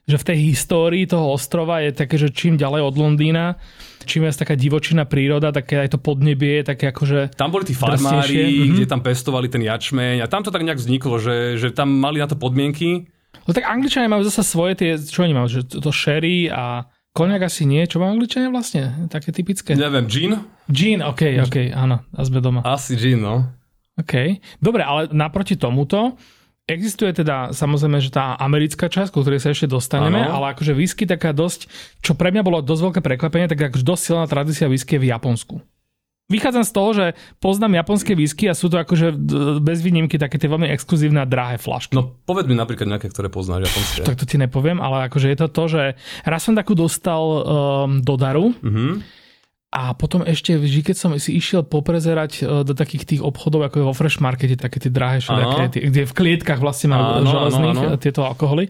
že 0.10 0.17
v 0.17 0.27
tej 0.34 0.38
histórii 0.54 1.06
toho 1.06 1.38
ostrova 1.38 1.82
je 1.86 1.93
také, 1.93 2.17
že 2.17 2.34
čím 2.34 2.58
ďalej 2.58 2.82
od 2.82 2.95
Londýna, 2.97 3.62
čím 4.04 4.28
je 4.28 4.34
taká 4.34 4.54
divočina 4.58 5.06
príroda, 5.08 5.54
také 5.54 5.82
aj 5.82 5.96
to 5.96 6.00
podnebie, 6.00 6.66
také 6.66 6.90
akože... 6.90 7.38
Tam 7.38 7.50
boli 7.54 7.68
tí 7.68 7.76
farmári, 7.76 8.38
mm-hmm. 8.38 8.74
kde 8.78 8.86
tam 8.90 9.02
pestovali 9.02 9.48
ten 9.48 9.62
jačmeň 9.62 10.22
a 10.24 10.30
tam 10.30 10.42
to 10.42 10.50
tak 10.50 10.66
nejak 10.66 10.80
vzniklo, 10.80 11.18
že, 11.22 11.62
že 11.62 11.70
tam 11.74 11.92
mali 11.92 12.22
na 12.22 12.28
to 12.28 12.36
podmienky. 12.36 13.10
No 13.48 13.52
tak 13.52 13.66
Angličania 13.66 14.12
majú 14.12 14.22
zase 14.28 14.46
svoje 14.46 14.78
tie, 14.78 14.92
čo 14.98 15.26
oni 15.26 15.34
majú, 15.34 15.48
že 15.50 15.66
to 15.66 15.90
sherry 15.90 16.52
a 16.52 16.86
Koniak 17.12 17.52
asi 17.52 17.68
nie. 17.68 17.84
Čo 17.84 18.00
majú 18.00 18.16
Angličania 18.16 18.48
vlastne? 18.48 19.08
Také 19.12 19.36
typické. 19.36 19.76
Neviem, 19.76 20.08
gin? 20.08 20.32
Gin, 20.72 21.04
ok, 21.04 21.44
ok, 21.44 21.76
áno, 21.76 22.08
a 22.08 22.20
sme 22.24 22.40
doma. 22.40 22.64
Asi 22.64 22.96
gin, 22.96 23.20
no. 23.20 23.52
OK. 24.00 24.40
Dobre, 24.64 24.88
ale 24.88 25.12
naproti 25.12 25.60
tomuto, 25.60 26.16
Existuje 26.72 27.12
teda 27.12 27.52
samozrejme, 27.52 28.00
že 28.00 28.16
tá 28.16 28.40
americká 28.40 28.88
časť, 28.88 29.12
ku 29.12 29.20
ktorej 29.22 29.44
sa 29.44 29.52
ešte 29.52 29.68
dostaneme, 29.68 30.24
ano. 30.24 30.40
ale 30.40 30.56
akože 30.56 30.72
whisky 30.72 31.04
taká 31.04 31.36
dosť, 31.36 31.68
čo 32.00 32.16
pre 32.16 32.32
mňa 32.32 32.44
bolo 32.48 32.64
dosť 32.64 32.82
veľké 32.88 33.02
prekvapenie, 33.04 33.52
tak 33.52 33.60
akože 33.60 33.84
dosť 33.84 34.02
silná 34.02 34.26
tradícia 34.32 34.72
whisky 34.72 34.96
v 34.96 35.12
Japonsku. 35.12 35.60
Vychádzam 36.32 36.64
z 36.64 36.72
toho, 36.72 36.90
že 36.96 37.06
poznám 37.44 37.84
japonské 37.84 38.16
whisky 38.16 38.48
a 38.48 38.56
sú 38.56 38.72
to 38.72 38.80
akože 38.80 39.12
bez 39.60 39.84
výnimky 39.84 40.16
také 40.16 40.40
tie 40.40 40.48
veľmi 40.48 40.72
exkluzívne 40.72 41.20
a 41.20 41.28
drahé 41.28 41.60
flašky. 41.60 41.92
No 41.92 42.16
povedz 42.24 42.48
mi 42.48 42.56
napríklad 42.56 42.88
nejaké, 42.88 43.12
ktoré 43.12 43.28
poznáš 43.28 43.68
japonské. 43.68 44.08
Tak 44.08 44.16
to 44.16 44.24
ti 44.24 44.40
nepoviem, 44.40 44.80
ale 44.80 45.12
akože 45.12 45.28
je 45.28 45.38
to 45.44 45.48
to, 45.52 45.64
že 45.68 45.84
raz 46.24 46.40
som 46.40 46.56
takú 46.56 46.72
dostal 46.72 47.20
um, 47.20 47.44
do 48.00 48.16
daru, 48.16 48.56
uh-huh 48.56 49.20
a 49.72 49.96
potom 49.96 50.20
ešte 50.28 50.60
vždy, 50.60 50.92
keď 50.92 50.96
som 51.00 51.16
si 51.16 51.32
išiel 51.40 51.64
poprezerať 51.64 52.32
e, 52.44 52.68
do 52.68 52.76
takých 52.76 53.08
tých 53.08 53.22
obchodov, 53.24 53.72
ako 53.72 53.76
je 53.80 53.86
vo 53.88 53.96
Fresh 53.96 54.20
Markete, 54.20 54.60
také 54.60 54.84
tie 54.84 54.92
drahé 54.92 55.24
všelijaké, 55.24 55.88
kde 55.88 56.02
v 56.04 56.14
klietkach 56.14 56.60
vlastne 56.60 56.92
majú 56.92 57.24
železných 57.24 57.80
ano, 57.80 57.96
ano. 57.96 58.00
tieto 58.00 58.28
alkoholy, 58.28 58.68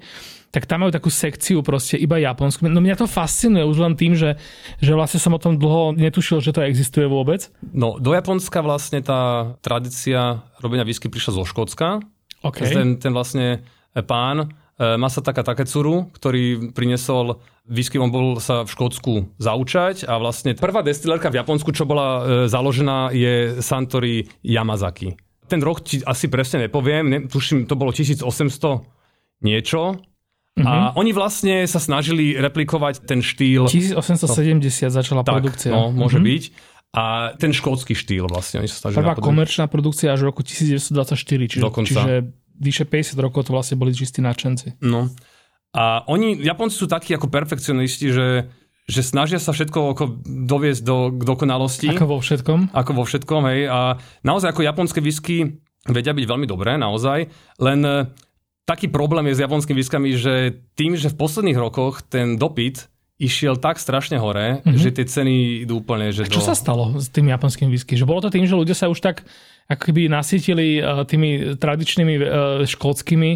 tak 0.53 0.69
tam 0.69 0.85
majú 0.85 0.93
takú 0.93 1.09
sekciu 1.09 1.65
proste 1.65 1.97
iba 1.97 2.21
japonsku. 2.21 2.69
No 2.69 2.85
mňa 2.85 3.01
to 3.01 3.09
fascinuje 3.09 3.65
už 3.65 3.81
len 3.81 3.97
tým, 3.97 4.13
že, 4.13 4.37
že 4.77 4.93
vlastne 4.93 5.17
som 5.17 5.33
o 5.33 5.41
tom 5.41 5.57
dlho 5.57 5.97
netušil, 5.97 6.37
že 6.37 6.53
to 6.53 6.61
existuje 6.61 7.09
vôbec. 7.09 7.49
No 7.73 7.97
do 7.97 8.13
Japonska 8.13 8.61
vlastne 8.61 9.01
tá 9.01 9.55
tradícia 9.65 10.45
robenia 10.61 10.85
whisky 10.85 11.09
prišla 11.09 11.33
zo 11.33 11.49
Škótska. 11.49 11.97
Okay. 12.45 12.69
Ten, 12.69 13.01
ten 13.01 13.09
vlastne 13.09 13.65
pán 14.05 14.53
E, 14.81 14.97
Masataka 14.97 15.45
Taketsuru, 15.45 16.09
ktorý 16.09 16.73
priniesol 16.73 17.37
whisky, 17.71 17.95
on 17.97 18.11
bol 18.11 18.37
sa 18.43 18.67
v 18.67 18.69
Škótsku 18.69 19.39
zaučať 19.39 20.03
a 20.05 20.19
vlastne 20.19 20.53
prvá 20.53 20.83
destilérka 20.83 21.31
v 21.31 21.39
Japonsku, 21.39 21.71
čo 21.71 21.87
bola 21.87 22.07
e, 22.07 22.21
založená, 22.51 23.15
je 23.15 23.63
Santori 23.63 24.27
Yamazaki. 24.43 25.15
Ten 25.47 25.63
rok 25.63 25.83
ti 25.83 26.03
asi 26.03 26.27
presne 26.27 26.67
nepoviem, 26.67 27.03
ne, 27.07 27.19
tuším, 27.27 27.65
to 27.65 27.79
bolo 27.79 27.95
1800 27.95 28.27
niečo, 29.41 30.03
Mm-hmm. 30.51 30.67
A 30.67 30.91
oni 30.99 31.15
vlastne 31.15 31.63
sa 31.63 31.79
snažili 31.79 32.35
replikovať 32.35 33.07
ten 33.07 33.23
štýl. 33.23 33.71
1870 33.71 34.91
začala 34.91 35.23
tak, 35.23 35.39
produkcia. 35.39 35.71
No, 35.71 35.95
môže 35.95 36.19
mm-hmm. 36.19 36.27
byť. 36.27 36.43
A 36.91 37.03
ten 37.39 37.55
škótsky 37.55 37.95
štýl 37.95 38.27
vlastne 38.27 38.59
oni 38.59 38.67
sa. 38.67 38.91
Prvá 38.91 39.15
komerčná 39.15 39.71
produkcia 39.71 40.11
až 40.11 40.27
v 40.27 40.35
roku 40.35 40.43
1924, 40.43 41.15
čiže, 41.47 41.63
Dokonca. 41.63 41.87
čiže 41.87 42.13
vyše 42.59 42.83
50 42.83 43.15
rokov 43.23 43.47
to 43.47 43.55
vlastne 43.55 43.79
boli 43.79 43.95
čistí 43.95 44.19
nadšenci. 44.19 44.83
No. 44.83 45.07
A 45.71 46.03
oni, 46.11 46.35
Japonci 46.43 46.75
sú 46.75 46.87
takí 46.87 47.15
ako 47.15 47.31
perfekcionisti, 47.31 48.11
že, 48.11 48.51
že 48.91 49.01
snažia 49.01 49.39
sa 49.39 49.55
všetko 49.55 49.95
ako 49.95 50.03
doviesť 50.27 50.81
do 50.83 51.15
k 51.15 51.21
dokonalosti. 51.23 51.87
Ako 51.95 52.11
vo 52.11 52.19
všetkom. 52.19 52.75
Ako 52.75 52.91
vo 52.91 53.03
všetkom, 53.07 53.41
hej. 53.47 53.71
A 53.71 53.95
naozaj 54.27 54.51
ako 54.51 54.67
japonské 54.67 54.99
whisky 54.99 55.63
vedia 55.87 56.11
byť 56.11 56.25
veľmi 56.27 56.45
dobré, 56.45 56.75
naozaj. 56.75 57.31
Len 57.63 57.79
e, 57.87 58.11
taký 58.67 58.91
problém 58.91 59.31
je 59.31 59.39
s 59.39 59.43
japonskými 59.47 59.79
whiskami, 59.79 60.09
že 60.19 60.59
tým, 60.75 60.99
že 60.99 61.07
v 61.07 61.17
posledných 61.17 61.57
rokoch 61.57 62.03
ten 62.03 62.35
dopyt 62.35 62.91
išiel 63.21 63.55
tak 63.61 63.77
strašne 63.77 64.17
hore, 64.17 64.59
mm-hmm. 64.65 64.81
že 64.81 64.89
tie 64.91 65.05
ceny 65.05 65.63
idú 65.63 65.85
úplne... 65.85 66.09
Že 66.09 66.25
A 66.25 66.33
čo 66.33 66.41
do... 66.41 66.47
sa 66.51 66.57
stalo 66.57 66.97
s 66.97 67.07
tým 67.13 67.29
japonským 67.29 67.69
whisky? 67.69 67.93
Že 67.93 68.09
bolo 68.09 68.25
to 68.25 68.33
tým, 68.33 68.49
že 68.49 68.57
ľudia 68.57 68.73
sa 68.73 68.89
už 68.89 68.97
tak 68.97 69.21
ako 69.69 69.93
keby 69.93 70.09
nasítili 70.09 70.81
uh, 70.81 71.05
tými 71.05 71.53
tradičnými 71.53 72.13
uh, 72.17 72.25
škótskymi, 72.65 73.31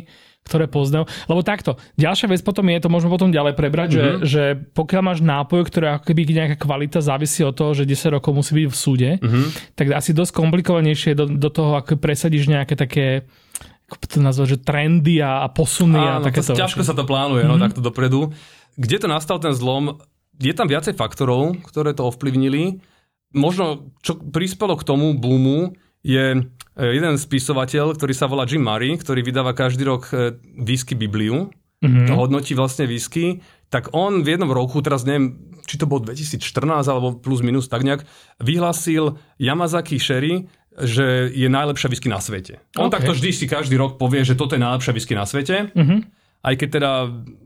ktoré 0.45 0.69
poznajú. 0.69 1.09
Lebo 1.25 1.41
takto, 1.41 1.81
ďalšia 1.97 2.29
vec 2.29 2.45
potom 2.45 2.69
je, 2.69 2.77
to 2.77 2.93
môžeme 2.93 3.09
potom 3.09 3.33
ďalej 3.33 3.57
prebrať, 3.57 3.89
mm-hmm. 3.89 4.15
že, 4.21 4.29
že 4.29 4.43
pokiaľ 4.77 5.01
máš 5.01 5.19
nápoj, 5.25 5.65
ktoré 5.65 5.97
ako 5.97 6.13
keby 6.13 6.21
nejaká 6.29 6.61
kvalita 6.61 7.01
závisí 7.01 7.41
od 7.41 7.57
toho, 7.57 7.73
že 7.73 7.89
10 7.89 8.13
rokov 8.13 8.37
musí 8.37 8.53
byť 8.53 8.65
v 8.69 8.77
súde, 8.77 9.09
mm-hmm. 9.17 9.45
tak 9.73 9.89
asi 9.97 10.13
dosť 10.13 10.31
komplikovanejšie 10.37 11.17
do, 11.17 11.25
do 11.25 11.49
toho, 11.49 11.73
ako 11.73 11.97
presadíš 11.97 12.45
nejaké 12.45 12.77
také 12.77 13.25
ako 13.85 14.05
to 14.09 14.17
nazvať, 14.17 14.47
že 14.57 14.63
trendy 14.65 15.21
a, 15.21 15.45
a 15.45 15.47
posuny 15.49 16.01
Áno, 16.01 16.21
a 16.21 16.25
takéto. 16.25 16.53
to, 16.53 16.57
ťažko 16.57 16.81
sa 16.81 16.97
to 16.97 17.05
plánuje, 17.05 17.45
mm-hmm. 17.45 17.57
no 17.57 17.65
takto 17.65 17.81
dopredu. 17.81 18.33
Kde 18.77 18.97
to 19.01 19.07
nastal 19.09 19.37
ten 19.37 19.53
zlom? 19.53 20.01
Je 20.41 20.51
tam 20.57 20.65
viacej 20.65 20.97
faktorov, 20.97 21.57
ktoré 21.69 21.93
to 21.93 22.09
ovplyvnili. 22.09 22.81
Možno, 23.37 23.93
čo 24.01 24.17
prispelo 24.17 24.73
k 24.73 24.83
tomu 24.83 25.13
boomu, 25.13 25.77
je 26.05 26.25
e, 26.37 26.39
jeden 26.77 27.17
spisovateľ, 27.17 27.97
ktorý 27.97 28.13
sa 28.13 28.29
volá 28.29 28.45
Jim 28.45 28.61
Murray, 28.61 28.93
ktorý 28.93 29.25
vydáva 29.25 29.57
každý 29.57 29.89
rok 29.89 30.13
e, 30.13 30.37
whisky 30.61 30.93
Bibliu, 30.93 31.49
mm-hmm. 31.81 32.13
hodnotí 32.13 32.53
vlastne 32.53 32.85
whisky, 32.85 33.41
tak 33.73 33.89
on 33.97 34.21
v 34.21 34.37
jednom 34.37 34.53
roku, 34.53 34.85
teraz 34.85 35.01
neviem, 35.01 35.41
či 35.65 35.81
to 35.81 35.89
bol 35.89 35.97
2014 35.97 36.45
alebo 36.85 37.17
plus 37.17 37.41
minus 37.41 37.65
tak 37.65 37.81
nejak, 37.81 38.05
vyhlásil 38.37 39.17
Yamazaki 39.41 39.97
Sherry, 39.97 40.45
že 40.75 41.33
je 41.33 41.47
najlepšia 41.49 41.89
whisky 41.89 42.11
na 42.11 42.21
svete. 42.21 42.61
On 42.77 42.91
Okay. 42.91 43.01
takto 43.01 43.17
vždy 43.17 43.31
si 43.33 43.45
každý 43.49 43.79
rok 43.79 43.97
povie, 43.97 44.21
že 44.21 44.37
toto 44.37 44.53
je 44.53 44.61
najlepšia 44.61 44.93
whisky 44.93 45.17
na 45.17 45.25
svete. 45.25 45.73
Mhm. 45.73 45.97
Aj 46.45 46.53
keď 46.53 46.69
teda 46.77 46.91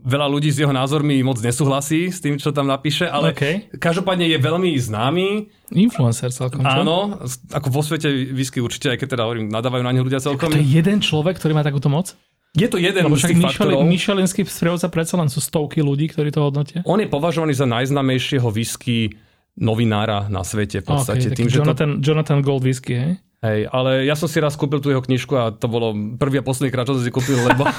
veľa 0.04 0.28
ľudí 0.28 0.52
s 0.52 0.60
jeho 0.60 0.76
názormi 0.76 1.24
moc 1.24 1.40
nesúhlasí 1.40 2.12
s 2.12 2.20
tým, 2.20 2.36
čo 2.36 2.52
tam 2.52 2.68
napíše, 2.68 3.08
ale 3.08 3.32
OK. 3.32 3.72
každopádne 3.80 4.28
je 4.28 4.36
veľmi 4.36 4.76
známy. 4.76 5.48
Influencer 5.72 6.28
celkom. 6.28 6.60
čo? 6.60 6.84
Áno, 6.84 7.16
ako 7.48 7.68
vo 7.72 7.80
svete 7.80 8.12
whisky 8.36 8.60
určite, 8.60 8.92
aj 8.92 9.00
keď 9.00 9.16
teda 9.16 9.24
hovorím, 9.24 9.48
nadávajú 9.48 9.80
na 9.80 9.96
neho 9.96 10.04
ľudia 10.04 10.20
celkom. 10.20 10.52
To 10.52 10.60
je 10.60 10.68
jeden 10.68 11.00
človek, 11.00 11.40
ktorý 11.40 11.56
má 11.56 11.64
takúto 11.64 11.88
moc? 11.88 12.12
Je 12.52 12.66
to 12.68 12.76
jeden 12.76 13.06
Lebo 13.08 13.16
z 13.16 13.30
tých 13.30 13.40
faktorov. 13.40 13.86
Michelinský 13.86 14.42
sprievodca 14.42 14.90
predsa 14.90 15.14
len 15.16 15.30
sú 15.30 15.38
stovky 15.38 15.80
ľudí, 15.80 16.10
ktorí 16.10 16.34
to 16.34 16.44
hodnotia. 16.44 16.82
On 16.82 16.98
je 16.98 17.06
považovaný 17.06 17.54
za 17.54 17.64
najznamejšieho 17.64 18.50
whisky 18.52 19.16
novinára 19.54 20.26
na 20.26 20.42
svete 20.42 20.82
v 20.82 20.86
podstate. 20.92 21.30
Okay, 21.30 21.38
tým, 21.40 21.48
že 21.48 21.62
to, 21.62 22.02
Jonathan 22.02 22.42
Gold 22.42 22.66
whisky, 22.66 22.92
hej? 22.98 23.12
Hej, 23.40 23.68
ale 23.72 24.04
ja 24.04 24.14
som 24.16 24.28
si 24.28 24.40
raz 24.40 24.56
kúpil 24.56 24.80
tú 24.80 24.92
jeho 24.92 25.04
knižku 25.04 25.32
a 25.36 25.52
to 25.52 25.66
bolo 25.68 25.92
prvý 26.16 26.40
a 26.40 26.46
posledný 26.46 26.72
krát, 26.72 26.88
čo 26.88 26.96
som 26.96 27.04
si 27.04 27.12
kúpil, 27.12 27.40
lebo... 27.40 27.64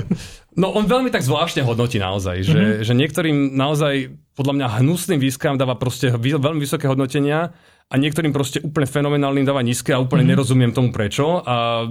No 0.58 0.74
on 0.74 0.90
veľmi 0.90 1.14
tak 1.14 1.22
zvláštne 1.22 1.62
hodnotí 1.62 2.02
naozaj, 2.02 2.42
že, 2.42 2.50
Mhm. 2.50 2.58
mm-hmm. 2.58 2.82
že 2.82 2.92
niektorým 2.98 3.36
naozaj 3.54 3.94
podľa 4.34 4.54
mňa 4.58 4.66
hnusným 4.82 5.20
výskam 5.22 5.54
dáva 5.54 5.78
proste 5.78 6.10
veľmi 6.10 6.58
vysoké 6.58 6.90
hodnotenia 6.90 7.54
a 7.86 7.94
niektorým 7.94 8.34
proste 8.34 8.58
úplne 8.58 8.90
fenomenálnym 8.90 9.46
dáva 9.46 9.62
nízke 9.62 9.94
a 9.94 10.02
úplne 10.02 10.26
mm-hmm. 10.26 10.34
nerozumiem 10.34 10.72
tomu 10.74 10.90
prečo 10.90 11.38
a 11.46 11.86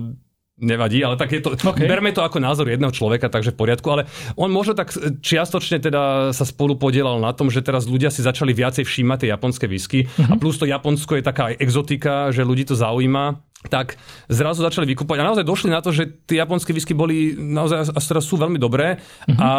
nevadí, 0.60 1.02
ale 1.02 1.16
tak 1.16 1.32
je 1.32 1.42
to, 1.42 1.56
OK. 1.56 1.74
okay. 1.74 1.88
berme 1.88 2.12
to 2.12 2.22
ako 2.22 2.38
názor 2.44 2.68
jedného 2.68 2.92
človeka, 2.92 3.32
takže 3.32 3.56
v 3.56 3.60
poriadku, 3.60 3.88
ale 3.90 4.06
on 4.36 4.52
možno 4.52 4.76
tak 4.76 4.92
čiastočne 5.24 5.80
teda 5.80 6.32
sa 6.36 6.46
spolu 6.46 6.76
podielal 6.76 7.18
na 7.20 7.32
tom, 7.32 7.48
že 7.48 7.64
teraz 7.64 7.88
ľudia 7.88 8.12
si 8.12 8.22
začali 8.22 8.52
viacej 8.52 8.84
všímať 8.84 9.18
tie 9.26 9.30
japonské 9.32 9.66
whisky 9.66 10.06
mm-hmm. 10.06 10.32
a 10.32 10.34
plus 10.38 10.60
to 10.60 10.68
Japonsko 10.68 11.18
je 11.18 11.24
taká 11.24 11.56
exotika, 11.58 12.30
že 12.30 12.46
ľudí 12.46 12.68
to 12.68 12.76
zaujíma 12.76 13.50
tak 13.68 14.00
zrazu 14.32 14.64
začali 14.64 14.88
vykúpať 14.96 15.20
a 15.20 15.28
naozaj 15.28 15.44
došli 15.44 15.68
na 15.68 15.84
to, 15.84 15.92
že 15.92 16.08
tie 16.24 16.40
japonské 16.40 16.72
whisky 16.72 16.96
boli 16.96 17.36
naozaj 17.36 17.92
a 17.92 18.00
teraz 18.00 18.24
sú 18.24 18.40
veľmi 18.40 18.56
dobré 18.56 19.04
Mhm. 19.28 19.36
a 19.36 19.50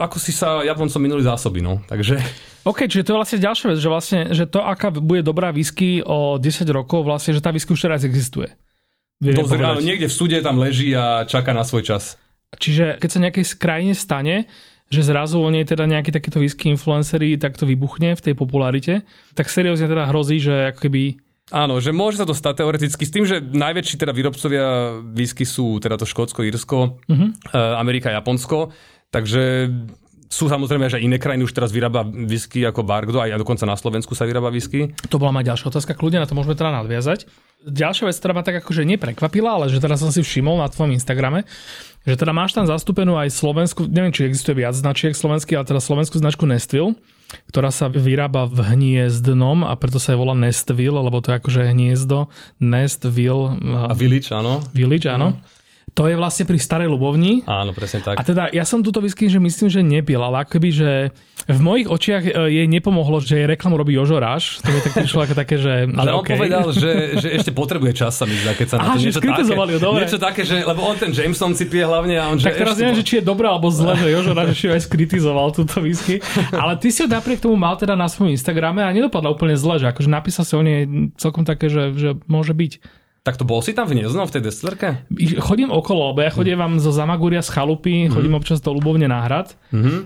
ako 0.00 0.16
si 0.16 0.32
sa 0.32 0.64
Japoncom 0.64 0.96
minuli 0.96 1.20
zásoby, 1.20 1.60
no. 1.60 1.84
Takže 1.84 2.16
OK, 2.64 2.88
čiže 2.88 3.04
to 3.04 3.12
je 3.12 3.18
vlastne 3.20 3.38
ďalšia 3.40 3.66
vec, 3.68 3.78
že 3.80 3.88
vlastne, 3.92 4.20
že 4.32 4.44
to, 4.48 4.64
aká 4.64 4.88
bude 4.88 5.20
dobrá 5.20 5.52
whisky 5.52 6.00
o 6.00 6.40
10 6.40 6.64
rokov, 6.72 7.04
vlastne, 7.04 7.36
že 7.36 7.44
tá 7.44 7.52
whisky 7.52 7.76
už 7.76 7.84
teraz 7.84 8.00
existuje. 8.00 8.48
Áno, 9.20 9.84
niekde 9.84 10.08
v 10.08 10.14
súde 10.16 10.40
tam 10.40 10.56
leží 10.56 10.96
a 10.96 11.28
čaká 11.28 11.52
na 11.52 11.64
svoj 11.64 11.84
čas. 11.84 12.16
Čiže 12.56 12.96
keď 12.96 13.08
sa 13.12 13.20
nejakej 13.20 13.44
krajine 13.60 13.94
stane, 13.94 14.48
že 14.90 15.06
zrazu 15.06 15.38
o 15.38 15.48
nej 15.52 15.62
teda 15.62 15.86
nejaký 15.86 16.10
takýto 16.10 16.42
whisky 16.42 16.66
influenceri 16.72 17.38
takto 17.38 17.62
vybuchne 17.62 18.18
v 18.18 18.24
tej 18.24 18.34
popularite, 18.34 19.06
tak 19.38 19.46
seriózne 19.46 19.86
teda 19.86 20.10
hrozí, 20.10 20.42
že 20.42 20.74
ako 20.74 20.80
keby 20.88 21.02
Áno, 21.50 21.82
že 21.82 21.90
môže 21.90 22.22
sa 22.22 22.26
to 22.26 22.30
stať 22.30 22.62
teoreticky 22.62 23.02
s 23.02 23.10
tým, 23.10 23.26
že 23.26 23.42
najväčší 23.42 23.98
teda 23.98 24.14
výrobcovia 24.14 25.02
whisky 25.02 25.42
sú 25.42 25.82
teda 25.82 25.98
to 25.98 26.06
Škótsko, 26.06 26.46
Írsko, 26.46 27.02
uh-huh. 27.10 27.30
Amerika, 27.74 28.14
Japonsko, 28.14 28.70
takže 29.10 29.66
sú 30.30 30.46
samozrejme, 30.46 30.86
že 30.86 31.02
iné 31.02 31.18
krajiny 31.18 31.42
už 31.42 31.50
teraz 31.50 31.74
vyrába 31.74 32.06
whisky 32.06 32.62
ako 32.62 32.86
Bargdo, 32.86 33.18
aj 33.18 33.34
dokonca 33.34 33.66
na 33.66 33.74
Slovensku 33.74 34.14
sa 34.14 34.22
vyrába 34.30 34.54
whisky. 34.54 34.94
To 35.10 35.18
bola 35.18 35.34
moja 35.34 35.50
ďalšia 35.50 35.74
otázka, 35.74 35.98
kľudne 35.98 36.22
na 36.22 36.30
to 36.30 36.38
môžeme 36.38 36.54
teda 36.54 36.70
nadviazať. 36.70 37.26
Ďalšia 37.66 38.06
vec, 38.06 38.16
ktorá 38.16 38.32
ma 38.38 38.46
tak 38.46 38.62
akože 38.62 38.86
neprekvapila, 38.86 39.58
ale 39.58 39.66
že 39.66 39.82
teraz 39.82 39.98
som 39.98 40.14
si 40.14 40.22
všimol 40.22 40.62
na 40.62 40.70
tvojom 40.70 40.94
Instagrame, 40.94 41.44
že 42.06 42.14
teda 42.14 42.30
máš 42.30 42.54
tam 42.54 42.64
zastúpenú 42.64 43.18
aj 43.18 43.34
slovensku, 43.34 43.90
neviem, 43.90 44.14
či 44.14 44.30
existuje 44.30 44.62
viac 44.62 44.72
značiek 44.72 45.12
slovenských, 45.12 45.58
ale 45.58 45.68
teda 45.68 45.82
slovenskú 45.82 46.16
značku 46.22 46.46
Nestville, 46.46 46.94
ktorá 47.50 47.74
sa 47.74 47.90
vyrába 47.90 48.46
v 48.46 48.64
hniezdnom 48.64 49.66
a 49.66 49.74
preto 49.74 49.98
sa 49.98 50.14
aj 50.14 50.18
volá 50.22 50.38
Nestville, 50.38 50.94
lebo 50.94 51.18
to 51.20 51.34
je 51.34 51.38
akože 51.42 51.60
hniezdo, 51.74 52.30
Nestville, 52.62 53.58
A 53.90 53.92
Village, 53.98 54.30
áno. 54.30 54.62
Village, 54.72 55.10
áno. 55.10 55.36
To 55.94 56.06
je 56.06 56.14
vlastne 56.14 56.46
pri 56.46 56.58
Starej 56.60 56.88
Ľubovni. 56.88 57.42
Áno, 57.50 57.74
presne 57.74 58.00
tak. 58.04 58.18
A 58.18 58.22
teda 58.22 58.48
ja 58.54 58.62
som 58.62 58.80
túto 58.80 59.02
whisky, 59.02 59.26
že 59.26 59.42
myslím, 59.42 59.68
že 59.68 59.80
nepil, 59.82 60.22
ale 60.22 60.46
akoby, 60.46 60.70
že 60.70 60.90
v 61.50 61.60
mojich 61.60 61.88
očiach 61.90 62.22
e, 62.30 62.32
jej 62.52 62.66
nepomohlo, 62.70 63.18
že 63.18 63.42
jej 63.42 63.48
reklamu 63.48 63.74
robí 63.74 63.98
Jožo 63.98 64.22
Ráš. 64.22 64.62
To 64.62 64.70
mi 64.70 64.78
tak 64.84 64.94
prišlo 64.94 65.26
ako 65.26 65.34
také, 65.34 65.58
že... 65.58 65.88
Ale 66.00 66.06
že 66.06 66.14
on 66.14 66.22
okay. 66.22 66.36
povedal, 66.38 66.64
že, 66.70 66.92
že 67.18 67.28
ešte 67.34 67.50
potrebuje 67.50 67.92
čas 67.96 68.14
sa 68.14 68.24
mi 68.28 68.38
zdá, 68.38 68.54
keď 68.54 68.66
sa 68.70 68.76
na 68.78 68.94
to 68.94 69.02
niečo 69.02 69.20
také, 69.20 69.42
dobre. 69.80 70.00
niečo 70.06 70.20
také, 70.20 70.42
že, 70.46 70.62
lebo 70.62 70.80
on 70.86 70.94
ten 70.94 71.10
Jameson 71.10 71.52
si 71.58 71.66
pije 71.66 71.84
hlavne 71.88 72.14
a 72.20 72.24
on, 72.30 72.36
že 72.38 72.54
Tak 72.54 72.60
teraz 72.60 72.74
neviem, 72.78 72.94
po- 72.94 73.00
že 73.02 73.04
či 73.04 73.14
je 73.18 73.24
dobré 73.26 73.46
alebo 73.50 73.66
zle, 73.72 73.92
že 73.98 74.06
Jožo 74.14 74.32
Ráš 74.36 74.48
ešte 74.54 74.66
aj 74.70 74.82
skritizoval 74.86 75.46
túto 75.50 75.82
whisky. 75.82 76.22
Ale 76.54 76.78
ty 76.78 76.94
si 76.94 77.02
ho 77.02 77.08
napriek 77.10 77.42
tomu 77.42 77.58
mal 77.58 77.74
teda 77.74 77.98
na 77.98 78.06
svojom 78.06 78.30
Instagrame 78.30 78.84
a 78.86 78.90
nedopadla 78.94 79.32
úplne 79.32 79.58
zle, 79.58 79.80
že 79.80 79.90
akože 79.90 80.06
napísal 80.06 80.44
si 80.46 80.54
o 80.54 80.62
nej 80.62 80.86
celkom 81.18 81.42
také, 81.42 81.66
že, 81.66 81.90
že 81.96 82.10
môže 82.30 82.54
byť. 82.54 83.00
Tak 83.20 83.36
to 83.36 83.44
bol 83.44 83.60
si 83.60 83.76
tam 83.76 83.84
v 83.84 84.00
Hniezno, 84.00 84.24
v 84.24 84.32
tej 84.32 84.42
destilerke? 84.48 85.04
I 85.12 85.36
Chodím 85.36 85.68
okolo, 85.68 86.16
lebo 86.16 86.24
ja 86.24 86.32
chodím 86.32 86.56
vám 86.56 86.80
zo 86.80 86.88
Zamagúria 86.88 87.44
z 87.44 87.52
chalupy, 87.52 88.08
chodím 88.08 88.32
občas 88.32 88.64
do 88.64 88.72
Ľubovne 88.72 89.12
na 89.12 89.20
hrad 89.20 89.52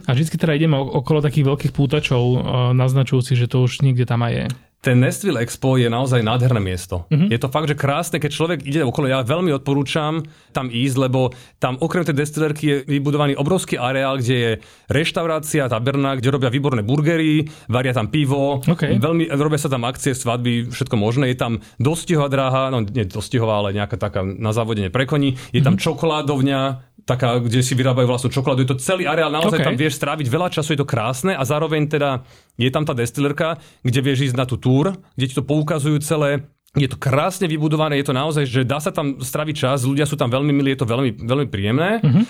a 0.04 0.10
vždy 0.10 0.34
teda 0.34 0.58
ideme 0.58 0.74
okolo 0.74 1.22
takých 1.22 1.46
veľkých 1.46 1.72
pútačov 1.72 2.22
e, 2.22 2.38
naznačujúci, 2.74 3.38
že 3.38 3.46
to 3.46 3.62
už 3.62 3.86
niekde 3.86 4.02
tam 4.02 4.26
aj 4.26 4.32
je. 4.34 4.46
Ten 4.84 5.00
Nestville 5.00 5.40
Expo 5.40 5.80
je 5.80 5.88
naozaj 5.88 6.20
nádherné 6.20 6.60
miesto. 6.60 7.08
Mhm. 7.08 7.12
Mm-hmm. 7.16 7.28
Je 7.32 7.38
to 7.40 7.48
fakt, 7.48 7.72
že 7.72 7.74
krásne, 7.74 8.20
keď 8.20 8.30
človek 8.30 8.58
ide 8.68 8.84
okolo. 8.84 9.08
Ja 9.08 9.24
veľmi 9.24 9.48
odporúčam 9.50 10.20
tam 10.52 10.68
ísť, 10.68 10.96
lebo 11.00 11.32
tam 11.56 11.80
okrem 11.80 12.04
tej 12.04 12.20
destilerky 12.20 12.64
je 12.68 12.76
vybudovaný 12.84 13.32
obrovský 13.32 13.80
areál, 13.80 14.20
kde 14.20 14.36
je 14.36 14.50
reštaurácia, 14.92 15.72
taberna, 15.72 16.20
kde 16.20 16.28
robia 16.28 16.52
výborné 16.52 16.84
burgery, 16.84 17.48
varia 17.66 17.96
tam 17.96 18.12
pivo, 18.12 18.60
OK. 18.60 19.00
veľmi, 19.00 19.32
robia 19.32 19.56
sa 19.56 19.72
tam 19.72 19.88
akcie, 19.88 20.12
svadby, 20.12 20.68
všetko 20.68 20.94
možné. 20.94 21.32
Je 21.32 21.38
tam 21.40 21.52
dostihová 21.80 22.28
dráha, 22.28 22.68
no 22.68 22.84
nie 22.84 23.08
dostihová, 23.08 23.64
ale 23.64 23.72
nejaká 23.72 23.96
taká 23.96 24.20
na 24.20 24.52
závodenie 24.52 24.92
pre 24.92 25.08
koní. 25.08 25.40
Je 25.50 25.64
tam 25.64 25.74
Mhm. 25.74 25.80
čokoládovňa, 25.80 26.60
taká, 27.04 27.36
kde 27.40 27.60
si 27.60 27.76
vyrábajú 27.76 28.08
vlastnú 28.08 28.32
čokoládu. 28.32 28.64
Je 28.64 28.70
to 28.72 28.80
celý 28.80 29.04
areál, 29.04 29.28
naozaj 29.28 29.60
OK. 29.60 29.66
tam 29.68 29.76
vieš 29.76 30.00
stráviť 30.00 30.26
veľa 30.28 30.48
času, 30.48 30.74
je 30.74 30.80
to 30.80 30.88
krásne 30.88 31.32
a 31.36 31.42
zároveň 31.44 31.88
teda 31.88 32.24
je 32.56 32.70
tam 32.72 32.88
tá 32.88 32.96
destilerka, 32.96 33.60
kde 33.84 34.00
vieš 34.00 34.32
ísť 34.32 34.36
na 34.36 34.48
tú 34.48 34.56
túr, 34.56 34.96
kde 35.16 35.26
ti 35.28 35.36
to 35.36 35.44
poukazujú 35.44 36.00
celé. 36.00 36.48
Je 36.74 36.90
to 36.90 36.98
krásne 36.98 37.46
vybudované, 37.46 38.02
je 38.02 38.10
to 38.10 38.18
naozaj, 38.18 38.44
že 38.50 38.66
dá 38.66 38.82
sa 38.82 38.90
tam 38.90 39.22
straviť 39.22 39.54
čas, 39.54 39.86
ľudia 39.86 40.10
sú 40.10 40.18
tam 40.18 40.26
veľmi 40.26 40.50
milí, 40.50 40.74
je 40.74 40.82
to 40.82 40.90
veľmi, 40.90 41.22
veľmi 41.22 41.46
príjemné. 41.46 42.02
Mm-hmm. 42.02 42.24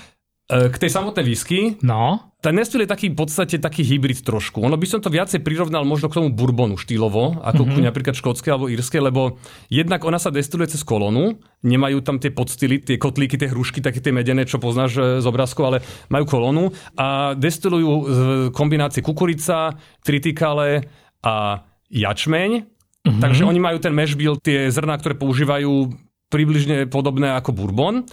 K 0.45 0.77
tej 0.77 0.91
samotnej 0.93 1.25
whisky, 1.25 1.81
No, 1.81 2.35
ten 2.45 2.61
Nestville 2.61 2.85
je 2.85 2.93
taký 2.93 3.09
v 3.09 3.17
podstate 3.17 3.57
taký 3.57 3.81
hybrid 3.81 4.21
trošku. 4.21 4.61
Ono 4.61 4.77
by 4.77 4.85
som 4.85 5.01
to 5.01 5.09
viacej 5.09 5.41
prirovnal 5.41 5.89
možno 5.89 6.13
k 6.13 6.21
tomu 6.21 6.29
bourbonu 6.29 6.77
štýlovo, 6.77 7.41
ako 7.41 7.65
mm-hmm. 7.65 7.89
napríklad 7.89 8.13
škótske 8.13 8.53
alebo 8.53 8.69
írske, 8.69 9.01
lebo 9.01 9.41
jednak 9.73 10.05
ona 10.05 10.21
sa 10.21 10.29
destiluje 10.29 10.69
cez 10.69 10.85
kolonu, 10.85 11.41
nemajú 11.65 12.05
tam 12.05 12.21
tie 12.21 12.29
podstily, 12.29 12.85
tie 12.85 13.01
kotlíky, 13.01 13.41
tie 13.41 13.49
hrušky, 13.49 13.81
také 13.81 14.05
tie 14.05 14.13
medené, 14.13 14.45
čo 14.45 14.61
poznáš 14.61 14.93
e, 15.01 15.25
z 15.25 15.25
obrázkov, 15.25 15.65
ale 15.73 15.79
majú 16.13 16.29
kolonu 16.29 16.77
a 17.01 17.33
destilujú 17.33 17.93
z 18.05 18.19
kombinácie 18.53 19.01
kukurica, 19.01 19.81
tritikale 20.05 20.85
a 21.25 21.65
jačmeň. 21.89 22.51
Mm-hmm. 22.61 23.21
Takže 23.25 23.49
oni 23.49 23.61
majú 23.65 23.81
ten 23.81 23.97
mash 23.97 24.13
bill, 24.13 24.37
tie 24.37 24.69
zrná, 24.69 25.01
ktoré 25.01 25.17
používajú 25.17 25.97
približne 26.29 26.91
podobné 26.91 27.33
ako 27.33 27.55
bourbon. 27.55 28.05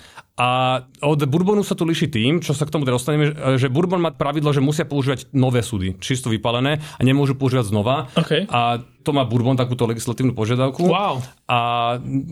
A 0.41 0.81
od 1.05 1.21
bourbonu 1.29 1.61
sa 1.61 1.77
to 1.77 1.85
líši 1.85 2.09
tým, 2.09 2.41
čo 2.41 2.57
sa 2.57 2.65
k 2.65 2.73
tomu 2.73 2.81
dostaneme, 2.81 3.29
že 3.61 3.69
bourbon 3.69 4.01
má 4.01 4.09
pravidlo, 4.09 4.49
že 4.49 4.57
musia 4.57 4.89
používať 4.89 5.29
nové 5.37 5.61
súdy, 5.61 5.93
čisto 6.01 6.33
vypalené 6.33 6.81
a 6.81 7.01
nemôžu 7.05 7.37
používať 7.37 7.69
znova. 7.69 8.09
Okay. 8.17 8.49
A 8.49 8.81
to 9.05 9.13
má 9.13 9.21
bourbon 9.21 9.53
takúto 9.53 9.85
legislatívnu 9.85 10.33
požiadavku. 10.33 10.89
Wow. 10.89 11.21
A 11.45 11.57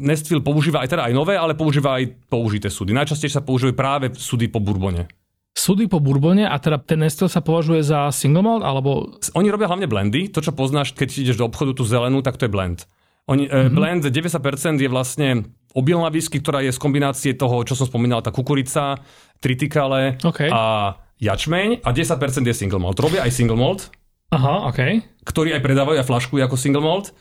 Nestville 0.01 0.41
používa 0.41 0.81
aj 0.81 0.89
teda 0.89 1.05
aj 1.05 1.13
nové, 1.13 1.37
ale 1.37 1.53
používa 1.53 2.01
aj 2.01 2.09
použité 2.25 2.73
súdy. 2.73 2.97
Najčastejšie 2.97 3.37
sa 3.37 3.45
používajú 3.45 3.77
práve 3.77 4.09
súdy 4.17 4.49
po 4.49 4.57
bourbone. 4.57 5.05
Súdy 5.53 5.85
po 5.85 6.01
bourbone 6.01 6.49
a 6.49 6.57
teda 6.57 6.81
ten 6.81 7.05
Nestle 7.05 7.29
sa 7.29 7.45
považuje 7.45 7.85
za 7.85 8.09
single 8.09 8.41
malt, 8.41 8.65
alebo... 8.65 9.21
Oni 9.37 9.53
robia 9.53 9.69
hlavne 9.69 9.85
blendy. 9.85 10.33
To, 10.33 10.41
čo 10.41 10.49
poznáš, 10.49 10.97
keď 10.97 11.29
ideš 11.29 11.37
do 11.37 11.45
obchodu 11.45 11.77
tú 11.77 11.85
zelenú, 11.85 12.25
tak 12.25 12.41
to 12.41 12.49
je 12.49 12.53
blend. 12.53 12.89
Oni, 13.29 13.45
mm-hmm. 13.45 13.77
Blend 13.77 14.01
90% 14.09 14.81
je 14.81 14.89
vlastne 14.89 15.45
obilná 15.77 16.09
whisky, 16.09 16.41
ktorá 16.41 16.65
je 16.65 16.73
z 16.73 16.79
kombinácie 16.81 17.31
toho, 17.37 17.61
čo 17.65 17.77
som 17.77 17.85
spomínal, 17.85 18.25
tá 18.25 18.33
kukurica, 18.33 18.97
tritikale 19.39 20.17
okay. 20.21 20.49
a 20.49 20.95
jačmeň 21.19 21.83
a 21.85 21.89
10% 21.91 22.47
je 22.47 22.55
single 22.55 22.81
malt. 22.81 22.97
Robia 22.99 23.23
aj 23.27 23.31
single 23.35 23.59
malt, 23.59 23.91
Aha, 24.33 24.69
okay. 24.69 25.03
ktorý 25.25 25.57
aj 25.57 25.61
predávajú 25.65 25.97
a 25.99 26.07
flaškujú 26.07 26.41
ako 26.45 26.55
single 26.57 26.85
malt. 26.85 27.13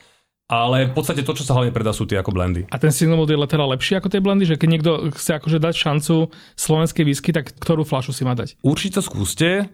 Ale 0.49 0.89
v 0.89 0.97
podstate 0.97 1.21
to, 1.21 1.37
čo 1.37 1.45
sa 1.45 1.53
hlavne 1.53 1.69
predá, 1.69 1.93
sú 1.93 2.09
tie 2.09 2.17
ako 2.17 2.33
blendy. 2.33 2.65
A 2.73 2.81
ten 2.81 2.89
single 2.89 3.21
malt 3.21 3.29
je 3.29 3.37
teda 3.37 3.69
lepší 3.69 4.01
ako 4.01 4.09
tie 4.09 4.17
blendy? 4.17 4.49
Že 4.49 4.57
keď 4.57 4.69
niekto 4.73 4.91
chce 5.13 5.37
akože 5.37 5.61
dať 5.61 5.75
šancu 5.77 6.33
slovenskej 6.57 7.05
whisky, 7.05 7.29
tak 7.29 7.53
ktorú 7.53 7.85
flašu 7.85 8.17
si 8.17 8.25
má 8.25 8.33
dať? 8.33 8.57
Určite 8.65 9.05
skúste. 9.05 9.69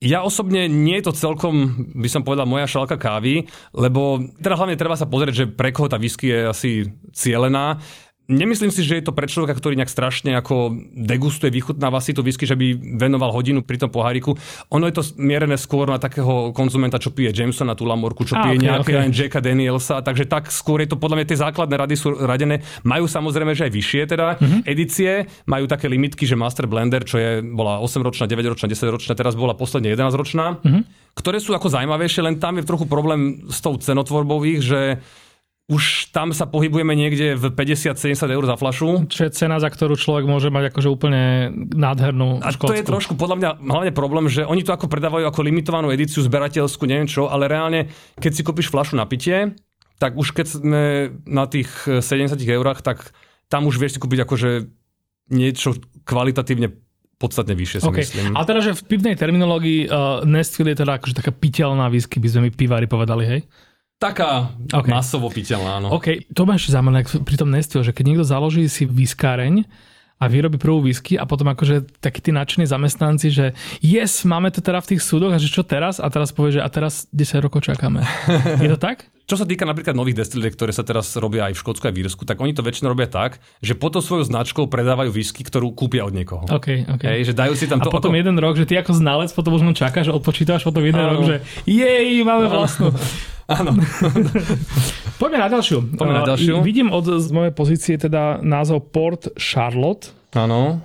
Ja 0.00 0.24
osobne 0.24 0.64
nie 0.64 0.96
je 1.00 1.12
to 1.12 1.16
celkom, 1.16 1.88
by 1.92 2.08
som 2.08 2.24
povedal, 2.24 2.48
moja 2.48 2.64
šalka 2.64 2.96
kávy, 2.96 3.52
lebo 3.76 4.24
teda 4.40 4.56
hlavne 4.56 4.80
treba 4.80 4.96
sa 4.96 5.04
pozrieť, 5.04 5.34
že 5.44 5.46
pre 5.52 5.76
koho 5.76 5.92
tá 5.92 6.00
whisky 6.00 6.32
je 6.32 6.40
asi 6.48 6.70
cielená. 7.12 7.84
Nemyslím 8.24 8.72
si, 8.72 8.80
že 8.80 8.96
je 8.96 9.04
to 9.04 9.12
pre 9.12 9.28
človeka, 9.28 9.52
ktorý 9.52 9.76
nejak 9.76 9.92
strašne 9.92 10.32
ako 10.32 10.72
degustuje, 10.96 11.52
vychutnáva 11.52 12.00
si 12.00 12.16
to 12.16 12.24
whisky, 12.24 12.48
že 12.48 12.56
by 12.56 12.72
venoval 12.96 13.28
hodinu 13.28 13.60
pri 13.60 13.76
tom 13.76 13.92
poháriku. 13.92 14.32
Ono 14.72 14.88
je 14.88 14.96
to 14.96 15.04
mierené 15.20 15.60
skôr 15.60 15.84
na 15.84 16.00
takého 16.00 16.48
konzumenta, 16.56 16.96
čo 16.96 17.12
pije 17.12 17.36
Jamesona, 17.36 17.76
tú 17.76 17.84
lamorku, 17.84 18.24
čo 18.24 18.32
A, 18.40 18.48
pije 18.48 18.56
okay, 18.56 18.64
nejaké 18.64 18.92
okay. 18.96 19.12
Jacka 19.12 19.44
Danielsa, 19.44 20.00
takže 20.00 20.24
tak 20.24 20.48
skôr 20.48 20.80
je 20.80 20.88
to 20.88 20.96
podľa 20.96 21.20
mňa 21.20 21.26
tie 21.28 21.42
základné 21.44 21.76
rady 21.76 21.94
sú 22.00 22.16
radené. 22.16 22.64
Majú 22.80 23.04
samozrejme, 23.04 23.52
že 23.52 23.68
aj 23.68 23.72
vyššie 23.76 24.02
teda 24.08 24.26
Mhm. 24.40 24.58
edície, 24.64 25.10
majú 25.44 25.68
také 25.68 25.92
limitky, 25.92 26.24
že 26.24 26.32
Master 26.32 26.64
Blender, 26.64 27.04
čo 27.04 27.20
je, 27.20 27.44
bola 27.44 27.76
8-ročná, 27.84 28.24
9-ročná, 28.24 28.72
10-ročná, 28.72 29.12
teraz 29.12 29.36
bola 29.36 29.52
posledne 29.52 29.92
11-ročná, 29.92 30.64
Mhm. 30.64 30.80
ktoré 31.12 31.44
sú 31.44 31.52
ako 31.52 31.68
zaujímavejšie, 31.68 32.24
len 32.24 32.40
tam 32.40 32.56
je 32.56 32.64
trochu 32.64 32.88
problém 32.88 33.44
s 33.52 33.60
tou 33.60 33.76
cenotvorbou 33.76 34.40
ich, 34.48 34.64
že 34.64 35.04
už 35.64 36.12
tam 36.12 36.36
sa 36.36 36.44
pohybujeme 36.44 36.92
niekde 36.92 37.40
v 37.40 37.48
50-70 37.48 38.20
eur 38.20 38.44
za 38.44 38.56
flašu. 38.60 39.08
Čo 39.08 39.20
je 39.24 39.30
cena, 39.32 39.56
za 39.56 39.72
ktorú 39.72 39.96
človek 39.96 40.28
môže 40.28 40.52
mať 40.52 40.68
akože 40.68 40.88
úplne 40.92 41.48
nádhernú 41.72 42.44
A 42.44 42.52
to 42.52 42.68
škótsku. 42.68 42.76
je 42.76 42.84
trošku 42.84 43.12
podľa 43.16 43.36
mňa 43.40 43.50
hlavne 43.64 43.92
problém, 43.96 44.28
že 44.28 44.44
oni 44.44 44.60
to 44.60 44.76
ako 44.76 44.92
predávajú 44.92 45.24
ako 45.24 45.40
limitovanú 45.40 45.88
edíciu, 45.88 46.20
zberateľskú, 46.20 46.84
neviem 46.84 47.08
čo, 47.08 47.32
ale 47.32 47.48
reálne, 47.48 47.88
keď 48.20 48.32
si 48.36 48.42
kúpiš 48.44 48.68
flašu 48.68 49.00
na 49.00 49.08
pitie, 49.08 49.56
tak 49.96 50.20
už 50.20 50.36
keď 50.36 50.46
sme 50.52 50.82
na 51.24 51.48
tých 51.48 51.72
70 51.88 52.36
eurách, 52.44 52.84
tak 52.84 53.16
tam 53.48 53.64
už 53.64 53.80
vieš 53.80 53.96
si 53.96 54.02
kúpiť 54.04 54.28
akože 54.28 54.68
niečo 55.32 55.80
kvalitatívne 56.04 56.76
podstatne 57.16 57.56
vyššie 57.56 57.78
si 57.80 57.88
Okay. 57.88 58.04
myslím. 58.04 58.36
Ale 58.36 58.44
teda, 58.44 58.60
že 58.60 58.76
v 58.76 58.82
pivnej 58.84 59.16
terminológii 59.16 59.88
uh, 59.88 60.20
Nestville 60.28 60.76
je 60.76 60.84
teda 60.84 61.00
akože 61.00 61.14
taká 61.24 61.32
piteľná 61.32 61.88
whisky, 61.88 62.20
by 62.20 62.28
sme 62.28 62.40
mi 62.48 62.50
pivári 62.52 62.84
povedali, 62.84 63.24
hej? 63.24 63.40
Taká 64.04 64.52
Ok. 64.68 64.86
masovo 64.92 65.32
piteľná, 65.32 65.80
áno. 65.80 65.88
OK, 65.96 66.28
to 66.28 66.44
ma 66.44 66.60
ešte 66.60 66.76
zaujímavé 66.76 67.00
ak 67.00 67.24
pri 67.24 67.36
tom 67.40 67.48
Nestville, 67.48 67.88
že 67.88 67.96
keď 67.96 68.04
niekto 68.04 68.24
založí 68.28 68.68
si 68.68 68.84
viskáreň 68.84 69.64
a 70.20 70.24
vyrobí 70.30 70.60
prvú 70.60 70.84
whisky 70.84 71.16
a 71.16 71.24
potom 71.24 71.48
akože 71.50 71.88
takí 72.04 72.20
tí 72.20 72.30
nadšení 72.30 72.68
zamestnanci, 72.68 73.32
že 73.32 73.46
yes, 73.80 74.22
máme 74.28 74.52
to 74.52 74.60
teda 74.60 74.78
v 74.84 74.94
tých 74.94 75.02
súdoch 75.02 75.32
a 75.32 75.40
že 75.40 75.48
čo 75.50 75.64
teraz? 75.64 75.98
A 75.98 76.06
teraz 76.12 76.30
povie, 76.30 76.56
že 76.56 76.62
a 76.62 76.68
teraz 76.68 77.08
10 77.10 77.40
rokov 77.42 77.64
čakáme. 77.64 78.04
Je 78.60 78.68
to 78.68 78.78
tak? 78.78 79.08
Čo 79.24 79.40
sa 79.40 79.48
týka 79.48 79.64
napríklad 79.64 79.96
nových 79.96 80.20
destilérií, 80.20 80.52
ktoré 80.52 80.68
sa 80.76 80.84
teraz 80.84 81.08
robia 81.16 81.48
aj 81.48 81.56
v 81.56 81.60
Škótsku 81.64 81.88
aj 81.88 81.94
v 81.96 82.00
Írsku, 82.04 82.28
tak 82.28 82.36
oni 82.44 82.52
to 82.52 82.60
väčšinou 82.60 82.92
robia 82.92 83.08
tak, 83.08 83.40
že 83.64 83.72
potom 83.72 84.04
svojou 84.04 84.28
značkou 84.28 84.68
predávajú 84.68 85.16
whisky, 85.16 85.40
ktorú 85.40 85.72
kúpia 85.72 86.04
od 86.04 86.12
niekoho. 86.12 86.44
OK, 86.44 86.84
OK. 86.84 87.04
Hej, 87.08 87.32
že 87.32 87.34
dajú 87.36 87.56
si 87.56 87.64
tam 87.64 87.80
A 87.80 87.88
to 87.88 87.92
potom 87.92 88.12
ako... 88.12 88.20
jeden 88.20 88.36
rok, 88.36 88.60
že 88.60 88.68
ty 88.68 88.76
ako 88.76 88.92
znalec 88.92 89.32
potom 89.32 89.56
možno 89.56 89.72
čakáš, 89.72 90.12
odpočítaš 90.12 90.68
potom 90.68 90.84
jeden 90.84 91.00
Áno. 91.00 91.16
rok, 91.16 91.20
že 91.24 91.36
jej, 91.64 92.20
máme 92.20 92.52
vlastnú. 92.52 92.92
Áno. 93.48 93.76
Poďme 95.20 95.38
na 95.40 95.48
ďalšiu. 95.48 95.96
Poďme 95.96 96.14
na 96.16 96.22
Uh, 96.24 96.30
ďalšiu. 96.36 96.54
Vidím 96.64 96.88
od 96.92 97.04
z 97.20 97.28
mojej 97.32 97.52
pozície 97.52 97.94
teda 97.96 98.40
názov 98.44 98.88
Port 98.92 99.32
Charlotte. 99.36 100.12
Áno. 100.32 100.80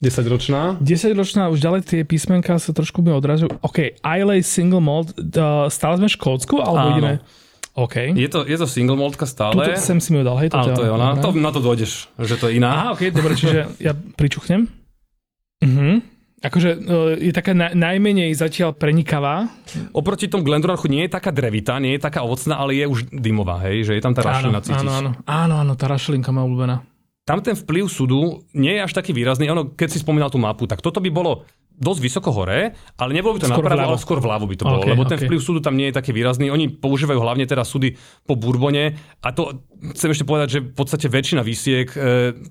10 0.00 0.24
ročná. 0.30 0.76
10 0.80 1.16
ročná, 1.16 1.52
už 1.52 1.58
ďalej 1.58 1.80
tie 1.84 2.00
písmenka 2.06 2.56
sa 2.56 2.70
trošku 2.70 3.02
mi 3.02 3.10
odražujú. 3.10 3.50
OK, 3.60 3.98
Islay 4.00 4.40
Single 4.40 4.84
Malt, 4.84 5.12
uh, 5.16 5.66
stále 5.68 6.00
sme 6.00 6.08
v 6.08 6.16
Škótsku, 6.16 6.56
alebo 6.64 6.96
ideme... 6.96 7.12
OK. 7.78 8.18
Je 8.18 8.26
to, 8.26 8.42
je 8.42 8.56
to 8.58 8.66
single 8.66 8.98
maltka 8.98 9.22
stále. 9.22 9.54
Tuto 9.54 9.78
sem 9.78 10.02
si 10.02 10.10
mi 10.10 10.18
ho 10.20 10.24
dal, 10.26 10.36
hej? 10.42 10.50
Áno, 10.50 10.74
to 10.74 10.82
je 10.82 10.90
ona. 10.90 11.14
To, 11.22 11.30
Dobre. 11.30 11.38
na 11.38 11.50
to 11.54 11.60
dojdeš, 11.62 12.10
že 12.18 12.34
to 12.34 12.50
je 12.50 12.58
iná. 12.58 12.70
Aha, 12.74 12.86
OK, 12.98 13.14
dobre, 13.14 13.38
čiže 13.38 13.78
ja 13.78 13.94
pričuchnem. 13.94 14.66
Mhm. 15.62 16.18
Akože 16.38 16.70
uh, 16.78 17.18
je 17.18 17.34
taká 17.34 17.50
na, 17.50 17.74
najmenej 17.74 18.30
zatiaľ 18.30 18.70
prenikavá. 18.70 19.50
Oproti 19.90 20.30
tomu 20.30 20.46
Glendronchu 20.46 20.86
nie 20.86 21.02
je 21.02 21.10
taká 21.10 21.34
drevitá, 21.34 21.82
nie 21.82 21.98
je 21.98 22.02
taká 22.06 22.22
ovocná, 22.22 22.62
ale 22.62 22.78
je 22.78 22.86
už 22.86 23.10
dymová, 23.10 23.58
hej, 23.66 23.90
že 23.90 23.92
je 23.98 24.02
tam 24.02 24.14
tá 24.14 24.22
rašlina 24.22 24.62
cítiť. 24.62 24.86
áno, 24.86 24.94
áno, 24.94 25.10
áno, 25.26 25.54
áno, 25.66 25.72
tá 25.74 25.90
rašelinka 25.90 26.30
má 26.30 26.46
obľúbená. 26.46 26.86
Tam 27.26 27.42
ten 27.42 27.58
vplyv 27.58 27.90
súdu 27.90 28.46
nie 28.54 28.70
je 28.78 28.86
až 28.86 28.94
taký 28.94 29.10
výrazný. 29.10 29.50
Ono, 29.50 29.74
keď 29.74 29.88
si 29.90 29.98
spomínal 29.98 30.30
tú 30.30 30.38
mapu, 30.38 30.70
tak 30.70 30.78
toto 30.78 31.02
by 31.02 31.10
bolo 31.10 31.42
dosť 31.78 32.00
vysoko 32.02 32.34
hore, 32.34 32.74
ale 32.98 33.10
nebolo 33.10 33.34
by 33.34 33.40
to 33.40 33.46
Skôr 33.46 33.62
napravo, 33.62 33.78
vľavo. 33.78 33.90
ale 33.94 34.02
skôr 34.02 34.18
vľavo 34.18 34.44
by 34.44 34.56
to 34.58 34.64
bolo, 34.66 34.82
Ok, 34.82 34.90
lebo 34.90 35.02
ten 35.06 35.16
ok. 35.16 35.24
vplyv 35.24 35.40
súdu 35.40 35.60
tam 35.62 35.78
nie 35.78 35.88
je 35.88 35.94
taký 35.94 36.10
výrazný. 36.10 36.50
Oni 36.50 36.66
používajú 36.68 37.16
hlavne 37.16 37.46
teda 37.46 37.62
súdy 37.62 37.94
po 38.26 38.34
Bourbone 38.34 38.98
a 39.22 39.28
to 39.30 39.62
chcem 39.94 40.10
ešte 40.10 40.26
povedať, 40.26 40.48
že 40.50 40.60
v 40.60 40.74
podstate 40.74 41.06
väčšina 41.06 41.40
výsiek, 41.40 41.86
e, 41.88 41.98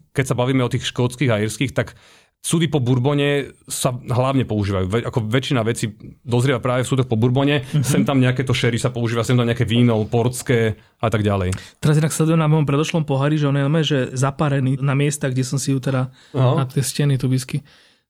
keď 0.09 0.25
sa 0.25 0.35
bavíme 0.35 0.63
o 0.63 0.71
tých 0.71 0.87
škótskych 0.87 1.27
a 1.27 1.43
írskych, 1.43 1.75
tak 1.75 1.99
súdy 2.39 2.71
po 2.71 2.79
Bourbone 2.79 3.51
sa 3.67 3.91
hlavne 3.91 4.47
používajú. 4.47 4.85
Ve, 4.87 4.99
ako 5.03 5.27
väčšina 5.27 5.67
vecí 5.67 5.91
dozrieva 6.23 6.63
práve 6.63 6.85
v 6.85 6.89
súdoch 6.89 7.09
po 7.09 7.19
Bourbone, 7.19 7.67
Mhm. 7.67 7.83
sem 7.83 8.07
tam 8.07 8.23
nejaké 8.23 8.47
to 8.47 8.55
sherry 8.55 8.79
sa 8.79 8.87
používa, 8.87 9.27
sem 9.27 9.35
tam 9.35 9.43
nejaké 9.43 9.67
víno, 9.67 9.99
portské 10.07 10.77
a 11.03 11.11
tak 11.11 11.25
ďalej. 11.25 11.51
Teraz 11.83 11.99
inak 11.99 12.15
sledujem 12.15 12.39
na 12.39 12.47
mojom 12.47 12.63
predošlom 12.63 13.03
pohári, 13.03 13.35
že 13.35 13.49
on 13.49 13.57
je 13.57 13.67
že 13.83 13.99
zapárený 14.15 14.79
na 14.79 14.95
miesta, 14.95 15.27
kde 15.27 15.43
som 15.43 15.59
si 15.59 15.75
ju 15.75 15.83
teda 15.83 16.07
Aha. 16.31 16.63
na 16.63 16.63
tie 16.63 16.79
steny, 16.79 17.19
tú 17.19 17.27
whisky. 17.27 17.65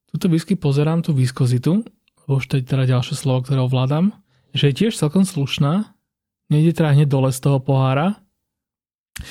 Tuto 0.07 0.31
whisky 0.31 0.55
pozerám, 0.55 1.03
tú 1.03 1.11
viskozitu, 1.11 1.83
lebo 2.23 2.39
už 2.39 2.45
to 2.47 2.57
je 2.59 2.63
teda 2.63 2.87
ďalšie 2.87 3.15
slovo, 3.15 3.43
ktoré 3.43 3.59
ovládam, 3.59 4.15
že 4.55 4.71
je 4.71 4.77
tiež 4.85 4.93
celkom 4.95 5.27
slušná, 5.27 5.91
nejde 6.47 6.71
teda 6.71 6.95
hneď 6.95 7.07
dole 7.11 7.29
z 7.31 7.39
toho 7.43 7.59
pohára. 7.59 8.15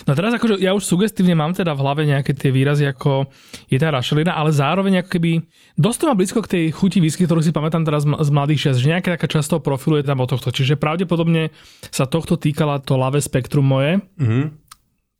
No 0.02 0.18
teraz 0.18 0.34
akože 0.34 0.58
ja 0.58 0.74
už 0.74 0.82
sugestívne 0.82 1.38
mám 1.38 1.54
teda 1.54 1.70
v 1.70 1.82
hlave 1.86 2.02
nejaké 2.02 2.34
tie 2.34 2.50
výrazy, 2.50 2.90
ako 2.90 3.30
je 3.70 3.78
tá 3.78 3.94
rašelina, 3.94 4.34
ale 4.34 4.50
zároveň 4.50 5.06
ako 5.06 5.10
keby 5.14 5.30
dosť 5.78 5.98
to 6.02 6.04
má 6.10 6.14
blízko 6.18 6.42
k 6.42 6.50
tej 6.50 6.64
chuti 6.74 6.98
whisky, 6.98 7.22
ktorú 7.22 7.38
si 7.38 7.54
pamätám 7.54 7.86
teraz 7.86 8.02
z 8.02 8.30
mladých 8.34 8.66
čas, 8.66 8.82
že 8.82 8.90
nejaká 8.90 9.14
taká 9.14 9.30
časť 9.30 9.46
toho 9.46 9.62
profilu 9.62 10.02
je 10.02 10.10
tam 10.10 10.18
o 10.18 10.26
tohto. 10.26 10.50
Čiže 10.50 10.74
pravdepodobne 10.74 11.54
sa 11.94 12.02
tohto 12.02 12.34
týkala 12.34 12.82
to 12.82 12.98
ľavé 12.98 13.22
spektrum 13.22 13.62
moje, 13.62 14.02
Mhm. 14.18 14.58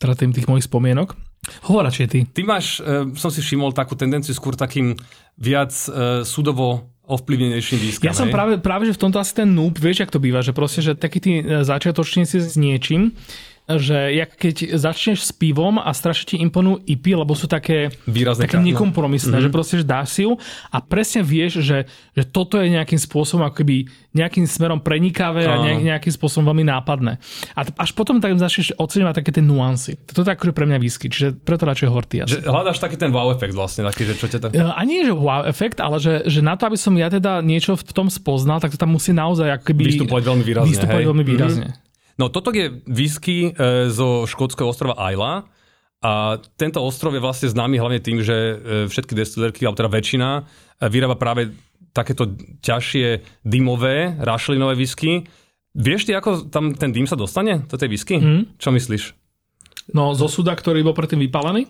teda 0.02 0.14
tým 0.18 0.34
tých 0.34 0.50
mojich 0.50 0.66
spomienok. 0.66 1.14
Hovor 1.66 1.86
radšej 1.86 2.06
ty. 2.10 2.18
Ty 2.26 2.42
máš, 2.42 2.80
e, 2.82 3.12
som 3.14 3.30
si 3.30 3.40
všimol 3.42 3.74
takú 3.74 3.94
tendenciu 3.94 4.34
skôr 4.34 4.58
takým 4.58 4.98
viac 5.38 5.72
e, 5.72 6.22
súdovo 6.26 6.90
ovplyvnenejším 7.06 7.78
výskom. 7.78 8.06
Ja 8.10 8.14
som 8.18 8.34
práve, 8.34 8.58
práve, 8.58 8.90
že 8.90 8.98
v 8.98 9.00
tomto 9.06 9.22
asi 9.22 9.38
ten 9.38 9.54
noob, 9.54 9.78
vieš, 9.78 10.02
jak 10.02 10.10
to 10.10 10.18
býva, 10.18 10.42
že 10.42 10.50
proste, 10.50 10.82
že 10.82 10.98
takí 10.98 11.22
tí 11.22 11.38
e, 11.38 11.62
začiatočníci 11.62 12.42
s 12.42 12.54
niečím, 12.58 13.14
že 13.66 14.14
jak 14.14 14.30
keď 14.38 14.78
začneš 14.78 15.26
s 15.26 15.32
pivom 15.34 15.82
a 15.82 15.90
strašne 15.90 16.30
ti 16.30 16.36
imponujú 16.38 16.86
IPy, 16.86 17.18
lebo 17.18 17.34
sú 17.34 17.50
také, 17.50 17.90
Výrazne 18.06 18.46
také 18.46 18.62
nekompromisné, 18.62 19.42
že 19.42 19.50
proste, 19.50 19.82
že 19.82 19.86
dáš 19.86 20.14
si 20.14 20.22
ju 20.22 20.38
a 20.70 20.78
presne 20.78 21.26
vieš, 21.26 21.66
že, 21.66 21.90
že 22.14 22.22
toto 22.22 22.62
je 22.62 22.70
nejakým 22.70 22.98
spôsobom 22.98 23.42
ako 23.42 23.66
keby 23.66 23.90
nejakým 24.14 24.46
smerom 24.48 24.78
prenikavé 24.80 25.44
a 25.44 25.60
Áno. 25.60 25.66
nejak, 25.66 25.80
nejakým 25.82 26.12
spôsobom 26.14 26.54
veľmi 26.54 26.64
nápadné. 26.64 27.20
A 27.52 27.60
až 27.66 27.90
potom 27.92 28.22
tak 28.22 28.32
začneš 28.38 28.72
oceňovať 28.78 29.14
také 29.20 29.30
tie 29.34 29.44
nuancy. 29.44 30.00
Toto 30.08 30.24
je 30.24 30.32
akože 30.32 30.56
pre 30.56 30.64
mňa 30.64 30.78
whisky, 30.80 31.12
čiže 31.12 31.36
preto 31.36 31.68
radšej 31.68 31.90
asi. 32.24 32.40
Že 32.40 32.48
hľadáš 32.48 32.78
taký 32.80 32.96
ten 32.96 33.12
wow 33.12 33.28
efekt 33.34 33.52
vlastne, 33.52 33.84
taký, 33.84 34.08
že 34.08 34.16
čo 34.16 34.30
ťa. 34.30 34.56
E, 34.56 34.62
A 34.62 34.80
nie, 34.88 35.04
že 35.04 35.12
wow 35.12 35.44
efekt, 35.44 35.82
ale 35.82 36.00
že, 36.00 36.24
že 36.24 36.40
na 36.40 36.56
to, 36.56 36.64
aby 36.70 36.78
som 36.80 36.96
ja 36.96 37.12
teda 37.12 37.44
niečo 37.44 37.76
v 37.76 37.92
tom 37.92 38.08
spoznal, 38.08 38.62
tak 38.62 38.72
to 38.72 38.80
tam 38.80 38.96
musí 38.96 39.12
naozaj 39.12 39.60
ako 39.60 39.64
keby... 39.74 39.82
Vystupovať 39.92 40.22
veľmi 40.24 40.44
výrazne, 40.46 40.70
Vystupovať 40.72 41.02
hej? 41.04 41.08
veľmi 41.12 41.24
výrazne. 41.28 41.66
No 42.16 42.32
toto 42.32 42.48
je 42.52 42.80
whisky 42.88 43.52
e, 43.52 43.90
zo 43.92 44.24
škótskeho 44.24 44.72
ostrova 44.72 44.96
Isla 45.12 45.44
a 46.00 46.40
tento 46.56 46.80
ostrov 46.80 47.12
je 47.12 47.20
vlastne 47.20 47.52
známy 47.52 47.76
hlavne 47.76 48.00
tým, 48.00 48.24
že 48.24 48.36
e, 48.36 48.54
všetky 48.88 49.12
destilérky, 49.12 49.64
alebo 49.68 49.76
teda 49.76 49.92
väčšina, 49.92 50.28
e, 50.40 50.42
vyrába 50.88 51.16
práve 51.20 51.52
takéto 51.92 52.36
ťažšie 52.60 53.24
dymové, 53.44 54.16
rašelinové 54.20 54.76
whisky. 54.76 55.28
Vieš 55.76 56.08
ty, 56.08 56.12
ako 56.16 56.48
tam 56.48 56.72
ten 56.72 56.92
dym 56.92 57.08
sa 57.08 57.16
dostane 57.16 57.64
do 57.68 57.76
tej 57.76 57.88
whisky? 57.92 58.16
Mhm. 58.16 58.60
Čo 58.60 58.72
myslíš? 58.72 59.12
No 59.92 60.16
zo 60.16 60.26
suda, 60.26 60.56
ktorý 60.56 60.82
bol 60.82 60.96
predtým 60.96 61.20
vypálený? 61.20 61.68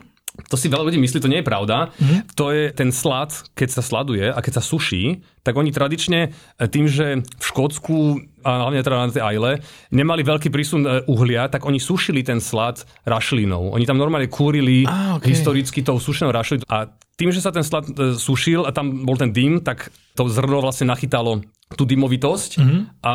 To 0.53 0.57
si 0.57 0.69
veľa 0.69 0.93
ľudí 0.93 1.01
myslí, 1.01 1.19
to 1.21 1.33
nie 1.33 1.41
je 1.41 1.49
pravda. 1.49 1.97
Mm-hmm. 1.97 2.21
To 2.37 2.53
je 2.53 2.69
ten 2.77 2.93
slad, 2.93 3.33
keď 3.57 3.69
sa 3.73 3.83
sladuje 3.83 4.29
a 4.29 4.37
keď 4.45 4.61
sa 4.61 4.63
suší, 4.65 5.25
tak 5.47 5.55
oni 5.55 5.71
tradične 5.71 6.35
tým, 6.59 6.91
že 6.91 7.23
v 7.23 7.45
Škótsku 7.47 8.19
a 8.47 8.67
hlavne 8.67 8.83
teda 8.83 8.97
na 8.99 9.11
tej 9.11 9.23
Ajle, 9.27 9.53
nemali 9.91 10.23
veľký 10.23 10.55
prísun 10.55 10.87
e, 10.87 11.03
uhlia, 11.11 11.51
tak 11.51 11.67
oni 11.67 11.83
sušili 11.83 12.23
ten 12.23 12.39
slad 12.39 12.87
rašlinou. 13.03 13.75
Oni 13.75 13.83
tam 13.83 13.99
normálne 13.99 14.31
kúrili 14.31 14.87
ah, 14.87 15.19
okay. 15.19 15.35
historicky 15.35 15.83
tou 15.83 15.99
sušenou 15.99 16.31
rašlinou 16.31 16.63
a 16.71 16.87
tým, 17.19 17.35
že 17.35 17.43
sa 17.43 17.51
ten 17.51 17.67
slad 17.67 17.91
e, 17.91 18.15
sušil 18.15 18.63
a 18.63 18.71
tam 18.71 19.03
bol 19.03 19.19
ten 19.19 19.35
dym, 19.35 19.59
tak 19.67 19.91
to 20.15 20.31
zrno 20.31 20.63
vlastne 20.63 20.87
nachytalo 20.87 21.43
tú 21.75 21.83
dymovitosť 21.83 22.63
mm-hmm. 22.63 22.81
a 23.03 23.15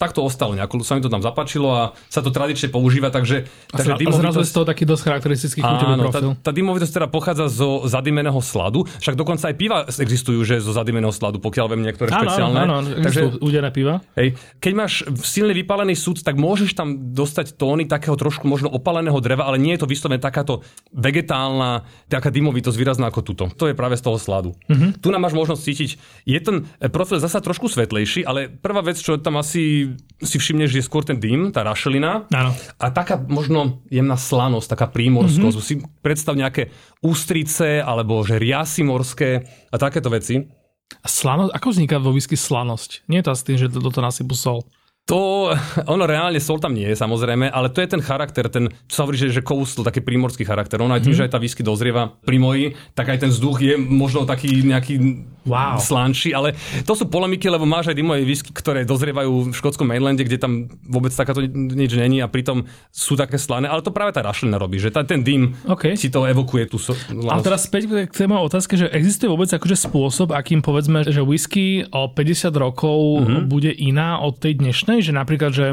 tak 0.00 0.16
to 0.16 0.24
ostalo 0.24 0.56
nejako, 0.56 0.80
sa 0.80 0.96
mi 0.96 1.04
to 1.04 1.12
tam 1.12 1.20
zapáčilo 1.20 1.68
a 1.68 1.82
sa 2.08 2.24
to 2.24 2.32
tradične 2.32 2.72
používa, 2.72 3.12
takže... 3.12 3.44
A, 3.68 3.76
takže 3.76 4.00
dymovitosť... 4.00 4.16
a 4.16 4.22
zrazu 4.24 4.38
je 4.40 4.48
z 4.48 4.54
toho 4.56 4.64
taký 4.64 4.88
dosť 4.88 5.02
charakteristický 5.04 5.60
chuťový 5.60 5.94
profil. 6.00 6.28
Tá, 6.40 6.48
tá 6.48 6.52
dymovitosť 6.56 6.92
teda 6.96 7.08
pochádza 7.12 7.52
zo 7.52 7.84
zadimeného 7.84 8.40
sladu, 8.40 8.88
však 8.96 9.12
dokonca 9.12 9.52
aj 9.52 9.54
piva 9.60 9.84
existujú, 9.84 10.40
že 10.40 10.64
zo 10.64 10.72
zadimeného 10.72 11.12
sladu, 11.12 11.36
pokiaľ 11.36 11.61
viem 11.68 11.82
niektoré 11.84 12.08
áno, 12.10 12.18
špeciálne. 12.24 12.58
Áno, 12.58 12.74
áno, 12.80 12.88
takže, 13.02 13.38
údené 13.42 13.70
piva. 13.70 14.00
Hej, 14.16 14.38
keď 14.58 14.72
máš 14.72 14.92
silne 15.22 15.52
vypálený 15.52 15.94
súd, 15.98 16.22
tak 16.22 16.38
môžeš 16.40 16.74
tam 16.74 17.12
dostať 17.12 17.58
tóny 17.58 17.84
takého 17.90 18.16
trošku 18.16 18.48
možno 18.48 18.70
opaleného 18.70 19.18
dreva, 19.20 19.46
ale 19.46 19.60
nie 19.60 19.74
je 19.76 19.84
to 19.84 19.90
vyslovene 19.90 20.22
takáto 20.22 20.64
vegetálna, 20.94 21.84
taká 22.08 22.32
dymovitosť 22.32 22.76
výrazná 22.78 23.10
ako 23.10 23.20
tuto. 23.22 23.44
To 23.54 23.68
je 23.68 23.74
práve 23.74 23.98
z 23.98 24.02
toho 24.06 24.16
sladu. 24.16 24.54
Mm-hmm. 24.70 25.02
Tu 25.02 25.08
nám 25.10 25.22
máš 25.26 25.34
možnosť 25.34 25.62
cítiť, 25.62 25.90
je 26.24 26.38
ten 26.40 26.56
profil 26.88 27.18
zasa 27.20 27.42
trošku 27.42 27.68
svetlejší, 27.68 28.24
ale 28.24 28.48
prvá 28.48 28.80
vec, 28.80 29.00
čo 29.00 29.18
tam 29.18 29.38
asi 29.38 29.94
si 30.22 30.36
všimneš, 30.38 30.78
je 30.78 30.84
skôr 30.86 31.02
ten 31.02 31.18
dym, 31.18 31.50
tá 31.50 31.66
rašelina. 31.66 32.30
Áno. 32.30 32.54
A 32.78 32.86
taká 32.94 33.18
možno 33.18 33.82
jemná 33.90 34.14
slanosť, 34.14 34.78
taká 34.78 34.86
prímorskosť. 34.88 35.56
Mm-hmm. 35.58 35.82
Si 35.82 35.82
predstav 36.00 36.38
nejaké 36.38 36.70
ústrice, 37.02 37.82
alebo 37.82 38.22
že 38.22 38.38
riasy 38.38 38.86
morské 38.86 39.46
a 39.68 39.76
takéto 39.76 40.08
veci. 40.08 40.61
A 41.00 41.06
slanosť, 41.08 41.52
ako 41.56 41.66
vzniká 41.72 41.96
vo 41.96 42.12
whisky 42.12 42.36
slanosť? 42.36 43.08
Nie 43.08 43.24
je 43.24 43.26
to 43.26 43.32
s 43.32 43.46
tým, 43.46 43.56
že 43.56 43.72
do 43.72 43.88
toho 43.88 44.04
nasypu 44.04 44.36
sol. 44.36 44.68
To, 45.10 45.50
ono 45.90 46.06
reálne 46.06 46.38
sol 46.38 46.62
tam 46.62 46.78
nie 46.78 46.86
je 46.86 46.94
samozrejme, 46.94 47.50
ale 47.50 47.74
to 47.74 47.82
je 47.82 47.90
ten 47.90 47.98
charakter, 47.98 48.46
ten, 48.46 48.70
čo 48.86 48.94
sa 48.94 49.02
hovorí, 49.02 49.18
že, 49.18 49.34
že 49.34 49.42
kousl, 49.42 49.82
taký 49.82 49.98
primorský 49.98 50.46
charakter. 50.46 50.78
Ono 50.78 50.94
aj 50.94 51.02
tým, 51.02 51.10
mm. 51.10 51.18
že 51.18 51.24
aj 51.26 51.32
tá 51.34 51.42
whisky 51.42 51.66
dozrieva 51.66 52.14
pri 52.22 52.38
moji, 52.38 52.66
tak 52.94 53.10
aj 53.10 53.26
ten 53.26 53.30
vzduch 53.34 53.58
je 53.58 53.74
možno 53.74 54.22
taký 54.22 54.62
nejaký 54.62 55.26
wow. 55.46 55.78
slanší, 55.78 56.34
ale 56.34 56.54
to 56.86 56.94
sú 56.94 57.10
polemiky, 57.10 57.50
lebo 57.50 57.66
máš 57.66 57.90
aj 57.90 57.98
dymové 57.98 58.22
whisky, 58.22 58.54
ktoré 58.54 58.86
dozrievajú 58.86 59.50
v 59.50 59.54
škótskom 59.54 59.90
mainlande, 59.90 60.22
kde 60.22 60.38
tam 60.38 60.70
vôbec 60.86 61.10
takáto 61.10 61.42
nič 61.50 61.92
není 61.98 62.22
a 62.22 62.30
pritom 62.30 62.66
sú 62.94 63.18
také 63.18 63.42
slané, 63.42 63.66
ale 63.66 63.82
to 63.82 63.90
práve 63.90 64.14
tá 64.14 64.22
rašlina 64.22 64.54
robí, 64.58 64.78
že 64.78 64.94
tá, 64.94 65.02
ten 65.02 65.26
dym 65.26 65.58
okay. 65.66 65.98
si 65.98 66.08
to 66.14 66.24
evokuje 66.26 66.70
tú 66.70 66.78
so, 66.78 66.94
A 67.26 67.42
teraz 67.42 67.66
späť 67.66 67.90
k 68.06 68.14
tému 68.14 68.38
otázke, 68.38 68.78
že 68.78 68.86
existuje 68.90 69.26
vôbec 69.26 69.50
akože 69.50 69.76
spôsob, 69.90 70.30
akým 70.30 70.62
povedzme, 70.62 71.02
že 71.06 71.26
whisky 71.26 71.82
o 71.90 72.06
50 72.06 72.54
rokov 72.54 73.26
mm-hmm. 73.26 73.42
bude 73.50 73.72
iná 73.74 74.22
od 74.22 74.38
tej 74.38 74.62
dnešnej 74.62 74.91
zvláštne, 74.92 75.08
že 75.08 75.12
napríklad, 75.16 75.52
že 75.52 75.66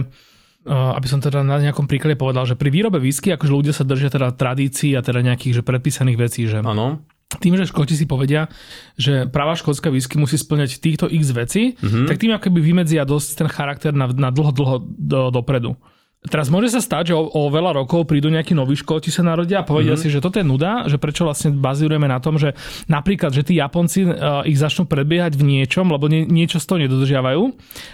aby 0.70 1.08
som 1.08 1.24
teda 1.24 1.40
na 1.40 1.56
nejakom 1.56 1.88
príklade 1.88 2.20
povedal, 2.20 2.44
že 2.44 2.60
pri 2.60 2.68
výrobe 2.68 3.00
whisky, 3.00 3.32
akože 3.32 3.52
ľudia 3.52 3.74
sa 3.74 3.88
držia 3.88 4.12
teda 4.12 4.36
tradícií 4.36 4.92
a 4.92 5.02
teda 5.02 5.24
nejakých 5.24 5.60
že 5.60 5.64
predpísaných 5.64 6.18
vecí, 6.20 6.42
že 6.52 6.60
ano. 6.60 7.00
tým, 7.40 7.56
že 7.56 7.64
Škoti 7.64 7.96
si 7.96 8.04
povedia, 8.04 8.52
že 9.00 9.24
práva 9.32 9.56
škótska 9.56 9.88
whisky 9.88 10.20
musí 10.20 10.36
splňať 10.36 10.84
týchto 10.84 11.08
x 11.08 11.32
vecí, 11.32 11.64
mm-hmm. 11.80 12.06
tak 12.12 12.20
tým 12.20 12.36
akoby 12.36 12.60
vymedzia 12.60 13.08
dosť 13.08 13.30
ten 13.40 13.48
charakter 13.48 13.96
na, 13.96 14.12
na 14.12 14.30
dlho, 14.36 14.52
dlho 14.52 14.76
do, 14.84 15.32
dopredu. 15.32 15.80
Teraz 16.20 16.52
môže 16.52 16.68
sa 16.68 16.84
stať, 16.84 17.12
že 17.12 17.16
o, 17.16 17.32
o 17.32 17.48
veľa 17.48 17.80
rokov 17.80 18.04
prídu 18.04 18.28
nejakí 18.28 18.52
noví 18.52 18.76
škóti 18.76 19.08
sa 19.08 19.24
narodia 19.24 19.64
a 19.64 19.68
povedia 19.68 19.96
mm-hmm. 19.96 20.04
si, 20.04 20.12
že 20.12 20.20
toto 20.20 20.36
je 20.36 20.44
nuda, 20.44 20.84
že 20.84 21.00
prečo 21.00 21.24
vlastne 21.24 21.56
bazírujeme 21.56 22.12
na 22.12 22.20
tom, 22.20 22.36
že 22.36 22.60
napríklad, 22.92 23.32
že 23.32 23.48
tí 23.48 23.56
Japonci 23.56 24.04
uh, 24.04 24.44
ich 24.44 24.60
začnú 24.60 24.84
predbiehať 24.84 25.40
v 25.40 25.48
niečom, 25.48 25.88
lebo 25.88 26.12
nie, 26.12 26.28
niečo 26.28 26.60
z 26.60 26.68
toho 26.68 26.84
nedodržiavajú 26.84 27.42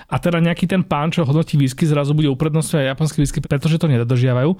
a 0.10 0.16
teda 0.18 0.42
nejaký 0.42 0.66
ten 0.66 0.82
pán, 0.82 1.14
čo 1.14 1.22
hodnotí 1.22 1.54
whisky, 1.54 1.86
zrazu 1.86 2.18
bude 2.18 2.26
uprednostňovať 2.34 2.98
japonský 2.98 3.22
whisky, 3.22 3.46
pretože 3.46 3.78
to 3.78 3.86
nedodržiavajú. 3.94 4.58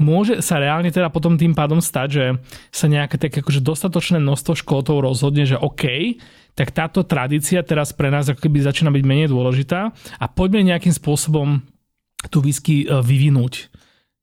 Môže 0.00 0.40
sa 0.40 0.56
reálne 0.56 0.88
teda 0.88 1.12
potom 1.12 1.36
tým 1.36 1.52
pádom 1.52 1.84
stať, 1.84 2.08
že 2.08 2.24
sa 2.72 2.88
nejaké 2.88 3.20
také 3.20 3.44
akože 3.44 3.60
dostatočné 3.60 4.16
množstvo 4.16 4.56
škótov 4.64 5.04
rozhodne, 5.04 5.44
že 5.44 5.60
OK, 5.60 6.16
tak 6.56 6.72
táto 6.72 7.04
tradícia 7.04 7.60
teraz 7.60 7.92
pre 7.92 8.08
nás 8.08 8.32
ako 8.32 8.48
keby 8.48 8.64
začína 8.64 8.88
byť 8.88 9.04
menej 9.04 9.28
dôležitá 9.28 9.92
a 9.92 10.24
poďme 10.24 10.72
nejakým 10.72 10.96
spôsobom 10.96 11.60
tú 12.28 12.44
whisky 12.44 12.84
e, 12.84 13.00
vyvinúť. 13.00 13.72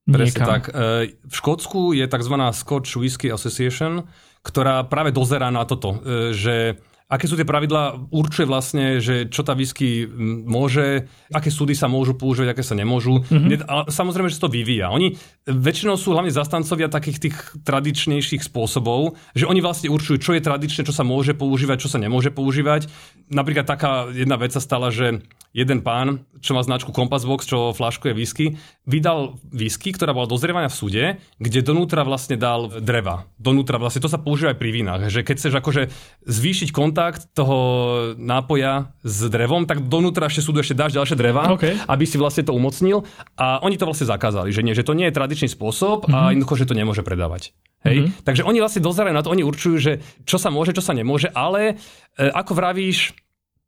Presne 0.02 0.42
tak. 0.42 0.62
E, 0.70 1.14
v 1.14 1.34
Škótsku 1.34 1.94
je 1.94 2.06
tzv. 2.06 2.34
Scotch 2.50 2.98
Whisky 2.98 3.30
Association, 3.30 4.06
ktorá 4.42 4.82
práve 4.90 5.14
dozerá 5.14 5.48
na 5.54 5.62
toto, 5.62 6.02
e, 6.02 6.34
že 6.34 6.82
aké 7.12 7.28
sú 7.28 7.36
tie 7.36 7.44
pravidlá, 7.44 8.08
určuje 8.08 8.48
vlastne, 8.48 8.96
že 9.04 9.28
čo 9.28 9.44
tá 9.44 9.52
whisky 9.52 10.08
môže, 10.48 11.04
aké 11.28 11.52
súdy 11.52 11.76
sa 11.76 11.84
môžu 11.84 12.16
používať, 12.16 12.56
aké 12.56 12.64
sa 12.64 12.72
nemôžu. 12.72 13.20
Mm-hmm. 13.28 13.68
A 13.68 13.92
samozrejme, 13.92 14.32
že 14.32 14.40
sa 14.40 14.48
to 14.48 14.56
vyvíja. 14.56 14.88
Oni 14.88 15.20
väčšinou 15.44 16.00
sú 16.00 16.16
hlavne 16.16 16.32
zastancovia 16.32 16.88
takých 16.88 17.28
tých 17.28 17.36
tradičnejších 17.68 18.48
spôsobov, 18.48 19.20
že 19.36 19.44
oni 19.44 19.60
vlastne 19.60 19.92
určujú, 19.92 20.16
čo 20.16 20.32
je 20.32 20.40
tradičné, 20.40 20.88
čo 20.88 20.96
sa 20.96 21.04
môže 21.04 21.36
používať, 21.36 21.84
čo 21.84 21.92
sa 21.92 22.00
nemôže 22.00 22.32
používať. 22.32 22.88
Napríklad 23.28 23.68
taká 23.68 24.08
jedna 24.08 24.40
vec 24.40 24.56
sa 24.56 24.64
stala, 24.64 24.88
že 24.88 25.20
jeden 25.52 25.84
pán, 25.84 26.24
čo 26.40 26.56
má 26.56 26.64
značku 26.64 26.96
Compass 26.96 27.28
Box, 27.28 27.44
čo 27.44 27.76
flaškuje 27.76 28.16
whisky, 28.16 28.56
vydal 28.88 29.36
whisky, 29.52 29.92
ktorá 29.92 30.16
bola 30.16 30.24
dozrievaná 30.24 30.72
v 30.72 30.78
súde, 30.80 31.04
kde 31.36 31.60
donútra 31.60 32.08
vlastne 32.08 32.40
dal 32.40 32.72
dreva. 32.80 33.28
Donútra 33.36 33.76
vlastne, 33.76 34.00
to 34.00 34.08
sa 34.08 34.16
používa 34.16 34.56
aj 34.56 34.58
pri 34.58 34.70
vínach, 34.72 35.02
že 35.12 35.20
keď 35.20 35.36
chceš 35.36 35.54
akože 35.60 35.82
zvýšiť 36.24 36.72
kontakt 36.72 37.01
toho 37.34 37.58
nápoja 38.14 38.94
s 39.02 39.26
drevom, 39.26 39.66
tak 39.66 39.82
donútra 39.90 40.30
ešte 40.30 40.44
súdu 40.44 40.62
ešte 40.62 40.78
dáš 40.78 40.94
ďalšie 40.94 41.16
dreva, 41.18 41.50
okay. 41.50 41.74
aby 41.90 42.04
si 42.06 42.20
vlastne 42.20 42.46
to 42.46 42.54
umocnil 42.54 43.02
a 43.34 43.58
oni 43.66 43.74
to 43.74 43.88
vlastne 43.88 44.06
zakázali, 44.06 44.54
že 44.54 44.62
nie, 44.62 44.76
že 44.76 44.86
to 44.86 44.94
nie 44.94 45.10
je 45.10 45.16
tradičný 45.16 45.48
spôsob 45.50 46.06
mm-hmm. 46.06 46.14
a 46.14 46.18
mhm. 46.22 46.30
jednoducho, 46.38 46.54
že 46.60 46.68
to 46.68 46.78
nemôže 46.78 47.02
predávať. 47.02 47.56
Hej? 47.82 48.06
Mm-hmm. 48.06 48.22
Takže 48.22 48.42
oni 48.46 48.58
vlastne 48.62 48.82
dozerajú 48.84 49.14
na 49.16 49.22
to, 49.26 49.32
oni 49.34 49.42
určujú, 49.42 49.76
že 49.80 49.92
čo 50.22 50.38
sa 50.38 50.54
môže, 50.54 50.70
čo 50.70 50.84
sa 50.84 50.94
nemôže, 50.94 51.26
ale 51.34 51.74
e, 52.14 52.30
ako 52.30 52.54
vravíš, 52.54 53.16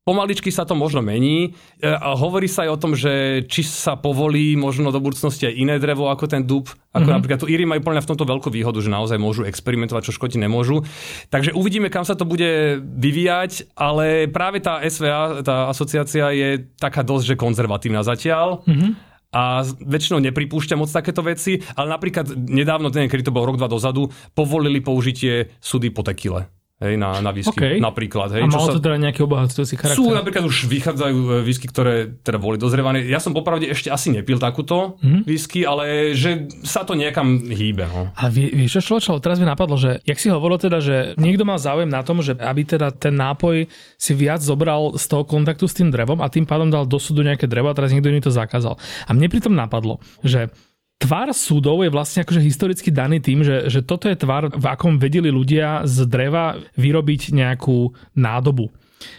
Pomaličky 0.05 0.53
sa 0.53 0.69
to 0.69 0.77
možno 0.77 1.01
mení 1.01 1.57
e, 1.81 1.89
a 1.89 2.13
hovorí 2.13 2.45
sa 2.45 2.69
aj 2.69 2.71
o 2.77 2.81
tom, 2.81 2.93
že 2.93 3.41
či 3.49 3.65
sa 3.65 3.97
povolí 3.97 4.53
možno 4.53 4.93
do 4.93 5.01
budúcnosti 5.01 5.49
aj 5.49 5.57
iné 5.57 5.81
drevo 5.81 6.13
ako 6.13 6.29
ten 6.29 6.45
dub. 6.45 6.69
Ako 6.69 6.77
mm-hmm. 6.93 7.09
napríklad 7.17 7.41
tu 7.41 7.49
Íry 7.49 7.65
majú 7.65 7.81
plne 7.81 8.05
v 8.05 8.11
tomto 8.13 8.29
veľkú 8.29 8.53
výhodu, 8.53 8.77
že 8.85 8.93
naozaj 8.93 9.17
môžu 9.17 9.49
experimentovať, 9.49 10.05
čo 10.05 10.13
Škoti 10.13 10.37
nemôžu. 10.37 10.85
Takže 11.33 11.57
uvidíme, 11.57 11.89
kam 11.89 12.05
sa 12.05 12.21
to 12.21 12.29
bude 12.29 12.85
vyvíjať, 12.85 13.73
ale 13.81 14.29
práve 14.29 14.61
tá 14.61 14.85
SVA, 14.85 15.41
tá 15.41 15.73
asociácia 15.73 16.37
je 16.37 16.69
taká 16.77 17.01
dosť, 17.01 17.33
že 17.33 17.41
konzervatívna 17.41 18.05
zatiaľ. 18.05 18.61
Mm-hmm 18.69 19.17
a 19.35 19.67
väčšinou 19.67 20.23
nepripúšťa 20.31 20.79
moc 20.79 20.87
takéto 20.87 21.19
veci, 21.27 21.59
ale 21.75 21.91
napríklad 21.91 22.39
nedávno, 22.39 22.95
ten, 22.95 23.11
kedy 23.11 23.27
to 23.27 23.35
bol 23.35 23.43
rok, 23.43 23.59
dva 23.59 23.67
dozadu, 23.67 24.07
povolili 24.31 24.79
použitie 24.79 25.59
sudy 25.59 25.91
po 25.91 26.07
tekile 26.07 26.54
hej, 26.83 26.95
na, 26.99 27.23
na 27.23 27.31
whisky 27.31 27.55
okay. 27.55 27.77
napríklad. 27.79 28.35
Hej, 28.35 28.43
a 28.45 28.51
malo 28.51 28.75
to 28.75 28.83
teda 28.83 28.99
nejaký 28.99 29.23
obohacujúci 29.23 29.79
charakter? 29.79 29.99
Sú 29.99 30.11
napríklad 30.11 30.43
už 30.43 30.67
vychádzajú 30.67 31.19
e, 31.19 31.33
whisky, 31.47 31.71
ktoré 31.71 32.19
teda 32.23 32.43
boli 32.43 32.59
dozrievané. 32.59 33.07
Ja 33.07 33.23
som 33.23 33.31
popravde 33.31 33.71
ešte 33.71 33.95
asi 33.95 34.11
nepil 34.11 34.43
takúto 34.43 34.99
mm-hmm. 34.99 35.23
whisky, 35.25 35.63
ale 35.63 36.17
že 36.19 36.51
sa 36.67 36.83
to 36.83 36.99
niekam 36.99 37.47
hýbe. 37.47 37.87
No. 37.87 38.11
A 38.19 38.27
vie, 38.27 38.51
vieš 38.51 38.83
čo, 38.83 38.99
človek, 38.99 39.23
teraz 39.23 39.39
mi 39.39 39.47
napadlo, 39.47 39.79
že 39.79 40.03
jak 40.03 40.19
si 40.19 40.29
hovoril 40.31 40.59
teda, 40.59 40.83
že 40.83 40.97
niekto 41.15 41.47
má 41.47 41.55
záujem 41.57 41.89
na 41.89 42.03
tom, 42.03 42.19
že 42.21 42.35
aby 42.35 42.67
teda 42.67 42.91
ten 42.91 43.15
nápoj 43.15 43.71
si 43.95 44.13
viac 44.13 44.43
zobral 44.43 44.99
z 44.99 45.05
toho 45.07 45.23
kontaktu 45.23 45.71
s 45.71 45.79
tým 45.79 45.95
drevom 45.95 46.19
a 46.19 46.27
tým 46.27 46.45
pádom 46.45 46.69
dal 46.69 46.85
do 46.85 46.99
súdu 46.99 47.23
nejaké 47.23 47.47
drevo 47.47 47.71
a 47.71 47.77
teraz 47.77 47.95
niekto 47.95 48.11
mi 48.11 48.19
to 48.19 48.35
zakázal. 48.35 48.77
A 49.07 49.11
mne 49.15 49.31
pritom 49.31 49.55
napadlo, 49.55 50.03
že 50.27 50.51
Tvar 50.99 51.29
súdov 51.37 51.85
je 51.85 51.91
vlastne 51.93 52.25
akože 52.25 52.41
historicky 52.41 52.89
daný 52.89 53.21
tým, 53.21 53.45
že, 53.45 53.69
že 53.69 53.85
toto 53.85 54.09
je 54.09 54.17
tvar, 54.17 54.49
v 54.49 54.67
akom 54.67 54.97
vedeli 54.97 55.29
ľudia 55.29 55.85
z 55.85 56.09
dreva 56.09 56.57
vyrobiť 56.79 57.35
nejakú 57.35 57.93
nádobu. 58.17 58.73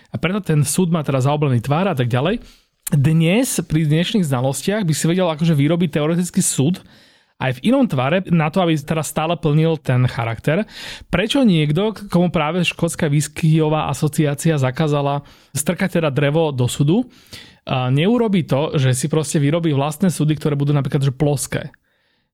A 0.09 0.15
preto 0.17 0.41
ten 0.41 0.65
súd 0.65 0.89
má 0.89 1.05
teraz 1.05 1.29
zaoblený 1.29 1.61
tvár 1.61 1.91
a 1.91 1.95
tak 1.95 2.09
ďalej. 2.09 2.41
Dnes, 2.89 3.61
pri 3.65 3.85
dnešných 3.85 4.25
znalostiach, 4.25 4.85
by 4.85 4.93
si 4.93 5.05
vedel 5.05 5.29
akože 5.29 5.53
vyrobiť 5.53 5.89
teoretický 5.99 6.41
súd 6.41 6.81
aj 7.35 7.59
v 7.59 7.63
inom 7.67 7.83
tvare, 7.83 8.23
na 8.31 8.47
to, 8.47 8.63
aby 8.63 8.79
teraz 8.79 9.11
stále 9.11 9.35
plnil 9.35 9.75
ten 9.75 10.07
charakter. 10.07 10.63
Prečo 11.11 11.43
niekto, 11.43 11.91
komu 12.07 12.31
práve 12.31 12.63
Škótska 12.63 13.11
whiskyová 13.11 13.91
asociácia 13.91 14.55
zakázala 14.55 15.27
strkať 15.51 15.99
teda 15.99 16.09
drevo 16.15 16.55
do 16.55 16.71
súdu, 16.71 17.11
neurobí 17.69 18.45
to, 18.45 18.77
že 18.77 18.93
si 18.93 19.09
proste 19.09 19.41
vyrobí 19.41 19.73
vlastné 19.73 20.13
súdy, 20.13 20.37
ktoré 20.37 20.53
budú 20.53 20.71
napríklad 20.71 21.01
že 21.01 21.13
ploské. 21.13 21.73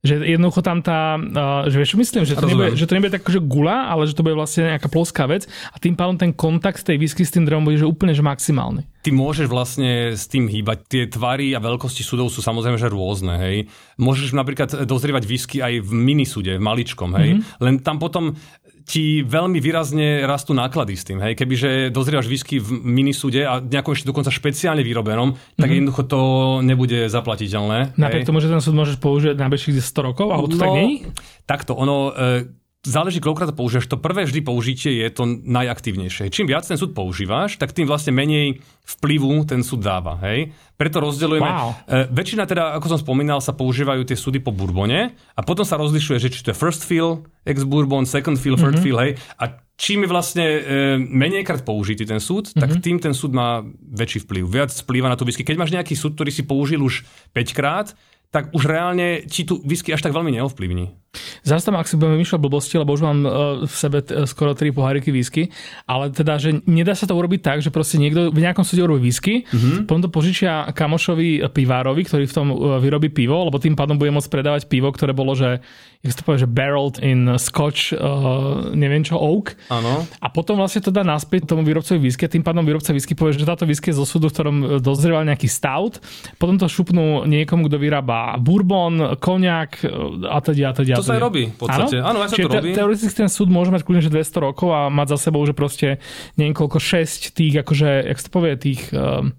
Že 0.01 0.25
jednoducho 0.33 0.65
tam 0.65 0.81
tá, 0.81 1.21
že 1.69 1.77
vieš 1.77 1.93
myslím, 1.93 2.25
že 2.25 2.33
to, 2.33 2.49
nebude, 2.49 2.73
že 2.73 2.89
to 2.89 2.95
nebude 2.97 3.13
tak, 3.13 3.21
že 3.21 3.37
gula, 3.37 3.85
ale 3.85 4.09
že 4.09 4.17
to 4.17 4.25
bude 4.25 4.33
vlastne 4.33 4.73
nejaká 4.73 4.89
ploská 4.89 5.29
vec 5.29 5.45
a 5.69 5.77
tým 5.77 5.93
pádom 5.93 6.17
ten 6.17 6.33
kontakt 6.33 6.81
tej 6.81 6.97
whisky 6.97 7.21
s 7.21 7.29
tým 7.29 7.45
drevom 7.45 7.61
bude 7.61 7.77
že 7.77 7.85
úplne 7.85 8.09
že 8.09 8.25
maximálny. 8.25 8.89
Ty 9.01 9.09
môžeš 9.09 9.49
vlastne 9.49 10.13
s 10.13 10.29
tým 10.29 10.45
hýbať. 10.45 10.77
Tie 10.85 11.03
tvary 11.09 11.57
a 11.57 11.59
veľkosti 11.59 12.05
súdov 12.05 12.29
sú 12.29 12.45
samozrejme 12.45 12.77
že 12.77 12.85
rôzne, 12.85 13.33
hej. 13.41 13.57
Môžeš 13.97 14.37
napríklad 14.37 14.85
dozrievať 14.85 15.25
whisky 15.25 15.57
aj 15.57 15.81
v 15.81 15.91
minisúde, 15.93 16.57
v 16.57 16.61
maličkom, 16.61 17.17
hej. 17.17 17.41
Mm-hmm. 17.41 17.61
Len 17.65 17.75
tam 17.81 17.97
potom 17.97 18.37
ti 18.85 19.21
veľmi 19.23 19.61
výrazne 19.61 20.25
rastú 20.25 20.51
náklady 20.51 20.93
s 20.97 21.03
tým. 21.05 21.21
Hej? 21.21 21.37
Kebyže 21.37 21.93
dozrievaš 21.93 22.27
whisky 22.27 22.57
v 22.59 22.81
minisúde 22.81 23.45
a 23.45 23.61
nejakom 23.61 23.93
ešte 23.93 24.09
dokonca 24.09 24.33
špeciálne 24.33 24.81
vyrobenom, 24.81 25.37
tak 25.55 25.69
mm-hmm. 25.69 25.77
jednoducho 25.77 26.03
to 26.09 26.21
nebude 26.65 26.99
zaplatiteľné. 27.07 27.95
Napriek 27.95 28.27
tomu, 28.27 28.41
že 28.41 28.51
ten 28.51 28.59
súd 28.59 28.75
môžeš 28.75 28.97
použiť 28.99 29.37
najbližších 29.37 29.79
100 29.79 30.07
rokov, 30.11 30.27
alebo 30.33 30.47
to 30.49 30.57
no, 30.57 30.63
tak 30.65 30.71
nie? 30.75 31.07
Takto, 31.45 31.77
ono... 31.77 32.11
E, 32.11 32.60
záleží, 32.81 33.21
koľkokrát 33.21 33.53
to 33.53 33.57
použiješ. 33.57 33.85
To 33.93 34.01
prvé 34.01 34.25
vždy 34.25 34.41
použitie 34.41 34.91
je 35.05 35.09
to 35.13 35.29
najaktívnejšie. 35.29 36.33
Čím 36.33 36.49
viac 36.49 36.65
ten 36.65 36.81
súd 36.81 36.97
používaš, 36.97 37.61
tak 37.61 37.77
tým 37.77 37.85
vlastne 37.85 38.09
menej 38.09 38.57
vplyvu 38.97 39.45
ten 39.45 39.61
súd 39.61 39.85
dáva. 39.85 40.17
Hej? 40.25 40.49
Preto 40.81 40.97
rozdeľujeme... 40.97 41.45
Wow. 41.45 41.69
E, 41.85 42.09
väčšina 42.09 42.49
teda, 42.49 42.73
ako 42.81 42.97
som 42.97 42.99
spomínal, 42.99 43.37
sa 43.37 43.53
používajú 43.53 44.01
tie 44.01 44.17
súdy 44.17 44.41
po 44.41 44.49
bourbone 44.49 45.13
a 45.13 45.41
potom 45.45 45.61
sa 45.61 45.77
rozlišuje, 45.77 46.17
že 46.17 46.29
či 46.33 46.41
to 46.41 46.51
je 46.51 46.57
first 46.57 46.81
fill, 46.81 47.21
ex-bourbon, 47.45 48.09
second 48.09 48.41
fill, 48.41 48.57
third 48.57 48.81
mm-hmm. 48.81 48.85
fill, 48.85 48.97
hej. 48.97 49.13
A 49.37 49.61
čím 49.77 50.05
je 50.05 50.09
vlastne 50.09 50.45
e, 50.45 50.59
menejkrát 50.97 51.61
použitý 51.61 52.09
ten 52.09 52.17
súd, 52.17 52.49
mm-hmm. 52.49 52.61
tak 52.65 52.69
mhm. 52.73 52.81
tým 52.81 52.97
ten 52.97 53.13
súd 53.13 53.37
má 53.37 53.61
väčší 53.77 54.25
vplyv. 54.25 54.43
Viac 54.49 54.73
vplýva 54.73 55.05
na 55.05 55.17
tú 55.17 55.29
whisky. 55.29 55.45
Keď 55.45 55.57
máš 55.61 55.69
nejaký 55.69 55.93
súd, 55.93 56.17
ktorý 56.17 56.33
si 56.33 56.49
použil 56.49 56.81
už 56.81 57.05
5 57.37 57.57
krát, 57.57 57.93
tak 58.33 58.49
už 58.55 58.63
reálne 58.63 59.27
ti 59.27 59.43
tu 59.43 59.59
whisky 59.67 59.91
až 59.91 60.01
tak 60.01 60.15
veľmi 60.15 60.33
neovplyvní. 60.33 61.00
Zase 61.45 61.69
tam, 61.69 61.77
ak 61.77 61.85
si 61.85 61.99
budeme 61.99 62.17
vymýšľať 62.17 62.39
blbosti, 62.41 62.75
lebo 62.81 62.97
už 62.97 63.03
mám 63.05 63.19
uh, 63.21 63.31
v 63.67 63.73
sebe 63.75 64.01
t- 64.01 64.25
skoro 64.25 64.57
3 64.57 64.73
poháriky 64.73 65.13
whisky, 65.13 65.53
ale 65.85 66.09
teda, 66.09 66.41
že 66.41 66.65
nedá 66.65 66.97
sa 66.97 67.05
to 67.05 67.13
urobiť 67.13 67.39
tak, 67.45 67.57
že 67.61 67.69
proste 67.69 68.01
niekto 68.01 68.33
v 68.33 68.39
nejakom 68.41 68.65
súde 68.65 68.81
urobí 68.81 69.13
whisky, 69.13 69.45
mm-hmm. 69.45 69.85
potom 69.85 70.01
to 70.01 70.09
požičia 70.09 70.73
kamošovi 70.73 71.45
pivárovi, 71.53 72.01
ktorý 72.07 72.25
v 72.25 72.35
tom 72.35 72.47
vyrobí 72.81 73.13
pivo, 73.13 73.45
lebo 73.45 73.61
tým 73.61 73.77
pádom 73.77 74.01
bude 74.01 74.09
môcť 74.09 74.31
predávať 74.31 74.61
pivo, 74.65 74.89
ktoré 74.89 75.11
bolo, 75.13 75.37
že 75.37 75.61
jak 76.01 76.17
to 76.17 76.25
povie, 76.25 76.41
že 76.41 76.49
barreled 76.49 76.97
in 77.05 77.37
scotch, 77.37 77.93
uh, 77.93 78.73
neviem 78.73 79.05
čo, 79.05 79.21
oak. 79.21 79.53
Áno. 79.69 80.01
A 80.17 80.27
potom 80.33 80.57
vlastne 80.57 80.81
to 80.81 80.89
dá 80.89 81.05
naspäť 81.05 81.45
tomu 81.45 81.61
výrobcovi 81.61 82.01
whisky 82.01 82.31
tým 82.31 82.47
pádom 82.47 82.63
výrobca 82.63 82.95
whisky 82.95 83.11
povie, 83.11 83.35
že 83.35 83.43
táto 83.43 83.67
whisky 83.67 83.91
je 83.91 83.99
zo 83.99 84.07
súdu, 84.07 84.31
v 84.31 84.35
ktorom 84.39 84.57
dozrieval 84.79 85.27
nejaký 85.27 85.51
stout. 85.51 85.99
Potom 86.39 86.55
to 86.55 86.71
šupnú 86.71 87.27
niekomu, 87.27 87.67
kto 87.67 87.75
vyrába 87.75 88.39
bourbon, 88.39 89.19
koniak 89.19 89.83
a 90.31 90.39
teda 90.39 90.71
a 90.71 90.73
teda. 90.73 91.00
To 91.01 91.09
sa 91.09 91.17
aj 91.17 91.21
robí 91.21 91.43
v 91.49 91.57
podstate. 91.57 91.97
Áno, 91.97 92.21
aj 92.21 92.29
sa 92.29 92.35
Čiže 92.37 92.47
to 92.47 92.57
robí. 92.61 92.71
teoreticky 92.77 93.17
ten 93.17 93.31
súd 93.33 93.49
môže 93.49 93.73
mať 93.73 93.81
kľudne, 93.81 94.05
že 94.05 94.13
200 94.13 94.47
rokov 94.47 94.69
a 94.69 94.93
mať 94.93 95.17
za 95.17 95.17
sebou, 95.29 95.41
že 95.43 95.57
proste 95.57 95.97
niekoľko 96.37 96.77
6 96.77 97.33
tých, 97.33 97.53
akože, 97.65 97.89
jak 98.07 98.17
sa 98.21 98.25
to 98.25 98.31
povie, 98.31 98.53
tých 98.55 98.81
um, 98.93 99.33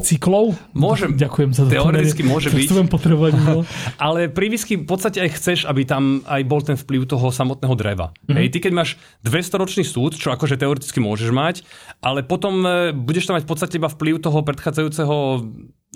cyklov? 0.00 0.56
Môžem. 0.72 1.12
Ďakujem 1.14 1.50
za 1.52 1.62
to. 1.66 1.70
Teoreticky 1.70 2.22
môže 2.24 2.48
byť. 2.56 2.88
potrebovať. 2.88 3.32
No. 3.44 3.68
Ale 4.06 4.32
pri 4.32 4.48
whisky 4.48 4.80
v 4.80 4.88
podstate 4.88 5.20
aj 5.20 5.30
chceš, 5.36 5.58
aby 5.68 5.84
tam 5.84 6.24
aj 6.24 6.42
bol 6.48 6.64
ten 6.64 6.80
vplyv 6.80 7.04
toho 7.04 7.28
samotného 7.28 7.74
dreva. 7.76 8.06
Mm-hmm. 8.24 8.36
Hej, 8.40 8.46
ty 8.56 8.58
keď 8.64 8.72
máš 8.72 8.90
200-ročný 9.26 9.84
súd, 9.84 10.16
čo 10.16 10.32
akože 10.32 10.56
teoreticky 10.56 10.98
môžeš 10.98 11.30
mať, 11.30 11.56
ale 12.00 12.24
potom 12.24 12.64
e, 12.64 12.96
budeš 12.96 13.28
tam 13.28 13.36
mať 13.36 13.44
v 13.44 13.50
podstate 13.50 13.74
iba 13.76 13.92
vplyv 13.92 14.24
toho 14.24 14.40
predchádzajúceho 14.40 15.16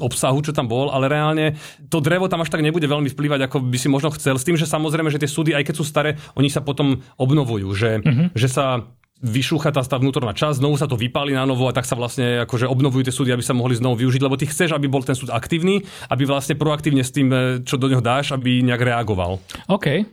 obsahu, 0.03 0.43
čo 0.43 0.51
tam 0.51 0.67
bol, 0.67 0.91
ale 0.91 1.07
reálne 1.07 1.55
to 1.87 2.03
drevo 2.03 2.27
tam 2.27 2.43
až 2.43 2.51
tak 2.51 2.67
nebude 2.67 2.87
veľmi 2.87 3.07
vplyvať, 3.15 3.47
ako 3.47 3.63
by 3.63 3.79
si 3.79 3.87
možno 3.87 4.11
chcel. 4.15 4.35
S 4.35 4.47
tým, 4.47 4.59
že 4.59 4.67
samozrejme, 4.67 5.07
že 5.11 5.23
tie 5.23 5.31
súdy, 5.31 5.55
aj 5.55 5.71
keď 5.71 5.75
sú 5.79 5.85
staré, 5.87 6.19
oni 6.35 6.51
sa 6.51 6.63
potom 6.67 6.99
obnovujú, 7.15 7.69
že, 7.79 8.03
mm-hmm. 8.03 8.35
že 8.35 8.49
sa 8.51 8.91
vyšúcha 9.25 9.71
tá, 9.71 9.81
tá 9.81 9.97
vnútorná 9.97 10.35
časť, 10.35 10.59
znovu 10.59 10.77
sa 10.77 10.91
to 10.91 10.99
vypáli 10.99 11.33
na 11.33 11.47
novo 11.47 11.71
a 11.71 11.73
tak 11.73 11.87
sa 11.87 11.95
vlastne 11.95 12.45
akože 12.45 12.67
obnovujú 12.67 13.09
tie 13.09 13.15
súdy, 13.15 13.31
aby 13.31 13.41
sa 13.41 13.57
mohli 13.57 13.79
znovu 13.79 14.05
využiť, 14.05 14.21
lebo 14.21 14.37
ty 14.37 14.45
chceš, 14.45 14.75
aby 14.75 14.91
bol 14.91 15.01
ten 15.07 15.15
súd 15.15 15.31
aktívny, 15.31 15.81
aby 16.11 16.29
vlastne 16.29 16.59
proaktívne 16.59 17.01
s 17.01 17.15
tým, 17.15 17.31
e, 17.33 17.65
čo 17.65 17.79
do 17.79 17.89
neho 17.89 18.05
dáš, 18.05 18.35
aby 18.37 18.61
nejak 18.61 18.83
reagoval. 18.83 19.41
OK. 19.71 20.05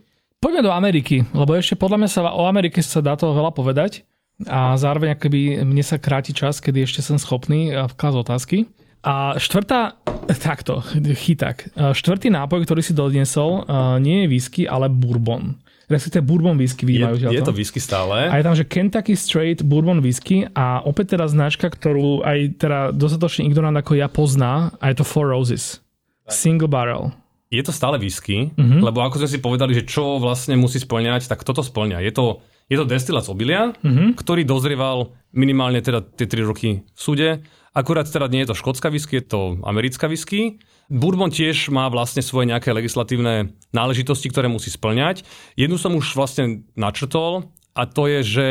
Poďme 0.41 0.65
do 0.65 0.73
Ameriky, 0.73 1.21
lebo 1.37 1.53
ešte 1.53 1.77
podľa 1.77 1.97
mňa 2.01 2.09
sa 2.09 2.21
o 2.33 2.49
Amerike 2.49 2.81
sa 2.81 3.03
dá 3.03 3.13
toho 3.13 3.35
veľa 3.35 3.53
povedať 3.53 4.07
a 4.49 4.73
zároveň 4.73 5.13
akoby 5.13 5.61
mne 5.61 5.85
sa 5.85 6.01
kráti 6.01 6.33
čas, 6.33 6.57
kedy 6.57 6.81
ešte 6.81 7.05
som 7.05 7.21
schopný 7.21 7.69
vkázať 7.69 8.19
otázky. 8.25 8.57
A 9.01 9.33
štvrtá, 9.41 9.97
takto, 10.37 10.85
chyták. 10.95 11.73
Štvrtý 11.73 12.29
nápoj, 12.29 12.69
ktorý 12.69 12.81
si 12.85 12.93
dodnesol, 12.93 13.65
nie 13.97 14.25
je 14.25 14.27
whisky, 14.29 14.61
ale 14.69 14.93
bourbon. 14.93 15.57
Respektíve 15.91 16.23
bourbon 16.23 16.55
whisky 16.55 16.87
vymajú. 16.87 17.19
Je, 17.19 17.35
je 17.35 17.43
to 17.43 17.51
whisky 17.51 17.83
stále. 17.83 18.31
A 18.31 18.39
je 18.39 18.45
tam, 18.47 18.55
že 18.55 18.63
Kentucky 18.63 19.11
Straight 19.19 19.59
Bourbon 19.59 19.99
whisky 19.99 20.47
a 20.55 20.79
opäť 20.87 21.19
teda 21.19 21.27
značka, 21.27 21.67
ktorú 21.67 22.23
aj 22.23 22.63
teda 22.63 22.79
dostatočne 22.95 23.43
ignorant 23.43 23.75
ako 23.75 23.99
ja 23.99 24.07
pozná 24.07 24.71
a 24.79 24.87
je 24.87 24.95
to 24.95 25.03
Four 25.03 25.35
Roses. 25.35 25.83
Single 26.31 26.71
barrel. 26.71 27.11
Je 27.51 27.59
to 27.59 27.75
stále 27.75 27.99
whisky, 27.99 28.55
mm-hmm. 28.55 28.79
lebo 28.79 29.03
ako 29.03 29.19
sme 29.19 29.29
si 29.35 29.43
povedali, 29.43 29.75
že 29.75 29.83
čo 29.83 30.15
vlastne 30.23 30.55
musí 30.55 30.79
splňať, 30.79 31.27
tak 31.27 31.43
toto 31.43 31.59
splňa. 31.59 31.99
Je 32.07 32.15
to, 32.15 32.39
je 32.71 32.79
to 32.79 32.87
destilát 32.87 33.27
z 33.27 33.33
obilia, 33.35 33.75
mm-hmm. 33.75 34.15
ktorý 34.15 34.47
dozrieval 34.47 35.11
minimálne 35.35 35.83
teda 35.83 35.99
tie 35.99 36.23
3 36.23 36.47
roky 36.47 36.87
v 36.87 36.99
súde 36.99 37.43
Akurát 37.71 38.03
teda 38.03 38.27
nie 38.27 38.43
je 38.43 38.51
to 38.51 38.59
škótska 38.59 38.91
whisky, 38.91 39.23
je 39.23 39.31
to 39.31 39.55
americká 39.63 40.11
whisky. 40.11 40.59
Bourbon 40.91 41.31
tiež 41.31 41.71
má 41.71 41.87
vlastne 41.87 42.19
svoje 42.19 42.51
nejaké 42.51 42.75
legislatívne 42.75 43.55
náležitosti, 43.71 44.27
ktoré 44.27 44.51
musí 44.51 44.67
splňať. 44.67 45.23
Jednu 45.55 45.79
som 45.79 45.95
už 45.95 46.19
vlastne 46.19 46.67
načrtol 46.75 47.47
a 47.71 47.87
to 47.87 48.11
je, 48.11 48.19
že 48.27 48.45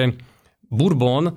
Bourbon 0.72 1.28
e, 1.28 1.32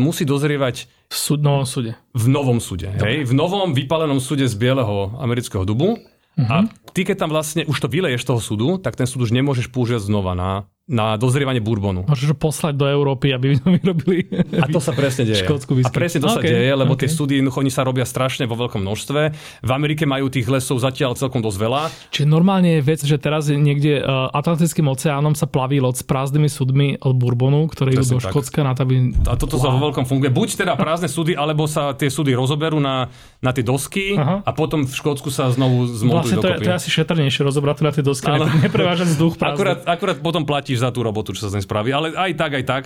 musí 0.00 0.24
dozrievať 0.24 0.88
v 0.88 1.16
súdnom 1.16 1.68
súde. 1.68 2.00
V 2.16 2.32
novom 2.32 2.64
súde. 2.64 2.88
Hej? 2.96 3.28
V 3.28 3.36
novom 3.36 3.76
vypálenom 3.76 4.24
súde 4.24 4.48
z 4.48 4.56
bieleho 4.56 5.12
amerického 5.20 5.68
dubu. 5.68 6.00
Uh-huh. 6.38 6.48
A 6.48 6.64
ty, 6.96 7.04
keď 7.04 7.28
tam 7.28 7.30
vlastne 7.34 7.68
už 7.68 7.76
to 7.76 7.92
vyleješ 7.92 8.24
toho 8.24 8.40
súdu, 8.40 8.80
tak 8.80 8.96
ten 8.96 9.04
súd 9.04 9.28
už 9.28 9.36
nemôžeš 9.36 9.68
použiť 9.68 10.00
znova 10.00 10.32
na 10.32 10.64
na 10.88 11.20
dozrievanie 11.20 11.60
bourbonu. 11.60 12.08
Môžeš 12.08 12.32
poslať 12.40 12.74
do 12.80 12.88
Európy, 12.88 13.36
aby 13.36 13.60
vyrobili 13.78 14.24
A 14.56 14.66
to 14.72 14.80
sa 14.80 14.96
presne 14.96 15.28
deje. 15.28 15.44
whisky. 15.44 15.84
A 15.84 15.92
presne 15.92 16.24
to 16.24 16.32
okay, 16.32 16.40
sa 16.40 16.40
deje, 16.40 16.72
lebo 16.72 16.96
okay. 16.96 17.04
tie 17.04 17.10
súdy 17.12 17.34
oni 17.44 17.68
sa 17.68 17.84
robia 17.84 18.08
strašne 18.08 18.48
vo 18.48 18.56
veľkom 18.56 18.80
množstve. 18.80 19.20
V 19.60 19.70
Amerike 19.70 20.08
majú 20.08 20.32
tých 20.32 20.48
lesov 20.48 20.80
zatiaľ 20.80 21.12
celkom 21.20 21.44
dosť 21.44 21.58
veľa. 21.60 21.82
Čiže 22.08 22.26
normálne 22.26 22.80
je 22.80 22.82
vec, 22.82 23.00
že 23.04 23.20
teraz 23.20 23.52
niekde 23.52 24.00
uh, 24.00 24.32
Atlantickým 24.32 24.88
oceánom 24.88 25.36
sa 25.36 25.44
plaví 25.44 25.76
loď 25.76 26.00
s 26.00 26.04
prázdnymi 26.08 26.48
súdmi 26.48 26.88
od 27.04 27.14
bourbonu, 27.20 27.68
ktoré 27.68 27.92
idú 27.92 28.16
do 28.16 28.22
Škótska 28.24 28.64
na 28.64 28.72
to, 28.72 28.88
aby... 28.88 29.12
A 29.28 29.36
toto 29.36 29.60
wow. 29.60 29.62
sa 29.62 29.68
vo 29.76 29.78
veľkom 29.92 30.08
funguje. 30.08 30.32
Buď 30.32 30.64
teda 30.64 30.72
prázdne 30.80 31.12
súdy, 31.12 31.36
alebo 31.36 31.68
sa 31.68 31.92
tie 31.92 32.08
súdy 32.08 32.32
rozoberú 32.32 32.80
na, 32.80 33.12
na 33.44 33.52
tie 33.52 33.60
dosky 33.60 34.16
Aha. 34.16 34.40
a 34.40 34.50
potom 34.56 34.88
v 34.88 34.94
Škótsku 34.94 35.28
sa 35.28 35.52
znovu 35.52 35.84
zmontujú 35.84 36.40
vlastne 36.40 36.44
to, 36.44 36.48
je, 36.48 36.58
to 36.64 36.70
je 36.72 36.76
asi 36.80 36.88
šetrnejšie 36.88 37.42
rozobrať 37.44 37.76
na 37.84 37.92
tie 37.92 38.04
dosky, 38.04 38.30
neprevážať 38.64 39.12
vzduch 39.12 39.36
prázdne. 39.36 39.56
Akurát, 39.58 39.80
akurát 39.90 40.18
potom 40.22 40.42
platíš 40.78 40.86
za 40.86 40.94
tú 40.94 41.00
robotu, 41.02 41.34
čo 41.34 41.50
sa 41.50 41.50
z 41.50 41.66
spraví. 41.66 41.90
Ale 41.90 42.14
aj 42.14 42.32
tak, 42.38 42.52
aj 42.54 42.64
tak 42.64 42.84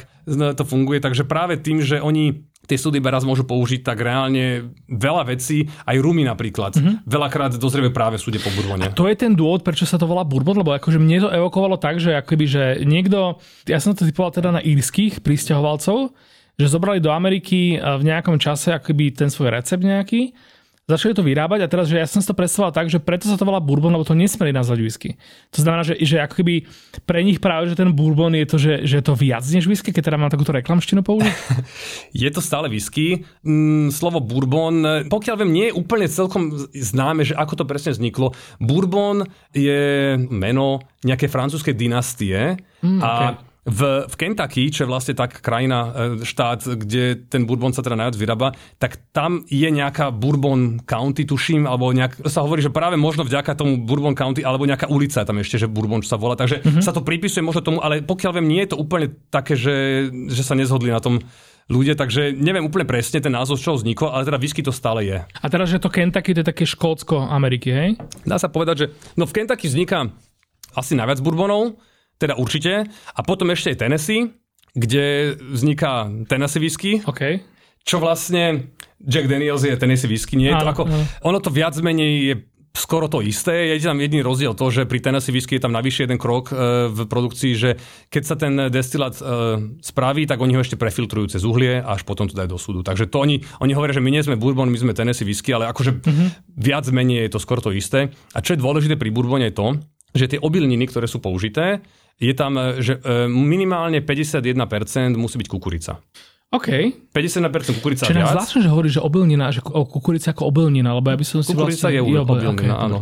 to 0.57 0.65
funguje. 0.65 0.99
Takže 1.05 1.29
práve 1.29 1.61
tým, 1.61 1.85
že 1.85 2.01
oni 2.01 2.49
tie 2.63 2.79
súdy 2.79 3.03
raz 3.03 3.27
môžu 3.27 3.43
použiť, 3.43 3.83
tak 3.83 3.99
reálne 3.99 4.71
veľa 4.87 5.35
vecí, 5.35 5.67
aj 5.83 5.99
rumy 5.99 6.23
napríklad, 6.23 6.79
mm-hmm. 6.79 7.11
veľakrát 7.11 7.59
dozrieve 7.59 7.91
práve 7.91 8.23
súde 8.23 8.39
po 8.39 8.55
bourbone. 8.55 8.87
A 8.87 8.95
to 8.95 9.11
je 9.11 9.19
ten 9.19 9.35
dôvod, 9.35 9.67
prečo 9.67 9.83
sa 9.83 9.99
to 9.99 10.07
volá 10.07 10.23
bourbon, 10.23 10.63
lebo 10.63 10.71
akože 10.71 11.03
mne 11.03 11.27
to 11.27 11.29
evokovalo 11.35 11.75
tak, 11.75 11.99
že 11.99 12.15
akoby, 12.15 12.47
že 12.47 12.65
niekto, 12.87 13.43
ja 13.67 13.83
som 13.83 13.99
to 13.99 14.07
typoval 14.07 14.31
teda 14.31 14.55
na 14.55 14.63
írskych 14.63 15.27
pristahovalcov, 15.27 16.15
že 16.55 16.67
zobrali 16.71 17.03
do 17.03 17.11
Ameriky 17.11 17.83
v 17.83 18.03
nejakom 18.07 18.39
čase 18.39 18.71
akoby 18.71 19.11
ten 19.11 19.27
svoj 19.27 19.59
recept 19.59 19.83
nejaký 19.83 20.31
začali 20.93 21.17
to 21.17 21.25
vyrábať 21.25 21.65
a 21.65 21.71
teraz, 21.73 21.89
že 21.89 21.97
ja 21.97 22.05
som 22.05 22.21
si 22.21 22.29
to 22.29 22.37
predstavoval 22.37 22.71
tak, 22.77 22.93
že 22.93 23.01
preto 23.01 23.25
sa 23.25 23.41
to 23.41 23.49
volá 23.49 23.59
bourbon, 23.59 23.89
lebo 23.89 24.05
to 24.05 24.13
nesmeli 24.13 24.53
nazvať 24.53 24.79
whisky. 24.85 25.11
To 25.57 25.65
znamená, 25.65 25.83
že, 25.83 25.97
že 26.05 26.21
ako 26.21 26.45
keby 26.45 26.69
pre 27.09 27.25
nich 27.25 27.41
práve, 27.41 27.73
že 27.73 27.79
ten 27.81 27.89
bourbon 27.91 28.37
je 28.37 28.47
to, 28.47 28.57
že, 28.61 28.75
že 28.85 28.95
je 29.01 29.05
to 29.05 29.17
viac 29.17 29.43
než 29.49 29.65
whisky, 29.65 29.91
keď 29.91 30.13
teda 30.13 30.21
mám 30.21 30.29
takúto 30.29 30.53
reklamštinu 30.53 31.01
použiť? 31.01 31.33
je 32.23 32.29
to 32.29 32.45
stále 32.45 32.69
whisky. 32.69 33.25
Mm, 33.41 33.89
slovo 33.89 34.21
bourbon, 34.21 35.09
pokiaľ 35.09 35.35
viem, 35.41 35.53
nie 35.53 35.67
je 35.73 35.77
úplne 35.79 36.07
celkom 36.07 36.69
známe, 36.71 37.25
že 37.25 37.33
ako 37.33 37.63
to 37.63 37.65
presne 37.65 37.97
vzniklo. 37.97 38.37
Bourbon 38.61 39.25
je 39.57 40.15
meno 40.29 40.85
nejakej 41.03 41.33
francúzskej 41.33 41.75
dynastie 41.75 42.61
mm, 42.85 43.01
a 43.01 43.11
okay 43.33 43.51
v, 43.63 44.11
v 44.11 44.15
Kentucky, 44.19 44.75
čo 44.75 44.83
je 44.85 44.91
vlastne 44.91 45.15
tak 45.15 45.39
krajina, 45.39 46.19
e, 46.19 46.27
štát, 46.27 46.67
kde 46.67 47.15
ten 47.31 47.47
bourbon 47.47 47.71
sa 47.71 47.87
teda 47.87 47.95
najviac 47.95 48.17
vyrába, 48.19 48.49
tak 48.83 48.99
tam 49.15 49.47
je 49.47 49.71
nejaká 49.71 50.11
Bourbon 50.11 50.83
County, 50.83 51.23
tuším, 51.23 51.71
alebo 51.71 51.95
nejak, 51.95 52.27
sa 52.27 52.43
hovorí, 52.43 52.59
že 52.59 52.75
práve 52.75 52.99
možno 52.99 53.23
vďaka 53.23 53.55
tomu 53.55 53.87
Bourbon 53.87 54.19
County, 54.19 54.43
alebo 54.43 54.67
nejaká 54.67 54.91
ulica 54.91 55.23
tam 55.23 55.39
ešte, 55.39 55.63
že 55.63 55.71
Bourbon, 55.71 56.03
čo 56.03 56.11
sa 56.11 56.19
volá. 56.19 56.35
Takže 56.35 56.59
mm-hmm. 56.59 56.83
sa 56.83 56.91
to 56.91 57.07
pripisuje 57.07 57.47
možno 57.47 57.63
tomu, 57.63 57.79
ale 57.79 58.03
pokiaľ 58.03 58.43
viem, 58.43 58.51
nie 58.51 58.67
je 58.67 58.75
to 58.75 58.83
úplne 58.83 59.15
také, 59.31 59.55
že, 59.55 60.11
že 60.11 60.43
sa 60.43 60.59
nezhodli 60.59 60.91
na 60.91 60.99
tom 60.99 61.23
ľudia, 61.71 61.95
takže 61.95 62.35
neviem 62.35 62.67
úplne 62.67 62.83
presne 62.83 63.23
ten 63.23 63.31
názov, 63.31 63.63
z 63.63 63.71
čoho 63.71 63.79
vznikol, 63.79 64.11
ale 64.11 64.27
teda 64.27 64.43
whisky 64.43 64.67
to 64.67 64.75
stále 64.75 65.07
je. 65.07 65.23
A 65.23 65.47
teraz, 65.47 65.71
že 65.71 65.79
to 65.79 65.87
Kentucky, 65.87 66.35
to 66.35 66.43
je 66.43 66.51
také 66.51 66.67
Škótsko 66.67 67.31
Ameriky, 67.31 67.71
hej? 67.71 67.91
Dá 68.27 68.43
sa 68.43 68.51
povedať, 68.51 68.75
že 68.75 68.87
no 69.15 69.31
v 69.31 69.39
Kentucky 69.39 69.71
vzniká 69.71 70.11
asi 70.75 70.99
najviac 70.99 71.23
bourbonov, 71.23 71.79
teda 72.23 72.39
určite, 72.39 72.87
a 72.89 73.21
potom 73.27 73.51
ešte 73.51 73.75
aj 73.75 73.81
Tennessee, 73.83 74.31
kde 74.73 75.37
vzniká 75.37 76.07
Tennessee 76.31 76.63
whisky, 76.63 77.03
OK. 77.05 77.43
čo 77.83 77.99
vlastne 77.99 78.73
Jack 79.03 79.27
Daniels 79.27 79.67
je 79.67 79.75
Tennessee 79.75 80.09
whisky, 80.09 80.39
nie 80.39 80.49
je 80.49 80.57
to 80.57 80.69
ako, 80.71 80.83
ono 81.27 81.39
to 81.43 81.51
viac 81.51 81.75
menej 81.83 82.11
je 82.23 82.35
skoro 82.73 83.05
to 83.05 83.21
isté, 83.21 83.77
je 83.77 83.85
tam 83.85 84.01
jediný 84.01 84.25
rozdiel 84.25 84.57
to, 84.57 84.73
že 84.73 84.89
pri 84.89 85.05
Tennessee 85.05 85.29
whisky 85.29 85.61
je 85.61 85.65
tam 85.69 85.77
navyše 85.77 86.09
jeden 86.09 86.17
krok 86.17 86.49
e, 86.49 86.89
v 86.89 87.05
produkcii, 87.05 87.53
že 87.53 87.77
keď 88.09 88.23
sa 88.25 88.33
ten 88.33 88.57
destilát 88.73 89.13
e, 89.21 89.25
spraví, 89.85 90.25
tak 90.25 90.41
oni 90.41 90.57
ho 90.57 90.65
ešte 90.65 90.81
prefiltrujú 90.81 91.37
cez 91.37 91.45
uhlie 91.45 91.85
a 91.85 91.93
až 91.93 92.09
potom 92.09 92.33
to 92.33 92.33
dajú 92.33 92.49
do 92.49 92.57
súdu. 92.57 92.81
Takže 92.81 93.13
to 93.13 93.21
oni, 93.21 93.45
oni 93.61 93.77
hovoria, 93.77 93.93
že 93.93 94.01
my 94.01 94.09
nie 94.09 94.25
sme 94.25 94.41
bourbon, 94.41 94.73
my 94.73 94.79
sme 94.81 94.97
Tennessee 94.97 95.29
whisky, 95.29 95.53
ale 95.53 95.69
akože 95.69 96.01
Mhm. 96.01 96.25
viac 96.57 96.89
menej 96.89 97.29
je 97.29 97.33
to 97.37 97.45
skoro 97.45 97.61
to 97.61 97.77
isté. 97.77 98.09
A 98.33 98.41
čo 98.41 98.57
je 98.57 98.63
dôležité 98.65 98.97
pri 98.97 99.13
bourbone 99.13 99.53
je 99.53 99.55
to, 99.55 99.77
že 100.17 100.37
tie 100.37 100.41
obilniny, 100.41 100.89
ktoré 100.89 101.05
sú 101.05 101.21
použité, 101.21 101.85
je 102.21 102.33
tam, 102.35 102.53
e, 102.57 102.83
že 102.83 102.99
e, 102.99 103.27
minimálne 103.29 104.01
51% 104.01 105.17
musí 105.17 105.37
byť 105.39 105.49
kukurica. 105.49 106.03
OK. 106.53 106.69
51% 107.17 107.81
kukurica 107.81 108.05
Čiže 108.05 108.21
viac. 108.21 108.37
zvláštne, 108.37 108.61
že 108.61 108.69
hovoríš, 108.69 108.93
že 109.01 109.03
obilnina, 109.03 109.49
že 109.49 109.65
kukurica 109.65 110.37
ako 110.37 110.53
obilnina, 110.53 110.93
lebo 110.93 111.09
ja 111.09 111.17
by 111.17 111.25
som 111.25 111.41
si 111.41 111.57
Kukurica 111.57 111.89
vlastne... 111.89 111.97
je 111.97 112.01
jo, 112.13 112.23
obilnina, 112.29 112.53
ok, 112.53 112.63
áno. 112.77 112.97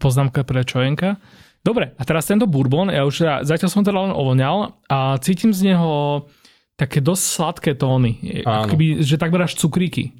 Poznámka 0.00 0.48
pre 0.48 0.64
čojenka. 0.64 1.20
Dobre, 1.60 1.92
a 1.92 2.02
teraz 2.08 2.24
tento 2.24 2.48
bourbon, 2.48 2.88
ja 2.88 3.04
už 3.04 3.20
teda, 3.20 3.34
zatiaľ 3.44 3.68
som 3.68 3.84
teda 3.84 4.00
len 4.00 4.16
ovoňal 4.16 4.80
a 4.88 5.20
cítim 5.20 5.52
z 5.52 5.76
neho 5.76 6.24
také 6.72 7.04
dosť 7.04 7.20
sladké 7.20 7.70
tóny. 7.76 8.16
Je- 8.24 8.44
Áno. 8.48 8.72
Keby, 8.72 9.04
že 9.04 9.20
takmer 9.20 9.44
až 9.44 9.60
cukríky. 9.60 10.16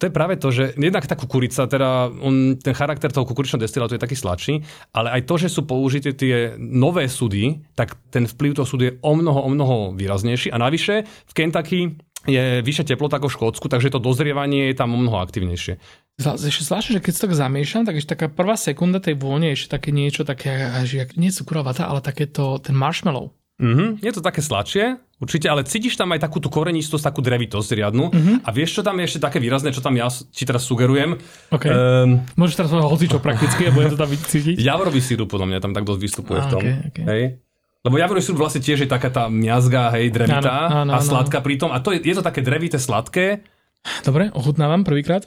To 0.00 0.08
je 0.08 0.16
práve 0.16 0.40
to, 0.40 0.48
že 0.48 0.72
jednak 0.80 1.04
tá 1.04 1.12
kukurica, 1.12 1.68
teda 1.68 2.08
on, 2.08 2.56
ten 2.56 2.72
charakter 2.72 3.12
toho 3.12 3.28
kukuričného 3.28 3.60
destilátu 3.60 4.00
je 4.00 4.02
taký 4.02 4.16
sladší, 4.16 4.64
ale 4.96 5.12
aj 5.12 5.28
to, 5.28 5.36
že 5.36 5.52
sú 5.52 5.68
použité 5.68 6.16
tie 6.16 6.56
nové 6.56 7.04
sudy, 7.04 7.60
tak 7.76 8.00
ten 8.08 8.24
vplyv 8.24 8.56
toho 8.56 8.64
sudu 8.64 8.82
je 8.88 8.96
o 9.04 9.12
mnoho, 9.12 9.44
o 9.44 9.50
mnoho 9.52 9.76
výraznejší. 9.92 10.48
A 10.50 10.56
navyše 10.56 11.04
v 11.04 11.32
Kentucky 11.36 12.00
je 12.24 12.64
vyššia 12.64 12.96
teplota 12.96 13.16
ako 13.20 13.28
v 13.28 13.36
Škótsku, 13.36 13.66
takže 13.68 13.92
to 13.92 14.00
dozrievanie 14.00 14.72
je 14.72 14.76
tam 14.76 14.92
o 14.92 15.00
mnoho 15.00 15.20
aktívnejšie. 15.20 15.76
Zla- 16.20 16.36
Ešte 16.36 16.68
zvláštne, 16.68 16.92
že 17.00 17.04
keď 17.04 17.12
si 17.16 17.20
tak 17.24 17.32
zamiešam, 17.32 17.82
tak 17.88 17.96
ešte 17.96 18.12
taká 18.12 18.26
prvá 18.28 18.56
sekunda 18.60 19.00
tej 19.00 19.16
vône 19.16 19.52
je 19.52 19.56
ešte 19.56 19.80
také 19.80 19.88
niečo 19.92 20.24
také, 20.28 20.68
jak, 20.84 21.16
nie 21.16 21.32
cukrová 21.32 21.72
vata, 21.72 21.88
ale 21.88 22.04
také 22.04 22.28
to, 22.28 22.60
ten 22.60 22.76
marshmallow. 22.76 23.32
Mhm, 23.60 24.00
je 24.00 24.10
to 24.10 24.20
také 24.20 24.40
sladšie, 24.40 24.84
určite, 25.20 25.44
ale 25.44 25.62
cítiš 25.62 25.94
tam 25.94 26.08
aj 26.10 26.24
takú 26.24 26.40
tú 26.40 26.48
korenistosť, 26.48 27.04
takú 27.04 27.20
drevitosť 27.20 27.76
riadnu. 27.76 28.08
A 28.40 28.48
vieš, 28.50 28.80
čo 28.80 28.82
tam 28.82 28.96
je 28.96 29.04
ešte 29.04 29.20
také 29.20 29.36
výrazné, 29.36 29.68
čo 29.68 29.84
tam 29.84 29.92
ja 29.92 30.08
ti 30.08 30.48
teraz 30.48 30.64
sugerujem? 30.64 31.20
OK. 31.52 31.64
Um, 31.68 32.24
Môžeš 32.34 32.56
teraz 32.56 32.72
povedať 32.72 32.88
hocičo 32.88 33.18
prakticky 33.20 33.68
a 33.68 33.70
budem 33.70 33.92
to 33.92 34.00
tam 34.00 34.08
cítiť. 34.08 34.56
Javorový 34.72 34.98
sírup 34.98 35.28
podľa 35.28 35.46
mňa 35.46 35.58
tam 35.60 35.72
tak 35.72 35.84
dosť 35.84 36.00
vystupuje 36.00 36.40
Á, 36.40 36.44
v 36.44 36.48
tom. 36.48 36.60
okej, 36.64 36.74
okej. 36.88 37.04
Hej? 37.04 37.24
Lebo 37.80 37.96
javorový 37.96 38.20
sírup 38.20 38.40
vlastne 38.40 38.60
tiež 38.60 38.84
je 38.84 38.88
taká 38.88 39.08
tá 39.08 39.32
miazga, 39.32 39.88
hej, 39.96 40.12
drevitá 40.12 40.68
Áno, 40.68 40.84
áno, 40.84 40.90
a 40.92 41.00
áno. 41.00 41.04
sladká 41.04 41.40
pritom. 41.40 41.72
A 41.72 41.80
to 41.80 41.96
je, 41.96 42.00
je 42.00 42.12
to 42.12 42.20
také 42.20 42.40
drevité, 42.40 42.76
sladké. 42.76 43.40
Dobre, 44.04 44.28
ochutnávam 44.36 44.84
prvýkrát. 44.84 45.24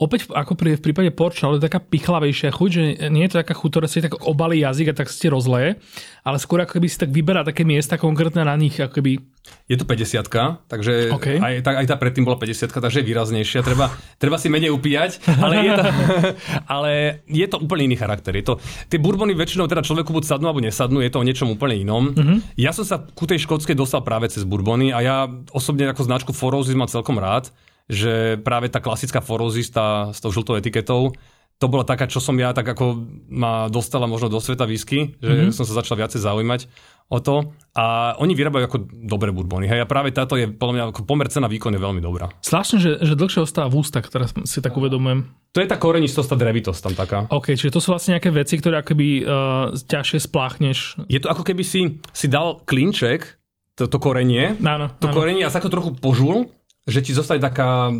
Opäť 0.00 0.32
ako 0.32 0.56
pri, 0.56 0.80
v 0.80 0.82
prípade 0.82 1.10
porča, 1.12 1.44
ale 1.44 1.60
taká 1.60 1.76
pichlavejšia 1.76 2.56
chuť, 2.56 2.70
že 2.72 2.82
nie 3.12 3.28
je 3.28 3.36
to 3.36 3.40
taká 3.44 3.52
chuť, 3.52 3.68
ktorá 3.68 3.84
si 3.84 4.00
tak 4.00 4.16
obalí 4.24 4.64
jazyk 4.64 4.94
a 4.94 4.94
tak 4.96 5.12
si 5.12 5.28
rozleje, 5.28 5.76
ale 6.24 6.40
skôr 6.40 6.64
ako 6.64 6.80
keby 6.80 6.88
si 6.88 6.96
tak 6.96 7.12
vyberá 7.12 7.44
také 7.44 7.68
miesta 7.68 8.00
konkrétne 8.00 8.48
na 8.48 8.56
nich, 8.56 8.80
ako 8.80 8.96
keby... 8.96 9.20
Je 9.68 9.76
to 9.76 9.84
50 9.84 10.24
takže 10.68 11.12
OK. 11.12 11.40
aj, 11.40 11.54
tak, 11.60 11.74
aj 11.84 11.86
tá 11.88 11.96
predtým 12.00 12.24
bola 12.24 12.40
50 12.40 12.68
takže 12.68 13.00
je 13.00 13.08
výraznejšia. 13.12 13.60
Treba, 13.60 13.92
treba 14.16 14.40
si 14.40 14.48
menej 14.48 14.72
upíjať, 14.72 15.24
ale 15.36 15.54
je, 15.60 15.72
to, 15.76 15.84
ale 16.76 16.90
je 17.28 17.46
to 17.48 17.56
úplne 17.60 17.92
iný 17.92 17.96
charakter. 18.00 18.32
Je 18.32 18.44
to, 18.48 18.56
tie 18.88 18.96
bourbony 18.96 19.36
väčšinou 19.36 19.68
teda 19.68 19.84
človeku 19.84 20.16
buď 20.16 20.24
sadnú 20.24 20.48
alebo 20.48 20.64
nesadnú, 20.64 21.04
je 21.04 21.12
to 21.12 21.20
o 21.20 21.26
niečom 21.28 21.52
úplne 21.52 21.76
inom. 21.76 22.16
Mm-hmm. 22.16 22.56
Ja 22.56 22.72
som 22.72 22.88
sa 22.88 23.04
ku 23.04 23.28
tej 23.28 23.44
škótskej 23.44 23.76
dostal 23.76 24.00
práve 24.00 24.32
cez 24.32 24.48
bourbony 24.48 24.96
a 24.96 25.04
ja 25.04 25.16
osobne 25.52 25.92
ako 25.92 26.08
značku 26.08 26.32
Forozis 26.32 26.76
mám 26.76 26.88
celkom 26.88 27.20
rád, 27.20 27.52
že 27.88 28.36
práve 28.44 28.68
tá 28.68 28.78
klasická 28.78 29.24
Forozis 29.24 29.72
tá, 29.72 30.12
s 30.12 30.20
tou 30.20 30.28
žltou 30.30 30.60
etiketou, 30.60 31.16
to 31.58 31.66
bola 31.66 31.82
taká, 31.82 32.06
čo 32.06 32.22
som 32.22 32.38
ja 32.38 32.54
tak 32.54 32.70
ako 32.70 33.02
ma 33.34 33.66
dostala 33.66 34.06
možno 34.06 34.30
do 34.30 34.38
sveta 34.38 34.62
whisky, 34.62 35.18
že 35.18 35.50
mm-hmm. 35.50 35.56
som 35.56 35.66
sa 35.66 35.82
začal 35.82 35.98
viacej 35.98 36.22
zaujímať 36.22 36.70
o 37.10 37.18
to. 37.18 37.50
A 37.74 38.14
oni 38.22 38.38
vyrábajú 38.38 38.64
ako 38.70 38.78
dobré 39.10 39.34
bourbony. 39.34 39.66
Hej, 39.66 39.82
a 39.82 39.90
práve 39.90 40.14
táto 40.14 40.38
je, 40.38 40.46
podľa 40.46 40.74
mňa, 40.74 40.82
ako 40.94 41.02
pomer 41.02 41.26
cena 41.26 41.50
výkon 41.50 41.74
je 41.74 41.82
veľmi 41.82 41.98
dobrá. 41.98 42.30
Zvláštne, 42.46 42.78
že, 42.78 42.90
že 43.02 43.18
dlhšie 43.18 43.42
ostáva 43.42 43.66
v 43.74 43.82
ústach, 43.82 44.06
teraz 44.06 44.30
si 44.46 44.62
tak 44.62 44.70
uvedomujem. 44.78 45.26
To 45.50 45.58
je 45.58 45.66
tá 45.66 45.80
korenistosť, 45.82 46.30
tá 46.30 46.36
drevitosť 46.38 46.80
tam 46.84 46.94
taká. 46.94 47.18
OK, 47.34 47.58
čiže 47.58 47.74
to 47.74 47.82
sú 47.82 47.90
vlastne 47.90 48.14
nejaké 48.14 48.30
veci, 48.30 48.54
ktoré 48.54 48.78
akoby 48.78 49.26
uh, 49.26 49.74
ťažšie 49.74 50.30
spláchneš. 50.30 50.78
Je 51.10 51.18
to 51.18 51.26
ako 51.26 51.42
keby 51.42 51.66
si, 51.66 51.98
si 52.14 52.26
dal 52.30 52.62
klinček, 52.62 53.34
to, 53.74 53.90
to 53.90 53.98
korenie, 54.02 54.58
Áno, 54.58 54.90
to 54.98 55.06
áno. 55.10 55.14
korenie 55.14 55.42
a 55.46 55.50
sa 55.50 55.62
to 55.62 55.70
trochu 55.70 55.94
požul, 55.98 56.50
že 56.88 57.04
ti 57.04 57.12
zostane 57.12 57.38
taká 57.38 57.92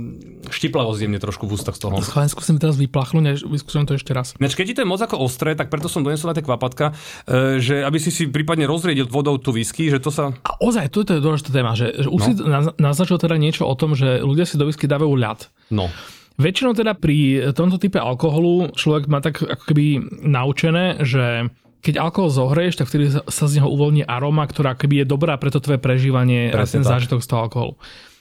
štiplavosť 0.49 1.01
jemne 1.05 1.21
trošku 1.21 1.45
v 1.45 1.61
ústach 1.61 1.77
z 1.77 1.85
toho. 1.85 2.01
Schválne 2.01 2.33
skúsim 2.33 2.57
teraz 2.57 2.81
vyplachnúť, 2.81 3.23
než 3.23 3.39
vyskúšam 3.45 3.85
to 3.85 4.01
ešte 4.01 4.17
raz. 4.17 4.33
Ináč, 4.41 4.57
keď 4.57 4.65
ti 4.65 4.75
to 4.81 4.83
je 4.83 4.89
moc 4.89 5.01
ako 5.05 5.21
ostré, 5.21 5.53
tak 5.53 5.69
preto 5.69 5.93
som 5.93 6.01
donesol 6.01 6.33
na 6.33 6.37
tie 6.37 6.43
kvapatka, 6.43 6.97
e, 7.29 7.61
že 7.61 7.85
aby 7.85 8.01
si 8.01 8.09
si 8.09 8.33
prípadne 8.33 8.65
rozriedil 8.65 9.05
vodou 9.05 9.37
tú 9.37 9.53
whisky, 9.53 9.93
že 9.93 10.01
to 10.01 10.09
sa... 10.09 10.33
A 10.41 10.57
ozaj, 10.65 10.89
to 10.89 11.05
je 11.05 11.21
dôležitá 11.21 11.53
téma, 11.53 11.77
že, 11.77 11.93
že 12.01 12.09
už 12.09 12.21
no. 12.21 12.27
si 12.27 12.33
naz- 12.41 12.75
naznačil 12.81 13.21
teda 13.21 13.37
niečo 13.37 13.69
o 13.69 13.75
tom, 13.77 13.93
že 13.93 14.25
ľudia 14.25 14.49
si 14.49 14.57
do 14.57 14.65
whisky 14.65 14.89
dávajú 14.89 15.13
ľad. 15.13 15.53
No. 15.69 15.93
Väčšinou 16.41 16.73
teda 16.73 16.97
pri 16.97 17.51
tomto 17.53 17.77
type 17.77 18.01
alkoholu 18.01 18.73
človek 18.73 19.11
má 19.11 19.21
tak 19.21 19.43
ako 19.43 19.65
keby 19.69 20.01
naučené, 20.25 21.03
že 21.05 21.51
keď 21.83 21.95
alkohol 21.99 22.31
zohrieš, 22.31 22.79
tak 22.79 22.91
vtedy 22.91 23.11
sa- 23.11 23.27
z 23.27 23.59
neho 23.59 23.71
uvoľní 23.71 24.07
aroma, 24.07 24.47
ktorá 24.47 24.75
keby 24.75 25.03
je 25.03 25.07
dobrá 25.07 25.39
pre 25.39 25.51
to 25.51 25.63
tvoje 25.63 25.79
prežívanie 25.79 26.51
a 26.51 26.63
Presne 26.63 26.81
ten 26.81 26.83
tak. 26.87 26.91
zážitok 26.99 27.21
z 27.23 27.29
toho 27.29 27.41
alkoholu. 27.47 27.75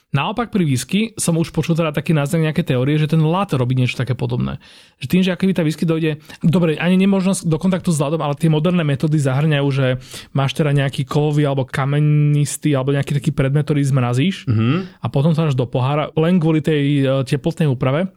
Naopak 0.08 0.48
pri 0.48 0.64
whisky 0.64 1.12
som 1.20 1.36
už 1.36 1.52
počul 1.52 1.76
teda 1.76 1.92
taký 1.92 2.16
náznak 2.16 2.48
nejaké 2.48 2.64
teórie, 2.64 2.96
že 2.96 3.12
ten 3.12 3.20
ľad 3.20 3.52
robí 3.52 3.76
niečo 3.76 4.00
také 4.00 4.16
podobné. 4.16 4.56
Že 5.04 5.06
tým, 5.06 5.20
že 5.20 5.30
akoby 5.36 5.52
tá 5.52 5.60
whisky 5.60 5.84
dojde, 5.84 6.24
dobre, 6.40 6.80
ani 6.80 6.96
nemožno 6.96 7.36
do 7.44 7.60
kontaktu 7.60 7.92
s 7.92 8.00
ľadom, 8.00 8.24
ale 8.24 8.32
tie 8.32 8.48
moderné 8.48 8.88
metódy 8.88 9.20
zahrňajú, 9.20 9.68
že 9.68 10.00
máš 10.32 10.56
teda 10.56 10.72
nejaký 10.72 11.04
kovový 11.04 11.44
alebo 11.44 11.68
kamenistý 11.68 12.72
alebo 12.72 12.96
nejaký 12.96 13.20
taký 13.20 13.30
predmet, 13.36 13.68
ktorý 13.68 13.84
zmrazíš 13.84 14.48
Mhm. 14.48 15.04
a 15.04 15.06
potom 15.12 15.36
to 15.36 15.44
dáš 15.44 15.52
do 15.52 15.68
pohára 15.68 16.08
len 16.16 16.40
kvôli 16.40 16.64
tej 16.64 17.04
e, 17.04 17.22
teplotnej 17.28 17.68
úprave. 17.68 18.08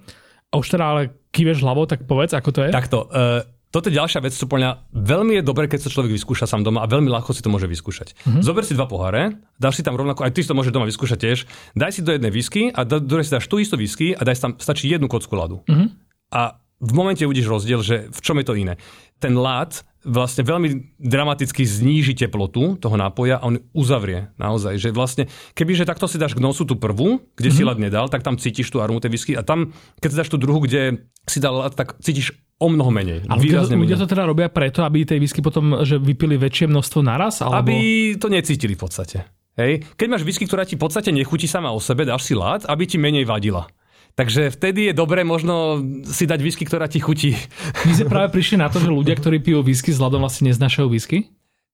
A 0.48 0.60
už 0.60 0.72
teda 0.72 0.84
ale 0.96 1.02
kýveš 1.32 1.60
hlavou, 1.60 1.88
tak 1.88 2.08
povedz, 2.08 2.32
ako 2.32 2.50
to 2.52 2.60
je. 2.68 2.72
Takto, 2.76 3.08
uh, 3.08 3.40
toto 3.72 3.88
je 3.88 3.96
ďalšia 3.96 4.20
vec, 4.20 4.36
čo 4.36 4.52
podľa 4.52 4.60
mňa 4.60 4.74
veľmi 5.00 5.34
je 5.40 5.44
dobré, 5.48 5.66
keď 5.72 5.88
sa 5.88 5.90
človek 5.90 6.12
vyskúša 6.12 6.44
sám 6.44 6.68
doma 6.68 6.84
a 6.84 6.92
veľmi 6.92 7.08
ľahko 7.08 7.32
si 7.32 7.40
to 7.40 7.48
môže 7.48 7.72
vyskúšať. 7.72 8.14
Mm-hmm. 8.14 8.44
Zober 8.44 8.68
si 8.68 8.76
dva 8.76 8.84
poháre, 8.86 9.40
dáš 9.56 9.80
si 9.80 9.84
tam 9.88 9.96
rovnako, 9.96 10.28
aj 10.28 10.36
ty 10.36 10.44
si 10.44 10.52
to 10.52 10.56
môžeš 10.60 10.76
doma 10.76 10.84
vyskúšať 10.92 11.20
tiež, 11.24 11.38
daj 11.80 11.92
si 11.96 12.04
do 12.04 12.12
jednej 12.12 12.36
whisky 12.36 12.68
a 12.68 12.84
do 12.84 13.00
druhej 13.00 13.32
si 13.32 13.32
dáš 13.32 13.48
tú 13.48 13.64
istú 13.64 13.80
whisky 13.80 14.12
a 14.12 14.22
daj 14.28 14.44
tam, 14.44 14.52
stačí 14.60 14.92
jednu 14.92 15.08
kocku 15.08 15.32
ľadu. 15.32 15.64
Mm-hmm. 15.72 15.88
A 16.36 16.60
v 16.82 16.92
momente 16.92 17.24
uvidíš 17.24 17.48
rozdiel, 17.48 17.80
že 17.80 18.12
v 18.12 18.20
čom 18.20 18.36
je 18.42 18.46
to 18.46 18.60
iné. 18.60 18.76
Ten 19.24 19.40
ľad 19.40 19.88
vlastne 20.02 20.42
veľmi 20.42 20.98
dramaticky 20.98 21.62
zníži 21.62 22.18
teplotu 22.18 22.74
toho 22.82 22.98
nápoja 22.98 23.38
a 23.38 23.46
on 23.46 23.62
uzavrie 23.72 24.34
naozaj. 24.42 24.82
Že 24.82 24.90
vlastne, 24.98 25.24
kebyže 25.54 25.86
takto 25.86 26.10
si 26.10 26.18
dáš 26.18 26.34
k 26.34 26.42
nosu 26.42 26.66
tú 26.66 26.74
prvú, 26.74 27.22
kde 27.38 27.54
mm-hmm. 27.54 27.56
si 27.56 27.70
ľad 27.70 27.78
nedal, 27.78 28.10
tak 28.10 28.26
tam 28.26 28.42
cítiš 28.42 28.74
tú 28.74 28.82
aromu 28.82 28.98
tej 28.98 29.14
whisky 29.14 29.38
a 29.38 29.46
tam, 29.46 29.78
keď 30.02 30.10
si 30.10 30.18
dáš 30.18 30.30
tú 30.34 30.42
druhú, 30.42 30.66
kde 30.66 31.06
si 31.30 31.38
dal 31.38 31.54
ľad, 31.54 31.78
tak 31.78 32.02
cítiš 32.02 32.34
o 32.62 32.68
mnoho 32.70 32.94
menej. 32.94 33.26
Ale 33.26 33.42
ľudia, 33.42 33.66
výrazne 33.66 33.76
ľudia 33.76 33.98
menej. 33.98 34.06
to 34.06 34.12
teda 34.14 34.24
robia 34.30 34.48
preto, 34.54 34.86
aby 34.86 35.02
tej 35.02 35.18
whisky 35.18 35.42
potom, 35.42 35.82
že 35.82 35.98
vypili 35.98 36.38
väčšie 36.38 36.70
množstvo 36.70 37.00
naraz? 37.02 37.42
Alebo... 37.42 37.58
Aby 37.58 38.14
to 38.22 38.30
necítili 38.30 38.78
v 38.78 38.82
podstate. 38.86 39.26
Hej? 39.58 39.84
Keď 39.98 40.08
máš 40.08 40.24
whisky, 40.24 40.46
ktorá 40.46 40.64
ti 40.64 40.78
v 40.78 40.86
podstate 40.86 41.10
nechutí 41.10 41.50
sama 41.50 41.74
o 41.74 41.82
sebe, 41.82 42.06
dáš 42.06 42.30
si 42.30 42.38
ľad, 42.38 42.70
aby 42.70 42.86
ti 42.86 43.02
menej 43.02 43.26
vadila. 43.26 43.66
Takže 44.14 44.52
vtedy 44.52 44.92
je 44.92 44.94
dobré 44.94 45.24
možno 45.24 45.80
si 46.04 46.28
dať 46.28 46.40
whisky, 46.44 46.68
ktorá 46.68 46.86
ti 46.86 47.00
chutí. 47.00 47.34
My 47.88 47.94
sme 47.96 48.08
práve 48.12 48.30
prišli 48.36 48.60
na 48.60 48.68
to, 48.68 48.78
že 48.78 48.92
ľudia, 48.92 49.16
ktorí 49.16 49.40
pijú 49.40 49.64
whisky 49.64 49.90
s 49.90 50.00
ľadom, 50.04 50.22
vlastne 50.22 50.52
neznášajú 50.52 50.88
whisky. 50.92 51.32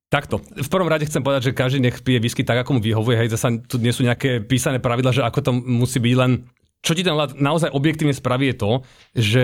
Takto. 0.08 0.40
V 0.40 0.70
prvom 0.72 0.88
rade 0.88 1.04
chcem 1.04 1.20
povedať, 1.20 1.52
že 1.52 1.58
každý 1.58 1.84
nech 1.84 2.00
pije 2.00 2.24
whisky 2.24 2.48
tak, 2.48 2.64
ako 2.64 2.80
mu 2.80 2.82
vyhovuje. 2.82 3.26
Hej, 3.26 3.36
zasa 3.36 3.52
tu 3.60 3.76
nie 3.82 3.92
sú 3.92 4.08
nejaké 4.08 4.40
písané 4.40 4.80
pravidla, 4.80 5.12
že 5.12 5.26
ako 5.26 5.40
to 5.44 5.52
musí 5.52 6.00
byť, 6.00 6.16
len 6.16 6.48
čo 6.80 6.96
ti 6.96 7.04
ten 7.04 7.18
ľad 7.18 7.36
naozaj 7.36 7.74
objektívne 7.74 8.16
spraví 8.16 8.54
je 8.54 8.56
to, 8.56 8.72
že 9.18 9.44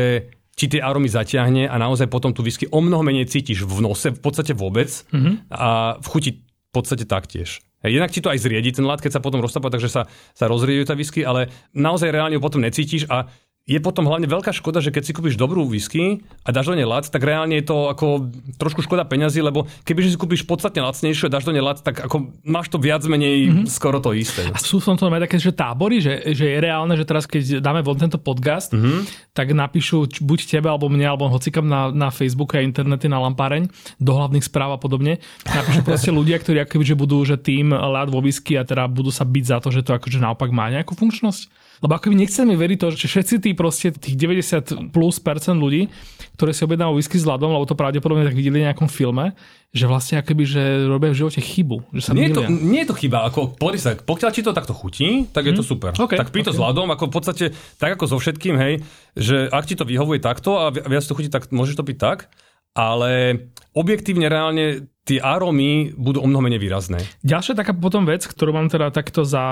ti 0.54 0.70
tie 0.70 0.82
aromy 0.82 1.10
zatiahne 1.10 1.66
a 1.66 1.76
naozaj 1.82 2.08
potom 2.10 2.30
tú 2.32 2.46
whisky 2.46 2.70
o 2.70 2.80
mnoho 2.80 3.02
menej 3.02 3.26
cítiš 3.26 3.66
v 3.66 3.82
nose, 3.82 4.14
v 4.14 4.22
podstate 4.22 4.54
vôbec 4.54 4.90
mm-hmm. 4.90 5.50
a 5.50 5.98
v 5.98 6.08
chuti 6.08 6.32
v 6.44 6.72
podstate 6.74 7.06
taktiež. 7.06 7.62
Jednak 7.84 8.16
ti 8.16 8.24
to 8.24 8.32
aj 8.32 8.40
zriedi 8.40 8.72
ten 8.72 8.88
ľad, 8.88 9.04
keď 9.04 9.20
sa 9.20 9.22
potom 9.22 9.44
roztápa, 9.44 9.68
takže 9.68 9.92
sa, 9.92 10.02
sa 10.32 10.48
rozrieďuje 10.48 10.88
tá 10.88 10.96
whisky, 10.96 11.22
ale 11.28 11.52
naozaj 11.76 12.16
reálne 12.16 12.40
ju 12.40 12.42
potom 12.42 12.64
necítiš 12.64 13.12
a 13.12 13.28
je 13.64 13.80
potom 13.80 14.04
hlavne 14.04 14.28
veľká 14.28 14.52
škoda, 14.52 14.84
že 14.84 14.92
keď 14.92 15.04
si 15.08 15.16
kúpiš 15.16 15.40
dobrú 15.40 15.64
whisky 15.64 16.20
a 16.44 16.52
dáš 16.52 16.68
do 16.68 16.76
nej 16.76 16.84
lac, 16.84 17.08
tak 17.08 17.24
reálne 17.24 17.56
je 17.64 17.72
to 17.72 17.88
ako 17.88 18.28
trošku 18.60 18.84
škoda 18.84 19.08
peňazí, 19.08 19.40
lebo 19.40 19.72
keby 19.88 20.04
si 20.04 20.20
kúpiš 20.20 20.44
podstatne 20.44 20.84
lacnejšie 20.84 21.32
a 21.32 21.34
dáš 21.40 21.48
do 21.48 21.56
nej 21.56 21.64
lac, 21.64 21.80
tak 21.80 22.04
ako 22.04 22.36
máš 22.44 22.68
to 22.68 22.76
viac 22.76 23.00
menej 23.08 23.48
mm-hmm. 23.48 23.66
skoro 23.72 24.04
to 24.04 24.12
isté. 24.12 24.52
A 24.52 24.60
sú 24.60 24.84
som 24.84 25.00
to 25.00 25.08
také, 25.08 25.40
že 25.40 25.56
tábory, 25.56 26.04
že, 26.04 26.36
že 26.36 26.44
je 26.44 26.58
reálne, 26.60 26.92
že 27.00 27.08
teraz 27.08 27.24
keď 27.24 27.64
dáme 27.64 27.80
von 27.80 27.96
tento 27.96 28.20
podcast, 28.20 28.76
mm-hmm. 28.76 29.32
tak 29.32 29.56
napíšu 29.56 30.12
buď 30.20 30.60
tebe 30.60 30.68
alebo 30.68 30.92
mne, 30.92 31.08
alebo 31.16 31.32
hocikam 31.32 31.64
na, 31.64 31.88
na 31.88 32.12
Facebook 32.12 32.60
a 32.60 32.60
internety 32.60 33.08
na 33.08 33.24
lampareň, 33.24 33.72
do 33.96 34.12
hlavných 34.12 34.44
správ 34.44 34.76
a 34.76 34.80
podobne. 34.80 35.24
Napíšu 35.48 35.82
proste 35.88 36.12
ľudia, 36.12 36.36
ktorí 36.36 36.60
akoby, 36.68 36.84
že 36.84 37.00
budú, 37.00 37.24
že 37.24 37.40
tým 37.40 37.72
lát 37.72 38.12
vo 38.12 38.20
whisky 38.20 38.60
a 38.60 38.68
teda 38.68 38.92
budú 38.92 39.08
sa 39.08 39.24
byť 39.24 39.44
za 39.48 39.58
to, 39.64 39.72
že 39.72 39.88
to 39.88 39.96
akože 39.96 40.20
naopak 40.20 40.52
má 40.52 40.68
nejakú 40.68 41.00
funkčnosť. 41.00 41.63
Lebo 41.84 42.00
ako 42.00 42.16
by 42.16 42.16
nechceme 42.16 42.56
veriť 42.56 42.78
to, 42.80 42.88
že 42.96 43.12
všetci 43.12 43.36
tí 43.44 43.52
proste 43.52 43.92
tých 43.92 44.16
90 44.16 44.96
plus 44.96 45.20
percent 45.20 45.60
ľudí, 45.60 45.92
ktoré 46.40 46.56
si 46.56 46.64
objednávajú 46.64 46.96
whisky 46.96 47.20
s 47.20 47.28
ľadom, 47.28 47.52
lebo 47.52 47.68
to 47.68 47.76
pravdepodobne 47.76 48.24
tak 48.24 48.40
videli 48.40 48.64
v 48.64 48.72
nejakom 48.72 48.88
filme, 48.88 49.36
že 49.76 49.84
vlastne 49.84 50.24
akoby, 50.24 50.48
že 50.48 50.64
robia 50.88 51.12
v 51.12 51.20
živote 51.20 51.44
chybu. 51.44 51.92
Že 51.92 52.02
sa 52.02 52.12
nie, 52.16 52.32
je 52.32 52.40
to, 52.40 52.44
nie 52.48 52.82
je 52.88 52.90
to 52.90 52.96
chyba, 52.96 53.28
ako 53.28 53.60
sa, 53.76 54.00
pokiaľ 54.00 54.32
ti 54.32 54.42
to 54.48 54.56
takto 54.56 54.72
chutí, 54.72 55.28
tak 55.36 55.44
je 55.44 55.54
to 55.60 55.64
mhm. 55.66 55.70
super. 55.76 55.92
Okay, 55.92 56.16
tak 56.16 56.32
pí 56.32 56.40
to 56.40 56.56
okay. 56.56 56.58
s 56.58 56.64
ľadom, 56.64 56.88
ako 56.88 57.04
v 57.12 57.14
podstate 57.20 57.46
tak 57.76 58.00
ako 58.00 58.16
so 58.16 58.18
všetkým, 58.18 58.56
hej, 58.56 58.80
že 59.20 59.52
ak 59.52 59.68
ti 59.68 59.76
to 59.76 59.84
vyhovuje 59.84 60.24
takto 60.24 60.64
a 60.64 60.72
viac 60.72 61.04
to 61.04 61.12
chutí, 61.12 61.28
tak 61.28 61.52
môžeš 61.52 61.76
to 61.76 61.84
piť 61.84 62.00
tak, 62.00 62.32
ale 62.80 63.44
objektívne 63.76 64.32
reálne 64.32 64.88
tie 65.04 65.20
arómy 65.20 65.92
budú 66.00 66.24
o 66.24 66.28
mnoho 66.28 66.48
menej 66.48 66.64
výrazné. 66.64 67.04
Ďalšia 67.28 67.60
taká 67.60 67.76
potom 67.76 68.08
vec, 68.08 68.24
ktorú 68.24 68.56
mám 68.56 68.72
teda 68.72 68.88
takto 68.90 69.28
za 69.28 69.44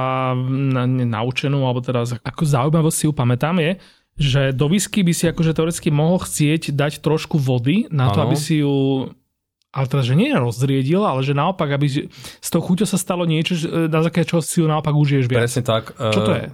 na, 0.47 0.87
naučenú, 0.87 1.67
alebo 1.67 1.83
teda 1.83 2.07
ako 2.23 2.43
zaujímavosť 2.47 2.95
si 2.95 3.05
ju 3.07 3.13
pamätám, 3.13 3.59
je, 3.59 3.71
že 4.15 4.41
do 4.55 4.71
whisky 4.71 5.03
by 5.03 5.11
si 5.11 5.27
akože 5.27 5.51
teoreticky 5.51 5.91
mohol 5.91 6.23
chcieť 6.23 6.71
dať 6.71 7.03
trošku 7.03 7.35
vody 7.35 7.91
na 7.91 8.11
to, 8.15 8.23
ano. 8.23 8.31
aby 8.31 8.35
si 8.39 8.63
ju 8.63 9.07
ale 9.71 9.87
teda, 9.87 10.03
že 10.03 10.19
nie 10.19 10.35
rozriedil, 10.35 10.99
ale 10.99 11.23
že 11.23 11.31
naopak, 11.31 11.71
aby 11.71 11.87
z 12.43 12.49
toho 12.51 12.59
chuťo 12.59 12.83
sa 12.83 12.99
stalo 12.99 13.23
niečo, 13.23 13.55
na 13.87 14.03
základe 14.03 14.27
čoho 14.27 14.43
si 14.43 14.59
ju 14.59 14.67
naopak 14.67 14.91
užiješ 14.91 15.31
viac. 15.31 15.47
Presne 15.47 15.63
tak. 15.63 15.95
Čo 15.95 16.19
to 16.27 16.31
je? 16.35 16.45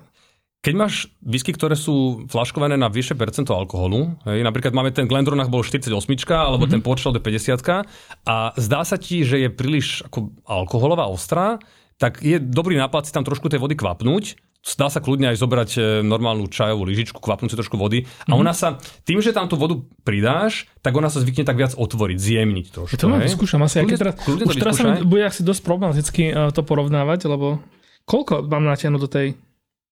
Keď 0.68 0.76
máš 0.76 1.07
whisky, 1.24 1.55
ktoré 1.55 1.80
sú 1.80 2.28
flaškované 2.28 2.76
na 2.76 2.91
vyššie 2.91 3.15
percento 3.15 3.55
alkoholu, 3.55 4.20
hej, 4.28 4.43
napríklad 4.43 4.76
máme 4.76 4.91
ten 4.91 5.07
Glendronach 5.07 5.47
bol 5.47 5.63
48, 5.63 5.95
alebo 6.28 6.68
mm-hmm. 6.68 6.72
ten 6.76 6.82
Porchel 6.84 7.15
je 7.15 7.24
50 7.24 7.88
a 8.28 8.51
zdá 8.59 8.84
sa 8.84 8.99
ti, 8.99 9.24
že 9.24 9.39
je 9.39 9.47
príliš 9.47 10.03
ako 10.11 10.36
alkoholová 10.43 11.07
ostrá, 11.07 11.55
tak 11.95 12.20
je 12.20 12.36
dobrý 12.43 12.76
nápad 12.76 13.07
si 13.07 13.15
tam 13.15 13.24
trošku 13.24 13.47
tej 13.47 13.63
vody 13.63 13.80
kvapnúť, 13.80 14.36
dá 14.76 14.91
sa 14.91 14.99
kľudne 14.99 15.32
aj 15.32 15.39
zobrať 15.39 15.70
e, 15.80 15.82
normálnu 16.03 16.51
čajovú 16.51 16.84
lyžičku, 16.84 17.24
kvapnúť 17.24 17.55
si 17.55 17.59
trošku 17.63 17.80
vody. 17.80 18.03
A 18.03 18.36
mm-hmm. 18.36 18.36
ona 18.36 18.51
sa, 18.51 18.76
tým, 19.07 19.24
že 19.24 19.32
tam 19.32 19.47
tú 19.47 19.55
vodu 19.55 19.80
pridáš, 20.03 20.68
tak 20.84 20.91
ona 20.99 21.07
sa 21.07 21.24
zvykne 21.24 21.47
tak 21.47 21.55
viac 21.55 21.80
otvoriť, 21.80 22.18
zjemniť 22.20 22.65
trošku. 22.76 22.91
Ja 22.91 22.99
to 22.99 23.07
mám 23.07 23.24
vyskúšam 23.24 23.63
asi. 23.63 23.88
Kľudne, 23.88 23.95
teraz, 24.03 24.13
kľudne 24.20 24.43
už 24.51 24.55
teraz 24.59 24.76
sa 24.76 24.84
mi 24.84 25.07
bude 25.07 25.24
asi 25.24 25.47
dosť 25.47 25.63
problematicky 25.63 26.24
e, 26.28 26.51
to 26.51 26.59
porovnávať, 26.68 27.32
lebo 27.32 27.63
koľko 28.03 28.43
mám 28.51 28.68
natiahnuť 28.68 28.99
do 28.99 29.07
tej 29.07 29.39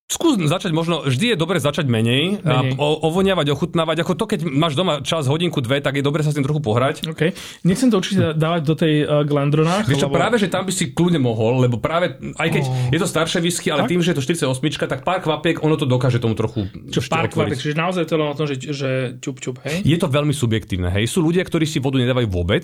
Skús 0.06 0.38
začať 0.38 0.70
možno, 0.70 1.02
vždy 1.02 1.34
je 1.34 1.38
dobre 1.38 1.58
začať 1.58 1.90
menej, 1.90 2.38
menej. 2.46 2.78
a 2.78 2.86
ovoniavať, 3.10 3.50
ochutnávať. 3.50 4.06
Ako 4.06 4.14
to, 4.14 4.30
keď 4.30 4.46
máš 4.46 4.78
doma 4.78 5.02
čas 5.02 5.26
hodinku, 5.26 5.66
dve, 5.66 5.82
tak 5.82 5.98
je 5.98 6.06
dobre 6.06 6.22
sa 6.22 6.30
s 6.30 6.38
tým 6.38 6.46
trochu 6.46 6.62
pohrať. 6.62 7.10
Okay. 7.10 7.34
Nechcem 7.66 7.90
to 7.90 7.98
určite 7.98 8.38
dávať 8.38 8.62
do 8.70 8.78
tej 8.78 9.02
uh, 9.02 9.26
Glendronách. 9.26 9.90
Vieš 9.90 10.06
čo, 10.06 10.10
lebo... 10.14 10.22
práve, 10.22 10.38
že 10.38 10.46
tam 10.46 10.70
by 10.70 10.74
si 10.78 10.94
kľudne 10.94 11.18
mohol, 11.18 11.58
lebo 11.58 11.82
práve, 11.82 12.22
aj 12.38 12.50
keď 12.54 12.64
oh. 12.70 12.94
je 12.94 13.00
to 13.02 13.08
staršie 13.10 13.42
whisky, 13.42 13.74
ale 13.74 13.90
tak? 13.90 13.98
tým, 13.98 14.06
že 14.06 14.14
je 14.14 14.18
to 14.22 14.46
48, 14.46 14.86
tak 14.86 15.02
pár 15.02 15.26
kvapiek, 15.26 15.66
ono 15.66 15.74
to 15.74 15.90
dokáže 15.90 16.22
tomu 16.22 16.38
trochu 16.38 16.70
Čo 16.94 17.02
pár 17.10 17.26
kvapiek, 17.26 17.58
čiže 17.58 17.74
naozaj 17.74 18.06
to 18.06 18.22
len 18.22 18.30
o 18.30 18.38
tom, 18.38 18.46
že, 18.46 18.62
že 18.62 19.18
ťup, 19.18 19.42
ťup, 19.42 19.56
hej? 19.66 19.90
Je 19.90 19.98
to 19.98 20.06
veľmi 20.06 20.38
subjektívne, 20.38 20.94
hej. 20.94 21.10
Sú 21.10 21.26
ľudia, 21.26 21.42
ktorí 21.42 21.66
si 21.66 21.82
vodu 21.82 21.98
nedávajú 21.98 22.30
vôbec, 22.30 22.62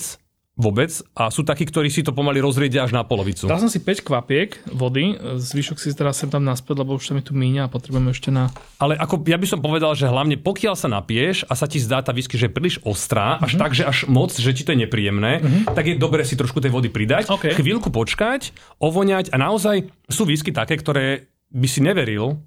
vôbec 0.60 0.92
a 1.16 1.32
sú 1.32 1.48
takí, 1.48 1.64
ktorí 1.64 1.88
si 1.88 2.04
to 2.04 2.12
pomaly 2.12 2.44
rozriedia 2.44 2.84
až 2.84 2.92
na 2.92 3.08
polovicu. 3.08 3.48
Dal 3.48 3.64
som 3.64 3.72
si 3.72 3.80
5 3.80 4.04
kvapiek 4.04 4.60
vody, 4.68 5.16
zvyšok 5.40 5.80
si 5.80 5.96
teraz 5.96 6.20
sem 6.20 6.28
tam 6.28 6.44
naspäť, 6.44 6.84
lebo 6.84 7.00
už 7.00 7.08
sa 7.08 7.14
mi 7.16 7.24
tu 7.24 7.32
míňa 7.32 7.66
a 7.66 7.72
potrebujeme 7.72 8.12
ešte 8.12 8.36
na... 8.36 8.52
Ale 8.76 9.00
ako 9.00 9.24
ja 9.32 9.40
by 9.40 9.48
som 9.48 9.64
povedal, 9.64 9.96
že 9.96 10.12
hlavne 10.12 10.36
pokiaľ 10.36 10.76
sa 10.76 10.92
napieš 10.92 11.48
a 11.48 11.56
sa 11.56 11.72
ti 11.72 11.80
zdá 11.80 12.04
tá 12.04 12.12
whisky, 12.12 12.36
že 12.36 12.52
je 12.52 12.54
príliš 12.54 12.84
ostrá, 12.84 13.40
uh-huh. 13.40 13.48
až 13.48 13.52
mhm. 13.56 13.60
tak, 13.64 13.72
že 13.72 13.84
až 13.88 13.98
moc, 14.12 14.36
že 14.36 14.52
ti 14.52 14.68
to 14.68 14.76
je 14.76 14.84
nepríjemné, 14.84 15.40
uh-huh. 15.40 15.72
tak 15.72 15.88
je 15.88 15.96
dobre 15.96 16.28
si 16.28 16.36
trošku 16.36 16.60
tej 16.60 16.76
vody 16.76 16.92
pridať, 16.92 17.32
okay. 17.32 17.56
chvíľku 17.56 17.88
počkať, 17.88 18.52
ovoňať 18.84 19.32
a 19.32 19.40
naozaj 19.40 19.88
sú 20.12 20.28
whisky 20.28 20.52
také, 20.52 20.76
ktoré 20.76 21.32
by 21.52 21.68
si 21.68 21.80
neveril, 21.80 22.44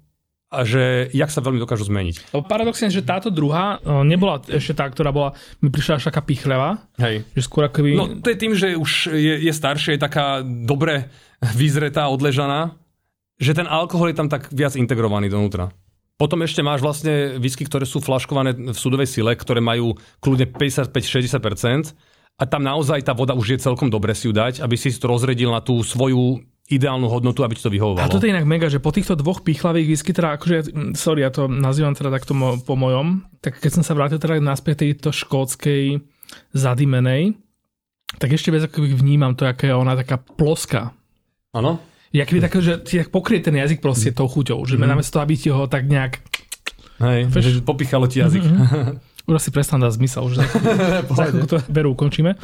a 0.53 0.61
že 0.61 1.09
jak 1.11 1.33
sa 1.33 1.41
veľmi 1.41 1.57
dokážu 1.57 1.89
zmeniť. 1.89 2.31
Paradoxne, 2.45 2.93
že 2.93 3.01
táto 3.01 3.33
druhá 3.33 3.81
e, 3.81 4.05
nebola 4.05 4.39
ešte 4.45 4.77
tá, 4.77 4.85
ktorá 4.87 5.09
bola, 5.09 5.33
mi 5.59 5.73
prišla 5.73 5.97
až 5.99 6.13
taká 6.13 6.21
pichlevá. 6.21 6.79
Hej. 7.01 7.25
Že 7.33 7.41
skôr 7.41 7.63
akoby... 7.65 7.97
No 7.97 8.21
to 8.21 8.29
je 8.29 8.37
tým, 8.37 8.53
že 8.53 8.77
už 8.77 9.11
je, 9.11 9.33
je 9.41 9.53
staršia, 9.53 9.97
je 9.97 10.05
taká 10.05 10.45
dobre 10.45 11.09
vyzretá, 11.41 12.07
odležaná, 12.07 12.77
že 13.41 13.57
ten 13.57 13.67
alkohol 13.67 14.13
je 14.13 14.17
tam 14.21 14.29
tak 14.31 14.47
viac 14.53 14.77
integrovaný 14.79 15.27
donútra. 15.27 15.73
Potom 16.15 16.39
ešte 16.47 16.63
máš 16.63 16.79
vlastne 16.79 17.35
whisky, 17.43 17.67
ktoré 17.67 17.83
sú 17.83 17.99
flaškované 17.99 18.55
v 18.55 18.77
sudovej 18.77 19.11
sile, 19.11 19.35
ktoré 19.35 19.59
majú 19.59 19.99
kľudne 20.23 20.47
55-60% 20.47 21.91
a 22.39 22.43
tam 22.47 22.63
naozaj 22.63 23.03
tá 23.03 23.11
voda 23.11 23.35
už 23.35 23.55
je 23.55 23.63
celkom 23.63 23.91
dobre 23.91 24.15
si 24.15 24.27
ju 24.27 24.33
dať, 24.35 24.63
aby 24.63 24.75
si 24.79 24.95
to 24.95 25.11
rozredil 25.11 25.51
na 25.51 25.59
tú 25.59 25.79
svoju 25.83 26.39
ideálnu 26.65 27.05
hodnotu, 27.05 27.45
aby 27.45 27.53
ti 27.53 27.61
to 27.61 27.69
vyhovovalo. 27.69 28.01
A 28.01 28.09
toto 28.09 28.25
je 28.25 28.33
inak 28.33 28.49
mega, 28.49 28.65
že 28.65 28.81
po 28.81 28.89
týchto 28.89 29.13
dvoch 29.13 29.45
pichlavých 29.45 29.85
whisky, 29.85 30.11
teda 30.17 30.33
akože, 30.41 30.57
sorry, 30.97 31.21
ja 31.21 31.29
to 31.29 31.45
nazývam 31.45 31.93
teda 31.93 32.09
takto 32.09 32.33
po 32.65 32.73
mojom, 32.73 33.21
tak 33.37 33.61
keď 33.61 33.71
som 33.81 33.83
sa 33.85 33.93
vrátil 33.93 34.17
teda 34.17 34.41
naspäť 34.41 34.81
tejto 34.81 35.13
škótskej 35.13 36.01
zadimenej, 36.57 37.37
tak 38.17 38.33
ešte 38.33 38.49
viac 38.49 38.65
ako 38.65 38.81
vnímam 38.97 39.37
to, 39.37 39.45
aká 39.45 39.69
je 39.69 39.75
ona 39.77 39.93
taká 39.93 40.17
ploská. 40.17 40.89
Áno. 41.53 41.77
Jak 42.09 42.33
by 42.33 42.39
také, 42.41 42.57
že 42.63 42.73
ti 42.81 42.97
tak 42.97 43.13
pokrie 43.13 43.43
ten 43.43 43.53
jazyk 43.53 43.83
proste 43.83 44.09
tou 44.15 44.25
chuťou, 44.25 44.65
že 44.65 44.79
mm. 44.79 44.87
namiesto 44.87 45.21
aby 45.21 45.35
ti 45.37 45.53
ho 45.53 45.69
tak 45.69 45.85
nejak... 45.85 46.17
Hej, 46.95 47.27
že 47.27 47.59
popichalo 47.59 48.07
ti 48.07 48.23
jazyk. 48.23 48.41
Mm-hmm. 48.41 48.85
Už 49.25 49.41
asi 49.41 49.49
prestan 49.49 49.81
dať 49.81 49.97
zmysel, 49.97 50.21
už 50.29 50.37
za 50.37 50.45
to 51.49 51.57
veru 51.69 51.97
ukončíme. 51.97 52.37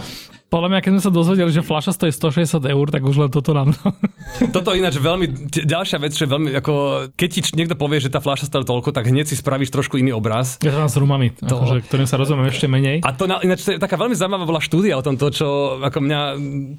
Podľa 0.52 0.68
mňa, 0.68 0.80
keď 0.84 0.92
sme 0.92 1.04
sa 1.08 1.12
dozvedeli, 1.16 1.48
že 1.48 1.64
fľaša 1.64 1.96
stojí 1.96 2.12
160 2.12 2.60
eur, 2.60 2.86
tak 2.92 3.08
už 3.08 3.16
len 3.24 3.32
toto 3.32 3.56
nám... 3.56 3.72
toto 4.56 4.76
ináč 4.76 5.00
veľmi, 5.00 5.48
ďalšia 5.48 5.96
vec, 5.96 6.12
že 6.12 6.28
veľmi, 6.28 6.52
ako, 6.60 6.74
keď 7.16 7.30
ti 7.32 7.40
niekto 7.56 7.80
povie, 7.80 8.04
že 8.04 8.12
tá 8.12 8.20
fľaša 8.20 8.52
stojí 8.52 8.68
toľko, 8.68 8.92
tak 8.92 9.08
hneď 9.08 9.32
si 9.32 9.40
spravíš 9.40 9.72
trošku 9.72 9.96
iný 9.96 10.12
obraz. 10.12 10.60
Ja 10.60 10.76
tam 10.76 10.92
s 10.92 11.00
rumami, 11.00 11.32
to... 11.40 11.56
akože, 11.56 11.88
ktorým 11.88 12.04
sa 12.04 12.20
rozumieme 12.20 12.52
ešte 12.52 12.68
menej. 12.68 13.00
A 13.00 13.16
to 13.16 13.32
ináč 13.32 13.64
to 13.64 13.72
je 13.72 13.80
taká 13.80 13.96
veľmi 13.96 14.12
zaujímavá 14.12 14.44
bola 14.44 14.60
štúdia 14.60 15.00
o 15.00 15.06
tomto, 15.06 15.32
čo 15.32 15.80
ako 15.80 15.98
mňa 16.04 16.20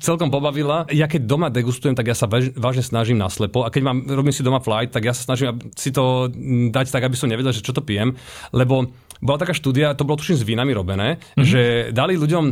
celkom 0.04 0.28
pobavila. 0.28 0.84
Ja 0.92 1.08
keď 1.08 1.24
doma 1.24 1.48
degustujem, 1.48 1.96
tak 1.96 2.12
ja 2.12 2.16
sa 2.18 2.28
vážne 2.28 2.84
snažím 2.84 3.16
naslepo 3.16 3.64
a 3.64 3.72
keď 3.72 3.88
mám, 3.88 4.04
robím 4.04 4.36
si 4.36 4.44
doma 4.44 4.60
flight, 4.60 4.92
tak 4.92 5.08
ja 5.08 5.16
sa 5.16 5.32
snažím 5.32 5.56
si 5.72 5.88
to 5.88 6.28
dať 6.68 6.92
tak, 6.92 7.08
aby 7.08 7.16
som 7.16 7.32
nevedel, 7.32 7.56
že 7.56 7.64
čo 7.64 7.72
to 7.72 7.80
pijem, 7.80 8.20
lebo 8.52 8.92
bola 9.22 9.38
taká 9.38 9.54
štúdia, 9.54 9.94
to 9.94 10.02
bolo 10.02 10.18
tuším 10.18 10.42
s 10.42 10.44
vínami 10.44 10.74
robené, 10.74 11.22
mm-hmm. 11.22 11.46
že 11.46 11.62
dali 11.94 12.18
ľuďom 12.18 12.44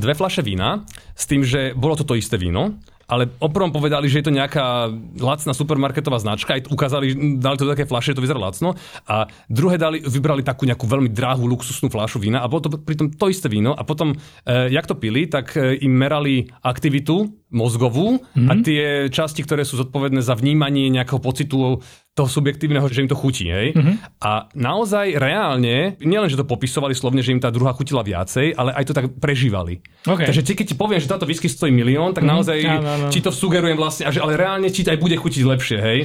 dve 0.00 0.14
fľaše 0.16 0.40
vína 0.40 0.88
s 1.12 1.28
tým, 1.28 1.44
že 1.44 1.76
bolo 1.76 1.98
to 1.98 2.08
to 2.08 2.16
isté 2.16 2.40
víno, 2.40 2.80
ale 3.10 3.26
oprvom 3.42 3.74
povedali, 3.74 4.06
že 4.06 4.22
je 4.22 4.30
to 4.30 4.36
nejaká 4.38 4.86
lacná 5.18 5.50
supermarketová 5.50 6.22
značka, 6.22 6.54
aj 6.54 6.70
ukázali, 6.70 7.10
dali 7.42 7.58
to 7.58 7.66
do 7.66 7.74
také 7.74 7.90
fľaše, 7.90 8.14
že 8.14 8.16
to 8.16 8.22
vyzerá 8.22 8.38
lacno 8.38 8.78
a 9.10 9.26
druhé 9.50 9.82
dali, 9.82 9.98
vybrali 9.98 10.46
takú 10.46 10.62
nejakú 10.62 10.86
veľmi 10.86 11.10
drahú 11.10 11.42
luxusnú 11.50 11.90
fľašu 11.90 12.22
vína 12.22 12.38
a 12.38 12.46
bolo 12.46 12.70
to 12.70 12.78
pritom 12.78 13.10
to 13.10 13.26
isté 13.26 13.50
víno 13.50 13.74
a 13.74 13.82
potom, 13.82 14.14
e, 14.14 14.70
jak 14.70 14.86
to 14.86 14.94
pili, 14.94 15.26
tak 15.26 15.58
e, 15.58 15.82
im 15.82 15.90
merali 15.90 16.46
aktivitu 16.62 17.26
mozgovú 17.50 18.22
mm-hmm. 18.22 18.46
a 18.46 18.52
tie 18.62 18.82
časti, 19.10 19.42
ktoré 19.42 19.66
sú 19.66 19.74
zodpovedné 19.82 20.22
za 20.22 20.38
vnímanie 20.38 20.86
nejakého 20.94 21.18
pocitu 21.18 21.82
toho 22.10 22.26
subjektívneho, 22.26 22.82
že 22.90 23.06
im 23.06 23.10
to 23.10 23.14
chutí. 23.14 23.46
Hej? 23.46 23.72
Mm-hmm. 23.72 23.94
A 24.18 24.50
naozaj 24.58 25.14
reálne, 25.14 25.94
nielen, 26.02 26.26
že 26.26 26.34
to 26.34 26.42
popisovali 26.42 26.90
slovne, 26.92 27.22
že 27.22 27.30
im 27.30 27.38
tá 27.38 27.54
druhá 27.54 27.70
chutila 27.70 28.02
viacej, 28.02 28.58
ale 28.58 28.74
aj 28.74 28.84
to 28.90 28.96
tak 28.98 29.06
prežívali. 29.22 29.78
Okay. 30.02 30.26
Takže 30.26 30.42
keď 30.42 30.66
ti 30.74 30.76
poviem, 30.76 30.98
že 30.98 31.06
táto 31.06 31.24
whisky 31.24 31.46
stojí 31.46 31.70
milión, 31.70 32.10
tak 32.10 32.26
mm-hmm. 32.26 32.34
naozaj 32.34 32.58
no, 32.66 32.82
no, 32.82 32.94
no. 33.06 33.08
ti 33.14 33.22
to 33.22 33.30
sugerujem 33.30 33.78
vlastne, 33.78 34.10
že 34.10 34.18
ale 34.18 34.34
reálne 34.34 34.66
ti 34.74 34.82
aj 34.82 34.98
bude 34.98 35.14
chutiť 35.14 35.42
lepšie. 35.46 35.78
Hej? 35.78 35.98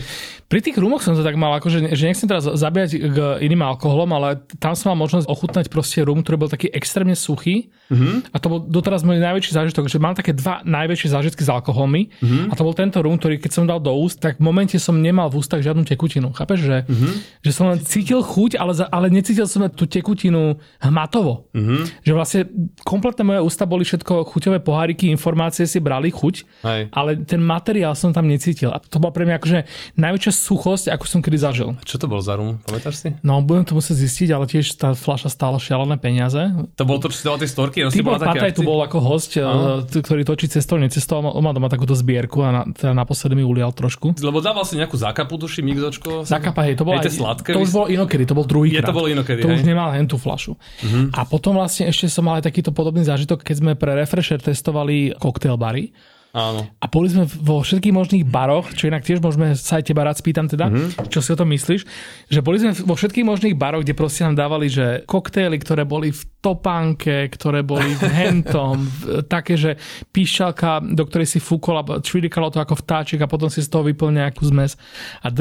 Pri 0.45 0.61
tých 0.61 0.77
rumoch 0.77 1.01
som 1.01 1.17
to 1.17 1.25
tak 1.25 1.41
mal, 1.41 1.57
akože, 1.57 1.97
že 1.97 2.05
nechcem 2.05 2.29
teraz 2.29 2.45
zabíjať 2.45 2.89
k 3.01 3.17
iným 3.41 3.65
alkoholom, 3.65 4.13
ale 4.13 4.45
tam 4.61 4.77
som 4.77 4.93
mal 4.93 5.01
možnosť 5.01 5.25
ochutnať 5.25 5.65
proste 5.73 6.05
rum, 6.05 6.21
ktorý 6.21 6.37
bol 6.37 6.53
taký 6.53 6.69
extrémne 6.69 7.17
suchý. 7.17 7.73
Mm-hmm. 7.89 8.29
A 8.29 8.37
to 8.37 8.47
bol 8.53 8.59
doteraz 8.61 9.01
môj 9.01 9.17
najväčší 9.17 9.57
zážitok, 9.57 9.89
že 9.89 9.97
mám 9.97 10.13
také 10.13 10.37
dva 10.37 10.61
najväčšie 10.61 11.09
zážitky 11.09 11.41
s 11.41 11.49
alkoholmi. 11.49 12.13
Mm-hmm. 12.21 12.53
A 12.53 12.53
to 12.53 12.61
bol 12.61 12.77
tento 12.77 13.01
rum, 13.01 13.17
ktorý 13.17 13.41
keď 13.41 13.51
som 13.57 13.65
dal 13.65 13.81
do 13.81 13.89
úst, 13.97 14.21
tak 14.21 14.37
v 14.37 14.45
momente 14.45 14.77
som 14.77 15.01
nemal 15.01 15.33
v 15.33 15.41
ústach 15.41 15.65
žiadnu 15.65 15.81
tekutinu. 15.95 16.35
Chápeš, 16.35 16.59
že, 16.67 16.77
uh-huh. 16.83 17.13
že 17.41 17.51
som 17.55 17.71
len 17.71 17.79
cítil 17.79 18.19
chuť, 18.19 18.59
ale, 18.59 18.75
ale 18.91 19.07
necítil 19.07 19.47
som 19.47 19.65
tú 19.71 19.87
tekutinu 19.87 20.59
hmatovo. 20.83 21.47
Uh-huh. 21.55 21.87
Že 22.03 22.11
vlastne 22.11 22.41
kompletné 22.83 23.23
moje 23.23 23.41
ústa 23.41 23.63
boli 23.63 23.87
všetko 23.87 24.27
chuťové 24.27 24.59
poháriky, 24.59 25.07
informácie 25.07 25.63
si 25.63 25.79
brali 25.79 26.11
chuť, 26.11 26.35
Hej. 26.67 26.81
ale 26.91 27.23
ten 27.23 27.39
materiál 27.39 27.95
som 27.95 28.11
tam 28.11 28.27
necítil. 28.27 28.75
A 28.75 28.83
to 28.83 28.99
bola 28.99 29.15
pre 29.15 29.23
mňa 29.23 29.35
akože 29.39 29.59
najväčšia 29.95 30.31
suchosť, 30.35 30.85
ako 30.91 31.05
som 31.07 31.19
kedy 31.23 31.37
zažil. 31.39 31.69
A 31.79 31.83
čo 31.87 31.95
to 31.95 32.11
bol 32.11 32.19
za 32.19 32.35
rum? 32.35 32.59
Pamätáš 32.67 32.95
si? 32.99 33.09
No, 33.23 33.39
budem 33.39 33.63
to 33.63 33.79
musieť 33.79 34.03
zistiť, 34.03 34.29
ale 34.35 34.45
tiež 34.51 34.65
tá 34.75 34.91
fľaša 34.91 35.31
stála 35.31 35.57
šialené 35.61 35.95
peniaze. 35.95 36.51
To 36.75 36.83
bolo 36.83 36.99
to, 36.99 37.07
čo 37.13 37.17
si 37.21 37.25
dal 37.25 37.39
tie 37.39 37.47
storky? 37.47 37.87
Tibor 37.87 38.19
Pataj 38.19 38.57
tu 38.57 38.65
bol 38.65 38.81
ako 38.81 38.97
host, 38.99 39.37
uh-huh. 39.37 39.85
ktorý 39.85 40.25
točí 40.25 40.49
cestou, 40.49 40.81
necestoval. 40.81 41.31
On 41.37 41.43
má 41.45 41.53
doma 41.53 41.69
takúto 41.69 41.93
zbierku 41.93 42.41
a 42.41 42.49
na, 42.51 42.61
teda 42.73 42.91
naposledy 42.97 43.37
mi 43.37 43.45
ulial 43.45 43.69
trošku. 43.71 44.17
Lebo 44.17 44.41
dával 44.41 44.65
si 44.65 44.75
nejakú 44.75 44.97
zakapu, 44.97 45.37
tuším, 45.37 45.69
mikzočko. 45.85 46.25
Zakapa, 46.25 46.65
hej, 46.65 46.75
to 46.75 46.83
bolo, 46.83 46.97
aj, 46.97 47.13
sladké, 47.13 47.53
to 47.53 47.61
už 47.61 47.71
bolo 47.71 47.87
inokedy, 47.93 48.23
to 48.25 48.33
bol 48.33 48.45
druhý 48.45 48.73
Je 48.73 48.81
to 48.81 48.95
bolo 48.95 49.05
inokedy, 49.05 49.45
To 49.45 49.49
hej. 49.53 49.61
už 49.61 49.63
nemal 49.63 49.93
hen 49.93 50.09
tú 50.09 50.17
flašu. 50.17 50.57
Uh-huh. 50.57 51.13
A 51.13 51.21
potom 51.29 51.53
vlastne 51.55 51.85
ešte 51.85 52.09
som 52.09 52.25
mal 52.25 52.41
aj 52.41 52.49
takýto 52.49 52.73
podobný 52.73 53.05
zážitok, 53.05 53.45
keď 53.45 53.55
sme 53.61 53.71
pre 53.77 53.93
Refresher 53.93 54.41
testovali 54.41 55.13
cocktail 55.21 55.55
bary. 55.61 55.93
Áno. 56.35 56.67
A 56.83 56.85
boli 56.91 57.07
sme 57.07 57.23
vo 57.23 57.63
všetkých 57.63 57.95
možných 57.95 58.27
baroch, 58.27 58.67
čo 58.75 58.91
inak 58.91 59.07
tiež 59.07 59.23
môžeme 59.23 59.55
sa 59.55 59.79
aj 59.79 59.87
teba 59.87 60.03
rád 60.03 60.19
spýtam 60.19 60.51
teda, 60.51 60.67
mm-hmm. 60.67 61.07
čo 61.07 61.23
si 61.23 61.31
o 61.31 61.39
tom 61.39 61.47
myslíš, 61.47 61.87
že 62.27 62.43
boli 62.43 62.59
sme 62.59 62.75
vo 62.75 62.99
všetkých 62.99 63.23
možných 63.23 63.55
baroch, 63.55 63.87
kde 63.87 63.95
proste 63.95 64.27
nám 64.27 64.35
dávali, 64.35 64.67
že 64.67 65.07
koktély, 65.07 65.55
ktoré 65.63 65.87
boli 65.87 66.11
v 66.11 66.21
topánke, 66.43 67.31
ktoré 67.31 67.63
boli 67.63 67.95
v 68.03 68.03
hentom, 68.11 68.83
také, 69.31 69.55
že 69.55 69.79
píšalka, 70.11 70.83
do 70.83 71.07
ktorej 71.07 71.31
si 71.31 71.39
fúkol 71.39 71.79
a 71.79 72.03
čvirikalo 72.03 72.51
to 72.51 72.59
ako 72.59 72.83
vtáčik 72.83 73.23
a 73.23 73.31
potom 73.31 73.47
si 73.47 73.63
z 73.63 73.71
toho 73.71 73.87
vyplň 73.87 74.27
nejakú 74.27 74.43
zmes. 74.43 74.75
A 75.23 75.31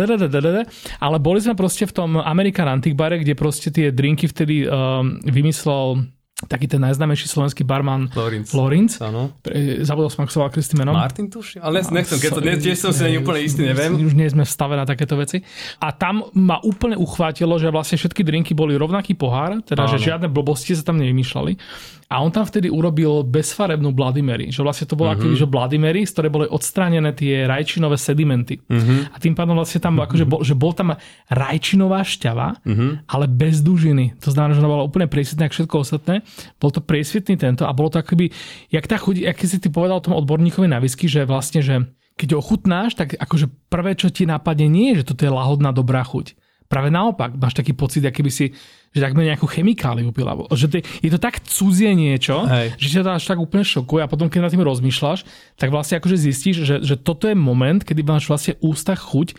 ale 1.03 1.17
boli 1.19 1.43
sme 1.43 1.59
proste 1.59 1.91
v 1.91 1.97
tom 1.97 2.23
American 2.23 2.71
Antique 2.71 2.95
bare, 2.95 3.19
kde 3.19 3.35
proste 3.35 3.75
tie 3.75 3.91
drinky 3.91 4.31
vtedy 4.31 4.63
um, 4.71 5.19
vymyslel 5.27 6.07
taký 6.35 6.66
ten 6.66 6.82
najznámejší 6.82 7.30
slovenský 7.30 7.62
barman 7.62 8.11
Florinc. 8.11 8.51
Florinc. 8.51 8.93
Áno. 8.99 9.39
Zabudol 9.87 10.11
som, 10.11 10.26
ako 10.26 10.32
sa 10.35 10.39
volá 10.43 10.51
Kristý 10.51 10.74
menom. 10.74 10.91
Martin 10.91 11.30
tuši? 11.30 11.62
Ale 11.62 11.78
nechcem, 11.87 12.18
keď 12.18 12.30
to 12.35 12.43
ne, 12.43 12.55
tiež 12.59 12.76
som 12.82 12.91
si 12.91 13.07
úplne 13.14 13.41
istý, 13.47 13.62
neviem. 13.62 13.95
Už 13.95 14.18
nie 14.18 14.26
sme 14.26 14.43
v 14.43 14.51
stave 14.51 14.74
na 14.74 14.82
takéto 14.82 15.14
veci. 15.14 15.47
A 15.78 15.95
tam 15.95 16.26
ma 16.35 16.59
úplne 16.66 16.99
uchvátilo, 16.99 17.55
že 17.62 17.70
vlastne 17.70 17.95
všetky 18.03 18.26
drinky 18.26 18.51
boli 18.51 18.74
rovnaký 18.74 19.14
pohár, 19.14 19.62
teda 19.62 19.87
Áno. 19.87 19.95
že 19.95 20.11
žiadne 20.11 20.26
blbosti 20.26 20.74
sa 20.74 20.82
tam 20.82 20.99
nevymýšľali. 20.99 21.55
A 22.15 22.23
on 22.23 22.31
tam 22.31 22.47
vtedy 22.47 22.71
urobil 22.71 23.27
bezfarebnú 23.27 23.91
Bloody 23.91 24.23
Mary. 24.23 24.55
Že 24.55 24.62
vlastne 24.62 24.87
to 24.87 24.95
bola 24.95 25.19
uh-huh. 25.19 25.35
že 25.35 25.51
Bloody 25.51 25.83
Mary, 25.83 26.07
z 26.07 26.15
ktorej 26.15 26.31
boli 26.31 26.47
odstránené 26.47 27.11
tie 27.11 27.43
rajčinové 27.43 27.99
sedimenty. 27.99 28.62
Uh-huh. 28.71 29.11
A 29.11 29.19
tým 29.19 29.35
pádom 29.35 29.59
vlastne 29.59 29.83
tam, 29.83 29.99
akože 29.99 30.23
bol, 30.23 30.47
že 30.47 30.55
bol 30.55 30.71
tam 30.71 30.95
rajčinová 31.27 32.07
šťava, 32.07 32.62
uh-huh. 32.62 33.03
ale 33.11 33.27
bez 33.27 33.67
dužiny. 33.67 34.15
To 34.23 34.31
znamená, 34.31 34.55
že 34.55 34.62
ona 34.62 34.71
bola 34.71 34.87
úplne 34.87 35.11
priesvitná, 35.11 35.51
všetko 35.51 35.83
ostatné. 35.83 36.23
Bol 36.62 36.71
to 36.71 36.79
priesvitný 36.79 37.35
tento 37.35 37.67
a 37.67 37.75
bolo 37.75 37.91
to 37.91 37.99
akoby, 37.99 38.31
jak 38.71 38.87
tá 38.87 38.95
chuť, 38.95 39.27
jak 39.27 39.35
si 39.43 39.59
ty 39.59 39.67
povedal 39.67 39.99
tomu 39.99 40.15
odborníkovi 40.23 40.71
na 40.71 40.79
whisky, 40.79 41.11
že 41.11 41.27
vlastne, 41.27 41.67
že 41.67 41.83
keď 42.15 42.39
ochutnáš, 42.39 42.95
tak 42.95 43.19
akože 43.19 43.51
prvé, 43.67 43.99
čo 43.99 44.07
ti 44.07 44.23
napadne, 44.23 44.71
nie 44.71 44.95
je, 44.95 45.03
že 45.03 45.11
toto 45.11 45.27
je 45.27 45.35
lahodná 45.35 45.75
dobrá 45.75 46.07
chuť. 46.07 46.39
Práve 46.67 46.89
naopak, 46.89 47.37
máš 47.37 47.55
taký 47.55 47.77
pocit, 47.77 48.03
aký 48.05 48.25
by 48.25 48.33
si 48.33 48.47
že 48.95 49.03
takmer 49.03 49.27
nejakú 49.27 49.51
chemikáliu 49.51 50.15
pila. 50.15 50.39
Že 50.55 50.67
to, 50.71 50.77
je 51.03 51.11
to 51.11 51.19
tak 51.19 51.43
cudzie 51.43 51.91
niečo, 51.99 52.47
Hej. 52.47 52.79
že 52.79 52.89
ťa 52.95 53.03
to 53.03 53.11
až 53.19 53.25
tak 53.27 53.43
úplne 53.43 53.67
šokuje 53.67 54.07
a 54.07 54.09
potom, 54.09 54.31
keď 54.31 54.47
nad 54.47 54.53
tým 54.55 54.62
rozmýšľaš, 54.62 55.27
tak 55.59 55.75
vlastne 55.75 55.99
akože 55.99 56.15
zistíš, 56.15 56.62
že, 56.62 56.79
že 56.79 56.95
toto 56.95 57.27
je 57.27 57.35
moment, 57.35 57.83
kedy 57.83 58.07
máš 58.07 58.31
vlastne 58.31 58.55
ústach 58.62 59.03
chuť, 59.03 59.35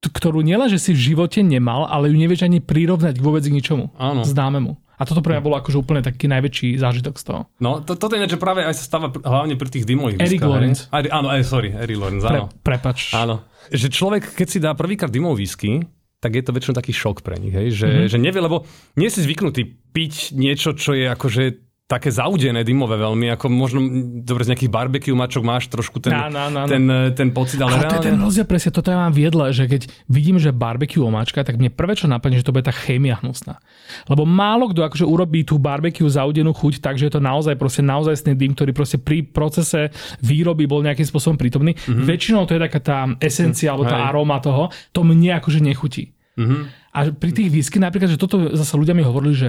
ktorú 0.00 0.40
nielen, 0.40 0.72
že 0.72 0.80
si 0.80 0.96
v 0.96 1.12
živote 1.12 1.44
nemal, 1.44 1.84
ale 1.84 2.08
ju 2.08 2.16
nevieš 2.16 2.48
ani 2.48 2.64
prirovnať 2.64 3.20
vôbec 3.20 3.44
k 3.44 3.52
ničomu 3.52 3.92
Áno. 4.00 4.24
známemu. 4.24 4.80
A 4.96 5.08
toto 5.08 5.24
pre 5.24 5.36
mňa 5.36 5.44
bolo 5.44 5.56
akože 5.60 5.80
úplne 5.80 6.00
taký 6.04 6.28
najväčší 6.28 6.76
zážitok 6.80 7.16
z 7.16 7.24
toho. 7.24 7.40
No, 7.60 7.80
to, 7.80 7.96
toto 7.96 8.16
je 8.16 8.20
niečo 8.20 8.36
práve 8.36 8.64
aj 8.64 8.76
sa 8.80 8.84
stáva 8.84 9.08
hlavne 9.08 9.56
pri 9.56 9.68
tých 9.72 9.88
dymových 9.88 10.20
Eric 10.20 10.44
Lawrence. 10.44 10.92
Áno, 10.92 11.28
aj, 11.32 11.40
sorry, 11.44 11.72
Eric 11.72 11.96
Lawrence, 12.00 12.24
áno. 12.28 12.52
Pre, 12.52 12.76
prepač. 12.76 13.16
Áno. 13.16 13.44
Že 13.72 13.88
človek, 13.92 14.36
keď 14.36 14.46
si 14.48 14.58
dá 14.60 14.76
prvýkrát 14.76 15.08
dymový 15.08 15.48
whisky, 15.48 15.80
tak 16.20 16.36
je 16.36 16.44
to 16.44 16.52
väčšinou 16.52 16.76
taký 16.76 16.92
šok 16.92 17.24
pre 17.24 17.40
nich, 17.40 17.56
hej? 17.56 17.72
Že, 17.72 17.88
mm-hmm. 17.88 18.10
že 18.12 18.18
nevie, 18.20 18.40
lebo 18.44 18.56
nie 19.00 19.08
si 19.08 19.24
zvyknutý 19.24 19.64
piť 19.96 20.36
niečo, 20.36 20.76
čo 20.76 20.92
je 20.92 21.08
akože 21.08 21.69
také 21.90 22.14
zaudené 22.14 22.62
dymové 22.62 22.94
veľmi, 23.02 23.34
ako 23.34 23.50
možno, 23.50 23.82
dobre, 24.22 24.46
z 24.46 24.54
nejakých 24.54 24.70
barbecue 24.70 25.10
mačok 25.10 25.42
máš 25.42 25.66
trošku 25.66 25.98
ten, 25.98 26.14
no, 26.14 26.30
no, 26.30 26.46
no, 26.46 26.62
ten, 26.70 26.86
ten 27.18 27.34
pocit, 27.34 27.58
ale, 27.58 27.74
ale 27.74 27.82
reálne... 27.82 27.90
to 27.90 27.98
je 27.98 28.06
ten 28.06 28.18
rozdiel 28.22 28.46
presne, 28.46 28.70
toto 28.70 28.94
ja 28.94 28.98
mám 29.02 29.10
viedle, 29.10 29.50
že 29.50 29.66
keď 29.66 29.90
vidím, 30.06 30.38
že 30.38 30.54
barbecue 30.54 31.02
omáčka, 31.02 31.42
tak 31.42 31.58
mne 31.58 31.74
prvé 31.74 31.98
čo 31.98 32.06
napadne, 32.06 32.38
že 32.38 32.46
to 32.46 32.54
bude 32.54 32.62
tá 32.62 32.70
chémia 32.70 33.18
hnusná. 33.18 33.58
Lebo 34.06 34.22
málo 34.22 34.70
kto 34.70 34.86
akože 34.86 35.02
urobí 35.02 35.42
tú 35.42 35.58
barbecue 35.58 36.06
zaudenú 36.06 36.54
chuť, 36.54 36.78
takže 36.78 37.10
je 37.10 37.12
to 37.18 37.20
naozaj 37.20 37.58
proste 37.58 37.82
naozaj 37.82 38.22
dym, 38.38 38.54
ktorý 38.54 38.70
proste 38.70 39.02
pri 39.02 39.26
procese 39.26 39.90
výroby 40.22 40.70
bol 40.70 40.86
nejakým 40.86 41.10
spôsobom 41.10 41.34
prítomný. 41.34 41.74
Mm-hmm. 41.74 42.06
Väčšinou 42.06 42.46
to 42.46 42.54
je 42.54 42.62
taká 42.70 42.78
tá 42.78 42.98
esencia, 43.18 43.74
alebo 43.74 43.90
tá 43.90 43.98
Hej. 43.98 44.06
aróma 44.14 44.38
toho, 44.38 44.70
to 44.94 45.02
mne 45.02 45.42
akože 45.42 45.58
nechutí. 45.58 46.14
Mm-hmm. 46.38 46.79
A 46.90 47.06
pri 47.14 47.30
tých 47.30 47.54
whisky 47.54 47.78
napríklad, 47.78 48.10
že 48.10 48.18
toto 48.18 48.50
zase 48.50 48.74
ľudia 48.74 48.98
mi 48.98 49.06
hovorili, 49.06 49.30
že, 49.30 49.48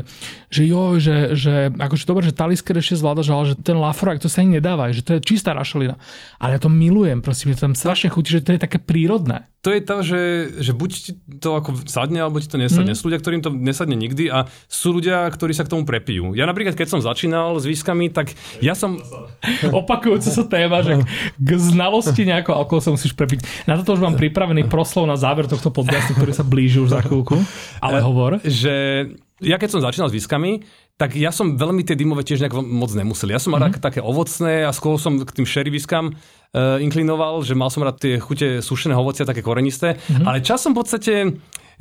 že 0.54 0.70
jo, 0.70 1.02
že, 1.02 1.34
že 1.34 1.74
akože 1.74 2.06
dobre, 2.06 2.30
že 2.30 2.38
Talisker 2.38 2.78
ešte 2.78 3.02
zvláda, 3.02 3.26
ale 3.26 3.54
že 3.54 3.58
ten 3.58 3.74
Lafroig, 3.82 4.22
to 4.22 4.30
sa 4.30 4.46
ani 4.46 4.62
nedáva, 4.62 4.94
že 4.94 5.02
to 5.02 5.18
je 5.18 5.26
čistá 5.26 5.58
rašelina. 5.58 5.98
Ale 6.38 6.58
ja 6.58 6.60
to 6.62 6.70
milujem, 6.70 7.26
prosím, 7.26 7.58
že 7.58 7.66
tam 7.66 7.74
strašne 7.74 8.14
chutí, 8.14 8.38
že 8.38 8.46
to 8.46 8.54
je 8.54 8.62
také 8.62 8.78
prírodné. 8.78 9.50
To 9.62 9.70
je 9.70 9.82
to, 9.86 9.98
že, 10.02 10.22
že 10.58 10.72
buď 10.74 10.90
ti 10.90 11.12
to 11.38 11.54
ako 11.54 11.86
sadne, 11.86 12.18
alebo 12.18 12.42
ti 12.42 12.50
to 12.50 12.58
nesadne. 12.58 12.94
Mm. 12.94 12.98
Sú 12.98 13.14
ľudia, 13.14 13.22
ktorým 13.22 13.46
to 13.46 13.54
nesadne 13.54 13.94
nikdy 13.94 14.26
a 14.26 14.50
sú 14.66 14.90
ľudia, 14.98 15.30
ktorí 15.30 15.54
sa 15.54 15.62
k 15.62 15.78
tomu 15.78 15.86
prepijú. 15.86 16.34
Ja 16.34 16.50
napríklad, 16.50 16.74
keď 16.74 16.98
som 16.98 17.06
začínal 17.06 17.62
s 17.62 17.70
whiskami, 17.70 18.10
tak 18.10 18.34
ja 18.58 18.74
som... 18.74 18.98
Opakujúca 19.86 20.34
sa 20.34 20.50
téma, 20.50 20.82
že 20.82 21.06
k 21.38 21.50
znalosti 21.62 22.26
nejakého 22.26 22.58
alkoholu 22.58 22.82
sa 22.82 22.92
musíš 22.98 23.14
prepiť. 23.14 23.70
Na 23.70 23.78
toto 23.78 23.94
už 23.94 24.02
mám 24.02 24.18
pripravený 24.18 24.66
proslov 24.66 25.06
na 25.06 25.14
záver 25.14 25.46
tohto 25.46 25.70
podcastu, 25.70 26.18
ktorý 26.18 26.34
sa 26.34 26.42
blíži 26.42 26.82
už 26.82 26.98
za 26.98 27.06
chvíľku. 27.06 27.31
Ale 27.80 28.00
hovor. 28.04 28.42
Že 28.44 28.74
ja 29.42 29.58
keď 29.58 29.70
som 29.74 29.82
začínal 29.82 30.10
s 30.10 30.16
whiskami, 30.16 30.62
tak 31.02 31.18
ja 31.18 31.34
som 31.34 31.58
veľmi 31.58 31.82
tie 31.82 31.98
dymové 31.98 32.22
tiež 32.22 32.46
nejak 32.46 32.54
moc 32.62 32.94
nemusel. 32.94 33.34
Ja 33.34 33.42
som 33.42 33.58
mm-hmm. 33.58 33.74
rád 33.74 33.82
také 33.82 34.06
ovocné 34.06 34.70
a 34.70 34.72
skôr 34.72 35.02
som 35.02 35.18
k 35.18 35.34
tým 35.34 35.50
sherry 35.50 35.74
whiskám 35.74 36.14
uh, 36.14 36.78
inklinoval, 36.78 37.42
že 37.42 37.58
mal 37.58 37.74
som 37.74 37.82
rád 37.82 37.98
tie 37.98 38.22
chute 38.22 38.62
sušeného 38.62 39.02
ovocia, 39.02 39.26
také 39.26 39.42
korenisté, 39.42 39.98
mm-hmm. 39.98 40.30
ale 40.30 40.46
časom 40.46 40.78
v 40.78 40.86
podstate 40.86 41.14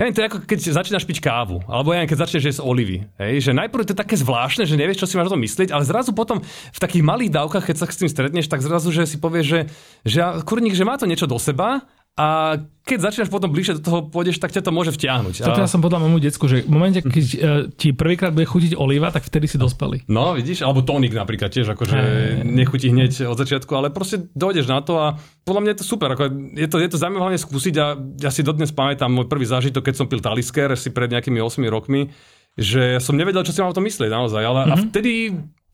ja 0.00 0.08
neviem, 0.08 0.16
to 0.16 0.22
je 0.24 0.28
ako 0.32 0.38
keď 0.48 0.58
začínaš 0.72 1.04
piť 1.04 1.20
kávu, 1.20 1.60
alebo 1.68 1.92
ja 1.92 2.00
neviem, 2.00 2.08
keď 2.08 2.20
začneš 2.24 2.44
jesť 2.48 2.64
olivy. 2.64 3.04
Hej, 3.20 3.44
že 3.44 3.52
najprv 3.52 3.84
to 3.84 3.92
je 3.92 4.00
také 4.00 4.16
zvláštne, 4.16 4.64
že 4.64 4.80
nevieš, 4.80 5.04
čo 5.04 5.12
si 5.12 5.20
máš 5.20 5.28
o 5.28 5.36
tom 5.36 5.44
myslieť, 5.44 5.76
ale 5.76 5.84
zrazu 5.84 6.16
potom 6.16 6.40
v 6.48 6.78
takých 6.80 7.04
malých 7.04 7.28
dávkach, 7.28 7.68
keď 7.68 7.76
sa 7.76 7.84
s 7.84 8.00
tým 8.00 8.08
stretneš, 8.08 8.48
tak 8.48 8.64
zrazu, 8.64 8.88
že 8.96 9.04
si 9.04 9.20
povieš, 9.20 9.44
že, 9.44 9.60
že 10.08 10.24
kurník, 10.48 10.72
že 10.72 10.88
má 10.88 10.96
to 10.96 11.04
niečo 11.04 11.28
do 11.28 11.36
seba 11.36 11.84
a 12.20 12.26
keď 12.84 12.98
začínaš 13.00 13.32
potom 13.32 13.48
bližšie 13.48 13.80
do 13.80 13.86
toho 13.86 13.98
pôjdeš, 14.12 14.36
tak 14.36 14.52
ťa 14.52 14.60
to 14.60 14.74
môže 14.74 14.92
vtiahnuť. 14.92 15.40
Toto 15.40 15.62
ja 15.62 15.70
som 15.70 15.80
podľa 15.80 16.04
môjmu 16.04 16.20
decku, 16.20 16.44
že 16.50 16.66
v 16.66 16.72
momente, 16.74 17.00
keď 17.00 17.24
uh, 17.24 17.38
ti 17.72 17.96
prvýkrát 17.96 18.34
bude 18.34 18.44
chutiť 18.44 18.76
oliva, 18.76 19.08
tak 19.08 19.24
vtedy 19.24 19.48
si 19.48 19.56
dospelý. 19.56 20.04
No, 20.10 20.36
vidíš, 20.36 20.60
alebo 20.60 20.84
tónik 20.84 21.16
napríklad 21.16 21.48
tiež, 21.48 21.72
akože 21.72 21.96
nechutí 22.44 22.92
hneď 22.92 23.24
od 23.24 23.40
začiatku, 23.40 23.72
ale 23.72 23.88
proste 23.88 24.28
dojdeš 24.36 24.66
na 24.68 24.84
to 24.84 25.00
a 25.00 25.16
podľa 25.48 25.60
mňa 25.64 25.70
je 25.72 25.78
to 25.80 25.86
super. 25.86 26.12
Ako 26.12 26.28
je, 26.58 26.68
to, 26.68 26.76
je 26.76 26.88
to 26.92 27.00
zaujímavé 27.00 27.40
skúsiť 27.40 27.74
a 27.80 27.96
ja 28.20 28.28
si 28.28 28.44
dodnes 28.44 28.68
pamätám 28.74 29.08
môj 29.08 29.30
prvý 29.30 29.48
zážitok, 29.48 29.80
keď 29.80 29.94
som 29.96 30.06
pil 30.10 30.20
Talisker 30.20 30.76
si 30.76 30.92
pred 30.92 31.08
nejakými 31.08 31.40
8 31.40 31.62
rokmi, 31.72 32.12
že 32.58 33.00
som 33.00 33.16
nevedel, 33.16 33.46
čo 33.46 33.54
si 33.54 33.64
mám 33.64 33.72
o 33.72 33.78
tom 33.78 33.86
myslieť 33.86 34.12
naozaj, 34.12 34.42
ale 34.44 34.60
mm-hmm. 34.66 34.74
a 34.74 34.76
mhm. 34.76 34.84
vtedy 34.92 35.12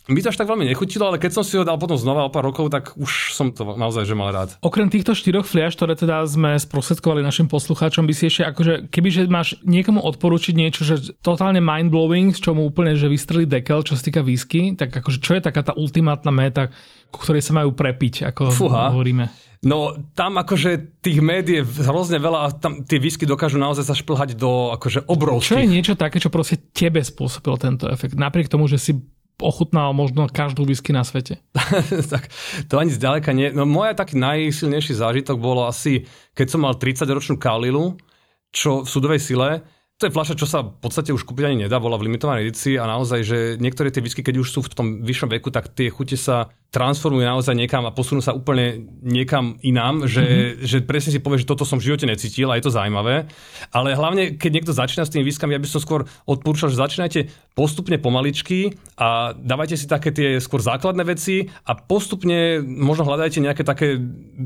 mi 0.07 0.23
to 0.23 0.31
až 0.31 0.39
tak 0.39 0.47
veľmi 0.47 0.71
nechutilo, 0.71 1.11
ale 1.11 1.19
keď 1.19 1.41
som 1.41 1.43
si 1.43 1.59
ho 1.59 1.67
dal 1.67 1.79
potom 1.83 1.99
znova 1.99 2.27
o 2.27 2.31
pár 2.31 2.47
rokov, 2.47 2.71
tak 2.71 2.95
už 2.95 3.35
som 3.35 3.51
to 3.51 3.67
naozaj 3.75 4.07
že 4.07 4.15
mal 4.15 4.31
rád. 4.31 4.55
Okrem 4.63 4.87
týchto 4.87 5.19
štyroch 5.19 5.43
fliaž, 5.43 5.75
ktoré 5.75 5.99
teda 5.99 6.23
sme 6.31 6.55
sprostredkovali 6.55 7.27
našim 7.27 7.51
poslucháčom, 7.51 8.07
by 8.07 8.15
si 8.15 8.31
ešte 8.31 8.47
akože, 8.47 8.75
kebyže 8.87 9.27
máš 9.27 9.59
niekomu 9.67 9.99
odporúčiť 10.07 10.55
niečo, 10.55 10.87
že 10.87 11.19
totálne 11.27 11.59
mind-blowing, 11.59 12.31
z 12.39 12.41
čomu 12.41 12.63
úplne, 12.63 12.95
že 12.95 13.11
vystrelí 13.11 13.51
dekel, 13.51 13.83
čo 13.83 13.99
sa 13.99 14.03
týka 14.07 14.23
výsky, 14.23 14.79
tak 14.79 14.95
akože 14.95 15.19
čo 15.19 15.35
je 15.35 15.43
taká 15.43 15.67
tá 15.67 15.73
ultimátna 15.75 16.31
meta, 16.31 16.71
ku 17.11 17.19
ktorej 17.19 17.43
sa 17.43 17.59
majú 17.59 17.75
prepiť, 17.75 18.31
ako 18.31 18.43
Fúha. 18.55 18.95
hovoríme? 18.95 19.27
No 19.67 19.99
tam 20.15 20.39
akože 20.39 21.01
tých 21.03 21.19
médií 21.19 21.59
je 21.59 21.67
hrozne 21.89 22.23
veľa 22.23 22.39
a 22.45 22.49
tam 22.55 22.87
tie 22.87 23.03
výsky 23.03 23.27
dokážu 23.27 23.59
naozaj 23.59 23.89
sa 23.89 23.99
šplhať 23.99 24.39
do 24.39 24.71
akože 24.77 25.09
obrovských. 25.11 25.59
Čo 25.59 25.63
je 25.65 25.75
niečo 25.75 25.95
také, 25.99 26.23
čo 26.23 26.31
proste 26.31 26.61
tebe 26.71 27.03
spôsobil 27.03 27.57
tento 27.59 27.91
efekt? 27.91 28.15
Napriek 28.15 28.47
tomu, 28.53 28.71
že 28.71 28.79
si 28.79 28.95
ochutnal 29.41 29.93
možno 29.93 30.29
každú 30.33 30.65
whisky 30.65 30.97
na 30.97 31.05
svete. 31.05 31.41
tak 32.13 32.33
to 32.69 32.81
ani 32.81 32.93
zďaleka 32.93 33.37
nie. 33.37 33.53
No 33.53 33.69
môj 33.69 33.93
taký 33.93 34.17
najsilnejší 34.17 34.97
zážitok 34.97 35.37
bolo 35.37 35.69
asi, 35.69 36.09
keď 36.33 36.47
som 36.49 36.65
mal 36.65 36.77
30-ročnú 36.81 37.37
Kalilu, 37.37 38.01
čo 38.49 38.85
v 38.85 38.89
sudovej 38.89 39.21
sile, 39.21 39.51
To 39.97 40.05
je 40.05 40.13
fľaša, 40.13 40.37
čo 40.37 40.45
sa 40.45 40.61
v 40.61 40.77
podstate 40.77 41.09
už 41.09 41.25
kúpiť 41.25 41.49
ani 41.49 41.65
nedá, 41.65 41.81
bola 41.81 41.97
v 41.97 42.05
limitovanej 42.05 42.53
edícii 42.53 42.77
a 42.77 42.85
naozaj, 42.85 43.21
že 43.25 43.39
niektoré 43.57 43.89
tie 43.89 44.05
whisky, 44.05 44.21
keď 44.21 44.45
už 44.45 44.49
sú 44.53 44.61
v 44.61 44.69
tom 44.77 44.87
vyššom 45.01 45.33
veku, 45.33 45.49
tak 45.49 45.73
tie 45.73 45.89
chute 45.89 46.21
sa 46.21 46.53
transformujú 46.69 47.25
naozaj 47.25 47.57
niekam 47.57 47.89
a 47.89 47.97
posunú 47.97 48.21
sa 48.21 48.37
úplne 48.37 48.93
niekam 49.01 49.57
inám, 49.65 50.05
že, 50.05 50.21
mm-hmm. 50.21 50.69
že 50.69 50.77
presne 50.85 51.17
si 51.17 51.25
povie, 51.25 51.41
že 51.41 51.49
toto 51.49 51.65
som 51.65 51.81
v 51.81 51.89
živote 51.89 52.05
necítil 52.05 52.53
a 52.53 52.61
je 52.61 52.69
to 52.69 52.77
zaujímavé. 52.77 53.25
Ale 53.73 53.97
hlavne, 53.97 54.37
keď 54.37 54.51
niekto 54.53 54.77
začína 54.77 55.09
s 55.09 55.13
tými 55.17 55.25
whiskami, 55.25 55.57
ja 55.57 55.63
by 55.65 55.69
som 55.73 55.81
skôr 55.81 56.05
odporúčal, 56.29 56.69
že 56.69 56.77
začínajte 56.77 57.33
postupne 57.57 57.97
pomaličky 57.97 58.77
a 59.01 59.33
dávajte 59.33 59.81
si 59.81 59.89
také 59.89 60.13
tie 60.13 60.37
skôr 60.45 60.61
základné 60.61 61.09
veci 61.09 61.49
a 61.65 61.73
postupne 61.73 62.61
možno 62.61 63.09
hľadajte 63.09 63.41
nejaké 63.41 63.65
také 63.65 63.97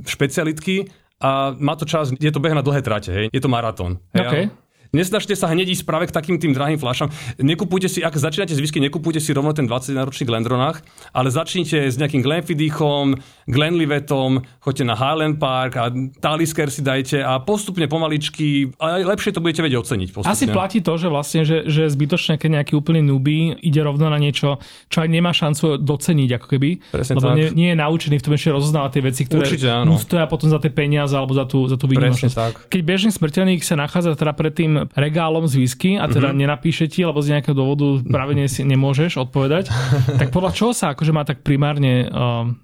špecialitky 0.07 0.95
a 1.19 1.59
má 1.59 1.75
to 1.75 1.91
čas, 1.91 2.15
je 2.15 2.31
to 2.31 2.39
beh 2.39 2.55
na 2.55 2.63
dlhé 2.63 2.87
trate, 2.87 3.11
hej? 3.11 3.27
je 3.35 3.43
to 3.43 3.51
maratón. 3.51 3.99
Hej? 4.15 4.23
Okay. 4.31 4.45
Nesnažte 4.91 5.39
sa 5.39 5.47
hneď 5.47 5.71
ísť 5.71 5.87
práve 5.87 6.11
k 6.11 6.13
takým 6.15 6.37
tým 6.43 6.51
drahým 6.51 6.75
fľašom. 6.75 7.15
Nekupujte 7.39 7.87
si, 7.87 8.03
ak 8.03 8.19
začínate 8.19 8.51
z 8.51 8.59
whisky, 8.59 8.83
nekupujte 8.83 9.23
si 9.23 9.31
rovno 9.31 9.55
ten 9.55 9.71
20 9.71 9.95
ročný 10.03 10.27
Glendronach, 10.27 10.83
ale 11.15 11.31
začnite 11.31 11.87
s 11.87 11.95
nejakým 11.95 12.27
Glenfiddichom, 12.27 13.15
Glenlivetom, 13.47 14.43
choďte 14.59 14.85
na 14.91 14.99
Highland 14.99 15.39
Park 15.39 15.79
a 15.79 15.95
Talisker 16.19 16.75
si 16.75 16.83
dajte 16.83 17.23
a 17.23 17.39
postupne 17.39 17.87
pomaličky, 17.87 18.75
a 18.83 18.99
lepšie 19.07 19.31
to 19.31 19.39
budete 19.39 19.63
vedieť 19.63 19.79
oceniť. 19.79 20.09
Postupne. 20.11 20.35
Asi 20.35 20.51
platí 20.51 20.83
to, 20.83 20.99
že 20.99 21.07
vlastne, 21.07 21.47
že, 21.47 21.71
že 21.71 21.87
zbytočne, 21.87 22.35
keď 22.35 22.63
nejaký 22.63 22.75
úplný 22.75 23.07
newbie 23.07 23.55
ide 23.63 23.81
rovno 23.87 24.11
na 24.11 24.19
niečo, 24.19 24.59
čo 24.91 25.07
aj 25.07 25.09
nemá 25.09 25.31
šancu 25.31 25.79
doceniť, 25.79 26.29
ako 26.35 26.47
keby. 26.51 26.71
Presne 26.91 27.15
lebo 27.15 27.29
tak. 27.31 27.37
nie, 27.39 27.47
nie, 27.55 27.69
je 27.73 27.79
naučený 27.79 28.17
v 28.19 28.25
tom 28.27 28.35
ešte 28.35 28.51
rozoznávať 28.51 28.91
tie 28.91 29.03
veci, 29.07 29.23
ktoré 29.31 29.47
Určite 29.47 29.69
áno. 29.71 29.95
mu 29.95 29.97
stoja 30.03 30.27
potom 30.27 30.51
za 30.51 30.59
tie 30.59 30.75
peniaze 30.75 31.15
alebo 31.15 31.31
za 31.31 31.47
tú, 31.47 31.71
za 31.71 31.79
tú 31.79 31.87
výnimočnosť. 31.87 32.35
tak. 32.35 32.55
Keď 32.67 32.81
bežný 32.83 33.11
smrteľník 33.15 33.63
sa 33.63 33.79
nachádza 33.79 34.19
teda 34.19 34.35
pred 34.35 34.53
tým 34.55 34.80
regálom 34.97 35.45
z 35.45 35.61
whisky 35.61 35.91
a 36.01 36.07
teda 36.07 36.31
mm-hmm. 36.31 36.41
nenapíše 36.47 36.87
ti, 36.87 37.05
alebo 37.05 37.21
z 37.21 37.37
nejakého 37.37 37.57
dôvodu 37.57 38.01
práve 38.07 38.37
si 38.49 38.63
nemôžeš 38.65 39.21
odpovedať, 39.29 39.69
tak 40.21 40.31
podľa 40.31 40.53
čoho 40.55 40.73
sa 40.73 40.93
akože 40.95 41.13
má 41.13 41.27
tak 41.27 41.45
primárne 41.45 42.09
um, 42.09 42.57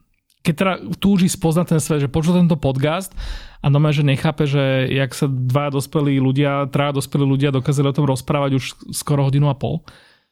keď 0.47 0.55
teda 0.55 0.75
túži 1.03 1.27
spoznať 1.27 1.67
ten 1.75 1.81
svet, 1.83 2.07
že 2.07 2.13
počul 2.13 2.39
tento 2.39 2.55
podcast 2.55 3.11
a 3.59 3.67
doma, 3.67 3.91
že 3.91 4.07
nechápe, 4.07 4.47
že 4.47 4.87
jak 4.87 5.11
sa 5.11 5.27
dva 5.27 5.75
dospelí 5.75 6.23
ľudia, 6.23 6.71
traja 6.71 6.95
dospelí 6.95 7.27
ľudia 7.27 7.51
dokázali 7.51 7.91
o 7.91 7.97
tom 7.99 8.07
rozprávať 8.07 8.51
už 8.55 8.65
skoro 8.95 9.27
hodinu 9.27 9.51
a 9.51 9.59
pol. 9.59 9.83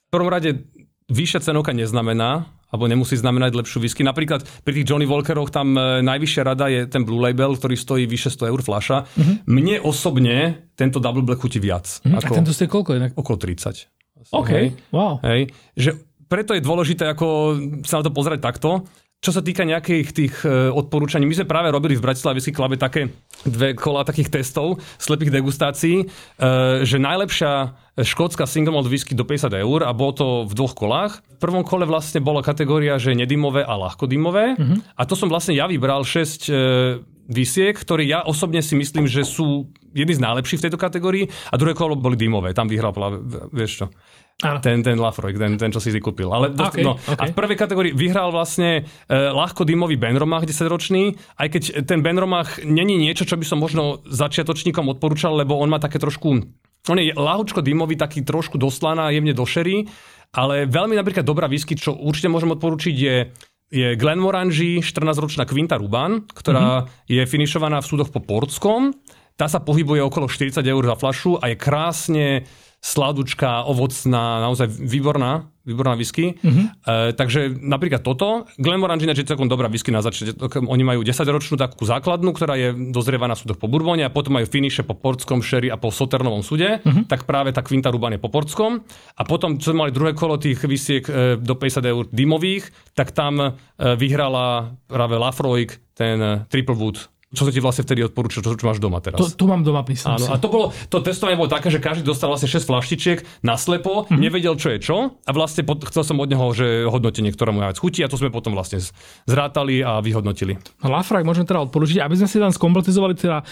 V 0.06 0.10
prvom 0.14 0.30
rade 0.30 0.70
vyššia 1.10 1.50
cenovka 1.50 1.74
neznamená, 1.74 2.46
alebo 2.74 2.90
nemusí 2.90 3.14
znamenať 3.14 3.54
lepšiu 3.54 3.78
whisky. 3.78 4.02
Napríklad 4.02 4.42
pri 4.66 4.72
tých 4.74 4.90
Johnny 4.90 5.06
Walkeroch 5.06 5.54
tam 5.54 5.78
e, 5.78 6.02
najvyššia 6.02 6.42
rada 6.42 6.66
je 6.66 6.90
ten 6.90 7.06
Blue 7.06 7.22
Label, 7.22 7.54
ktorý 7.54 7.78
stojí 7.78 8.10
vyše 8.10 8.34
100 8.34 8.50
eur 8.50 8.60
fľaša. 8.66 8.98
Mm-hmm. 9.06 9.36
Mne 9.46 9.76
osobne 9.86 10.66
tento 10.74 10.98
Double 10.98 11.22
Black 11.22 11.38
chutí 11.38 11.62
viac. 11.62 11.86
Mm, 12.02 12.18
ako, 12.18 12.32
a 12.34 12.38
tento 12.42 12.50
stojí 12.50 12.66
koľko 12.66 12.90
inak? 12.98 13.10
Okolo 13.14 13.38
30. 13.38 14.34
OK, 14.34 14.50
Hej. 14.50 14.66
wow. 14.90 15.22
Hej. 15.22 15.54
Že 15.78 15.90
preto 16.26 16.56
je 16.58 16.66
dôležité 16.66 17.06
ako 17.06 17.26
sa 17.86 18.02
na 18.02 18.04
to 18.04 18.10
pozerať 18.10 18.42
takto. 18.42 18.82
Čo 19.24 19.40
sa 19.40 19.40
týka 19.40 19.64
nejakých 19.64 20.08
tých 20.12 20.34
e, 20.44 20.68
odporúčaní, 20.68 21.24
my 21.24 21.32
sme 21.32 21.48
práve 21.48 21.72
robili 21.72 21.96
v 21.96 22.04
Bratislave 22.04 22.36
Whisky 22.36 22.52
Clube 22.52 22.76
také 22.76 23.08
dve 23.48 23.72
kola 23.72 24.04
takých 24.04 24.28
testov, 24.28 24.84
slepých 25.00 25.32
degustácií, 25.32 26.04
e, 26.04 26.06
že 26.84 27.00
najlepšia 27.00 27.72
škótska 28.04 28.44
single 28.44 28.76
malt 28.76 28.92
whisky 28.92 29.16
do 29.16 29.24
50 29.24 29.48
eur 29.64 29.88
a 29.88 29.96
bolo 29.96 30.12
to 30.12 30.26
v 30.44 30.52
dvoch 30.52 30.76
kolách. 30.76 31.24
V 31.24 31.40
prvom 31.40 31.64
kole 31.64 31.88
vlastne 31.88 32.20
bola 32.20 32.44
kategória, 32.44 33.00
že 33.00 33.16
nedymové 33.16 33.64
a 33.64 33.72
ľahkodymové 33.80 34.60
mm-hmm. 34.60 34.78
a 34.92 35.02
to 35.08 35.16
som 35.16 35.32
vlastne 35.32 35.56
ja 35.56 35.64
vybral 35.72 36.04
6 36.04 36.12
e, 36.12 36.52
vysiek, 37.24 37.72
ktorí 37.72 38.04
ja 38.04 38.28
osobne 38.28 38.60
si 38.60 38.76
myslím, 38.76 39.08
že 39.08 39.24
sú 39.24 39.72
jedni 39.94 40.14
z 40.18 40.20
najlepších 40.20 40.60
v 40.60 40.64
tejto 40.68 40.78
kategórii 40.78 41.24
a 41.24 41.54
druhé 41.54 41.72
kolo 41.72 41.94
boli 41.94 42.18
dymové, 42.18 42.50
tam 42.50 42.66
vyhral, 42.66 42.92
vieš 43.54 43.72
čo. 43.80 43.86
Áno. 44.42 44.58
Ten, 44.58 44.82
ten 44.82 44.98
Lafroy, 44.98 45.30
ten, 45.38 45.54
ten, 45.54 45.70
čo 45.70 45.78
si 45.78 45.94
si 45.94 46.02
kúpil. 46.02 46.26
Ale 46.26 46.50
Okay, 46.50 46.82
no, 46.82 46.98
okay. 46.98 47.22
A 47.22 47.30
v 47.30 47.38
prvej 47.38 47.54
kategórii 47.54 47.92
vyhral 47.94 48.34
vlastne 48.34 48.82
e, 48.82 49.14
ľahko 49.14 49.62
dymový 49.62 49.94
Benromach 49.94 50.42
10-ročný, 50.42 51.14
aj 51.38 51.48
keď 51.54 51.62
ten 51.86 52.02
Benromach 52.02 52.58
není 52.66 52.98
niečo, 52.98 53.22
čo 53.22 53.38
by 53.38 53.46
som 53.46 53.62
možno 53.62 54.02
začiatočníkom 54.10 54.90
odporúčal, 54.98 55.38
lebo 55.38 55.54
on 55.54 55.70
má 55.70 55.78
také 55.78 56.02
trošku, 56.02 56.28
on 56.90 56.98
je 56.98 57.14
lahučko 57.14 57.62
dymový, 57.62 57.94
taký 57.94 58.26
trošku 58.26 58.58
doslaná, 58.58 59.14
jemne 59.14 59.30
do 59.30 59.46
ale 60.34 60.66
veľmi 60.66 60.98
napríklad 60.98 61.22
dobrá 61.22 61.46
whisky, 61.46 61.78
čo 61.78 61.94
určite 61.94 62.26
môžem 62.26 62.50
odporučiť, 62.58 62.96
je 62.98 63.16
je 63.74 63.98
Glenmorangie 63.98 64.78
14-ročná 64.78 65.50
Quinta 65.50 65.74
Ruban, 65.74 66.30
ktorá 66.30 66.86
mm-hmm. 66.86 67.10
je 67.10 67.22
finišovaná 67.26 67.82
v 67.82 67.88
súdoch 67.90 68.14
po 68.14 68.22
Portskom. 68.22 68.94
Tá 69.34 69.50
sa 69.50 69.58
pohybuje 69.58 69.98
okolo 69.98 70.30
40 70.30 70.62
eur 70.62 70.82
za 70.86 70.94
flašu 70.94 71.42
a 71.42 71.50
je 71.50 71.56
krásne 71.58 72.26
sladučká, 72.84 73.64
ovocná, 73.64 74.44
naozaj 74.44 74.68
výborná, 74.68 75.48
výborná 75.64 75.96
whisky. 75.96 76.36
Mm-hmm. 76.36 76.66
E, 76.84 77.16
takže 77.16 77.48
napríklad 77.56 78.04
toto. 78.04 78.44
Glenmorangie 78.60 79.08
je 79.08 79.24
celkom 79.24 79.48
dobrá 79.48 79.72
whisky 79.72 79.88
na 79.88 80.04
začiatok. 80.04 80.60
Oni 80.60 80.84
majú 80.84 81.00
10-ročnú 81.00 81.56
takú 81.56 81.88
základnú, 81.88 82.36
ktorá 82.36 82.60
je 82.60 82.76
dozrievaná 82.92 83.32
v 83.32 83.40
súdoch 83.40 83.56
po 83.56 83.72
Bourbone 83.72 84.04
a 84.04 84.12
potom 84.12 84.36
majú 84.36 84.44
finiše 84.44 84.84
po 84.84 84.92
portskom 84.92 85.40
sherry 85.40 85.72
a 85.72 85.80
po 85.80 85.88
soternovom 85.88 86.44
súde. 86.44 86.84
Mm-hmm. 86.84 87.08
Tak 87.08 87.24
práve 87.24 87.56
tá 87.56 87.64
Quinta 87.64 87.88
Ruban 87.88 88.12
je 88.12 88.20
po 88.20 88.28
portskom. 88.28 88.84
A 89.16 89.22
potom, 89.24 89.56
čo 89.56 89.72
mali 89.72 89.88
druhé 89.88 90.12
kolo 90.12 90.36
tých 90.36 90.60
visiek 90.68 91.08
e, 91.08 91.40
do 91.40 91.56
50 91.56 91.80
eur 91.88 92.04
dymových, 92.12 92.68
tak 92.92 93.16
tam 93.16 93.40
e, 93.40 93.48
vyhrala 93.96 94.76
práve 94.84 95.16
Lafroig, 95.16 95.72
ten 95.96 96.20
e, 96.20 96.44
Triple 96.52 96.76
Wood 96.76 97.13
čo 97.34 97.44
sa 97.44 97.50
ti 97.50 97.60
vlastne 97.60 97.82
vtedy 97.82 98.06
odporúčil, 98.06 98.40
čo, 98.40 98.54
čo 98.54 98.64
máš 98.64 98.78
doma 98.78 99.02
teraz? 99.02 99.18
To, 99.18 99.26
to 99.26 99.44
mám 99.50 99.66
doma, 99.66 99.82
myslím 99.84 100.16
Áno, 100.16 100.26
si. 100.26 100.30
a 100.30 100.38
to 100.38 100.48
bolo, 100.48 100.70
to 100.88 101.02
testovanie 101.02 101.34
bolo 101.34 101.50
také, 101.50 101.68
že 101.68 101.82
každý 101.82 102.06
dostal 102.06 102.30
vlastne 102.30 102.46
6 102.46 102.64
flaštičiek 102.64 103.18
naslepo, 103.42 104.06
mm-hmm. 104.06 104.20
nevedel, 104.22 104.54
čo 104.54 104.70
je 104.72 104.78
čo 104.78 104.96
a 105.18 105.30
vlastne 105.34 105.66
pod, 105.66 105.82
chcel 105.90 106.06
som 106.06 106.16
od 106.22 106.30
neho, 106.30 106.46
že 106.54 106.86
hodnotenie, 106.86 107.34
ktoré 107.34 107.50
mu 107.50 107.60
najviac 107.60 107.78
chutí 107.82 108.00
a 108.00 108.08
to 108.08 108.16
sme 108.16 108.30
potom 108.30 108.54
vlastne 108.54 108.78
zrátali 109.26 109.82
a 109.82 109.98
vyhodnotili. 109.98 110.56
No, 110.80 110.94
Lafroig 110.94 111.26
môžem 111.26 111.44
teda 111.44 111.66
odporučiť, 111.66 112.00
aby 112.00 112.14
sme 112.14 112.28
si 112.30 112.38
tam 112.38 112.54
skompletizovali 112.54 113.18
teda 113.18 113.42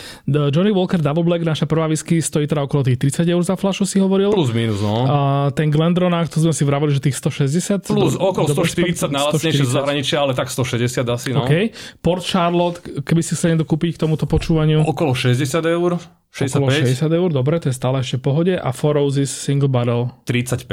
Johnny 0.54 0.70
Walker 0.70 1.02
Double 1.02 1.26
Black, 1.26 1.42
naša 1.42 1.66
prvá 1.66 1.90
whisky 1.90 2.22
stojí 2.22 2.46
teda 2.46 2.62
okolo 2.62 2.86
tých 2.86 3.00
30 3.00 3.26
eur 3.26 3.42
za 3.42 3.58
flašu, 3.58 3.88
si 3.88 3.98
hovoril. 3.98 4.30
Plus 4.30 4.54
minus, 4.54 4.78
no. 4.78 5.08
A 5.08 5.16
ten 5.50 5.72
Glendronach, 5.72 6.30
to 6.30 6.38
sme 6.38 6.54
si 6.54 6.62
vravili, 6.62 6.94
že 6.94 7.02
tých 7.02 7.18
160. 7.18 7.90
Plus 7.90 8.14
do, 8.14 8.22
okolo 8.22 8.46
140 8.46 9.10
najlacnejšie 9.10 9.64
z 9.66 9.72
zahraničia, 9.72 10.22
ale 10.22 10.32
tak 10.36 10.52
160 10.52 11.02
asi, 11.08 11.34
no. 11.34 11.48
OK. 11.48 11.72
Port 12.04 12.22
Charlotte, 12.22 12.78
keby 13.02 13.22
si 13.24 13.34
chceli 13.34 13.58
dokúpiť 13.72 13.96
k 13.96 14.04
tomuto 14.04 14.28
počúvaniu. 14.28 14.84
Okolo 14.84 15.16
60 15.16 15.48
eur. 15.64 15.96
65. 16.28 16.60
Okolo 16.60 16.68
60 16.68 17.08
eur, 17.08 17.28
dobre, 17.32 17.56
to 17.56 17.72
je 17.72 17.76
stále 17.76 18.04
ešte 18.04 18.20
v 18.20 18.24
pohode. 18.28 18.52
A 18.52 18.68
Four 18.76 19.00
Roses 19.00 19.32
Single 19.32 19.72
Barrel. 19.72 20.12
35. 20.28 20.68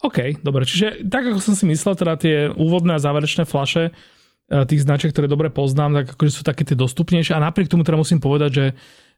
OK, 0.00 0.40
dobre, 0.40 0.64
čiže 0.64 1.04
tak 1.12 1.28
ako 1.28 1.44
som 1.44 1.52
si 1.52 1.68
myslel, 1.68 1.92
teda 1.92 2.16
tie 2.16 2.48
úvodné 2.48 2.96
a 2.96 3.04
záverečné 3.04 3.44
flaše 3.44 3.92
e, 4.48 4.64
tých 4.64 4.82
značiek, 4.82 5.12
ktoré 5.12 5.28
dobre 5.28 5.52
poznám, 5.52 6.02
tak 6.02 6.16
akože 6.16 6.32
sú 6.32 6.42
také 6.42 6.64
tie 6.64 6.74
dostupnejšie 6.74 7.36
a 7.36 7.44
napriek 7.44 7.68
tomu 7.68 7.84
teda 7.84 8.00
musím 8.00 8.16
povedať, 8.16 8.50
že 8.50 8.66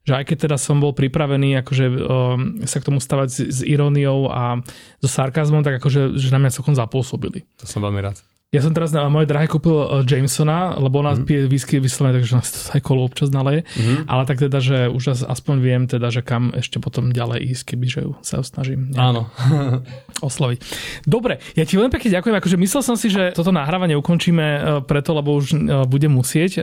že 0.04 0.20
aj 0.20 0.24
keď 0.28 0.36
teda 0.36 0.56
som 0.60 0.84
bol 0.84 0.92
pripravený 0.92 1.64
akože, 1.64 1.86
um, 1.88 2.60
sa 2.68 2.76
k 2.76 2.92
tomu 2.92 3.00
stavať 3.00 3.28
s, 3.32 3.38
s 3.40 3.58
iróniou 3.64 4.28
a 4.28 4.60
so 5.00 5.08
sarkazmom, 5.08 5.64
tak 5.64 5.80
akože 5.80 6.20
že 6.20 6.28
na 6.28 6.44
mňa 6.44 6.52
celkom 6.52 6.76
zapôsobili. 6.76 7.48
To 7.56 7.64
som 7.64 7.80
veľmi 7.80 8.04
rád. 8.04 8.20
Ja 8.54 8.62
som 8.62 8.70
teraz 8.70 8.94
na 8.94 9.10
moje 9.10 9.26
drahé 9.26 9.50
kúpil 9.50 9.74
uh, 9.74 10.06
Jamesona, 10.06 10.78
lebo 10.78 11.02
ona 11.02 11.18
mm. 11.18 11.26
pije 11.26 11.40
whisky 11.50 11.82
vyslovene, 11.82 12.22
takže 12.22 12.38
nás 12.38 12.48
to 12.54 12.58
aj 12.70 12.80
kolo 12.86 13.02
občas 13.02 13.34
naleje. 13.34 13.66
Mm. 13.74 14.06
Ale 14.06 14.22
tak 14.30 14.38
teda, 14.38 14.62
že 14.62 14.86
už 14.94 15.04
as- 15.10 15.26
aspoň 15.26 15.54
viem 15.58 15.82
teda, 15.90 16.14
že 16.14 16.22
kam 16.22 16.54
ešte 16.54 16.78
potom 16.78 17.10
ďalej 17.10 17.50
ísť, 17.50 17.74
keby 17.74 17.86
že 17.90 18.00
sa 18.22 18.46
snažím 18.46 18.94
Áno. 18.94 19.26
osloviť. 20.28 20.62
Dobre, 21.02 21.42
ja 21.58 21.66
ti 21.66 21.74
veľmi 21.74 21.90
pekne 21.90 22.14
ďakujem. 22.14 22.34
Akože 22.38 22.54
myslel 22.54 22.82
som 22.86 22.94
si, 22.94 23.10
že 23.10 23.34
toto 23.34 23.50
nahrávanie 23.50 23.98
ukončíme 23.98 24.46
uh, 24.46 24.62
preto, 24.86 25.18
lebo 25.18 25.34
už 25.34 25.58
uh, 25.58 25.82
budem 25.90 26.14
musieť. 26.14 26.62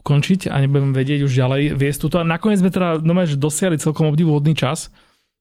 Ukončiť 0.00 0.48
a 0.48 0.64
nebudem 0.64 0.96
vedieť 0.96 1.28
už 1.28 1.32
ďalej 1.36 1.76
viesť 1.76 2.08
túto. 2.08 2.16
A 2.16 2.24
nakoniec 2.24 2.64
sme 2.64 2.72
teda 2.72 3.04
no, 3.04 3.12
dosiahli 3.20 3.76
celkom 3.76 4.08
obdivuhodný 4.08 4.56
čas. 4.56 4.88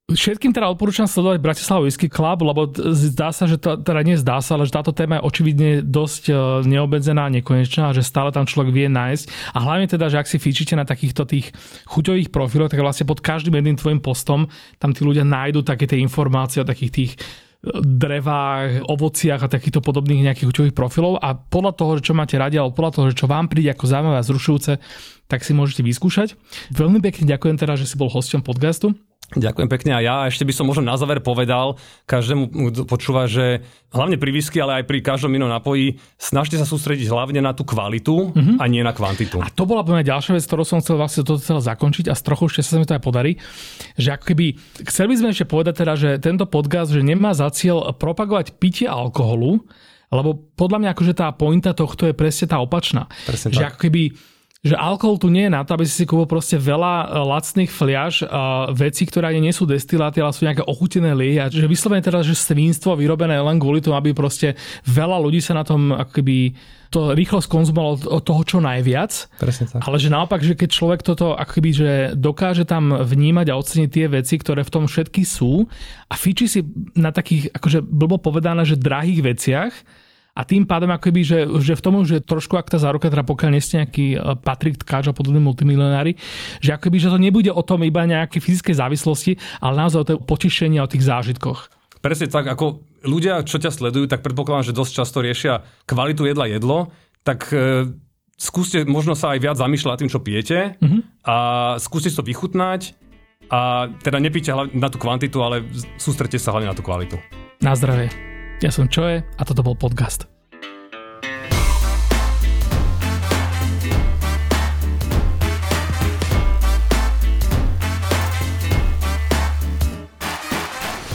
Všetkým 0.09 0.49
teda 0.49 0.73
odporúčam 0.73 1.05
sledovať 1.05 1.37
Bratislava 1.37 1.85
Whisky 1.85 2.09
Club, 2.09 2.41
lebo 2.41 2.65
zdá 2.97 3.29
sa, 3.29 3.45
že 3.45 3.61
to, 3.61 3.77
teda 3.77 4.01
nie 4.01 4.17
zdá 4.17 4.41
sa, 4.41 4.57
ale 4.57 4.65
že 4.65 4.73
táto 4.73 4.89
téma 4.89 5.21
je 5.21 5.25
očividne 5.29 5.69
dosť 5.85 6.23
e, 6.29 6.33
neobmedzená 6.65 7.29
nekonečná, 7.29 7.93
že 7.93 8.01
stále 8.01 8.33
tam 8.33 8.49
človek 8.49 8.73
vie 8.73 8.87
nájsť. 8.89 9.53
A 9.53 9.57
hlavne 9.61 9.85
teda, 9.85 10.09
že 10.09 10.17
ak 10.17 10.25
si 10.25 10.41
fíčite 10.41 10.73
na 10.73 10.81
takýchto 10.81 11.29
tých 11.29 11.53
chuťových 11.85 12.33
profiloch, 12.33 12.73
tak 12.73 12.81
vlastne 12.81 13.05
pod 13.05 13.21
každým 13.21 13.53
jedným 13.53 13.77
tvojim 13.77 14.01
postom 14.01 14.49
tam 14.81 14.97
tí 14.97 15.05
ľudia 15.05 15.21
nájdú 15.21 15.61
také 15.61 15.85
tie 15.85 16.01
informácie 16.01 16.65
o 16.65 16.69
takých 16.69 16.91
tých 16.91 17.11
drevách, 17.83 18.87
ovociach 18.87 19.43
a 19.43 19.51
takýchto 19.51 19.83
podobných 19.83 20.31
nejakých 20.31 20.47
chuťových 20.47 20.77
profilov 20.77 21.19
a 21.19 21.35
podľa 21.35 21.73
toho, 21.75 21.91
čo 21.99 22.15
máte 22.15 22.39
radi, 22.39 22.55
alebo 22.55 22.71
podľa 22.71 22.93
toho, 22.95 23.05
čo 23.11 23.27
vám 23.27 23.51
príde 23.51 23.75
ako 23.75 23.83
zaujímavé 23.83 24.17
a 24.17 24.23
zrušujúce, 24.23 24.79
tak 25.27 25.43
si 25.43 25.51
môžete 25.51 25.83
vyskúšať. 25.83 26.39
Veľmi 26.71 27.03
pekne 27.03 27.27
ďakujem 27.27 27.59
teda, 27.59 27.75
že 27.75 27.83
si 27.83 27.99
bol 27.99 28.07
hosťom 28.07 28.47
podcastu. 28.47 28.95
Ďakujem 29.29 29.69
pekne 29.69 29.91
a 29.93 29.99
ja 30.01 30.15
ešte 30.25 30.41
by 30.41 30.53
som 30.57 30.65
možno 30.65 30.89
na 30.89 30.97
záver 30.97 31.21
povedal 31.21 31.77
každému, 32.09 32.49
kto 32.73 32.81
počúva, 32.89 33.29
že 33.29 33.61
hlavne 33.93 34.17
pri 34.17 34.33
whisky, 34.33 34.57
ale 34.57 34.81
aj 34.81 34.89
pri 34.89 35.05
každom 35.05 35.29
inom 35.37 35.45
napoji, 35.45 36.01
snažte 36.17 36.57
sa 36.57 36.65
sústrediť 36.65 37.13
hlavne 37.13 37.37
na 37.37 37.53
tú 37.53 37.61
kvalitu 37.61 38.33
uh-huh. 38.33 38.57
a 38.57 38.65
nie 38.65 38.81
na 38.81 38.89
kvantitu. 38.89 39.37
A 39.37 39.53
to 39.53 39.69
bola 39.69 39.85
pre 39.85 40.01
mňa 40.01 40.09
ďalšia 40.09 40.33
vec, 40.33 40.45
ktorú 40.49 40.65
som 40.65 40.81
chcel 40.81 40.97
vlastne 40.97 41.21
toto 41.21 41.37
chcel 41.37 41.61
zakončiť 41.61 42.09
a 42.09 42.17
z 42.17 42.21
trochu 42.25 42.49
ešte 42.49 42.65
sa 42.65 42.81
mi 42.81 42.89
to 42.89 42.97
aj 42.97 43.03
podarí, 43.05 43.37
že 44.01 44.17
ako 44.17 44.33
keby, 44.33 44.45
chceli 44.89 45.07
by 45.13 45.15
sme 45.21 45.29
ešte 45.29 45.45
povedať 45.45 45.73
teda, 45.85 45.93
že 45.93 46.09
tento 46.17 46.49
podcast, 46.49 46.89
že 46.89 47.05
nemá 47.05 47.37
za 47.37 47.53
cieľ 47.53 47.93
propagovať 47.93 48.57
pitie 48.57 48.89
alkoholu, 48.89 49.61
lebo 50.09 50.41
podľa 50.57 50.77
mňa 50.81 50.89
akože 50.97 51.13
tá 51.13 51.29
pointa 51.37 51.77
tohto 51.77 52.09
je 52.09 52.17
presne 52.17 52.49
tá 52.49 52.57
opačná. 52.57 53.05
Presne 53.29 53.53
že 53.53 53.61
tak. 53.61 53.69
ako 53.73 53.77
keby 53.85 54.03
že 54.59 54.75
alkohol 54.75 55.15
tu 55.15 55.31
nie 55.31 55.47
je 55.47 55.55
na 55.55 55.63
to, 55.63 55.71
aby 55.71 55.87
si 55.87 56.03
si 56.03 56.05
kúpil 56.05 56.27
proste 56.27 56.59
veľa 56.59 56.93
e, 56.99 57.05
lacných 57.31 57.71
fliaž 57.71 58.27
a 58.27 58.67
vecí, 58.75 59.07
ktoré 59.07 59.31
ani 59.31 59.47
nie 59.47 59.55
sú 59.55 59.63
destiláty, 59.63 60.19
ale 60.19 60.35
sú 60.35 60.43
nejaké 60.43 60.67
ochutené 60.67 61.15
liehy. 61.15 61.39
A 61.39 61.47
že 61.47 61.63
vyslovene 61.63 62.03
teda, 62.03 62.19
že 62.19 62.35
svinstvo 62.35 62.99
vyrobené 62.99 63.39
len 63.39 63.55
kvôli 63.55 63.79
tomu, 63.79 63.95
aby 63.95 64.11
proste 64.11 64.59
veľa 64.83 65.15
ľudí 65.15 65.39
sa 65.39 65.55
na 65.55 65.63
tom 65.63 65.95
akoby 65.95 66.59
to 66.89 67.13
rýchlo 67.13 67.37
skonzumovalo 67.37 68.01
od 68.09 68.23
toho 68.25 68.41
čo 68.43 68.57
najviac. 68.59 69.29
Presne 69.37 69.69
tak. 69.69 69.79
Ale 69.85 70.01
že 70.01 70.09
naopak, 70.09 70.41
že 70.41 70.57
keď 70.57 70.69
človek 70.73 71.01
toto 71.05 71.37
akoby, 71.37 71.69
že 71.69 71.91
dokáže 72.17 72.65
tam 72.65 72.91
vnímať 72.91 73.47
a 73.53 73.59
oceniť 73.61 73.89
tie 73.93 74.05
veci, 74.09 74.35
ktoré 74.41 74.65
v 74.65 74.73
tom 74.73 74.85
všetky 74.89 75.21
sú 75.21 75.69
a 76.09 76.13
fiči 76.17 76.49
si 76.49 76.59
na 76.97 77.13
takých, 77.13 77.53
akože 77.53 77.85
blbo 77.85 78.17
povedané, 78.17 78.65
že 78.65 78.75
drahých 78.75 79.21
veciach, 79.21 79.73
a 80.39 80.47
tým 80.47 80.63
pádom 80.63 80.87
akoby, 80.95 81.21
že, 81.27 81.39
že 81.59 81.75
v 81.75 81.83
tom, 81.83 81.99
že 82.07 82.23
trošku 82.23 82.55
ak 82.55 82.71
tá 82.71 82.79
záruka, 82.79 83.11
teda 83.11 83.27
pokiaľ 83.27 83.49
nie 83.51 83.59
ste 83.59 83.83
nejaký 83.83 84.05
e, 84.15 84.17
Patrik 84.39 84.79
Tkáč 84.79 85.11
a 85.11 85.13
podobní 85.13 85.43
multimilionári, 85.43 86.15
že 86.63 86.71
akoby, 86.71 86.95
že 86.95 87.11
to 87.11 87.19
nebude 87.19 87.51
o 87.51 87.59
tom 87.59 87.83
iba 87.83 88.07
nejaké 88.07 88.39
fyzické 88.39 88.71
závislosti, 88.71 89.35
ale 89.59 89.83
naozaj 89.83 89.99
o 89.99 90.07
tej 90.07 90.17
potešení 90.23 90.79
a 90.79 90.87
o 90.87 90.91
tých 90.91 91.03
zážitkoch. 91.03 91.67
Presne 91.99 92.31
tak, 92.31 92.47
ako 92.47 92.79
ľudia, 93.03 93.43
čo 93.43 93.59
ťa 93.59 93.75
sledujú, 93.75 94.07
tak 94.07 94.23
predpokladám, 94.23 94.71
že 94.71 94.77
dosť 94.79 95.03
často 95.03 95.19
riešia 95.19 95.67
kvalitu 95.83 96.23
jedla 96.23 96.47
jedlo, 96.47 96.95
tak 97.27 97.51
e, 97.51 97.91
skúste 98.39 98.87
možno 98.87 99.19
sa 99.19 99.35
aj 99.35 99.43
viac 99.43 99.59
zamýšľať 99.59 99.99
tým, 99.99 100.11
čo 100.15 100.23
pijete 100.23 100.79
uh-huh. 100.79 100.99
a 101.27 101.35
skúste 101.83 102.07
to 102.15 102.23
vychutnať 102.23 102.95
a 103.51 103.91
teda 103.99 104.23
nepíte 104.23 104.55
na 104.55 104.87
tú 104.87 104.95
kvantitu, 104.95 105.43
ale 105.43 105.67
sústrete 105.99 106.39
sa 106.39 106.55
hlavne 106.55 106.71
na 106.71 106.77
tú 106.77 106.85
kvalitu. 106.85 107.19
Na 107.59 107.75
zdravie. 107.75 108.38
Ja 108.59 108.71
som 108.75 108.91
Čoje 108.91 109.23
a 109.23 109.41
toto 109.47 109.63
bol 109.63 109.79
podcast. 109.79 110.38